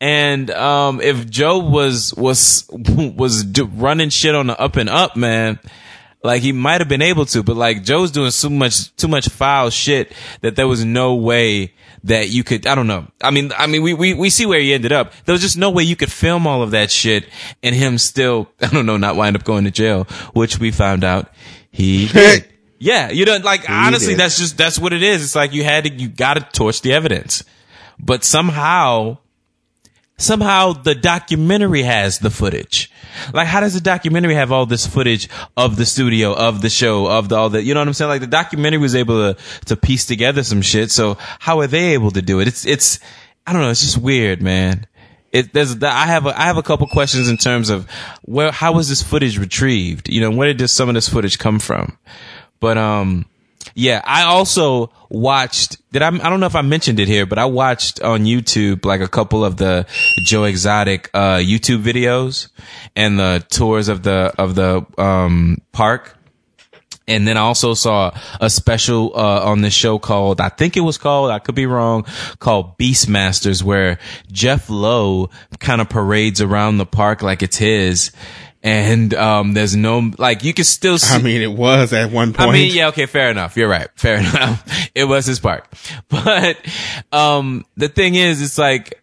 And 0.00 0.50
um, 0.50 1.00
if 1.00 1.28
Joe 1.30 1.58
was 1.58 2.12
was 2.14 2.68
was 2.70 3.44
running 3.46 4.10
shit 4.10 4.34
on 4.34 4.48
the 4.48 4.60
up 4.60 4.76
and 4.76 4.88
up, 4.88 5.16
man, 5.16 5.58
like 6.26 6.42
he 6.42 6.52
might 6.52 6.80
have 6.80 6.88
been 6.88 7.02
able 7.02 7.24
to, 7.26 7.42
but 7.42 7.56
like 7.56 7.82
Joe's 7.82 8.10
doing 8.10 8.30
so 8.30 8.50
much 8.50 8.94
too 8.96 9.08
much 9.08 9.28
foul 9.28 9.70
shit 9.70 10.12
that 10.40 10.56
there 10.56 10.68
was 10.68 10.84
no 10.84 11.14
way 11.14 11.72
that 12.04 12.28
you 12.30 12.44
could, 12.44 12.66
I 12.66 12.74
don't 12.74 12.86
know. 12.86 13.06
I 13.20 13.30
mean, 13.30 13.52
I 13.56 13.66
mean, 13.66 13.82
we, 13.82 13.94
we, 13.94 14.14
we 14.14 14.30
see 14.30 14.44
where 14.44 14.60
he 14.60 14.74
ended 14.74 14.92
up. 14.92 15.12
There 15.24 15.32
was 15.32 15.40
just 15.40 15.56
no 15.56 15.70
way 15.70 15.84
you 15.84 15.96
could 15.96 16.10
film 16.10 16.46
all 16.46 16.62
of 16.62 16.72
that 16.72 16.90
shit 16.90 17.28
and 17.62 17.74
him 17.74 17.98
still, 17.98 18.48
I 18.60 18.66
don't 18.66 18.86
know, 18.86 18.96
not 18.96 19.16
wind 19.16 19.36
up 19.36 19.44
going 19.44 19.64
to 19.64 19.70
jail, 19.70 20.04
which 20.32 20.58
we 20.58 20.70
found 20.70 21.04
out 21.04 21.32
he 21.70 22.08
did. 22.12 22.46
Yeah, 22.78 23.10
you 23.10 23.24
know, 23.24 23.36
like 23.38 23.70
honestly, 23.70 24.12
did. 24.12 24.20
that's 24.20 24.38
just 24.38 24.58
that's 24.58 24.78
what 24.78 24.92
it 24.92 25.02
is. 25.02 25.24
It's 25.24 25.34
like 25.34 25.54
you 25.54 25.64
had 25.64 25.84
to, 25.84 25.92
you 25.92 26.08
got 26.08 26.34
to 26.34 26.40
torch 26.40 26.82
the 26.82 26.92
evidence, 26.92 27.42
but 27.98 28.22
somehow, 28.22 29.16
somehow 30.18 30.72
the 30.72 30.94
documentary 30.94 31.82
has 31.82 32.18
the 32.18 32.30
footage. 32.30 32.90
Like, 33.32 33.46
how 33.46 33.60
does 33.60 33.74
the 33.74 33.80
documentary 33.80 34.34
have 34.34 34.52
all 34.52 34.66
this 34.66 34.86
footage 34.86 35.28
of 35.56 35.76
the 35.76 35.86
studio, 35.86 36.34
of 36.34 36.62
the 36.62 36.70
show, 36.70 37.06
of 37.06 37.28
the 37.28 37.36
all 37.36 37.50
the, 37.50 37.62
you 37.62 37.74
know 37.74 37.80
what 37.80 37.88
I'm 37.88 37.94
saying? 37.94 38.08
Like 38.08 38.20
the 38.20 38.26
documentary 38.26 38.78
was 38.78 38.94
able 38.94 39.34
to 39.34 39.40
to 39.66 39.76
piece 39.76 40.06
together 40.06 40.42
some 40.42 40.62
shit. 40.62 40.90
So 40.90 41.16
how 41.38 41.60
are 41.60 41.66
they 41.66 41.94
able 41.94 42.10
to 42.12 42.22
do 42.22 42.40
it? 42.40 42.48
It's 42.48 42.66
it's 42.66 42.98
I 43.46 43.52
don't 43.52 43.62
know. 43.62 43.70
It's 43.70 43.82
just 43.82 43.98
weird, 43.98 44.42
man. 44.42 44.86
It, 45.32 45.52
there's, 45.52 45.82
I 45.82 46.06
have 46.06 46.24
a, 46.24 46.40
I 46.40 46.44
have 46.44 46.56
a 46.56 46.62
couple 46.62 46.86
questions 46.86 47.28
in 47.28 47.36
terms 47.36 47.68
of 47.68 47.90
where, 48.22 48.50
how 48.50 48.72
was 48.72 48.88
this 48.88 49.02
footage 49.02 49.38
retrieved? 49.38 50.08
You 50.08 50.22
know, 50.22 50.30
where 50.30 50.48
did 50.48 50.58
this, 50.58 50.72
some 50.72 50.88
of 50.88 50.94
this 50.94 51.08
footage 51.08 51.38
come 51.38 51.58
from? 51.58 51.98
But, 52.58 52.78
um, 52.78 53.26
yeah, 53.78 54.00
I 54.02 54.22
also 54.22 54.90
watched, 55.10 55.76
did 55.92 56.00
I, 56.00 56.08
I 56.08 56.30
don't 56.30 56.40
know 56.40 56.46
if 56.46 56.56
I 56.56 56.62
mentioned 56.62 56.98
it 56.98 57.08
here, 57.08 57.26
but 57.26 57.38
I 57.38 57.44
watched 57.44 58.00
on 58.00 58.24
YouTube 58.24 58.86
like 58.86 59.02
a 59.02 59.06
couple 59.06 59.44
of 59.44 59.58
the 59.58 59.86
Joe 60.24 60.44
Exotic, 60.44 61.10
uh, 61.12 61.36
YouTube 61.36 61.82
videos 61.82 62.48
and 62.96 63.18
the 63.18 63.44
tours 63.50 63.88
of 63.88 64.02
the, 64.02 64.32
of 64.38 64.54
the, 64.54 64.86
um, 64.96 65.58
park. 65.72 66.16
And 67.06 67.28
then 67.28 67.36
I 67.36 67.40
also 67.40 67.74
saw 67.74 68.18
a 68.40 68.48
special 68.48 69.12
uh, 69.14 69.44
on 69.44 69.60
this 69.60 69.74
show 69.74 69.98
called, 69.98 70.40
I 70.40 70.48
think 70.48 70.78
it 70.78 70.80
was 70.80 70.96
called, 70.96 71.30
I 71.30 71.38
could 71.38 71.54
be 71.54 71.66
wrong, 71.66 72.06
called 72.38 72.78
Beastmasters, 72.78 73.62
where 73.62 73.98
Jeff 74.32 74.70
Lowe 74.70 75.28
kind 75.60 75.82
of 75.82 75.90
parades 75.90 76.40
around 76.40 76.78
the 76.78 76.86
park 76.86 77.22
like 77.22 77.42
it's 77.42 77.58
his. 77.58 78.10
And 78.66 79.14
um, 79.14 79.54
there's 79.54 79.76
no, 79.76 80.10
like, 80.18 80.42
you 80.42 80.52
can 80.52 80.64
still 80.64 80.98
see. 80.98 81.14
I 81.14 81.22
mean, 81.22 81.40
it 81.40 81.52
was 81.52 81.92
at 81.92 82.10
one 82.10 82.32
point. 82.32 82.50
I 82.50 82.52
mean, 82.52 82.74
yeah, 82.74 82.88
okay, 82.88 83.06
fair 83.06 83.30
enough. 83.30 83.56
You're 83.56 83.68
right. 83.68 83.88
Fair 83.94 84.16
enough. 84.18 84.90
It 84.92 85.04
was 85.04 85.24
his 85.24 85.38
park. 85.38 85.72
But 86.08 86.58
um, 87.12 87.64
the 87.76 87.88
thing 87.88 88.16
is, 88.16 88.42
it's 88.42 88.58
like, 88.58 89.00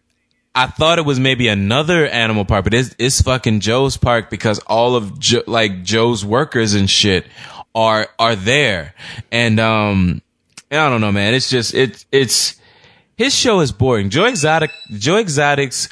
I 0.54 0.66
thought 0.66 0.98
it 0.98 1.06
was 1.06 1.18
maybe 1.18 1.48
another 1.48 2.06
animal 2.06 2.44
park, 2.44 2.64
but 2.64 2.74
it's, 2.74 2.94
it's 2.98 3.22
fucking 3.22 3.60
Joe's 3.60 3.96
park 3.96 4.28
because 4.28 4.58
all 4.66 4.96
of 4.96 5.18
jo- 5.18 5.42
like 5.46 5.82
Joe's 5.82 6.24
workers 6.26 6.74
and 6.74 6.88
shit 6.88 7.26
are 7.74 8.08
are 8.18 8.36
there. 8.36 8.94
And 9.32 9.58
um 9.58 10.22
and 10.70 10.80
I 10.80 10.88
don't 10.88 11.00
know, 11.00 11.10
man. 11.10 11.34
It's 11.34 11.50
just 11.50 11.74
it's 11.74 12.06
it's 12.12 12.60
his 13.16 13.34
show 13.34 13.60
is 13.60 13.72
boring. 13.72 14.10
Joe 14.10 14.26
Exotic 14.26 14.70
Joe 14.92 15.16
Exotic's 15.16 15.88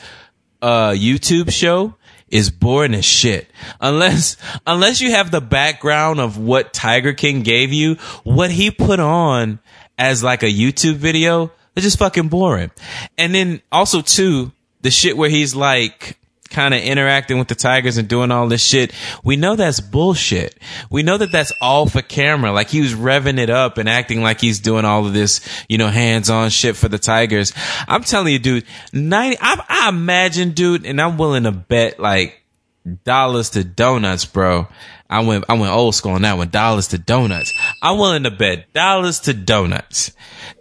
uh 0.61 0.91
YouTube 0.91 1.51
show 1.51 1.95
is 2.33 2.51
boring 2.51 2.95
as 2.95 3.05
shit. 3.05 3.49
Unless 3.81 4.37
unless 4.67 5.01
you 5.01 5.13
have 5.13 5.31
the 5.31 5.41
background 5.41 6.19
of 6.19 6.39
what 6.39 6.73
Tiger 6.73 7.13
King 7.13 7.43
gave 7.43 7.73
you, 7.73 7.95
what 8.25 8.51
he 8.51 8.73
put 8.73 8.99
on 8.99 9.61
as 9.99 10.25
like 10.25 10.43
a 10.43 10.47
YouTube 10.47 10.97
video, 10.97 11.53
it's 11.77 11.85
just 11.85 11.99
fucking 11.99 12.29
boring. 12.29 12.73
And 13.17 13.35
then 13.35 13.63
also 13.71 14.01
too, 14.01 14.51
the 14.81 14.91
shit 14.91 15.17
where 15.17 15.31
he's 15.31 15.55
like 15.55 16.19
kind 16.53 16.75
of 16.75 16.81
interacting 16.81 17.39
with 17.39 17.49
the 17.49 17.55
tigers 17.55 17.97
and 17.97 18.07
doing 18.09 18.31
all 18.31 18.47
this 18.47 18.63
shit. 18.63 18.93
We 19.25 19.37
know 19.37 19.57
that's 19.57 19.81
bullshit. 19.81 20.57
We 20.91 21.03
know 21.03 21.19
that 21.19 21.33
that's 21.33 21.53
all 21.61 21.87
for 21.87 22.03
camera. 22.03 22.53
Like 22.53 22.69
he 22.69 22.81
was 22.81 22.95
revving 22.95 23.39
it 23.39 23.51
up 23.51 23.79
and 23.79 23.89
acting 23.89 24.23
like 24.23 24.41
he's 24.41 24.61
doing 24.61 24.85
all 24.85 25.07
of 25.07 25.13
this, 25.13 25.41
you 25.69 25.79
know, 25.79 25.89
hands 25.89 26.31
on 26.31 26.51
shit 26.51 26.77
for 26.77 26.89
the 26.89 26.99
tigers. 26.99 27.53
I'm 27.89 28.05
telling 28.05 28.33
you, 28.33 28.39
dude, 28.39 28.65
90, 28.93 29.39
I, 29.41 29.65
I 29.69 29.89
imagine, 29.89 30.51
dude, 30.51 30.87
and 30.87 31.01
I'm 31.01 31.19
willing 31.19 31.45
to 31.45 31.53
bet 31.53 31.99
like 31.99 32.43
dollars 33.05 33.51
to 33.51 33.65
donuts, 33.65 34.25
bro. 34.25 34.69
I 35.09 35.21
went, 35.21 35.45
I 35.49 35.55
went 35.55 35.73
old 35.73 35.95
school 35.95 36.13
on 36.13 36.23
that 36.23 36.37
one. 36.37 36.49
Dollars 36.49 36.89
to 36.89 36.99
donuts. 36.99 37.53
I'm 37.83 37.99
willing 37.99 38.23
to 38.23 38.31
bet 38.31 38.73
dollars 38.73 39.21
to 39.21 39.35
donuts 39.35 40.13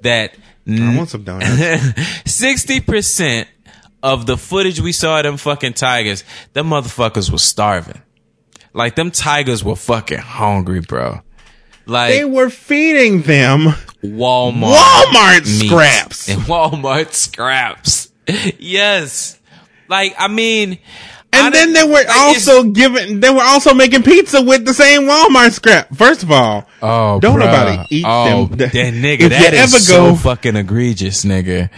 that 0.01 0.35
I 0.67 0.97
want 0.97 1.09
some 1.09 1.23
donuts. 1.23 2.21
sixty 2.25 2.81
percent 2.81 3.47
of 4.03 4.25
the 4.25 4.37
footage 4.37 4.79
we 4.79 4.91
saw 4.91 5.17
of 5.19 5.23
them 5.23 5.37
fucking 5.37 5.73
tigers, 5.73 6.23
them 6.53 6.69
motherfuckers 6.69 7.31
was 7.31 7.43
starving. 7.43 8.01
Like 8.73 8.95
them 8.95 9.11
tigers 9.11 9.63
were 9.63 9.75
fucking 9.75 10.19
hungry, 10.19 10.79
bro. 10.81 11.21
Like 11.85 12.11
they 12.13 12.25
were 12.25 12.49
feeding 12.49 13.21
them 13.23 13.73
Walmart 14.03 14.75
Walmart 14.75 15.45
scraps. 15.67 16.29
and 16.29 16.39
Walmart 16.43 17.13
scraps. 17.13 18.11
yes. 18.59 19.39
Like 19.89 20.15
I 20.17 20.27
mean 20.29 20.77
And 21.33 21.47
I 21.47 21.49
then 21.49 21.73
they 21.73 21.83
were 21.83 21.91
like, 21.93 22.09
also 22.09 22.63
giving, 22.63 23.19
they 23.19 23.29
were 23.29 23.41
also 23.43 23.73
making 23.73 24.03
pizza 24.03 24.41
with 24.41 24.63
the 24.65 24.73
same 24.73 25.01
Walmart 25.03 25.51
scrap. 25.51 25.93
First 25.95 26.23
of 26.23 26.31
all, 26.31 26.67
Oh, 26.81 27.19
don't 27.19 27.37
bruh. 27.39 27.45
nobody 27.45 27.95
eat 27.97 28.05
oh, 28.07 28.45
them. 28.45 28.57
That 28.57 28.71
nigga, 28.71 29.21
if 29.21 29.29
that 29.31 29.53
you 29.53 29.59
is 29.59 29.73
ever 29.73 29.79
so 29.81 30.09
go, 30.11 30.15
fucking 30.15 30.55
egregious, 30.55 31.25
nigga. 31.25 31.69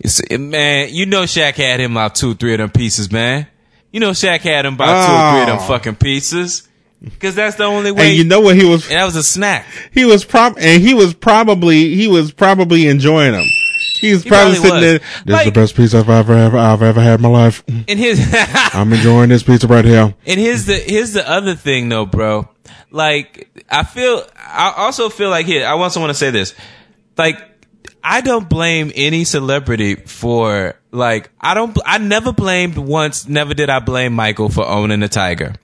It's, 0.00 0.20
man, 0.30 0.88
you 0.90 1.06
know 1.06 1.22
Shaq 1.24 1.54
had 1.54 1.78
him 1.80 1.92
about 1.92 2.14
two, 2.14 2.34
three 2.34 2.52
of 2.54 2.58
them 2.58 2.70
pieces, 2.70 3.12
man. 3.12 3.46
You 3.92 4.00
know 4.00 4.10
Shaq 4.10 4.40
had 4.40 4.64
him 4.66 4.74
about 4.74 5.06
two 5.06 5.12
or 5.12 5.32
three 5.32 5.40
of 5.52 5.58
them 5.58 5.58
Oh. 5.64 5.68
fucking 5.68 5.96
pieces. 5.96 6.66
Cause 7.18 7.34
that's 7.34 7.56
the 7.56 7.64
only 7.64 7.92
way. 7.92 8.08
and 8.10 8.18
you 8.18 8.24
know 8.24 8.40
what 8.40 8.56
he 8.56 8.64
was, 8.66 8.84
and 8.88 8.96
that 8.98 9.04
was 9.04 9.16
a 9.16 9.22
snack. 9.22 9.64
he 9.92 10.04
was 10.04 10.22
prob, 10.22 10.56
and 10.60 10.82
he 10.82 10.92
was 10.92 11.14
probably, 11.14 11.94
he 11.94 12.06
was 12.08 12.30
probably 12.30 12.88
enjoying 12.88 13.32
them. 13.32 13.46
He 14.00 14.12
was 14.12 14.22
He 14.22 14.28
probably 14.28 14.54
probably 14.58 14.68
sitting 14.70 14.80
there. 14.82 14.98
This 14.98 15.32
Like- 15.32 15.46
is 15.46 15.52
the 15.52 15.60
best 15.60 15.76
pizza 15.76 15.98
I've 15.98 16.10
ever, 16.10 16.34
ever, 16.34 16.58
I've 16.58 16.82
ever 16.82 17.00
had 17.00 17.14
in 17.20 17.22
my 17.22 17.28
life. 17.30 17.62
And 17.88 17.98
his, 17.98 18.20
I'm 18.74 18.92
enjoying 18.92 19.30
this 19.30 19.42
pizza 19.42 19.66
right 19.66 19.84
here. 19.84 20.14
and 20.26 20.40
here's 20.40 20.66
the, 20.66 20.74
here's 20.76 21.12
the 21.14 21.28
other 21.28 21.54
thing 21.54 21.88
though, 21.88 22.04
bro. 22.06 22.48
Like, 22.90 23.48
I 23.70 23.82
feel, 23.84 24.22
I 24.36 24.72
also 24.76 25.08
feel 25.08 25.30
like 25.30 25.46
here, 25.46 25.64
I 25.66 25.70
also 25.70 26.00
want 26.00 26.10
to 26.10 26.14
say 26.14 26.30
this. 26.30 26.54
Like, 27.16 27.38
I 28.02 28.20
don't 28.20 28.48
blame 28.48 28.92
any 28.94 29.24
celebrity 29.24 29.94
for 29.94 30.74
like 30.90 31.30
I 31.40 31.54
don't 31.54 31.76
I 31.84 31.98
never 31.98 32.32
blamed 32.32 32.76
once 32.76 33.28
never 33.28 33.54
did 33.54 33.70
I 33.70 33.78
blame 33.80 34.12
Michael 34.12 34.48
for 34.48 34.66
owning 34.66 35.02
a 35.02 35.08
tiger. 35.08 35.54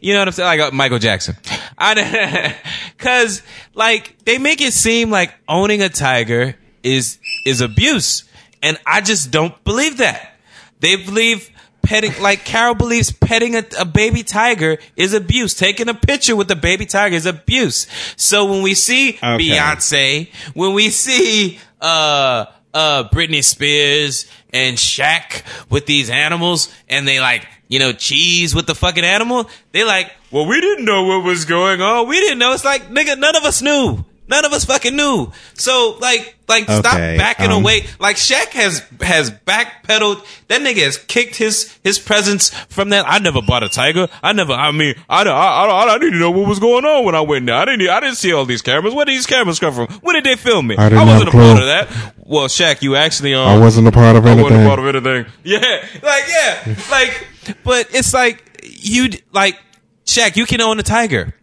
You 0.00 0.14
know 0.14 0.20
what 0.20 0.28
I'm 0.28 0.32
saying? 0.32 0.58
Like 0.58 0.72
uh, 0.72 0.74
Michael 0.74 0.98
Jackson. 0.98 1.36
I 1.78 2.56
cuz 2.98 3.42
like 3.74 4.16
they 4.24 4.38
make 4.38 4.60
it 4.60 4.72
seem 4.72 5.10
like 5.10 5.34
owning 5.48 5.82
a 5.82 5.88
tiger 5.88 6.56
is 6.82 7.18
is 7.44 7.60
abuse 7.60 8.24
and 8.62 8.78
I 8.86 9.00
just 9.00 9.30
don't 9.30 9.62
believe 9.64 9.98
that. 9.98 10.38
They 10.80 10.96
believe 10.96 11.50
petting 11.82 12.12
like 12.20 12.44
Carol 12.44 12.74
believes 12.74 13.12
petting 13.12 13.56
a, 13.56 13.64
a 13.78 13.84
baby 13.84 14.22
tiger 14.22 14.78
is 14.96 15.14
abuse. 15.14 15.54
Taking 15.54 15.88
a 15.88 15.94
picture 15.94 16.36
with 16.36 16.48
the 16.48 16.56
baby 16.56 16.86
tiger 16.86 17.16
is 17.16 17.26
abuse. 17.26 17.86
So 18.16 18.44
when 18.46 18.62
we 18.62 18.74
see 18.74 19.18
Beyonce, 19.40 20.28
when 20.54 20.74
we 20.74 20.90
see 20.90 21.58
uh 21.80 22.46
uh 22.72 23.08
Britney 23.08 23.42
Spears 23.42 24.26
and 24.52 24.76
Shaq 24.76 25.42
with 25.70 25.86
these 25.86 26.10
animals 26.10 26.72
and 26.88 27.06
they 27.06 27.20
like 27.20 27.46
you 27.70 27.78
know, 27.78 27.92
cheese 27.92 28.52
with 28.52 28.66
the 28.66 28.74
fucking 28.74 29.04
animal. 29.04 29.48
They 29.70 29.84
like, 29.84 30.12
well, 30.32 30.44
we 30.44 30.60
didn't 30.60 30.84
know 30.84 31.04
what 31.04 31.24
was 31.24 31.44
going 31.44 31.80
on. 31.80 32.08
We 32.08 32.18
didn't 32.18 32.40
know. 32.40 32.52
It's 32.52 32.64
like, 32.64 32.88
nigga, 32.88 33.16
none 33.16 33.36
of 33.36 33.44
us 33.44 33.62
knew. 33.62 34.04
None 34.30 34.44
of 34.44 34.52
us 34.52 34.64
fucking 34.64 34.94
knew. 34.94 35.32
So 35.54 35.98
like, 36.00 36.36
like 36.48 36.64
stop 36.64 36.82
backing 37.18 37.50
um, 37.50 37.62
away. 37.62 37.84
Like 37.98 38.14
Shaq 38.16 38.50
has 38.50 38.78
has 39.00 39.30
backpedaled. 39.30 40.24
That 40.46 40.60
nigga 40.60 40.84
has 40.84 40.96
kicked 40.96 41.34
his 41.34 41.76
his 41.82 41.98
presence 41.98 42.50
from 42.68 42.90
that. 42.90 43.04
I 43.08 43.18
never 43.18 43.42
bought 43.42 43.64
a 43.64 43.68
tiger. 43.68 44.06
I 44.22 44.32
never. 44.32 44.52
I 44.52 44.70
mean, 44.70 44.94
I 45.08 45.24
don't- 45.24 45.34
I 45.34 45.64
I, 45.66 45.94
I 45.94 45.98
didn't 45.98 46.20
know 46.20 46.30
what 46.30 46.48
was 46.48 46.60
going 46.60 46.84
on 46.84 47.04
when 47.04 47.14
I 47.16 47.20
went 47.22 47.46
there. 47.46 47.56
I 47.56 47.64
didn't. 47.64 47.88
I 47.88 47.98
didn't 47.98 48.16
see 48.16 48.32
all 48.32 48.44
these 48.44 48.62
cameras. 48.62 48.94
Where 48.94 49.04
did 49.04 49.16
these 49.16 49.26
cameras 49.26 49.58
come 49.58 49.74
from? 49.74 49.88
Where 50.00 50.14
did 50.14 50.24
they 50.24 50.36
film 50.40 50.68
me? 50.68 50.76
I 50.76 50.88
didn't 50.88 51.06
wasn't 51.08 51.28
a 51.28 51.32
part 51.32 51.58
of 51.58 51.66
that. 51.66 52.14
Well, 52.24 52.46
Shaq, 52.46 52.82
you 52.82 52.94
actually 52.94 53.34
um, 53.34 53.48
I 53.48 53.58
wasn't 53.58 53.88
a 53.88 53.92
part 53.92 54.14
of 54.14 54.24
anything. 54.24 54.40
I 54.40 54.42
wasn't 54.44 54.62
a 54.62 54.66
part 54.68 54.78
of 54.78 54.86
anything. 54.94 55.32
Yeah, 55.42 55.84
like 56.02 56.24
yeah, 56.28 56.74
like, 56.90 57.26
but 57.64 57.88
it's 57.92 58.14
like 58.14 58.44
you 58.62 59.08
like 59.32 59.58
Shaq. 60.06 60.36
You 60.36 60.46
can 60.46 60.60
own 60.60 60.78
a 60.78 60.84
tiger. 60.84 61.34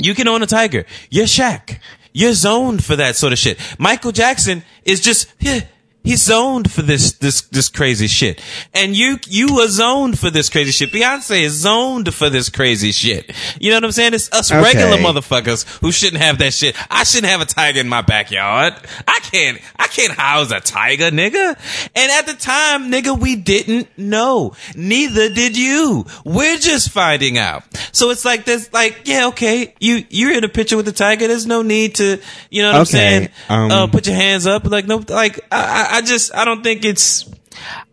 You 0.00 0.14
can 0.14 0.28
own 0.28 0.42
a 0.42 0.46
tiger. 0.46 0.84
You're 1.10 1.26
Shaq. 1.26 1.78
You're 2.12 2.32
zoned 2.32 2.84
for 2.84 2.96
that 2.96 3.16
sort 3.16 3.32
of 3.32 3.38
shit. 3.38 3.58
Michael 3.78 4.12
Jackson 4.12 4.62
is 4.84 5.00
just 5.00 5.32
yeah, 5.38 5.60
He's 6.08 6.22
zoned 6.22 6.72
for 6.72 6.80
this 6.80 7.12
this 7.12 7.42
this 7.42 7.68
crazy 7.68 8.06
shit, 8.06 8.40
and 8.72 8.96
you 8.96 9.18
you 9.26 9.54
were 9.54 9.68
zoned 9.68 10.18
for 10.18 10.30
this 10.30 10.48
crazy 10.48 10.72
shit. 10.72 10.90
Beyonce 10.90 11.42
is 11.42 11.52
zoned 11.52 12.14
for 12.14 12.30
this 12.30 12.48
crazy 12.48 12.92
shit. 12.92 13.30
You 13.60 13.68
know 13.68 13.76
what 13.76 13.84
I'm 13.84 13.92
saying? 13.92 14.14
It's 14.14 14.32
us 14.32 14.50
Okay. 14.50 14.62
regular 14.62 14.96
motherfuckers 14.96 15.66
who 15.80 15.92
shouldn't 15.92 16.22
have 16.22 16.38
that 16.38 16.54
shit. 16.54 16.74
I 16.90 17.04
shouldn't 17.04 17.30
have 17.30 17.42
a 17.42 17.44
tiger 17.44 17.80
in 17.80 17.90
my 17.90 18.00
backyard. 18.00 18.72
I 19.06 19.18
can't 19.20 19.60
I 19.78 19.86
can't 19.88 20.12
house 20.14 20.50
a 20.50 20.60
tiger, 20.60 21.10
nigga. 21.10 21.58
And 21.94 22.10
at 22.12 22.26
the 22.26 22.32
time, 22.32 22.90
nigga, 22.90 23.18
we 23.18 23.36
didn't 23.36 23.88
know. 23.98 24.54
Neither 24.74 25.28
did 25.28 25.58
you. 25.58 26.06
We're 26.24 26.56
just 26.56 26.88
finding 26.90 27.36
out. 27.36 27.64
So 27.92 28.08
it's 28.08 28.24
like 28.24 28.46
this, 28.46 28.72
like 28.72 29.02
yeah, 29.04 29.26
okay, 29.26 29.74
you 29.78 30.04
you're 30.08 30.32
in 30.32 30.42
a 30.44 30.48
picture 30.48 30.76
with 30.78 30.86
the 30.86 30.92
tiger. 30.92 31.28
There's 31.28 31.44
no 31.46 31.60
need 31.60 31.96
to, 31.96 32.18
you 32.48 32.62
know 32.62 32.72
what 32.72 32.78
I'm 32.78 32.84
saying? 32.86 33.28
um, 33.50 33.70
uh, 33.70 33.86
put 33.88 34.06
your 34.06 34.16
hands 34.16 34.46
up. 34.46 34.64
Like 34.64 34.86
no, 34.86 35.04
like 35.06 35.40
I, 35.52 35.96
I- 35.96 35.97
I 35.98 36.02
just 36.02 36.34
I 36.34 36.44
don't 36.44 36.62
think 36.62 36.84
it's 36.84 37.28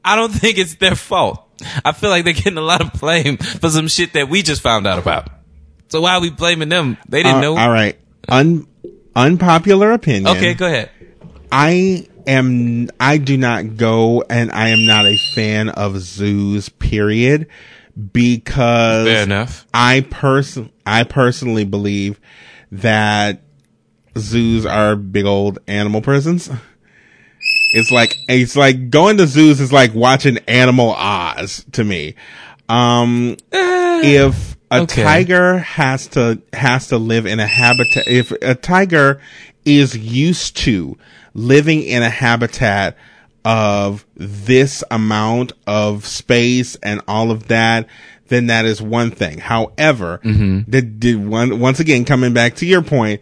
I 0.03 0.15
don't 0.15 0.32
think 0.41 0.57
it's 0.60 0.76
their 0.76 0.95
fault. 0.95 1.41
I 1.84 1.91
feel 1.91 2.10
like 2.11 2.23
they're 2.23 2.34
getting 2.34 2.57
a 2.57 2.61
lot 2.61 2.82
of 2.82 2.94
blame 2.99 3.38
for 3.38 3.69
some 3.69 3.88
shit 3.88 4.14
that 4.14 4.30
we 4.30 4.44
just 4.44 4.61
found 4.61 4.86
out 4.86 4.99
about. 4.99 5.27
So 5.90 6.02
why 6.02 6.14
are 6.15 6.22
we 6.22 6.30
blaming 6.30 6.69
them? 6.69 6.98
They 7.10 7.23
didn't 7.23 7.38
Uh, 7.38 7.41
know. 7.41 7.57
all 7.57 7.69
right. 7.69 7.98
Un, 8.27 8.68
unpopular 9.15 9.91
opinion. 9.94 10.27
Okay, 10.38 10.53
go 10.53 10.68
ahead. 10.68 10.91
I 11.52 12.07
am 12.27 12.90
I 12.99 13.18
do 13.18 13.38
not 13.38 13.77
go 13.77 14.23
and 14.30 14.52
I 14.52 14.69
am 14.69 14.86
not 14.86 15.06
a 15.06 15.18
fan 15.18 15.69
of 15.69 15.98
zoos 15.99 16.69
period 16.69 17.48
because 18.11 19.07
Fair 19.07 19.23
enough. 19.23 19.65
I 19.73 20.02
person 20.10 20.72
I 20.86 21.03
personally 21.03 21.64
believe 21.65 22.19
that 22.72 23.41
zoos 24.18 24.65
are 24.65 24.95
big 24.95 25.26
old 25.26 25.60
animal 25.68 26.02
prisons. 26.02 26.49
It's 27.76 27.91
like 27.91 28.18
it's 28.30 28.56
like 28.56 28.89
going 28.89 29.18
to 29.18 29.27
zoos 29.27 29.60
is 29.60 29.73
like 29.73 29.93
watching 29.93 30.38
Animal 30.47 30.91
Oz 30.91 31.65
to 31.73 31.84
me. 31.84 32.15
Um 32.69 33.35
if 33.52 34.56
a 34.72 34.81
okay. 34.81 35.03
tiger 35.03 35.57
has 35.60 36.07
to 36.07 36.41
has 36.53 36.88
to 36.88 36.97
live 36.97 37.26
in 37.26 37.39
a 37.39 37.47
habitat 37.47 38.07
if 38.07 38.31
a 38.31 38.56
tiger 38.56 39.22
is 39.64 39.97
used 39.97 40.57
to 40.57 40.97
living 41.34 41.84
in 41.84 42.02
a 42.02 42.10
habitat 42.10 42.97
of 43.43 44.06
this 44.15 44.84
amount 44.89 45.53
of 45.68 46.06
space 46.06 46.76
and 46.81 47.02
all 47.07 47.30
of 47.30 47.47
that 47.47 47.88
then 48.27 48.47
that 48.47 48.65
is 48.65 48.81
one 48.81 49.11
thing 49.11 49.38
however 49.38 50.19
the, 50.68 50.81
the 50.81 51.15
one, 51.15 51.60
once 51.60 51.80
again 51.80 52.06
coming 52.06 52.34
back 52.34 52.56
to 52.56 52.65
your 52.65 52.81
point 52.81 53.22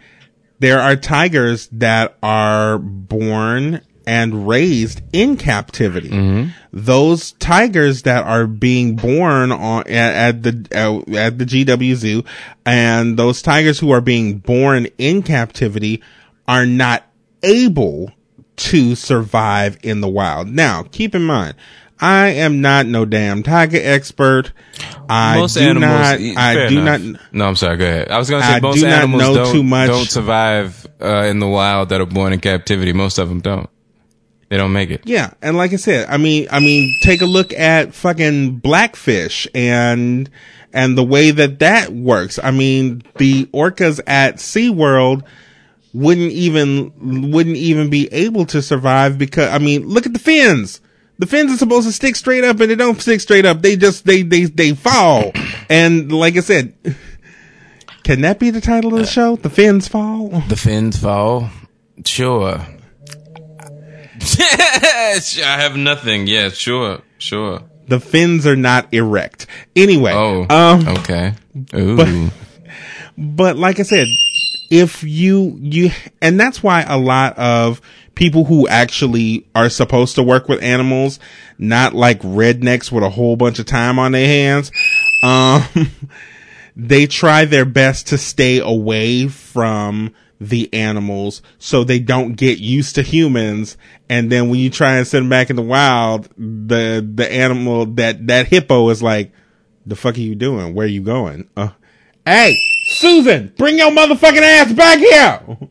there 0.59 0.79
are 0.79 0.95
tigers 0.95 1.67
that 1.73 2.17
are 2.23 2.77
born 2.77 3.81
and 4.05 4.47
raised 4.47 5.01
in 5.13 5.37
captivity. 5.37 6.51
Those 6.71 7.33
tigers 7.33 8.03
that 8.03 8.23
are 8.25 8.47
being 8.47 8.95
born 8.95 9.51
on 9.51 9.81
at, 9.87 9.89
at 10.35 10.43
the 10.43 10.67
uh, 10.73 11.15
at 11.17 11.37
the 11.37 11.45
GW 11.45 11.95
Zoo, 11.95 12.23
and 12.65 13.17
those 13.17 13.41
tigers 13.41 13.79
who 13.79 13.91
are 13.91 14.01
being 14.01 14.39
born 14.39 14.87
in 14.97 15.23
captivity 15.23 16.01
are 16.47 16.65
not 16.65 17.03
able 17.43 18.11
to 18.55 18.95
survive 18.95 19.77
in 19.83 20.01
the 20.01 20.07
wild. 20.09 20.47
Now, 20.47 20.83
keep 20.83 21.15
in 21.15 21.23
mind, 21.23 21.55
I 21.99 22.29
am 22.29 22.61
not 22.61 22.85
no 22.85 23.05
damn 23.05 23.43
tiger 23.43 23.79
expert. 23.81 24.51
I 25.07 25.39
most 25.39 25.53
do 25.55 25.61
animals, 25.61 25.91
not. 25.91 26.19
I 26.19 26.67
do 26.67 26.79
enough. 26.81 27.01
not. 27.01 27.21
No, 27.31 27.45
I'm 27.45 27.55
sorry. 27.55 27.77
Go 27.77 27.85
ahead. 27.85 28.11
I 28.11 28.17
was 28.17 28.29
going 28.29 28.41
to 28.41 28.47
say 28.47 28.55
I 28.55 28.59
most 28.59 28.79
do 28.79 28.85
animals 28.87 29.21
know 29.21 29.35
don't, 29.35 29.53
too 29.53 29.63
much. 29.63 29.87
don't 29.87 30.09
survive 30.09 30.85
uh, 31.01 31.23
in 31.25 31.39
the 31.39 31.47
wild 31.47 31.89
that 31.89 32.01
are 32.01 32.05
born 32.05 32.33
in 32.33 32.39
captivity. 32.39 32.93
Most 32.93 33.17
of 33.19 33.29
them 33.29 33.41
don't. 33.41 33.69
They 34.53 34.59
don't 34.59 34.71
make 34.71 34.91
it. 34.91 35.01
Yeah, 35.05 35.33
and 35.41 35.57
like 35.57 35.73
I 35.73 35.77
said, 35.77 36.07
I 36.09 36.17
mean, 36.17 36.47
I 36.51 36.59
mean, 36.59 36.99
take 37.01 37.23
a 37.23 37.25
look 37.25 37.53
at 37.53 37.95
fucking 37.95 38.57
Blackfish 38.57 39.47
and 39.55 40.29
and 40.71 40.95
the 40.95 41.03
way 41.03 41.31
that 41.31 41.57
that 41.57 41.91
works. 41.91 42.37
I 42.37 42.51
mean, 42.51 43.01
the 43.17 43.45
orcas 43.45 43.99
at 44.05 44.35
SeaWorld 44.35 45.23
wouldn't 45.91 46.31
even 46.33 47.31
wouldn't 47.31 47.55
even 47.55 47.89
be 47.89 48.07
able 48.13 48.45
to 48.45 48.61
survive 48.61 49.17
because 49.17 49.49
I 49.49 49.57
mean, 49.57 49.87
look 49.87 50.05
at 50.05 50.13
the 50.13 50.19
fins. 50.19 50.81
The 51.17 51.25
fins 51.25 51.51
are 51.51 51.57
supposed 51.57 51.87
to 51.87 51.91
stick 51.91 52.15
straight 52.15 52.43
up 52.43 52.59
and 52.59 52.69
they 52.69 52.75
don't 52.75 53.01
stick 53.01 53.21
straight 53.21 53.47
up. 53.47 53.63
They 53.63 53.75
just 53.75 54.05
they 54.05 54.21
they 54.21 54.43
they 54.43 54.73
fall. 54.75 55.31
And 55.67 56.11
like 56.11 56.37
I 56.37 56.41
said, 56.41 56.75
can 58.03 58.21
that 58.21 58.37
be 58.37 58.51
the 58.51 58.61
title 58.61 58.93
of 58.93 58.99
the 58.99 59.05
uh, 59.05 59.07
show? 59.07 59.35
The 59.35 59.49
fins 59.49 59.87
fall. 59.87 60.27
The 60.47 60.55
fins 60.55 60.97
fall. 60.97 61.49
Sure. 62.05 62.63
I 64.23 65.57
have 65.59 65.75
nothing. 65.75 66.27
Yeah, 66.27 66.49
sure, 66.49 67.01
sure. 67.17 67.61
The 67.87 67.99
fins 67.99 68.47
are 68.47 68.55
not 68.55 68.93
erect. 68.93 69.47
Anyway, 69.75 70.13
Oh, 70.13 70.45
um 70.49 70.87
okay. 70.99 71.33
Ooh. 71.75 72.29
but 73.17 73.57
like 73.57 73.79
I 73.79 73.83
said, 73.83 74.07
if 74.69 75.03
you 75.03 75.57
you 75.61 75.89
and 76.21 76.39
that's 76.39 76.63
why 76.63 76.81
a 76.83 76.97
lot 76.97 77.37
of 77.37 77.81
people 78.15 78.45
who 78.45 78.67
actually 78.67 79.45
are 79.55 79.69
supposed 79.69 80.15
to 80.15 80.23
work 80.23 80.47
with 80.47 80.61
animals, 80.63 81.19
not 81.57 81.93
like 81.93 82.21
rednecks 82.21 82.91
with 82.91 83.03
a 83.03 83.09
whole 83.09 83.35
bunch 83.35 83.59
of 83.59 83.65
time 83.65 83.99
on 83.99 84.13
their 84.13 84.27
hands, 84.27 84.71
um 85.21 85.63
they 86.75 87.05
try 87.05 87.45
their 87.45 87.65
best 87.65 88.07
to 88.07 88.17
stay 88.17 88.59
away 88.59 89.27
from 89.27 90.13
the 90.49 90.73
animals 90.73 91.41
so 91.59 91.83
they 91.83 91.99
don't 91.99 92.33
get 92.33 92.59
used 92.59 92.95
to 92.95 93.01
humans. 93.01 93.77
And 94.09 94.31
then 94.31 94.49
when 94.49 94.59
you 94.59 94.69
try 94.69 94.97
and 94.97 95.07
send 95.07 95.23
them 95.23 95.29
back 95.29 95.49
in 95.49 95.55
the 95.55 95.61
wild 95.61 96.29
the 96.37 97.07
the 97.15 97.31
animal 97.31 97.85
that 97.85 98.27
that 98.27 98.47
hippo 98.47 98.89
is 98.89 99.01
like 99.01 99.31
the 99.85 99.95
fuck 99.95 100.15
are 100.17 100.21
you 100.21 100.35
doing? 100.35 100.73
Where 100.73 100.85
are 100.85 100.89
you 100.89 101.01
going? 101.01 101.49
Uh, 101.55 101.69
hey 102.25 102.57
susan 102.85 103.53
bring 103.57 103.77
your 103.77 103.91
motherfucking 103.91 104.41
ass 104.41 104.73
back 104.73 104.99
here. 104.99 105.69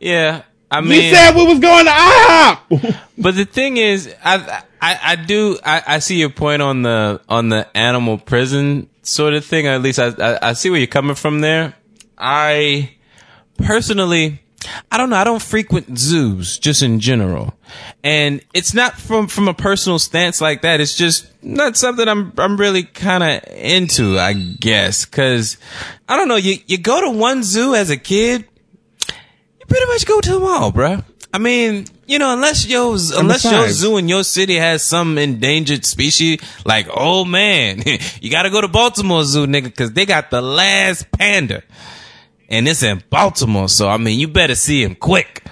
Yeah, 0.00 0.44
I 0.70 0.80
mean, 0.80 1.02
you 1.02 1.14
said 1.14 1.34
we 1.34 1.44
was 1.44 1.58
going 1.58 1.84
to 1.84 1.90
IHOP. 1.90 2.96
But 3.18 3.34
the 3.34 3.44
thing 3.44 3.76
is, 3.76 4.14
I 4.24 4.62
I, 4.80 4.98
I 5.02 5.16
do 5.16 5.58
I, 5.62 5.82
I 5.86 5.98
see 5.98 6.18
your 6.18 6.30
point 6.30 6.62
on 6.62 6.80
the 6.80 7.20
on 7.28 7.50
the 7.50 7.68
animal 7.76 8.16
prison 8.16 8.88
sort 9.02 9.34
of 9.34 9.44
thing. 9.44 9.66
At 9.66 9.82
least 9.82 9.98
I, 9.98 10.06
I 10.18 10.38
I 10.40 10.52
see 10.54 10.70
where 10.70 10.78
you're 10.78 10.86
coming 10.86 11.16
from 11.16 11.42
there. 11.42 11.74
I 12.16 12.92
personally, 13.62 14.40
I 14.90 14.98
don't 14.98 15.10
know. 15.10 15.16
I 15.16 15.24
don't 15.24 15.40
frequent 15.42 15.98
zoos 15.98 16.58
just 16.58 16.82
in 16.82 17.00
general, 17.00 17.54
and 18.04 18.42
it's 18.52 18.74
not 18.74 18.94
from 18.94 19.26
from 19.26 19.48
a 19.48 19.54
personal 19.54 19.98
stance 19.98 20.40
like 20.40 20.62
that. 20.62 20.80
It's 20.80 20.96
just 20.96 21.30
not 21.42 21.76
something 21.76 22.06
I'm 22.06 22.32
I'm 22.36 22.56
really 22.56 22.82
kind 22.82 23.22
of 23.22 23.52
into. 23.54 24.18
I 24.18 24.34
guess 24.34 25.06
because 25.06 25.56
I 26.08 26.16
don't 26.16 26.28
know. 26.28 26.36
You 26.36 26.56
you 26.66 26.78
go 26.78 27.00
to 27.00 27.10
one 27.10 27.42
zoo 27.42 27.74
as 27.74 27.88
a 27.90 27.96
kid, 27.96 28.44
you 29.08 29.66
pretty 29.66 29.86
much 29.86 30.06
go 30.06 30.20
to 30.20 30.32
them 30.32 30.44
all, 30.44 30.72
bruh. 30.72 31.04
I 31.32 31.38
mean, 31.38 31.86
you 32.06 32.18
know, 32.18 32.32
unless 32.32 32.66
your 32.66 32.96
unless 33.14 33.44
your 33.44 33.68
zoo 33.68 33.96
in 33.96 34.08
your 34.08 34.24
city 34.24 34.56
has 34.56 34.82
some 34.82 35.16
endangered 35.16 35.84
species, 35.84 36.40
like 36.64 36.88
oh 36.92 37.24
man, 37.24 37.82
you 38.20 38.30
got 38.30 38.42
to 38.42 38.50
go 38.50 38.60
to 38.60 38.68
Baltimore 38.68 39.24
Zoo, 39.24 39.46
nigga, 39.46 39.64
because 39.64 39.92
they 39.92 40.06
got 40.06 40.30
the 40.30 40.42
last 40.42 41.10
panda, 41.12 41.62
and 42.50 42.68
it's 42.68 42.82
in 42.82 43.02
Baltimore. 43.10 43.68
So 43.68 43.88
I 43.88 43.96
mean, 43.96 44.18
you 44.18 44.28
better 44.28 44.54
see 44.54 44.82
him 44.82 44.94
quick. 44.96 45.44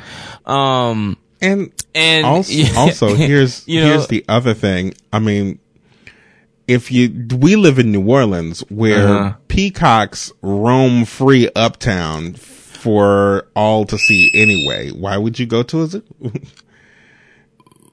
Um, 0.44 1.16
and 1.40 1.72
and 1.94 2.26
also, 2.26 2.52
also 2.76 3.14
here's 3.14 3.66
you 3.68 3.80
know, 3.80 3.86
here's 3.90 4.08
the 4.08 4.24
other 4.28 4.54
thing. 4.54 4.94
I 5.12 5.18
mean, 5.20 5.58
if 6.66 6.90
you 6.92 7.26
we 7.36 7.56
live 7.56 7.78
in 7.78 7.92
New 7.92 8.06
Orleans 8.08 8.60
where 8.68 9.08
Uh-huh. 9.08 9.36
peacocks 9.48 10.32
roam 10.42 11.04
free 11.04 11.48
uptown 11.56 12.34
for 12.34 13.48
all 13.56 13.84
to 13.86 13.98
see 13.98 14.30
anyway, 14.34 14.90
why 14.90 15.16
would 15.16 15.38
you 15.38 15.46
go 15.46 15.62
to 15.64 15.82
a 15.82 15.86
zoo? 15.86 16.02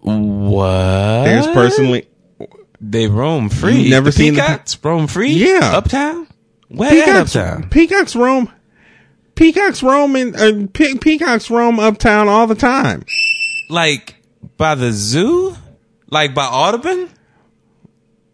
what? 0.02 1.24
There's 1.26 1.48
personally 1.48 2.08
they 2.82 3.08
roam 3.08 3.50
free. 3.50 3.78
You've 3.82 3.90
never 3.90 4.06
The 4.06 4.12
seen 4.12 4.34
the 4.36 4.42
pe- 4.42 4.48
peacocks 4.48 4.78
roam 4.84 5.08
free. 5.08 5.32
Yeah. 5.32 5.76
uptown. 5.78 6.28
Where 6.68 6.90
peacocks 6.92 7.36
uptown? 7.36 7.70
peacocks 7.70 8.16
roam 8.16 8.52
peacocks 9.36 9.84
roam 9.84 10.16
in 10.16 10.36
uh, 10.36 10.68
pe- 10.74 10.96
peacocks 10.96 11.50
roam 11.50 11.80
uptown 11.80 12.28
all 12.28 12.48
the 12.48 12.56
time. 12.56 13.04
Like 13.70 14.16
by 14.58 14.76
the 14.76 14.92
zoo? 14.92 15.56
Like 16.10 16.34
by 16.34 16.46
Audubon? 16.46 17.10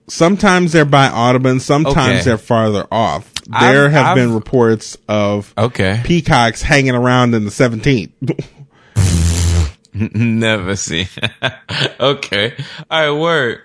Sometimes 0.08 0.74
they're 0.74 0.84
by 0.86 1.08
Audubon, 1.08 1.60
sometimes 1.62 1.98
Okay. 2.16 2.22
they're 2.24 2.38
farther 2.38 2.86
off. 2.92 3.32
There 3.46 3.86
I've- 3.86 3.94
have 3.94 4.06
I've- 4.08 4.20
been 4.20 4.34
reports 4.34 4.98
of 5.08 5.54
Okay. 5.58 6.02
peacocks 6.04 6.62
hanging 6.62 6.96
around 6.96 7.34
in 7.34 7.46
the 7.46 7.52
17th. 7.52 8.12
Never 9.94 10.76
seen. 10.76 11.08
okay. 12.00 12.54
All 12.90 13.14
right. 13.14 13.20
Word. 13.22 13.62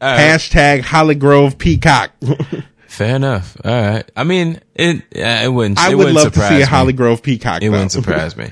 Hashtag 0.00 0.80
Holly 0.82 1.14
Grove 1.14 1.58
Peacock. 1.58 2.10
Fair 3.02 3.16
enough. 3.16 3.56
All 3.64 3.72
right. 3.72 4.08
I 4.16 4.22
mean, 4.22 4.60
it. 4.76 4.98
Uh, 5.16 5.44
it 5.44 5.52
wouldn't. 5.52 5.78
I 5.78 5.90
it 5.90 5.94
would 5.96 6.04
wouldn't 6.06 6.14
love 6.16 6.24
to 6.26 6.32
surprise 6.34 6.48
see 6.50 6.56
a 6.56 6.58
me. 6.60 6.64
Holly 6.64 6.92
Grove 6.92 7.20
Peacock. 7.20 7.56
It 7.62 7.66
though. 7.66 7.72
wouldn't 7.72 7.90
surprise 7.90 8.36
me. 8.36 8.50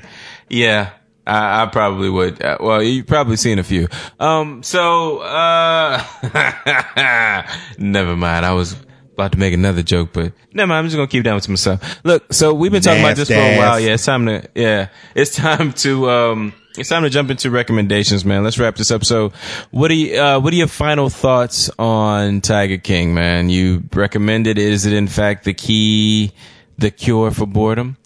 Yeah. 0.48 0.90
I, 1.24 1.62
I 1.62 1.66
probably 1.66 2.10
would. 2.10 2.42
Uh, 2.42 2.56
well, 2.58 2.82
you've 2.82 3.06
probably 3.06 3.36
seen 3.36 3.60
a 3.60 3.62
few. 3.62 3.86
Um, 4.18 4.64
so, 4.64 5.18
uh, 5.18 6.02
never 7.78 8.16
mind. 8.16 8.44
I 8.44 8.52
was 8.54 8.74
about 9.12 9.30
to 9.32 9.38
make 9.38 9.54
another 9.54 9.82
joke, 9.84 10.08
but 10.12 10.32
never 10.52 10.66
mind. 10.66 10.78
I'm 10.78 10.84
just 10.86 10.96
gonna 10.96 11.06
keep 11.06 11.22
that 11.24 11.32
one 11.32 11.40
to 11.42 11.50
myself. 11.50 12.00
Look, 12.04 12.32
so 12.32 12.52
we've 12.52 12.72
been 12.72 12.82
talking 12.82 13.02
about 13.04 13.14
this 13.16 13.28
for 13.28 13.34
a 13.34 13.56
while. 13.56 13.78
Yeah, 13.78 13.92
it's 13.92 14.04
time 14.04 14.26
to, 14.26 14.48
yeah, 14.56 14.88
it's 15.14 15.36
time 15.36 15.72
to, 15.74 16.10
um, 16.10 16.54
it's 16.76 16.88
time 16.88 17.02
to 17.02 17.10
jump 17.10 17.30
into 17.30 17.50
recommendations, 17.50 18.24
man. 18.24 18.44
Let's 18.44 18.58
wrap 18.58 18.76
this 18.76 18.90
up. 18.90 19.04
So, 19.04 19.32
what 19.70 19.90
are 19.90 19.94
you, 19.94 20.20
uh, 20.20 20.40
what 20.40 20.52
are 20.52 20.56
your 20.56 20.68
final 20.68 21.08
thoughts 21.08 21.70
on 21.78 22.40
Tiger 22.40 22.78
King, 22.78 23.14
man? 23.14 23.48
You 23.48 23.82
recommended. 23.92 24.58
Is 24.58 24.86
it 24.86 24.92
in 24.92 25.08
fact 25.08 25.44
the 25.44 25.54
key, 25.54 26.32
the 26.78 26.90
cure 26.90 27.30
for 27.30 27.46
boredom? 27.46 27.96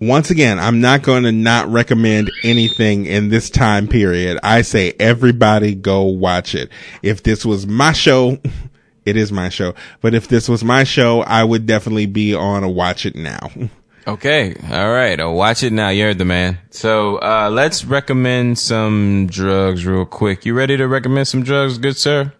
Once 0.00 0.30
again, 0.30 0.58
I'm 0.58 0.82
not 0.82 1.02
going 1.02 1.22
to 1.22 1.32
not 1.32 1.68
recommend 1.68 2.30
anything 2.44 3.06
in 3.06 3.30
this 3.30 3.48
time 3.48 3.88
period. 3.88 4.38
I 4.42 4.60
say 4.60 4.92
everybody 5.00 5.74
go 5.74 6.02
watch 6.04 6.54
it. 6.54 6.70
If 7.02 7.22
this 7.22 7.46
was 7.46 7.66
my 7.66 7.92
show, 7.92 8.38
it 9.06 9.16
is 9.16 9.32
my 9.32 9.48
show. 9.48 9.74
But 10.02 10.14
if 10.14 10.28
this 10.28 10.48
was 10.48 10.62
my 10.62 10.84
show, 10.84 11.22
I 11.22 11.44
would 11.44 11.64
definitely 11.64 12.06
be 12.06 12.34
on 12.34 12.62
a 12.62 12.68
watch 12.68 13.06
it 13.06 13.14
now. 13.14 13.50
Okay, 14.06 14.54
all 14.70 14.92
right. 14.92 15.18
I'll 15.18 15.34
watch 15.34 15.64
it 15.64 15.72
now. 15.72 15.88
You 15.88 16.04
heard 16.04 16.18
the 16.18 16.24
man. 16.24 16.58
So 16.70 17.16
uh, 17.16 17.50
let's 17.52 17.84
recommend 17.84 18.56
some 18.56 19.26
drugs 19.28 19.84
real 19.84 20.04
quick. 20.04 20.46
You 20.46 20.54
ready 20.54 20.76
to 20.76 20.86
recommend 20.86 21.26
some 21.26 21.42
drugs, 21.42 21.78
good 21.78 21.96
sir? 21.96 22.32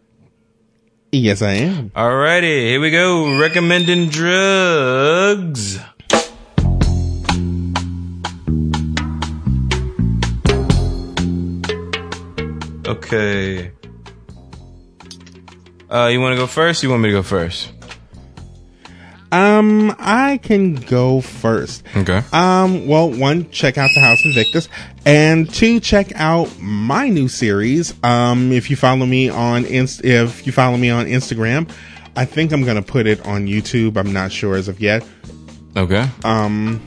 yes, 1.11 1.43
I 1.43 1.53
am. 1.53 1.91
Alrighty, 1.91 2.69
here 2.69 2.81
we 2.81 2.91
go. 2.91 3.37
Recommending 3.41 4.11
drugs. 4.11 5.81
Okay. 12.87 13.73
Uh, 15.91 16.07
you 16.13 16.21
want 16.21 16.33
to 16.33 16.37
go 16.37 16.47
first? 16.47 16.85
You 16.85 16.91
want 16.91 17.03
me 17.03 17.09
to 17.09 17.15
go 17.15 17.23
first? 17.23 17.73
Um, 19.37 19.95
I 19.99 20.39
can 20.39 20.75
go 20.75 21.21
first. 21.21 21.83
Okay. 21.95 22.23
Um, 22.33 22.87
well, 22.87 23.11
one, 23.11 23.51
check 23.51 23.77
out 23.77 23.91
the 23.95 24.01
House 24.01 24.25
Invictus, 24.25 24.69
and 25.05 25.53
two, 25.53 25.81
check 25.81 26.13
out 26.15 26.49
my 26.59 27.09
new 27.09 27.29
series. 27.29 27.93
Um, 28.03 28.51
if 28.51 28.71
you 28.71 28.77
follow 28.77 29.05
me 29.05 29.29
on 29.29 29.65
Inst, 29.67 30.05
if 30.05 30.47
you 30.47 30.53
follow 30.53 30.77
me 30.77 30.91
on 30.91 31.07
Instagram, 31.07 31.71
I 32.17 32.25
think 32.25 32.53
I'm 32.53 32.65
gonna 32.65 32.83
put 32.83 33.07
it 33.07 33.25
on 33.27 33.47
YouTube. 33.47 33.97
I'm 33.97 34.13
not 34.13 34.33
sure 34.33 34.57
as 34.57 34.69
of 34.69 34.81
yet, 34.81 35.05
Okay. 35.77 36.09
Um, 36.25 36.81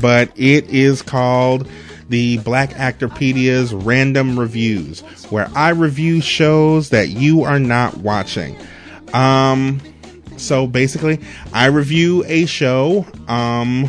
but 0.00 0.32
it 0.36 0.68
is 0.68 1.00
called 1.02 1.68
the 2.08 2.38
Black 2.38 2.70
Actorpedia's 2.70 3.72
Random 3.72 4.38
Reviews, 4.38 5.02
where 5.30 5.48
I 5.54 5.70
review 5.70 6.20
shows 6.20 6.90
that 6.90 7.08
you 7.08 7.44
are 7.44 7.60
not 7.60 7.98
watching. 7.98 8.56
Um, 9.12 9.80
so 10.36 10.66
basically, 10.66 11.20
I 11.52 11.66
review 11.66 12.24
a 12.26 12.46
show. 12.46 13.06
Um, 13.28 13.88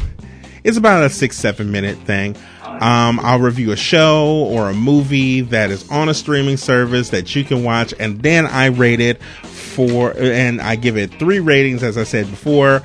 it's 0.63 0.77
about 0.77 1.03
a 1.03 1.09
six, 1.09 1.37
seven 1.37 1.71
minute 1.71 1.97
thing. 1.99 2.35
Um, 2.63 3.19
I'll 3.21 3.39
review 3.39 3.71
a 3.71 3.77
show 3.77 4.47
or 4.49 4.69
a 4.69 4.73
movie 4.73 5.41
that 5.41 5.71
is 5.71 5.89
on 5.89 6.09
a 6.09 6.13
streaming 6.13 6.57
service 6.57 7.09
that 7.09 7.33
you 7.35 7.43
can 7.45 7.63
watch, 7.63 7.93
and 7.99 8.21
then 8.21 8.45
I 8.45 8.65
rate 8.65 8.99
it 8.99 9.21
for, 9.23 10.13
and 10.17 10.61
I 10.61 10.75
give 10.75 10.97
it 10.97 11.17
three 11.17 11.39
ratings, 11.39 11.83
as 11.83 11.97
I 11.97 12.03
said 12.03 12.29
before. 12.29 12.81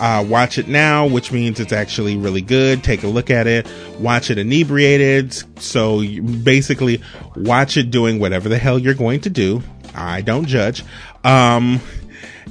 Uh, 0.00 0.24
watch 0.28 0.58
it 0.58 0.66
now, 0.66 1.06
which 1.06 1.30
means 1.30 1.60
it's 1.60 1.72
actually 1.72 2.16
really 2.16 2.40
good. 2.40 2.82
Take 2.82 3.04
a 3.04 3.06
look 3.06 3.30
at 3.30 3.46
it. 3.46 3.68
Watch 4.00 4.30
it 4.30 4.38
inebriated. 4.38 5.32
So 5.60 6.02
basically 6.42 7.02
watch 7.36 7.76
it 7.76 7.90
doing 7.90 8.18
whatever 8.18 8.48
the 8.48 8.58
hell 8.58 8.78
you're 8.78 8.94
going 8.94 9.20
to 9.20 9.30
do. 9.30 9.62
I 9.94 10.22
don't 10.22 10.46
judge. 10.46 10.82
Um, 11.22 11.80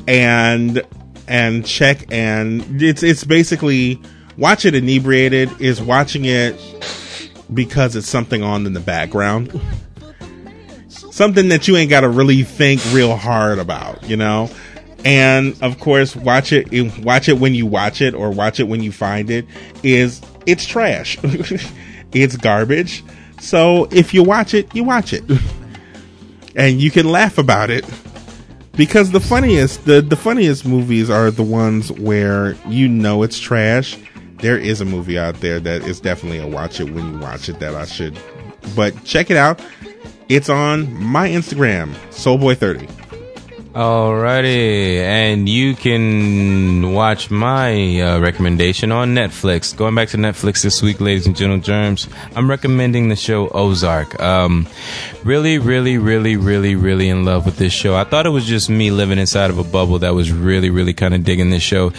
and 0.07 0.81
and 1.27 1.65
check 1.65 2.05
and 2.11 2.81
it's 2.81 3.03
it's 3.03 3.23
basically 3.23 3.99
watch 4.37 4.65
it 4.65 4.75
inebriated 4.75 5.49
is 5.61 5.81
watching 5.81 6.25
it 6.25 6.59
because 7.53 7.95
it's 7.95 8.07
something 8.07 8.41
on 8.41 8.65
in 8.65 8.73
the 8.73 8.79
background. 8.79 9.59
Something 10.89 11.49
that 11.49 11.67
you 11.67 11.77
ain't 11.77 11.89
got 11.89 12.01
to 12.01 12.09
really 12.09 12.43
think 12.43 12.81
real 12.91 13.15
hard 13.15 13.59
about 13.59 14.03
you 14.03 14.17
know? 14.17 14.49
And 15.05 15.61
of 15.61 15.79
course 15.79 16.15
watch 16.15 16.51
it 16.51 16.67
watch 16.99 17.29
it 17.29 17.39
when 17.39 17.55
you 17.55 17.65
watch 17.65 18.01
it 18.01 18.13
or 18.13 18.31
watch 18.31 18.59
it 18.59 18.67
when 18.67 18.81
you 18.81 18.91
find 18.91 19.29
it 19.29 19.45
is 19.83 20.21
it's 20.45 20.65
trash. 20.65 21.17
It's 22.15 22.37
garbage. 22.37 23.03
So 23.39 23.87
if 23.89 24.13
you 24.13 24.21
watch 24.21 24.53
it 24.53 24.73
you 24.75 24.83
watch 24.83 25.13
it. 25.13 25.23
And 26.55 26.79
you 26.79 26.91
can 26.91 27.11
laugh 27.11 27.39
about 27.39 27.71
it 27.71 27.83
because 28.73 29.11
the 29.11 29.19
funniest 29.19 29.85
the, 29.85 30.01
the 30.01 30.15
funniest 30.15 30.65
movies 30.65 31.09
are 31.09 31.31
the 31.31 31.43
ones 31.43 31.91
where 31.91 32.55
you 32.67 32.87
know 32.87 33.23
it's 33.23 33.39
trash. 33.39 33.97
There 34.37 34.57
is 34.57 34.81
a 34.81 34.85
movie 34.85 35.17
out 35.17 35.35
there 35.39 35.59
that 35.61 35.83
is 35.83 35.99
definitely 35.99 36.39
a 36.39 36.47
watch 36.47 36.79
it 36.79 36.89
when 36.89 37.13
you 37.13 37.19
watch 37.19 37.47
it 37.47 37.59
that 37.59 37.75
i 37.75 37.85
should 37.85 38.19
but 38.75 39.03
check 39.03 39.29
it 39.31 39.37
out. 39.37 39.61
It's 40.29 40.49
on 40.49 40.93
my 41.01 41.29
instagram 41.29 41.93
soulboy30 42.09 43.02
Alrighty, 43.73 44.97
and 44.97 45.49
you 45.49 45.73
can 45.75 46.93
watch 46.93 47.31
my 47.31 48.01
uh, 48.01 48.19
recommendation 48.19 48.91
on 48.91 49.15
Netflix. 49.15 49.75
Going 49.75 49.95
back 49.95 50.09
to 50.09 50.17
Netflix 50.17 50.61
this 50.61 50.83
week, 50.83 51.01
ladies 51.01 51.25
and 51.25 51.35
gentlemen, 51.35 51.63
germs. 51.63 52.07
I'm 52.35 52.47
recommending 52.47 53.09
the 53.09 53.15
show 53.15 53.49
Ozark. 53.49 54.21
Um, 54.21 54.67
really, 55.23 55.57
really, 55.57 55.97
really, 55.97 56.37
really, 56.37 56.75
really 56.75 57.09
in 57.09 57.25
love 57.25 57.47
with 57.47 57.57
this 57.57 57.73
show. 57.73 57.95
I 57.95 58.03
thought 58.03 58.27
it 58.27 58.29
was 58.29 58.45
just 58.45 58.69
me 58.69 58.91
living 58.91 59.17
inside 59.17 59.49
of 59.49 59.57
a 59.57 59.63
bubble 59.63 59.97
that 59.99 60.13
was 60.13 60.31
really, 60.31 60.69
really 60.69 60.93
kind 60.93 61.15
of 61.15 61.23
digging 61.23 61.49
this 61.49 61.63
show. 61.63 61.93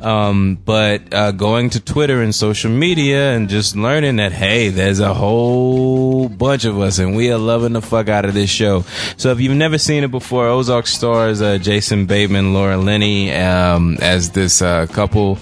Um, 0.00 0.58
but 0.64 1.14
uh, 1.14 1.30
going 1.30 1.70
to 1.70 1.80
Twitter 1.80 2.22
and 2.22 2.34
social 2.34 2.72
media 2.72 3.36
and 3.36 3.48
just 3.48 3.76
learning 3.76 4.16
that 4.16 4.32
hey, 4.32 4.70
there's 4.70 4.98
a 4.98 5.14
whole 5.14 6.28
bunch 6.28 6.64
of 6.64 6.80
us 6.80 6.98
and 6.98 7.14
we 7.14 7.30
are 7.30 7.38
loving 7.38 7.74
the 7.74 7.82
fuck 7.82 8.08
out 8.08 8.24
of 8.24 8.34
this 8.34 8.50
show. 8.50 8.84
So 9.16 9.30
if 9.30 9.38
you've 9.38 9.56
never 9.56 9.78
seen 9.78 10.02
it 10.02 10.10
before, 10.10 10.48
Ozark 10.48 10.88
stars 10.88 11.19
uh, 11.20 11.58
Jason 11.58 12.06
Bateman, 12.06 12.54
Laura 12.54 12.78
Linney 12.78 13.32
um, 13.32 13.98
as 14.00 14.30
this 14.30 14.62
uh, 14.62 14.86
couple 14.86 15.34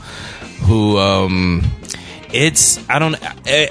who. 0.65 0.99
Um, 0.99 1.63
it's 2.31 2.79
I 2.91 2.99
don't 2.99 3.17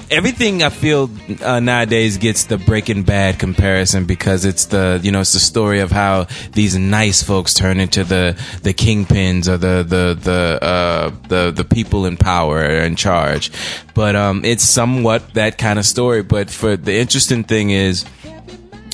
everything 0.10 0.64
I 0.64 0.70
feel 0.70 1.12
uh, 1.44 1.60
nowadays 1.60 2.18
gets 2.18 2.46
the 2.46 2.58
Breaking 2.58 3.04
Bad 3.04 3.38
comparison 3.38 4.06
because 4.06 4.46
it's 4.46 4.66
the 4.66 5.00
you 5.04 5.12
know 5.12 5.22
it's 5.22 5.34
the 5.34 5.40
story 5.40 5.80
of 5.80 5.92
how 5.92 6.26
these 6.54 6.76
nice 6.76 7.22
folks 7.22 7.54
turn 7.54 7.80
into 7.80 8.04
the 8.04 8.36
the 8.64 8.74
kingpins 8.74 9.48
or 9.48 9.58
the 9.58 9.84
the 9.84 10.18
the 10.20 10.66
uh, 10.66 11.12
the 11.28 11.52
the 11.52 11.64
people 11.64 12.08
in 12.08 12.18
power 12.18 12.58
or 12.58 12.82
in 12.82 12.96
charge, 12.96 13.52
but 13.94 14.16
um 14.16 14.44
it's 14.44 14.64
somewhat 14.64 15.36
that 15.36 15.60
kind 15.60 15.78
of 15.78 15.86
story. 15.86 16.24
But 16.24 16.50
for 16.50 16.76
the 16.76 16.96
interesting 16.98 17.44
thing 17.44 17.70
is 17.70 18.06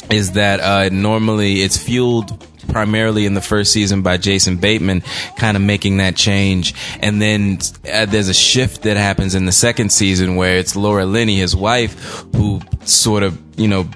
is 0.09 0.33
that 0.33 0.59
uh, 0.59 0.89
normally 0.89 1.61
it's 1.61 1.77
fueled 1.77 2.45
primarily 2.69 3.25
in 3.25 3.33
the 3.33 3.41
first 3.41 3.71
season 3.71 4.01
by 4.01 4.17
Jason 4.17 4.57
Bateman, 4.57 5.01
kind 5.37 5.57
of 5.57 5.63
making 5.63 5.97
that 5.97 6.15
change. 6.15 6.73
And 6.99 7.21
then 7.21 7.59
uh, 7.91 8.05
there's 8.05 8.29
a 8.29 8.33
shift 8.33 8.83
that 8.83 8.97
happens 8.97 9.35
in 9.35 9.45
the 9.45 9.51
second 9.51 9.91
season 9.91 10.35
where 10.35 10.57
it's 10.57 10.75
Laura 10.75 11.05
Linney, 11.05 11.37
his 11.37 11.55
wife, 11.55 12.25
who 12.35 12.61
sort 12.85 13.23
of, 13.23 13.37
you 13.57 13.67
know, 13.67 13.87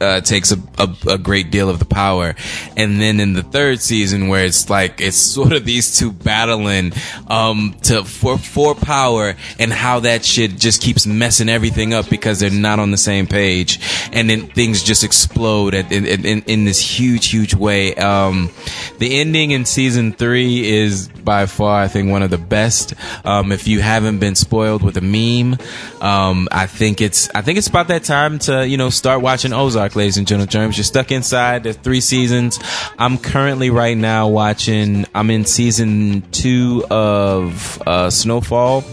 uh, 0.00 0.20
takes 0.20 0.52
a, 0.52 0.58
a, 0.78 1.14
a 1.14 1.18
great 1.18 1.50
deal 1.50 1.68
of 1.68 1.78
the 1.78 1.84
power. 1.84 2.34
And 2.76 3.00
then 3.00 3.20
in 3.20 3.32
the 3.32 3.42
third 3.42 3.80
season, 3.80 4.28
where 4.28 4.44
it's 4.44 4.68
like 4.70 5.00
it's 5.00 5.16
sort 5.16 5.52
of 5.52 5.64
these 5.64 5.98
two 5.98 6.12
battling 6.12 6.92
um, 7.28 7.76
to 7.82 8.04
for 8.04 8.38
for 8.38 8.74
power, 8.74 9.34
and 9.58 9.72
how 9.72 10.00
that 10.00 10.24
shit 10.24 10.58
just 10.58 10.82
keeps 10.82 11.06
messing 11.06 11.48
everything 11.48 11.94
up 11.94 12.08
because 12.08 12.40
they're 12.40 12.50
not 12.50 12.78
on 12.78 12.90
the 12.90 12.96
same 12.96 13.26
page, 13.26 13.80
and 14.12 14.28
then 14.28 14.46
things 14.48 14.82
just 14.82 15.04
explode 15.04 15.74
at, 15.74 15.90
in, 15.92 16.06
in 16.06 16.42
in 16.42 16.64
this 16.64 16.80
huge 16.80 17.26
huge 17.26 17.54
way. 17.54 17.94
Um, 17.94 18.50
the 18.98 19.20
ending 19.20 19.50
in 19.50 19.64
season 19.64 20.12
three 20.12 20.68
is 20.68 21.08
by 21.08 21.44
far, 21.46 21.82
I 21.82 21.88
think, 21.88 22.10
one 22.10 22.22
of 22.22 22.30
the 22.30 22.38
best. 22.38 22.94
Um, 23.24 23.52
if 23.52 23.68
you 23.68 23.80
haven't 23.80 24.18
been 24.18 24.34
spoiled 24.34 24.82
with 24.82 24.96
a 24.96 25.00
meme, 25.00 25.58
um, 26.00 26.48
I 26.50 26.66
think 26.66 27.02
it's 27.02 27.28
I 27.34 27.42
think 27.42 27.58
it's 27.58 27.66
about 27.66 27.88
that 27.88 28.04
time 28.04 28.38
to 28.40 28.66
you 28.66 28.78
know 28.78 28.88
start 28.88 29.20
watching 29.20 29.52
Ozark, 29.52 29.85
ladies 29.94 30.16
and 30.16 30.26
gentlemen. 30.26 30.48
Germs. 30.48 30.76
You're 30.76 30.84
stuck 30.84 31.12
inside. 31.12 31.64
There's 31.64 31.76
three 31.76 32.00
seasons. 32.00 32.58
I'm 32.98 33.18
currently 33.18 33.70
right 33.70 33.96
now 33.96 34.28
watching. 34.28 35.06
I'm 35.14 35.30
in 35.30 35.44
season 35.44 36.22
two 36.32 36.84
of 36.90 37.80
uh, 37.86 38.10
Snowfall. 38.10 38.84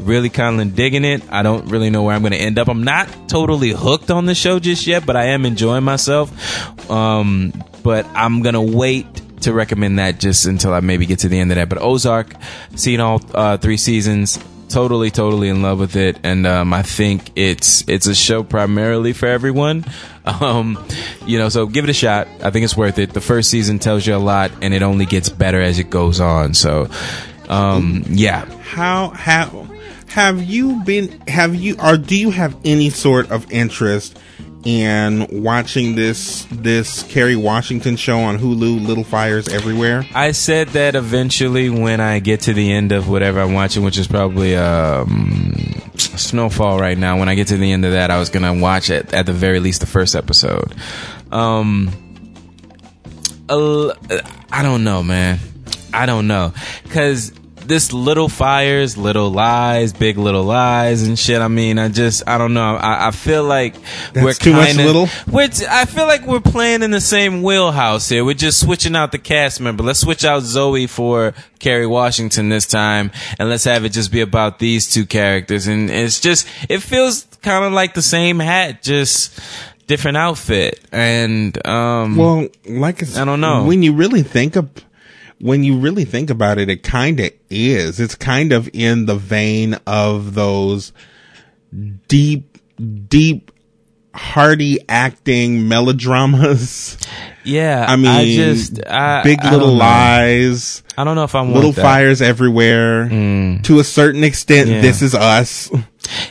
Really 0.00 0.28
kind 0.28 0.60
of 0.60 0.74
digging 0.74 1.04
it. 1.04 1.22
I 1.30 1.42
don't 1.42 1.66
really 1.66 1.90
know 1.90 2.02
where 2.02 2.14
I'm 2.14 2.22
going 2.22 2.32
to 2.32 2.38
end 2.38 2.58
up. 2.58 2.68
I'm 2.68 2.84
not 2.84 3.08
totally 3.28 3.70
hooked 3.70 4.10
on 4.10 4.26
the 4.26 4.34
show 4.34 4.58
just 4.58 4.86
yet, 4.86 5.06
but 5.06 5.16
I 5.16 5.26
am 5.26 5.46
enjoying 5.46 5.84
myself. 5.84 6.30
Um, 6.90 7.52
but 7.82 8.06
I'm 8.14 8.42
gonna 8.42 8.62
wait 8.62 9.06
to 9.42 9.52
recommend 9.52 9.98
that 9.98 10.20
just 10.20 10.46
until 10.46 10.72
I 10.72 10.80
maybe 10.80 11.06
get 11.06 11.20
to 11.20 11.28
the 11.28 11.38
end 11.38 11.50
of 11.50 11.56
that. 11.56 11.68
But 11.68 11.82
Ozark, 11.82 12.34
seen 12.76 13.00
all 13.00 13.20
uh, 13.34 13.56
three 13.56 13.76
seasons, 13.76 14.38
totally, 14.72 15.10
totally 15.10 15.48
in 15.48 15.62
love 15.62 15.78
with 15.78 15.96
it, 15.96 16.18
and 16.22 16.46
um, 16.46 16.72
I 16.72 16.82
think 16.82 17.30
it's 17.36 17.86
it's 17.88 18.06
a 18.06 18.14
show 18.14 18.42
primarily 18.42 19.12
for 19.12 19.26
everyone. 19.26 19.84
Um, 20.24 20.78
you 21.26 21.36
know, 21.36 21.48
so 21.48 21.66
give 21.66 21.82
it 21.82 21.90
a 21.90 21.92
shot. 21.92 22.28
I 22.44 22.50
think 22.50 22.62
it's 22.62 22.76
worth 22.76 23.00
it. 23.00 23.12
The 23.12 23.20
first 23.20 23.50
season 23.50 23.80
tells 23.80 24.06
you 24.06 24.14
a 24.14 24.18
lot, 24.18 24.52
and 24.62 24.72
it 24.72 24.80
only 24.80 25.04
gets 25.04 25.28
better 25.28 25.60
as 25.60 25.80
it 25.80 25.90
goes 25.90 26.20
on. 26.20 26.54
So, 26.54 26.88
um, 27.48 28.04
yeah. 28.06 28.44
How 28.62 29.08
how 29.08 29.66
have 30.06 30.44
you 30.44 30.80
been? 30.84 31.08
Have 31.26 31.56
you 31.56 31.74
or 31.82 31.96
do 31.96 32.16
you 32.16 32.30
have 32.30 32.56
any 32.64 32.90
sort 32.90 33.32
of 33.32 33.50
interest 33.50 34.16
in 34.64 35.26
watching 35.42 35.94
this 35.94 36.46
this 36.50 37.02
Kerry 37.04 37.36
Washington 37.36 37.96
show 37.96 38.20
on 38.20 38.38
Hulu, 38.38 38.86
Little 38.86 39.04
Fires 39.04 39.48
Everywhere? 39.48 40.06
I 40.14 40.32
said 40.32 40.68
that 40.68 40.94
eventually 40.94 41.68
when 41.68 42.00
I 42.00 42.20
get 42.20 42.40
to 42.42 42.52
the 42.52 42.72
end 42.72 42.92
of 42.92 43.08
whatever 43.08 43.40
I'm 43.40 43.54
watching, 43.54 43.82
which 43.82 43.98
is 43.98 44.06
probably 44.06 44.56
um, 44.56 45.54
Snowfall 45.96 46.78
right 46.78 46.96
now. 46.96 47.18
When 47.18 47.28
I 47.28 47.34
get 47.34 47.48
to 47.48 47.56
the 47.56 47.72
end 47.72 47.84
of 47.84 47.92
that, 47.92 48.10
I 48.10 48.18
was 48.18 48.28
gonna 48.28 48.54
watch 48.54 48.90
it 48.90 49.12
at 49.12 49.26
the 49.26 49.32
very 49.32 49.60
least 49.60 49.80
the 49.80 49.86
first 49.86 50.14
episode. 50.14 50.74
Um, 51.30 51.90
I 53.48 54.62
don't 54.62 54.84
know, 54.84 55.02
man. 55.02 55.38
I 55.92 56.06
don't 56.06 56.26
know, 56.26 56.54
cause 56.90 57.32
this 57.66 57.92
little 57.92 58.28
fires, 58.28 58.96
little 58.96 59.30
lies, 59.30 59.92
big 59.92 60.18
little 60.18 60.44
lies 60.44 61.02
and 61.06 61.18
shit. 61.18 61.40
I 61.40 61.48
mean, 61.48 61.78
I 61.78 61.88
just, 61.88 62.22
I 62.28 62.38
don't 62.38 62.54
know. 62.54 62.76
I, 62.76 63.08
I 63.08 63.10
feel 63.10 63.44
like 63.44 63.74
That's 64.12 64.24
we're 64.24 64.32
too 64.34 64.52
much 64.52 64.68
kinda- 64.68 64.84
little? 64.84 65.06
Which 65.30 65.62
I 65.62 65.84
feel 65.84 66.06
like 66.06 66.26
we're 66.26 66.40
playing 66.40 66.82
in 66.82 66.90
the 66.90 67.00
same 67.00 67.42
wheelhouse 67.42 68.08
here. 68.08 68.24
We're 68.24 68.34
just 68.34 68.60
switching 68.60 68.96
out 68.96 69.12
the 69.12 69.18
cast 69.18 69.60
member. 69.60 69.82
Let's 69.82 70.00
switch 70.00 70.24
out 70.24 70.42
Zoe 70.42 70.86
for 70.86 71.34
Kerry 71.58 71.86
Washington 71.86 72.48
this 72.48 72.66
time, 72.66 73.10
and 73.38 73.48
let's 73.48 73.64
have 73.64 73.84
it 73.84 73.90
just 73.90 74.10
be 74.12 74.20
about 74.20 74.58
these 74.58 74.92
two 74.92 75.06
characters. 75.06 75.66
And 75.66 75.90
it's 75.90 76.20
just, 76.20 76.46
it 76.68 76.78
feels 76.78 77.24
kind 77.42 77.64
of 77.64 77.72
like 77.72 77.94
the 77.94 78.02
same 78.02 78.38
hat, 78.38 78.82
just 78.82 79.38
different 79.86 80.16
outfit. 80.16 80.80
And 80.92 81.64
um, 81.66 82.16
Well, 82.16 82.48
like 82.66 83.02
I 83.16 83.24
don't 83.24 83.40
know. 83.40 83.64
When 83.64 83.82
you 83.82 83.92
really 83.92 84.22
think 84.22 84.56
of 84.56 84.68
when 85.42 85.64
you 85.64 85.76
really 85.76 86.04
think 86.04 86.30
about 86.30 86.58
it, 86.58 86.70
it 86.70 86.82
kind 86.84 87.18
of 87.20 87.30
is. 87.50 87.98
It's 88.00 88.14
kind 88.14 88.52
of 88.52 88.70
in 88.72 89.06
the 89.06 89.16
vein 89.16 89.74
of 89.86 90.34
those 90.34 90.92
deep, 92.08 92.58
deep, 93.08 93.50
hearty 94.14 94.78
acting 94.88 95.66
melodramas. 95.68 96.96
yeah, 97.44 97.86
I 97.88 97.96
mean, 97.96 98.06
I 98.06 98.24
just, 98.26 98.86
I, 98.86 99.22
Big 99.22 99.40
I 99.42 99.50
Little. 99.50 99.74
Lies, 99.74 100.82
I 100.98 101.04
don't 101.04 101.16
know 101.16 101.24
if 101.24 101.34
I 101.34 101.40
want 101.40 101.54
Little 101.54 101.72
that. 101.72 101.82
Fires 101.82 102.20
Everywhere. 102.22 103.06
Mm. 103.06 103.64
To 103.64 103.80
a 103.80 103.84
certain 103.84 104.22
extent, 104.22 104.68
Yeah. 104.68 104.80
This 104.82 105.02
Is 105.02 105.14
Us. 105.14 105.70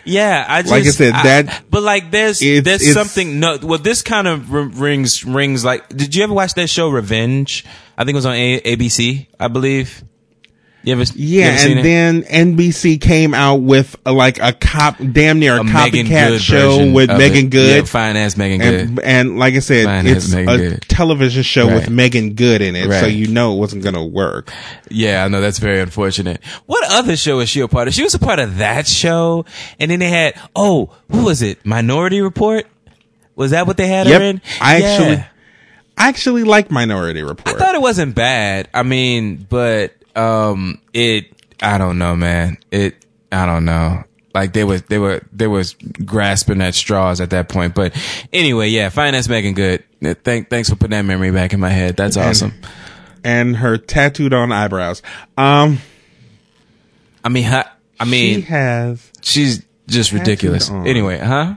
Yeah, 0.05 0.45
I 0.47 0.61
just 0.61 0.71
Like 0.71 0.83
I 0.85 0.89
said, 0.89 1.13
that- 1.13 1.63
but 1.71 1.81
like 1.81 2.11
there's 2.11 2.41
It's- 2.41 2.63
there's 2.63 2.81
it's- 2.81 2.93
something 2.93 3.39
no 3.39 3.57
well 3.63 3.79
this 3.79 4.01
kind 4.03 4.27
of 4.27 4.53
r- 4.53 4.61
rings 4.61 5.23
rings 5.25 5.65
like 5.65 5.87
did 5.89 6.13
you 6.13 6.23
ever 6.23 6.33
watch 6.33 6.53
that 6.55 6.69
show 6.69 6.89
Revenge? 6.89 7.65
I 8.01 8.03
think 8.05 8.15
it 8.15 8.17
was 8.17 8.25
on 8.25 8.33
a- 8.35 8.59
ABC, 8.61 9.27
I 9.39 9.47
believe. 9.47 10.03
You 10.83 10.93
ever 10.93 11.03
you 11.13 11.41
Yeah, 11.41 11.57
ever 11.59 11.73
and 11.77 11.85
then 11.85 12.23
NBC 12.23 12.99
came 12.99 13.35
out 13.35 13.57
with 13.57 13.95
uh, 14.03 14.13
like 14.13 14.39
a 14.41 14.51
cop, 14.51 14.95
damn 15.11 15.37
near 15.37 15.57
a, 15.57 15.61
a 15.61 15.63
copycat 15.63 16.39
show 16.39 16.91
with 16.91 17.09
Meagan 17.11 17.45
it. 17.45 17.49
Good. 17.51 17.75
yeah, 17.77 17.83
fine 17.83 18.17
ass 18.17 18.35
Meagan 18.35 18.59
Good. 18.61 18.79
and, 18.89 18.99
and 19.01 19.37
like 19.37 19.53
I 19.53 19.59
said, 19.59 19.85
Fine 19.85 20.07
it's 20.07 20.33
a 20.33 20.43
Good. 20.43 20.81
television 20.87 21.43
show 21.43 21.67
with 21.67 21.87
Meagan 21.91 22.33
Good 22.33 22.63
in 22.63 22.75
it, 22.75 22.89
so 22.99 23.05
you 23.05 23.27
know 23.27 23.53
it 23.53 23.57
wasn't 23.59 23.83
gonna 23.83 24.03
work. 24.03 24.51
Yeah, 24.89 25.23
I 25.23 25.27
know 25.27 25.39
that's 25.39 25.59
very 25.59 25.81
unfortunate. 25.81 26.43
What 26.65 26.83
other 26.91 27.15
show 27.15 27.41
is 27.41 27.49
she 27.49 27.59
a 27.59 27.67
part 27.67 27.87
of? 27.87 27.93
She 27.93 28.01
was 28.01 28.15
a 28.15 28.19
part 28.19 28.39
of 28.39 28.57
that 28.57 28.87
show, 28.87 29.45
and 29.79 29.91
then 29.91 29.99
they 29.99 30.09
had 30.09 30.33
oh, 30.55 30.95
who 31.11 31.25
was 31.25 31.43
it? 31.43 31.63
Minority 31.63 32.21
Report. 32.21 32.65
Was 33.35 33.51
that 33.51 33.67
what 33.67 33.77
they 33.77 33.85
had 33.87 34.07
her 34.07 34.13
Yep, 34.13 34.21
in? 34.23 34.41
I 34.59 34.77
Yeah. 34.77 34.85
actually, 34.87 35.25
I 35.97 36.07
actually 36.09 36.43
like 36.43 36.71
Minority 36.71 37.21
Report. 37.21 37.55
I 37.55 37.59
thought 37.59 37.75
it 37.75 37.81
wasn't 37.81 38.15
bad. 38.15 38.69
I 38.73 38.83
mean, 38.83 39.45
but 39.49 39.93
um, 40.15 40.81
it. 40.93 41.27
I 41.61 41.77
don't 41.77 41.97
know, 41.99 42.15
man. 42.15 42.57
It. 42.71 43.05
I 43.31 43.45
don't 43.45 43.65
know. 43.65 44.03
Like 44.33 44.53
they 44.53 44.63
was 44.63 44.81
they 44.83 44.97
were 44.97 45.21
they 45.31 45.47
was 45.47 45.73
grasping 46.05 46.61
at 46.61 46.73
straws 46.73 47.19
at 47.21 47.31
that 47.31 47.49
point. 47.49 47.75
But 47.75 47.93
anyway, 48.31 48.69
yeah, 48.69 48.89
finance 48.89 49.27
Meagan 49.29 49.53
Good. 49.53 49.83
Thank 50.23 50.49
thanks 50.49 50.69
for 50.69 50.75
putting 50.75 50.91
that 50.91 51.03
memory 51.03 51.31
back 51.31 51.53
in 51.53 51.59
my 51.59 51.69
head. 51.69 51.97
That's 51.97 52.17
awesome. 52.17 52.53
and 53.23 53.57
her 53.57 53.77
tattooed 53.77 54.33
on 54.33 54.51
eyebrows. 54.51 55.01
Um, 55.37 55.79
I 57.23 57.29
mean, 57.29 57.45
I 57.45 57.65
she 58.05 58.09
mean, 58.09 58.41
has. 58.43 59.11
she's 59.21 59.63
just 59.87 60.11
ridiculous. 60.13 60.69
on. 60.69 60.87
Anyway, 60.87 61.17
huh? 61.19 61.55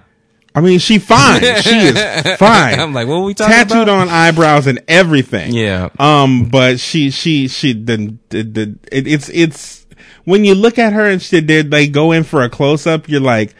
I 0.55 0.61
mean, 0.61 0.79
she 0.79 0.99
fine. 0.99 1.41
she 1.63 1.71
is 1.71 2.37
fine. 2.37 2.79
I'm 2.79 2.95
like, 2.95 3.09
what 3.09 3.19
were 3.19 3.25
we 3.25 3.35
talking 3.35 3.53
about? 3.53 3.69
tattooed 3.69 3.89
about? 3.89 4.03
on 4.03 4.09
eyebrows 4.09 4.67
and 4.67 4.83
everything. 4.87 5.53
Yeah. 5.53 5.89
Um, 5.99 6.49
but 6.49 6.79
she, 6.79 7.11
she, 7.11 7.49
she, 7.49 7.73
the, 7.73 8.17
the, 8.29 8.43
the 8.43 8.79
it, 8.93 9.07
it's, 9.09 9.29
it's, 9.31 9.87
when 10.25 10.45
you 10.45 10.55
look 10.55 10.79
at 10.79 10.93
her 10.93 11.09
and 11.09 11.21
she 11.21 11.41
did, 11.41 11.71
they 11.71 11.89
go 11.89 12.13
in 12.13 12.23
for 12.23 12.43
a 12.43 12.49
close 12.49 12.87
up, 12.87 13.09
you're 13.09 13.21
like, 13.21 13.55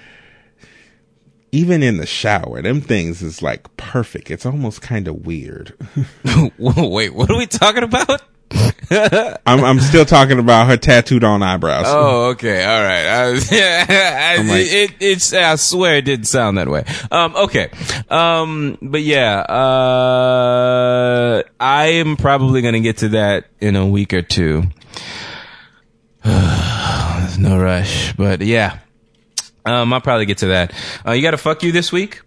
even 1.51 1.83
in 1.83 1.99
the 1.99 2.07
shower, 2.07 2.63
them 2.63 2.81
things 2.81 3.23
is 3.23 3.43
like 3.43 3.77
perfect. 3.77 4.31
It's 4.31 4.47
almost 4.47 4.83
kind 4.83 5.07
of 5.07 5.25
weird. 5.25 5.75
Wait, 6.59 7.15
what 7.15 7.31
are 7.31 7.37
we 7.37 7.47
talking 7.47 7.85
about? 7.85 8.23
I'm, 8.91 9.65
I'm 9.65 9.81
still 9.81 10.05
talking 10.05 10.39
about 10.39 10.67
her 10.69 10.77
tattooed 10.77 11.25
on 11.25 11.43
eyebrows. 11.43 11.87
Oh, 11.89 12.27
okay, 12.31 12.65
all 12.65 12.83
right. 12.83 13.07
I 13.07 13.31
was, 13.31 13.49
I, 13.53 14.37
like- 14.37 14.67
it, 14.67 14.91
it's. 15.01 15.33
I 15.33 15.57
swear 15.57 15.97
it 15.97 16.05
didn't 16.05 16.27
sound 16.27 16.59
that 16.59 16.69
way. 16.69 16.85
Um, 17.11 17.35
okay, 17.35 17.71
um, 18.11 18.79
but 18.83 19.03
yeah, 19.03 19.39
uh, 19.41 21.43
I 21.59 21.87
am 21.87 22.17
probably 22.17 22.63
gonna 22.63 22.81
get 22.81 22.99
to 22.99 23.09
that 23.11 23.47
in 23.61 23.77
a 23.77 23.87
week 23.87 24.13
or 24.13 24.23
two. 24.23 24.65
There's 26.23 27.39
no 27.39 27.59
rush, 27.59 28.13
but 28.15 28.41
yeah, 28.43 28.79
um, 29.65 29.93
I'll 29.93 30.01
probably 30.01 30.27
get 30.27 30.39
to 30.39 30.47
that. 30.49 30.73
Uh, 31.07 31.13
you 31.13 31.23
got 31.23 31.33
to 31.33 31.39
fuck 31.39 31.63
you 31.63 31.73
this 31.73 31.91
week. 31.91 32.21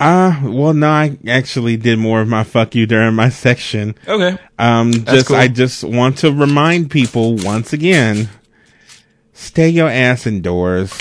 Uh, 0.00 0.40
well, 0.44 0.72
no, 0.72 0.88
I 0.88 1.18
actually 1.28 1.76
did 1.76 1.98
more 1.98 2.22
of 2.22 2.28
my 2.28 2.42
fuck 2.42 2.74
you 2.74 2.86
during 2.86 3.14
my 3.14 3.28
section. 3.28 3.94
Okay. 4.08 4.38
Um, 4.58 4.92
just 4.92 5.28
cool. 5.28 5.36
I 5.36 5.48
just 5.48 5.84
want 5.84 6.18
to 6.18 6.32
remind 6.32 6.90
people 6.90 7.36
once 7.36 7.74
again, 7.74 8.30
stay 9.34 9.68
your 9.68 9.90
ass 9.90 10.26
indoors. 10.26 10.98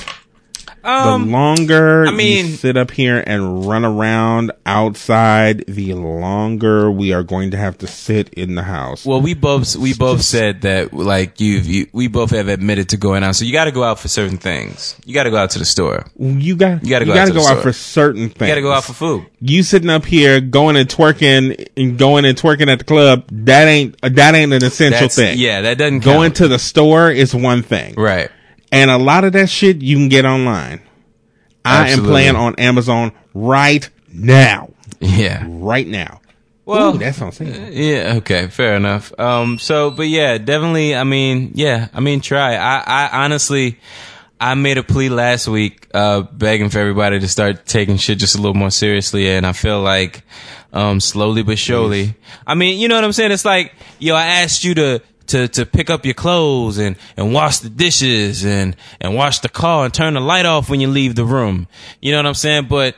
Um, 0.89 1.25
the 1.27 1.31
longer 1.31 2.05
I 2.07 2.11
mean- 2.11 2.47
you 2.47 2.51
sit 2.53 2.77
up 2.77 2.91
here 2.91 3.23
and 3.25 3.65
run 3.67 3.85
around 3.85 4.51
outside, 4.65 5.65
the 5.67 5.93
longer 5.93 6.89
we 6.91 7.13
are 7.13 7.23
going 7.23 7.51
to 7.51 7.57
have 7.57 7.77
to 7.79 7.87
sit 7.87 8.29
in 8.33 8.55
the 8.55 8.63
house. 8.63 9.05
Well, 9.05 9.21
we 9.21 9.33
both 9.33 9.75
we 9.75 9.93
both 9.93 10.21
said 10.21 10.61
that 10.61 10.93
like 10.93 11.39
you've 11.39 11.65
you 11.67 11.87
we 11.93 12.07
both 12.07 12.31
have 12.31 12.47
admitted 12.47 12.89
to 12.89 12.97
going 12.97 13.23
out. 13.23 13.35
So 13.35 13.45
you 13.45 13.51
got 13.53 13.65
to 13.65 13.71
go 13.71 13.83
out 13.83 13.99
for 13.99 14.07
certain 14.07 14.37
things. 14.37 14.95
You 15.05 15.13
got 15.13 15.23
to 15.23 15.29
go 15.31 15.37
out 15.37 15.51
to 15.51 15.59
the 15.59 15.65
store. 15.65 16.05
you 16.17 16.55
got 16.55 16.83
You 16.83 16.89
gotta 16.89 17.05
go 17.05 17.13
out 17.15 17.27
to 17.27 17.33
go 17.33 17.45
out 17.47 17.61
for 17.61 17.73
certain 17.73 18.29
things. 18.29 18.41
You 18.41 18.47
got 18.47 18.55
to 18.55 18.61
go 18.61 18.71
out 18.71 18.83
for 18.83 18.93
food. 18.93 19.25
you 19.39 19.63
sitting 19.63 19.89
up 19.89 20.05
here 20.05 20.39
going 20.41 20.75
and 20.75 20.89
twerking 20.89 21.67
and 21.77 21.97
going 21.97 22.25
and 22.25 22.37
twerking 22.37 22.67
at 22.71 22.79
the 22.79 22.85
club. 22.85 23.25
That 23.31 23.67
ain't 23.67 23.99
that 24.01 24.35
ain't 24.35 24.53
an 24.53 24.63
essential 24.63 25.01
That's, 25.01 25.15
thing. 25.15 25.37
Yeah, 25.37 25.61
that 25.61 25.77
doesn't 25.77 25.99
Going 25.99 26.29
count. 26.31 26.37
to 26.37 26.47
the 26.47 26.59
store 26.59 27.11
is 27.11 27.35
one 27.35 27.61
thing. 27.63 27.93
right. 27.97 28.29
And 28.71 28.91
a 28.91 28.97
lot 28.97 29.23
of 29.23 29.33
that 29.33 29.49
shit 29.49 29.81
you 29.81 29.95
can 29.95 30.09
get 30.09 30.25
online. 30.25 30.81
I 31.65 31.89
am 31.89 32.03
playing 32.03 32.35
on 32.35 32.55
Amazon 32.55 33.11
right 33.33 33.87
now. 34.11 34.71
Yeah. 34.99 35.45
Right 35.47 35.87
now. 35.87 36.21
Well, 36.65 36.95
Ooh, 36.95 36.97
that 36.99 37.15
sounds 37.15 37.39
like 37.39 37.49
Yeah. 37.71 38.13
Okay. 38.17 38.47
Fair 38.47 38.75
enough. 38.75 39.17
Um. 39.19 39.57
So, 39.57 39.89
but 39.89 40.07
yeah, 40.07 40.37
definitely. 40.37 40.95
I 40.95 41.03
mean, 41.03 41.51
yeah. 41.55 41.87
I 41.93 41.99
mean, 41.99 42.21
try. 42.21 42.55
I. 42.55 42.83
I 42.85 43.23
honestly, 43.23 43.79
I 44.39 44.53
made 44.53 44.77
a 44.77 44.83
plea 44.83 45.09
last 45.09 45.47
week, 45.47 45.87
uh, 45.93 46.21
begging 46.21 46.69
for 46.69 46.77
everybody 46.79 47.19
to 47.19 47.27
start 47.27 47.65
taking 47.65 47.97
shit 47.97 48.19
just 48.19 48.35
a 48.35 48.37
little 48.37 48.53
more 48.53 48.69
seriously, 48.69 49.29
and 49.29 49.45
I 49.47 49.53
feel 49.53 49.81
like, 49.81 50.23
um, 50.71 50.99
slowly 50.99 51.41
but 51.41 51.57
surely. 51.57 52.13
I 52.45 52.53
mean, 52.53 52.79
you 52.79 52.87
know 52.87 52.95
what 52.95 53.03
I'm 53.03 53.13
saying? 53.13 53.31
It's 53.31 53.45
like, 53.45 53.73
yo, 53.97 54.15
I 54.15 54.25
asked 54.43 54.63
you 54.63 54.75
to. 54.75 55.01
To, 55.29 55.47
to 55.47 55.65
pick 55.67 55.91
up 55.91 56.05
your 56.05 56.15
clothes 56.15 56.79
and, 56.79 56.95
and 57.15 57.31
wash 57.33 57.59
the 57.59 57.69
dishes 57.69 58.43
and, 58.43 58.75
and 58.99 59.13
wash 59.13 59.39
the 59.39 59.49
car 59.49 59.85
and 59.85 59.93
turn 59.93 60.15
the 60.15 60.19
light 60.19 60.47
off 60.47 60.71
when 60.71 60.79
you 60.79 60.87
leave 60.87 61.13
the 61.13 61.23
room. 61.23 61.67
You 62.01 62.11
know 62.11 62.17
what 62.17 62.25
I'm 62.25 62.33
saying? 62.33 62.65
But 62.67 62.95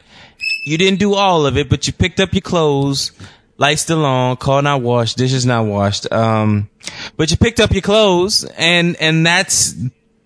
you 0.65 0.77
didn't 0.77 0.99
do 0.99 1.13
all 1.13 1.45
of 1.45 1.57
it, 1.57 1.69
but 1.69 1.87
you 1.87 1.93
picked 1.93 2.21
up 2.21 2.33
your 2.33 2.41
clothes, 2.41 3.11
lights 3.57 3.81
still 3.81 4.05
on, 4.05 4.37
car 4.37 4.61
not 4.61 4.81
washed, 4.81 5.17
dishes 5.17 5.45
not 5.45 5.65
washed. 5.65 6.11
Um, 6.11 6.69
but 7.17 7.31
you 7.31 7.37
picked 7.37 7.59
up 7.59 7.73
your 7.73 7.81
clothes, 7.81 8.45
and 8.57 8.95
and 8.97 9.25
that's 9.25 9.75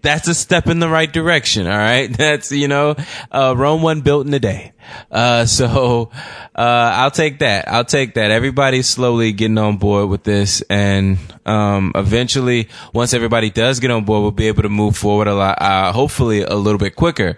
that's 0.06 0.28
a 0.28 0.34
step 0.36 0.68
in 0.68 0.80
the 0.80 0.88
right 0.88 1.12
direction. 1.12 1.68
All 1.68 1.78
right. 1.78 2.08
That's, 2.18 2.52
you 2.52 2.68
know, 2.68 2.96
uh, 3.32 3.54
Rome 3.58 3.82
one 3.82 4.02
built 4.02 4.26
in 4.28 4.34
a 4.34 4.40
day. 4.40 4.72
Uh, 5.12 5.46
so, 5.60 6.12
uh, 6.56 6.92
I'll 6.96 7.12
take 7.12 7.40
that. 7.40 7.68
I'll 7.68 7.84
take 7.86 8.14
that. 8.14 8.32
Everybody's 8.32 8.88
slowly 8.88 9.32
getting 9.34 9.58
on 9.58 9.78
board 9.78 10.08
with 10.10 10.24
this. 10.24 10.62
And, 10.70 11.18
um, 11.46 11.92
eventually, 11.96 12.70
once 12.94 13.14
everybody 13.14 13.50
does 13.50 13.80
get 13.80 13.92
on 13.92 14.06
board, 14.06 14.22
we'll 14.22 14.32
be 14.32 14.48
able 14.48 14.64
to 14.64 14.70
move 14.70 14.96
forward 14.96 15.28
a 15.28 15.34
lot, 15.36 15.62
uh, 15.62 15.92
hopefully 15.92 16.42
a 16.44 16.56
little 16.56 16.80
bit 16.80 16.96
quicker. 16.96 17.38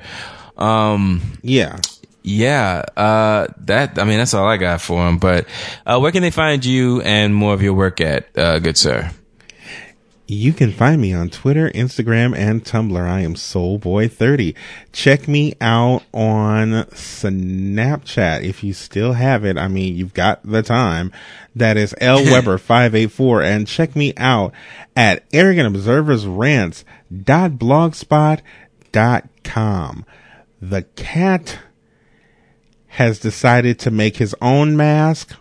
Um, 0.57 1.21
Yeah. 1.41 1.77
yeah, 2.23 2.83
uh, 2.97 3.47
that, 3.65 3.97
I 3.99 4.03
mean, 4.03 4.17
that's 4.17 4.33
all 4.33 4.47
I 4.47 4.57
got 4.57 4.81
for 4.81 5.03
them. 5.05 5.17
But, 5.17 5.47
uh, 5.85 5.99
where 5.99 6.11
can 6.11 6.21
they 6.21 6.31
find 6.31 6.63
you 6.65 7.01
and 7.01 7.33
more 7.33 7.53
of 7.53 7.61
your 7.61 7.73
work 7.73 8.01
at, 8.01 8.27
uh, 8.37 8.59
good 8.59 8.77
sir? 8.77 9.09
You 10.29 10.51
can 10.51 10.73
find 10.73 11.01
me 11.01 11.13
on 11.13 11.29
Twitter, 11.29 11.69
Instagram, 11.69 12.35
and 12.35 12.61
Tumblr. 12.61 13.01
I 13.01 13.21
am 13.21 13.35
Soulboy30. 13.35 14.55
Check 14.91 15.25
me 15.25 15.53
out 15.61 16.03
on 16.13 16.83
Snapchat 16.91 18.43
if 18.43 18.61
you 18.61 18.73
still 18.73 19.13
have 19.13 19.45
it. 19.45 19.57
I 19.57 19.69
mean, 19.69 19.95
you've 19.95 20.13
got 20.13 20.43
the 20.43 20.61
time. 20.61 21.13
That 21.55 21.77
is 21.77 21.95
L 22.01 22.25
Weber 22.25 22.57
584 22.57 23.41
and 23.41 23.65
check 23.65 23.95
me 23.95 24.13
out 24.17 24.51
at 24.97 25.23
Arrogant 25.31 25.73
Observers 25.73 26.27
Rants 26.27 26.83
blogspot.com. 27.09 30.05
The 30.61 30.81
cat 30.81 31.59
has 32.87 33.19
decided 33.19 33.79
to 33.79 33.91
make 33.91 34.17
his 34.17 34.35
own 34.41 34.75
mask, 34.75 35.33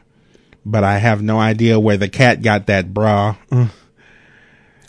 but 0.64 0.84
I 0.84 0.98
have 0.98 1.22
no 1.22 1.40
idea 1.40 1.80
where 1.80 1.96
the 1.96 2.08
cat 2.08 2.42
got 2.42 2.66
that 2.66 2.94
bra. 2.94 3.34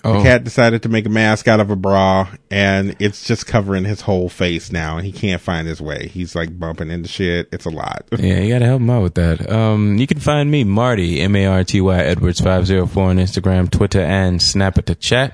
The 0.08 0.20
oh. 0.20 0.24
cat 0.24 0.46
decided 0.46 0.84
to 0.84 0.90
make 0.90 1.06
a 1.06 1.10
mask 1.10 1.50
out 1.50 1.60
of 1.60 1.70
a 1.70 1.76
bra 1.76 2.30
and 2.50 2.96
it's 3.00 3.26
just 3.26 3.46
covering 3.46 3.84
his 3.86 4.02
whole 4.02 4.30
face 4.30 4.72
now 4.72 4.98
and 4.98 5.06
he 5.06 5.12
can't 5.12 5.42
find 5.42 5.68
his 5.68 5.82
way. 5.82 6.08
He's 6.08 6.36
like 6.36 6.58
bumping 6.58 6.90
into 6.92 7.10
shit. 7.10 7.50
It's 7.52 7.66
a 7.66 7.70
lot. 7.70 8.06
Yeah, 8.28 8.40
you 8.40 8.50
gotta 8.54 8.66
help 8.66 8.82
him 8.82 8.90
out 8.90 9.04
with 9.04 9.14
that. 9.16 9.50
Um, 9.50 9.98
you 9.98 10.08
can 10.08 10.20
find 10.20 10.52
me, 10.52 10.64
Marty, 10.64 11.22
M-A-R-T-Y 11.22 11.98
Edwards 11.98 12.42
504 12.42 13.04
on 13.04 13.18
Instagram, 13.18 13.70
Twitter, 13.72 14.02
and 14.02 14.42
Snap 14.42 14.78
it 14.78 14.88
to 14.88 14.96
chat. 14.96 15.34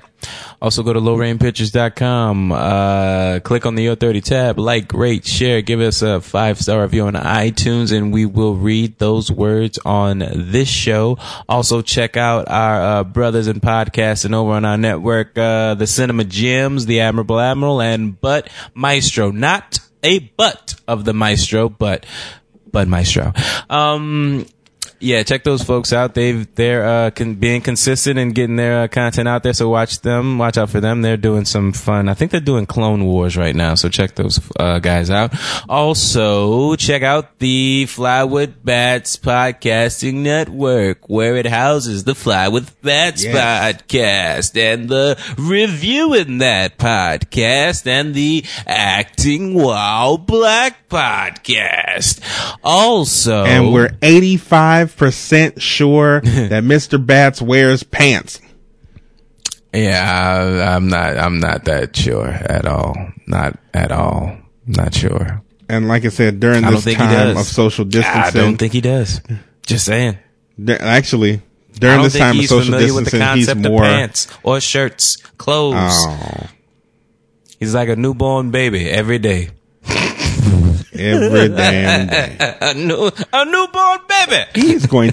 Also 0.62 0.82
go 0.82 0.92
to 0.92 1.00
lowrainpictures.com, 1.00 2.52
uh, 2.52 3.40
click 3.40 3.66
on 3.66 3.74
the 3.74 3.82
Your 3.82 3.96
30 3.96 4.20
tab, 4.20 4.58
like, 4.58 4.92
rate, 4.92 5.26
share, 5.26 5.60
give 5.60 5.80
us 5.80 6.02
a 6.02 6.20
five 6.20 6.60
star 6.60 6.82
review 6.82 7.06
on 7.06 7.14
iTunes 7.14 7.94
and 7.94 8.12
we 8.12 8.24
will 8.26 8.54
read 8.54 8.98
those 8.98 9.30
words 9.30 9.78
on 9.84 10.20
this 10.34 10.68
show. 10.68 11.18
Also 11.48 11.82
check 11.82 12.16
out 12.16 12.48
our, 12.48 12.80
uh, 13.00 13.04
brothers 13.04 13.46
and 13.46 13.60
podcasting 13.60 14.34
over 14.34 14.52
on 14.52 14.64
our 14.64 14.78
network, 14.78 15.36
uh, 15.36 15.74
the 15.74 15.86
Cinema 15.86 16.24
Gems, 16.24 16.86
the 16.86 17.00
Admirable 17.04 17.40
Admiral, 17.40 17.80
and 17.80 18.20
But 18.20 18.48
Maestro. 18.74 19.30
Not 19.30 19.78
a 20.02 20.18
butt 20.18 20.74
of 20.86 21.04
the 21.04 21.14
Maestro, 21.14 21.68
but 21.68 22.04
Bud 22.70 22.88
Maestro. 22.88 23.32
Um, 23.70 24.46
yeah, 25.04 25.22
check 25.22 25.44
those 25.44 25.62
folks 25.62 25.92
out. 25.92 26.14
They've 26.14 26.52
they're 26.54 26.84
uh, 26.84 27.10
con- 27.10 27.34
being 27.34 27.60
consistent 27.60 28.18
and 28.18 28.34
getting 28.34 28.56
their 28.56 28.82
uh, 28.82 28.88
content 28.88 29.28
out 29.28 29.42
there. 29.42 29.52
So 29.52 29.68
watch 29.68 30.00
them, 30.00 30.38
watch 30.38 30.56
out 30.58 30.70
for 30.70 30.80
them. 30.80 31.02
They're 31.02 31.16
doing 31.16 31.44
some 31.44 31.72
fun. 31.72 32.08
I 32.08 32.14
think 32.14 32.30
they're 32.30 32.40
doing 32.40 32.66
Clone 32.66 33.04
Wars 33.04 33.36
right 33.36 33.54
now. 33.54 33.74
So 33.74 33.88
check 33.88 34.14
those 34.14 34.40
uh, 34.58 34.78
guys 34.78 35.10
out. 35.10 35.32
Also, 35.68 36.74
check 36.76 37.02
out 37.02 37.38
the 37.38 37.86
Fly 37.86 38.24
with 38.24 38.64
Bats 38.64 39.16
podcasting 39.16 40.14
network, 40.22 41.08
where 41.08 41.36
it 41.36 41.46
houses 41.46 42.04
the 42.04 42.14
Fly 42.14 42.48
with 42.48 42.80
Bats 42.82 43.24
Yes. 43.24 43.34
podcast 43.36 44.56
and 44.56 44.88
the 44.88 45.16
reviewing 45.36 46.38
that 46.38 46.78
podcast 46.78 47.86
and 47.86 48.14
the 48.14 48.44
acting 48.66 49.54
Wow 49.54 50.16
black 50.16 50.88
podcast. 50.88 52.20
Also, 52.62 53.44
And 53.44 53.72
we're 53.72 53.90
85% 54.96 55.60
sure 55.60 56.20
that 56.24 56.64
Mr. 56.64 57.04
Bats 57.04 57.40
wears 57.42 57.82
pants. 57.82 58.40
Yeah, 59.72 60.00
I, 60.00 60.74
I'm 60.74 60.88
not. 60.88 61.18
I'm 61.18 61.40
not 61.40 61.64
that 61.64 61.96
sure 61.96 62.28
at 62.28 62.64
all. 62.64 62.94
Not 63.26 63.58
at 63.72 63.90
all. 63.90 64.36
Not 64.66 64.94
sure. 64.94 65.42
And 65.68 65.88
like 65.88 66.04
I 66.04 66.08
said, 66.08 66.38
during 66.38 66.64
I 66.64 66.70
this 66.70 66.94
time 66.94 67.36
of 67.36 67.44
social 67.44 67.84
distancing, 67.84 68.22
I 68.22 68.30
don't 68.30 68.56
think 68.56 68.72
he 68.72 68.80
does. 68.80 69.20
Just 69.66 69.86
saying. 69.86 70.18
actually, 70.68 71.42
during 71.72 72.02
this 72.02 72.16
time 72.16 72.38
of 72.38 72.44
social 72.46 72.72
familiar 72.72 72.94
with 72.94 73.06
the 73.06 73.18
distancing, 73.18 73.56
he's 73.56 73.68
more. 73.68 73.82
pants 73.82 74.28
or 74.42 74.60
shirts, 74.60 75.16
clothes. 75.38 75.74
Oh, 75.76 76.46
He's 77.58 77.74
like 77.74 77.88
a 77.88 77.96
newborn 77.96 78.50
baby 78.50 78.90
every 78.90 79.18
day. 79.18 79.50
Every 80.98 81.48
damn 81.48 82.06
day. 82.08 82.36
A 82.60 82.74
new, 82.74 83.10
a 83.32 83.44
newborn 83.44 83.98
baby. 84.08 84.44
He's 84.54 84.86
going. 84.86 85.12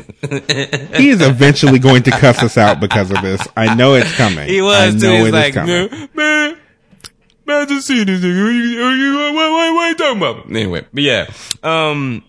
he 0.96 1.10
is 1.10 1.22
eventually 1.22 1.80
going 1.80 2.04
to 2.04 2.12
cuss 2.12 2.42
us 2.44 2.58
out 2.58 2.80
because 2.80 3.12
of 3.12 3.22
this. 3.22 3.46
I 3.58 3.76
know 3.76 3.94
it's 3.96 4.16
coming. 4.16 4.48
He 4.48 4.60
I 4.60 4.64
was 4.64 5.02
too. 5.02 5.08
know 5.08 5.14
He's 5.18 5.26
it 5.26 5.28
is 5.28 5.34
like, 5.34 5.54
coming. 5.54 5.90
man, 6.14 6.58
man, 7.46 7.62
I 7.62 7.66
just 7.66 7.88
see 7.88 8.04
this 8.04 8.22
nigga. 8.22 8.84
What 8.84 9.34
what 9.34 9.34
What, 9.36 9.52
what, 9.52 9.74
what 9.76 9.90
you 9.90 9.96
talking 9.96 10.18
about? 10.18 10.50
Anyway, 10.50 10.86
but 10.94 11.04
yeah, 11.04 11.30
um, 11.64 12.24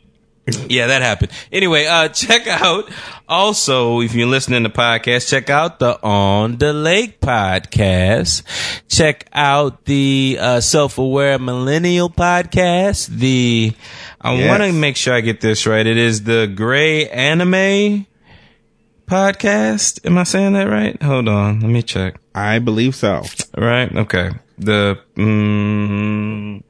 yeah, 0.69 0.89
that 0.89 1.02
happened. 1.02 1.31
Anyway, 1.52 1.86
uh, 1.86 2.09
check 2.12 2.47
out 2.48 2.90
also 3.28 4.01
if 4.01 4.14
you're 4.14 4.27
listening 4.27 4.64
to 4.64 4.70
podcasts, 4.70 5.28
check 5.28 5.48
out 5.51 5.78
the 5.78 6.02
On 6.02 6.56
the 6.59 6.73
Lake 6.73 7.20
podcast. 7.20 8.43
Check 8.89 9.28
out 9.32 9.85
the 9.85 10.39
uh, 10.40 10.60
Self 10.60 10.98
Aware 10.98 11.39
Millennial 11.39 12.10
podcast. 12.10 13.06
The 13.06 13.73
I 14.20 14.35
Yes. 14.35 14.48
want 14.48 14.62
to 14.64 14.73
make 14.73 14.97
sure 14.97 15.14
I 15.14 15.20
get 15.20 15.40
this 15.40 15.66
right. 15.66 15.86
It 15.86 15.97
is 15.97 16.24
the 16.24 16.47
Gray 16.52 17.09
Anime 17.09 18.06
podcast. 19.06 20.05
Am 20.06 20.19
I 20.19 20.24
saying 20.24 20.55
that 20.55 20.69
right? 20.69 21.01
Hold 21.02 21.28
on, 21.28 21.60
let 21.60 21.70
me 21.70 21.82
check. 21.82 22.16
I 22.35 22.59
believe 22.59 22.94
so. 22.94 23.23
Right? 23.56 23.94
Okay. 23.94 24.31
The 24.59 24.98
mm, 25.16 26.62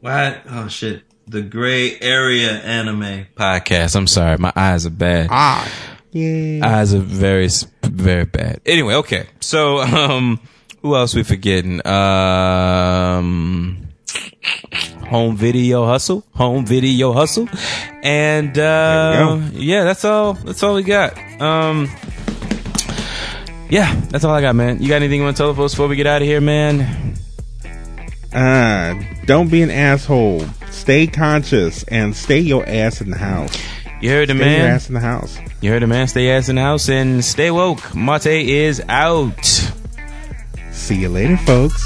what? 0.00 0.42
Oh 0.48 0.68
shit. 0.68 1.02
The 1.28 1.42
Gray 1.42 1.98
Area 1.98 2.52
Anime 2.52 3.26
Podcast. 3.34 3.96
I'm 3.96 4.06
sorry, 4.06 4.38
my 4.38 4.52
eyes 4.54 4.86
are 4.86 4.90
bad. 4.90 5.26
Ah, 5.28 5.68
yeah. 6.12 6.60
Eyes 6.62 6.94
are 6.94 7.00
very, 7.00 7.48
very 7.82 8.26
bad. 8.26 8.60
Anyway, 8.64 8.94
okay. 8.94 9.26
So, 9.40 9.80
um, 9.80 10.38
who 10.82 10.94
else 10.94 11.16
we 11.16 11.24
forgetting? 11.24 11.84
Um, 11.84 13.88
home 15.08 15.36
video 15.36 15.84
hustle, 15.84 16.24
home 16.32 16.64
video 16.64 17.12
hustle, 17.12 17.48
and 18.04 18.56
uh, 18.56 19.40
yeah, 19.52 19.82
that's 19.82 20.04
all. 20.04 20.34
That's 20.34 20.62
all 20.62 20.76
we 20.76 20.84
got. 20.84 21.18
Um, 21.40 21.90
yeah, 23.68 23.92
that's 24.10 24.22
all 24.22 24.32
I 24.32 24.42
got, 24.42 24.54
man. 24.54 24.80
You 24.80 24.88
got 24.88 24.96
anything 24.96 25.18
you 25.18 25.24
want 25.24 25.36
to 25.36 25.42
tell 25.42 25.52
the 25.52 25.56
folks 25.56 25.72
before 25.72 25.88
we 25.88 25.96
get 25.96 26.06
out 26.06 26.22
of 26.22 26.28
here, 26.28 26.40
man? 26.40 27.16
Uh, 28.32 28.94
don't 29.24 29.50
be 29.50 29.62
an 29.62 29.72
asshole. 29.72 30.44
Stay 30.86 31.08
conscious 31.08 31.82
and 31.88 32.14
stay 32.14 32.38
your 32.38 32.64
ass 32.64 33.00
in 33.00 33.10
the 33.10 33.18
house. 33.18 33.52
You 34.00 34.10
heard 34.10 34.28
the 34.28 34.36
Stay 34.36 34.56
your 34.56 34.68
ass 34.68 34.86
in 34.86 34.94
the 34.94 35.00
house. 35.00 35.36
You 35.60 35.72
heard 35.72 35.82
the 35.82 35.88
man. 35.88 36.06
Stay 36.06 36.30
ass 36.30 36.48
in 36.48 36.54
the 36.54 36.62
house 36.62 36.88
and 36.88 37.24
stay 37.24 37.50
woke. 37.50 37.92
Mate 37.92 38.48
is 38.48 38.80
out. 38.88 39.72
See 40.70 40.94
you 40.94 41.08
later, 41.08 41.38
folks. 41.38 41.82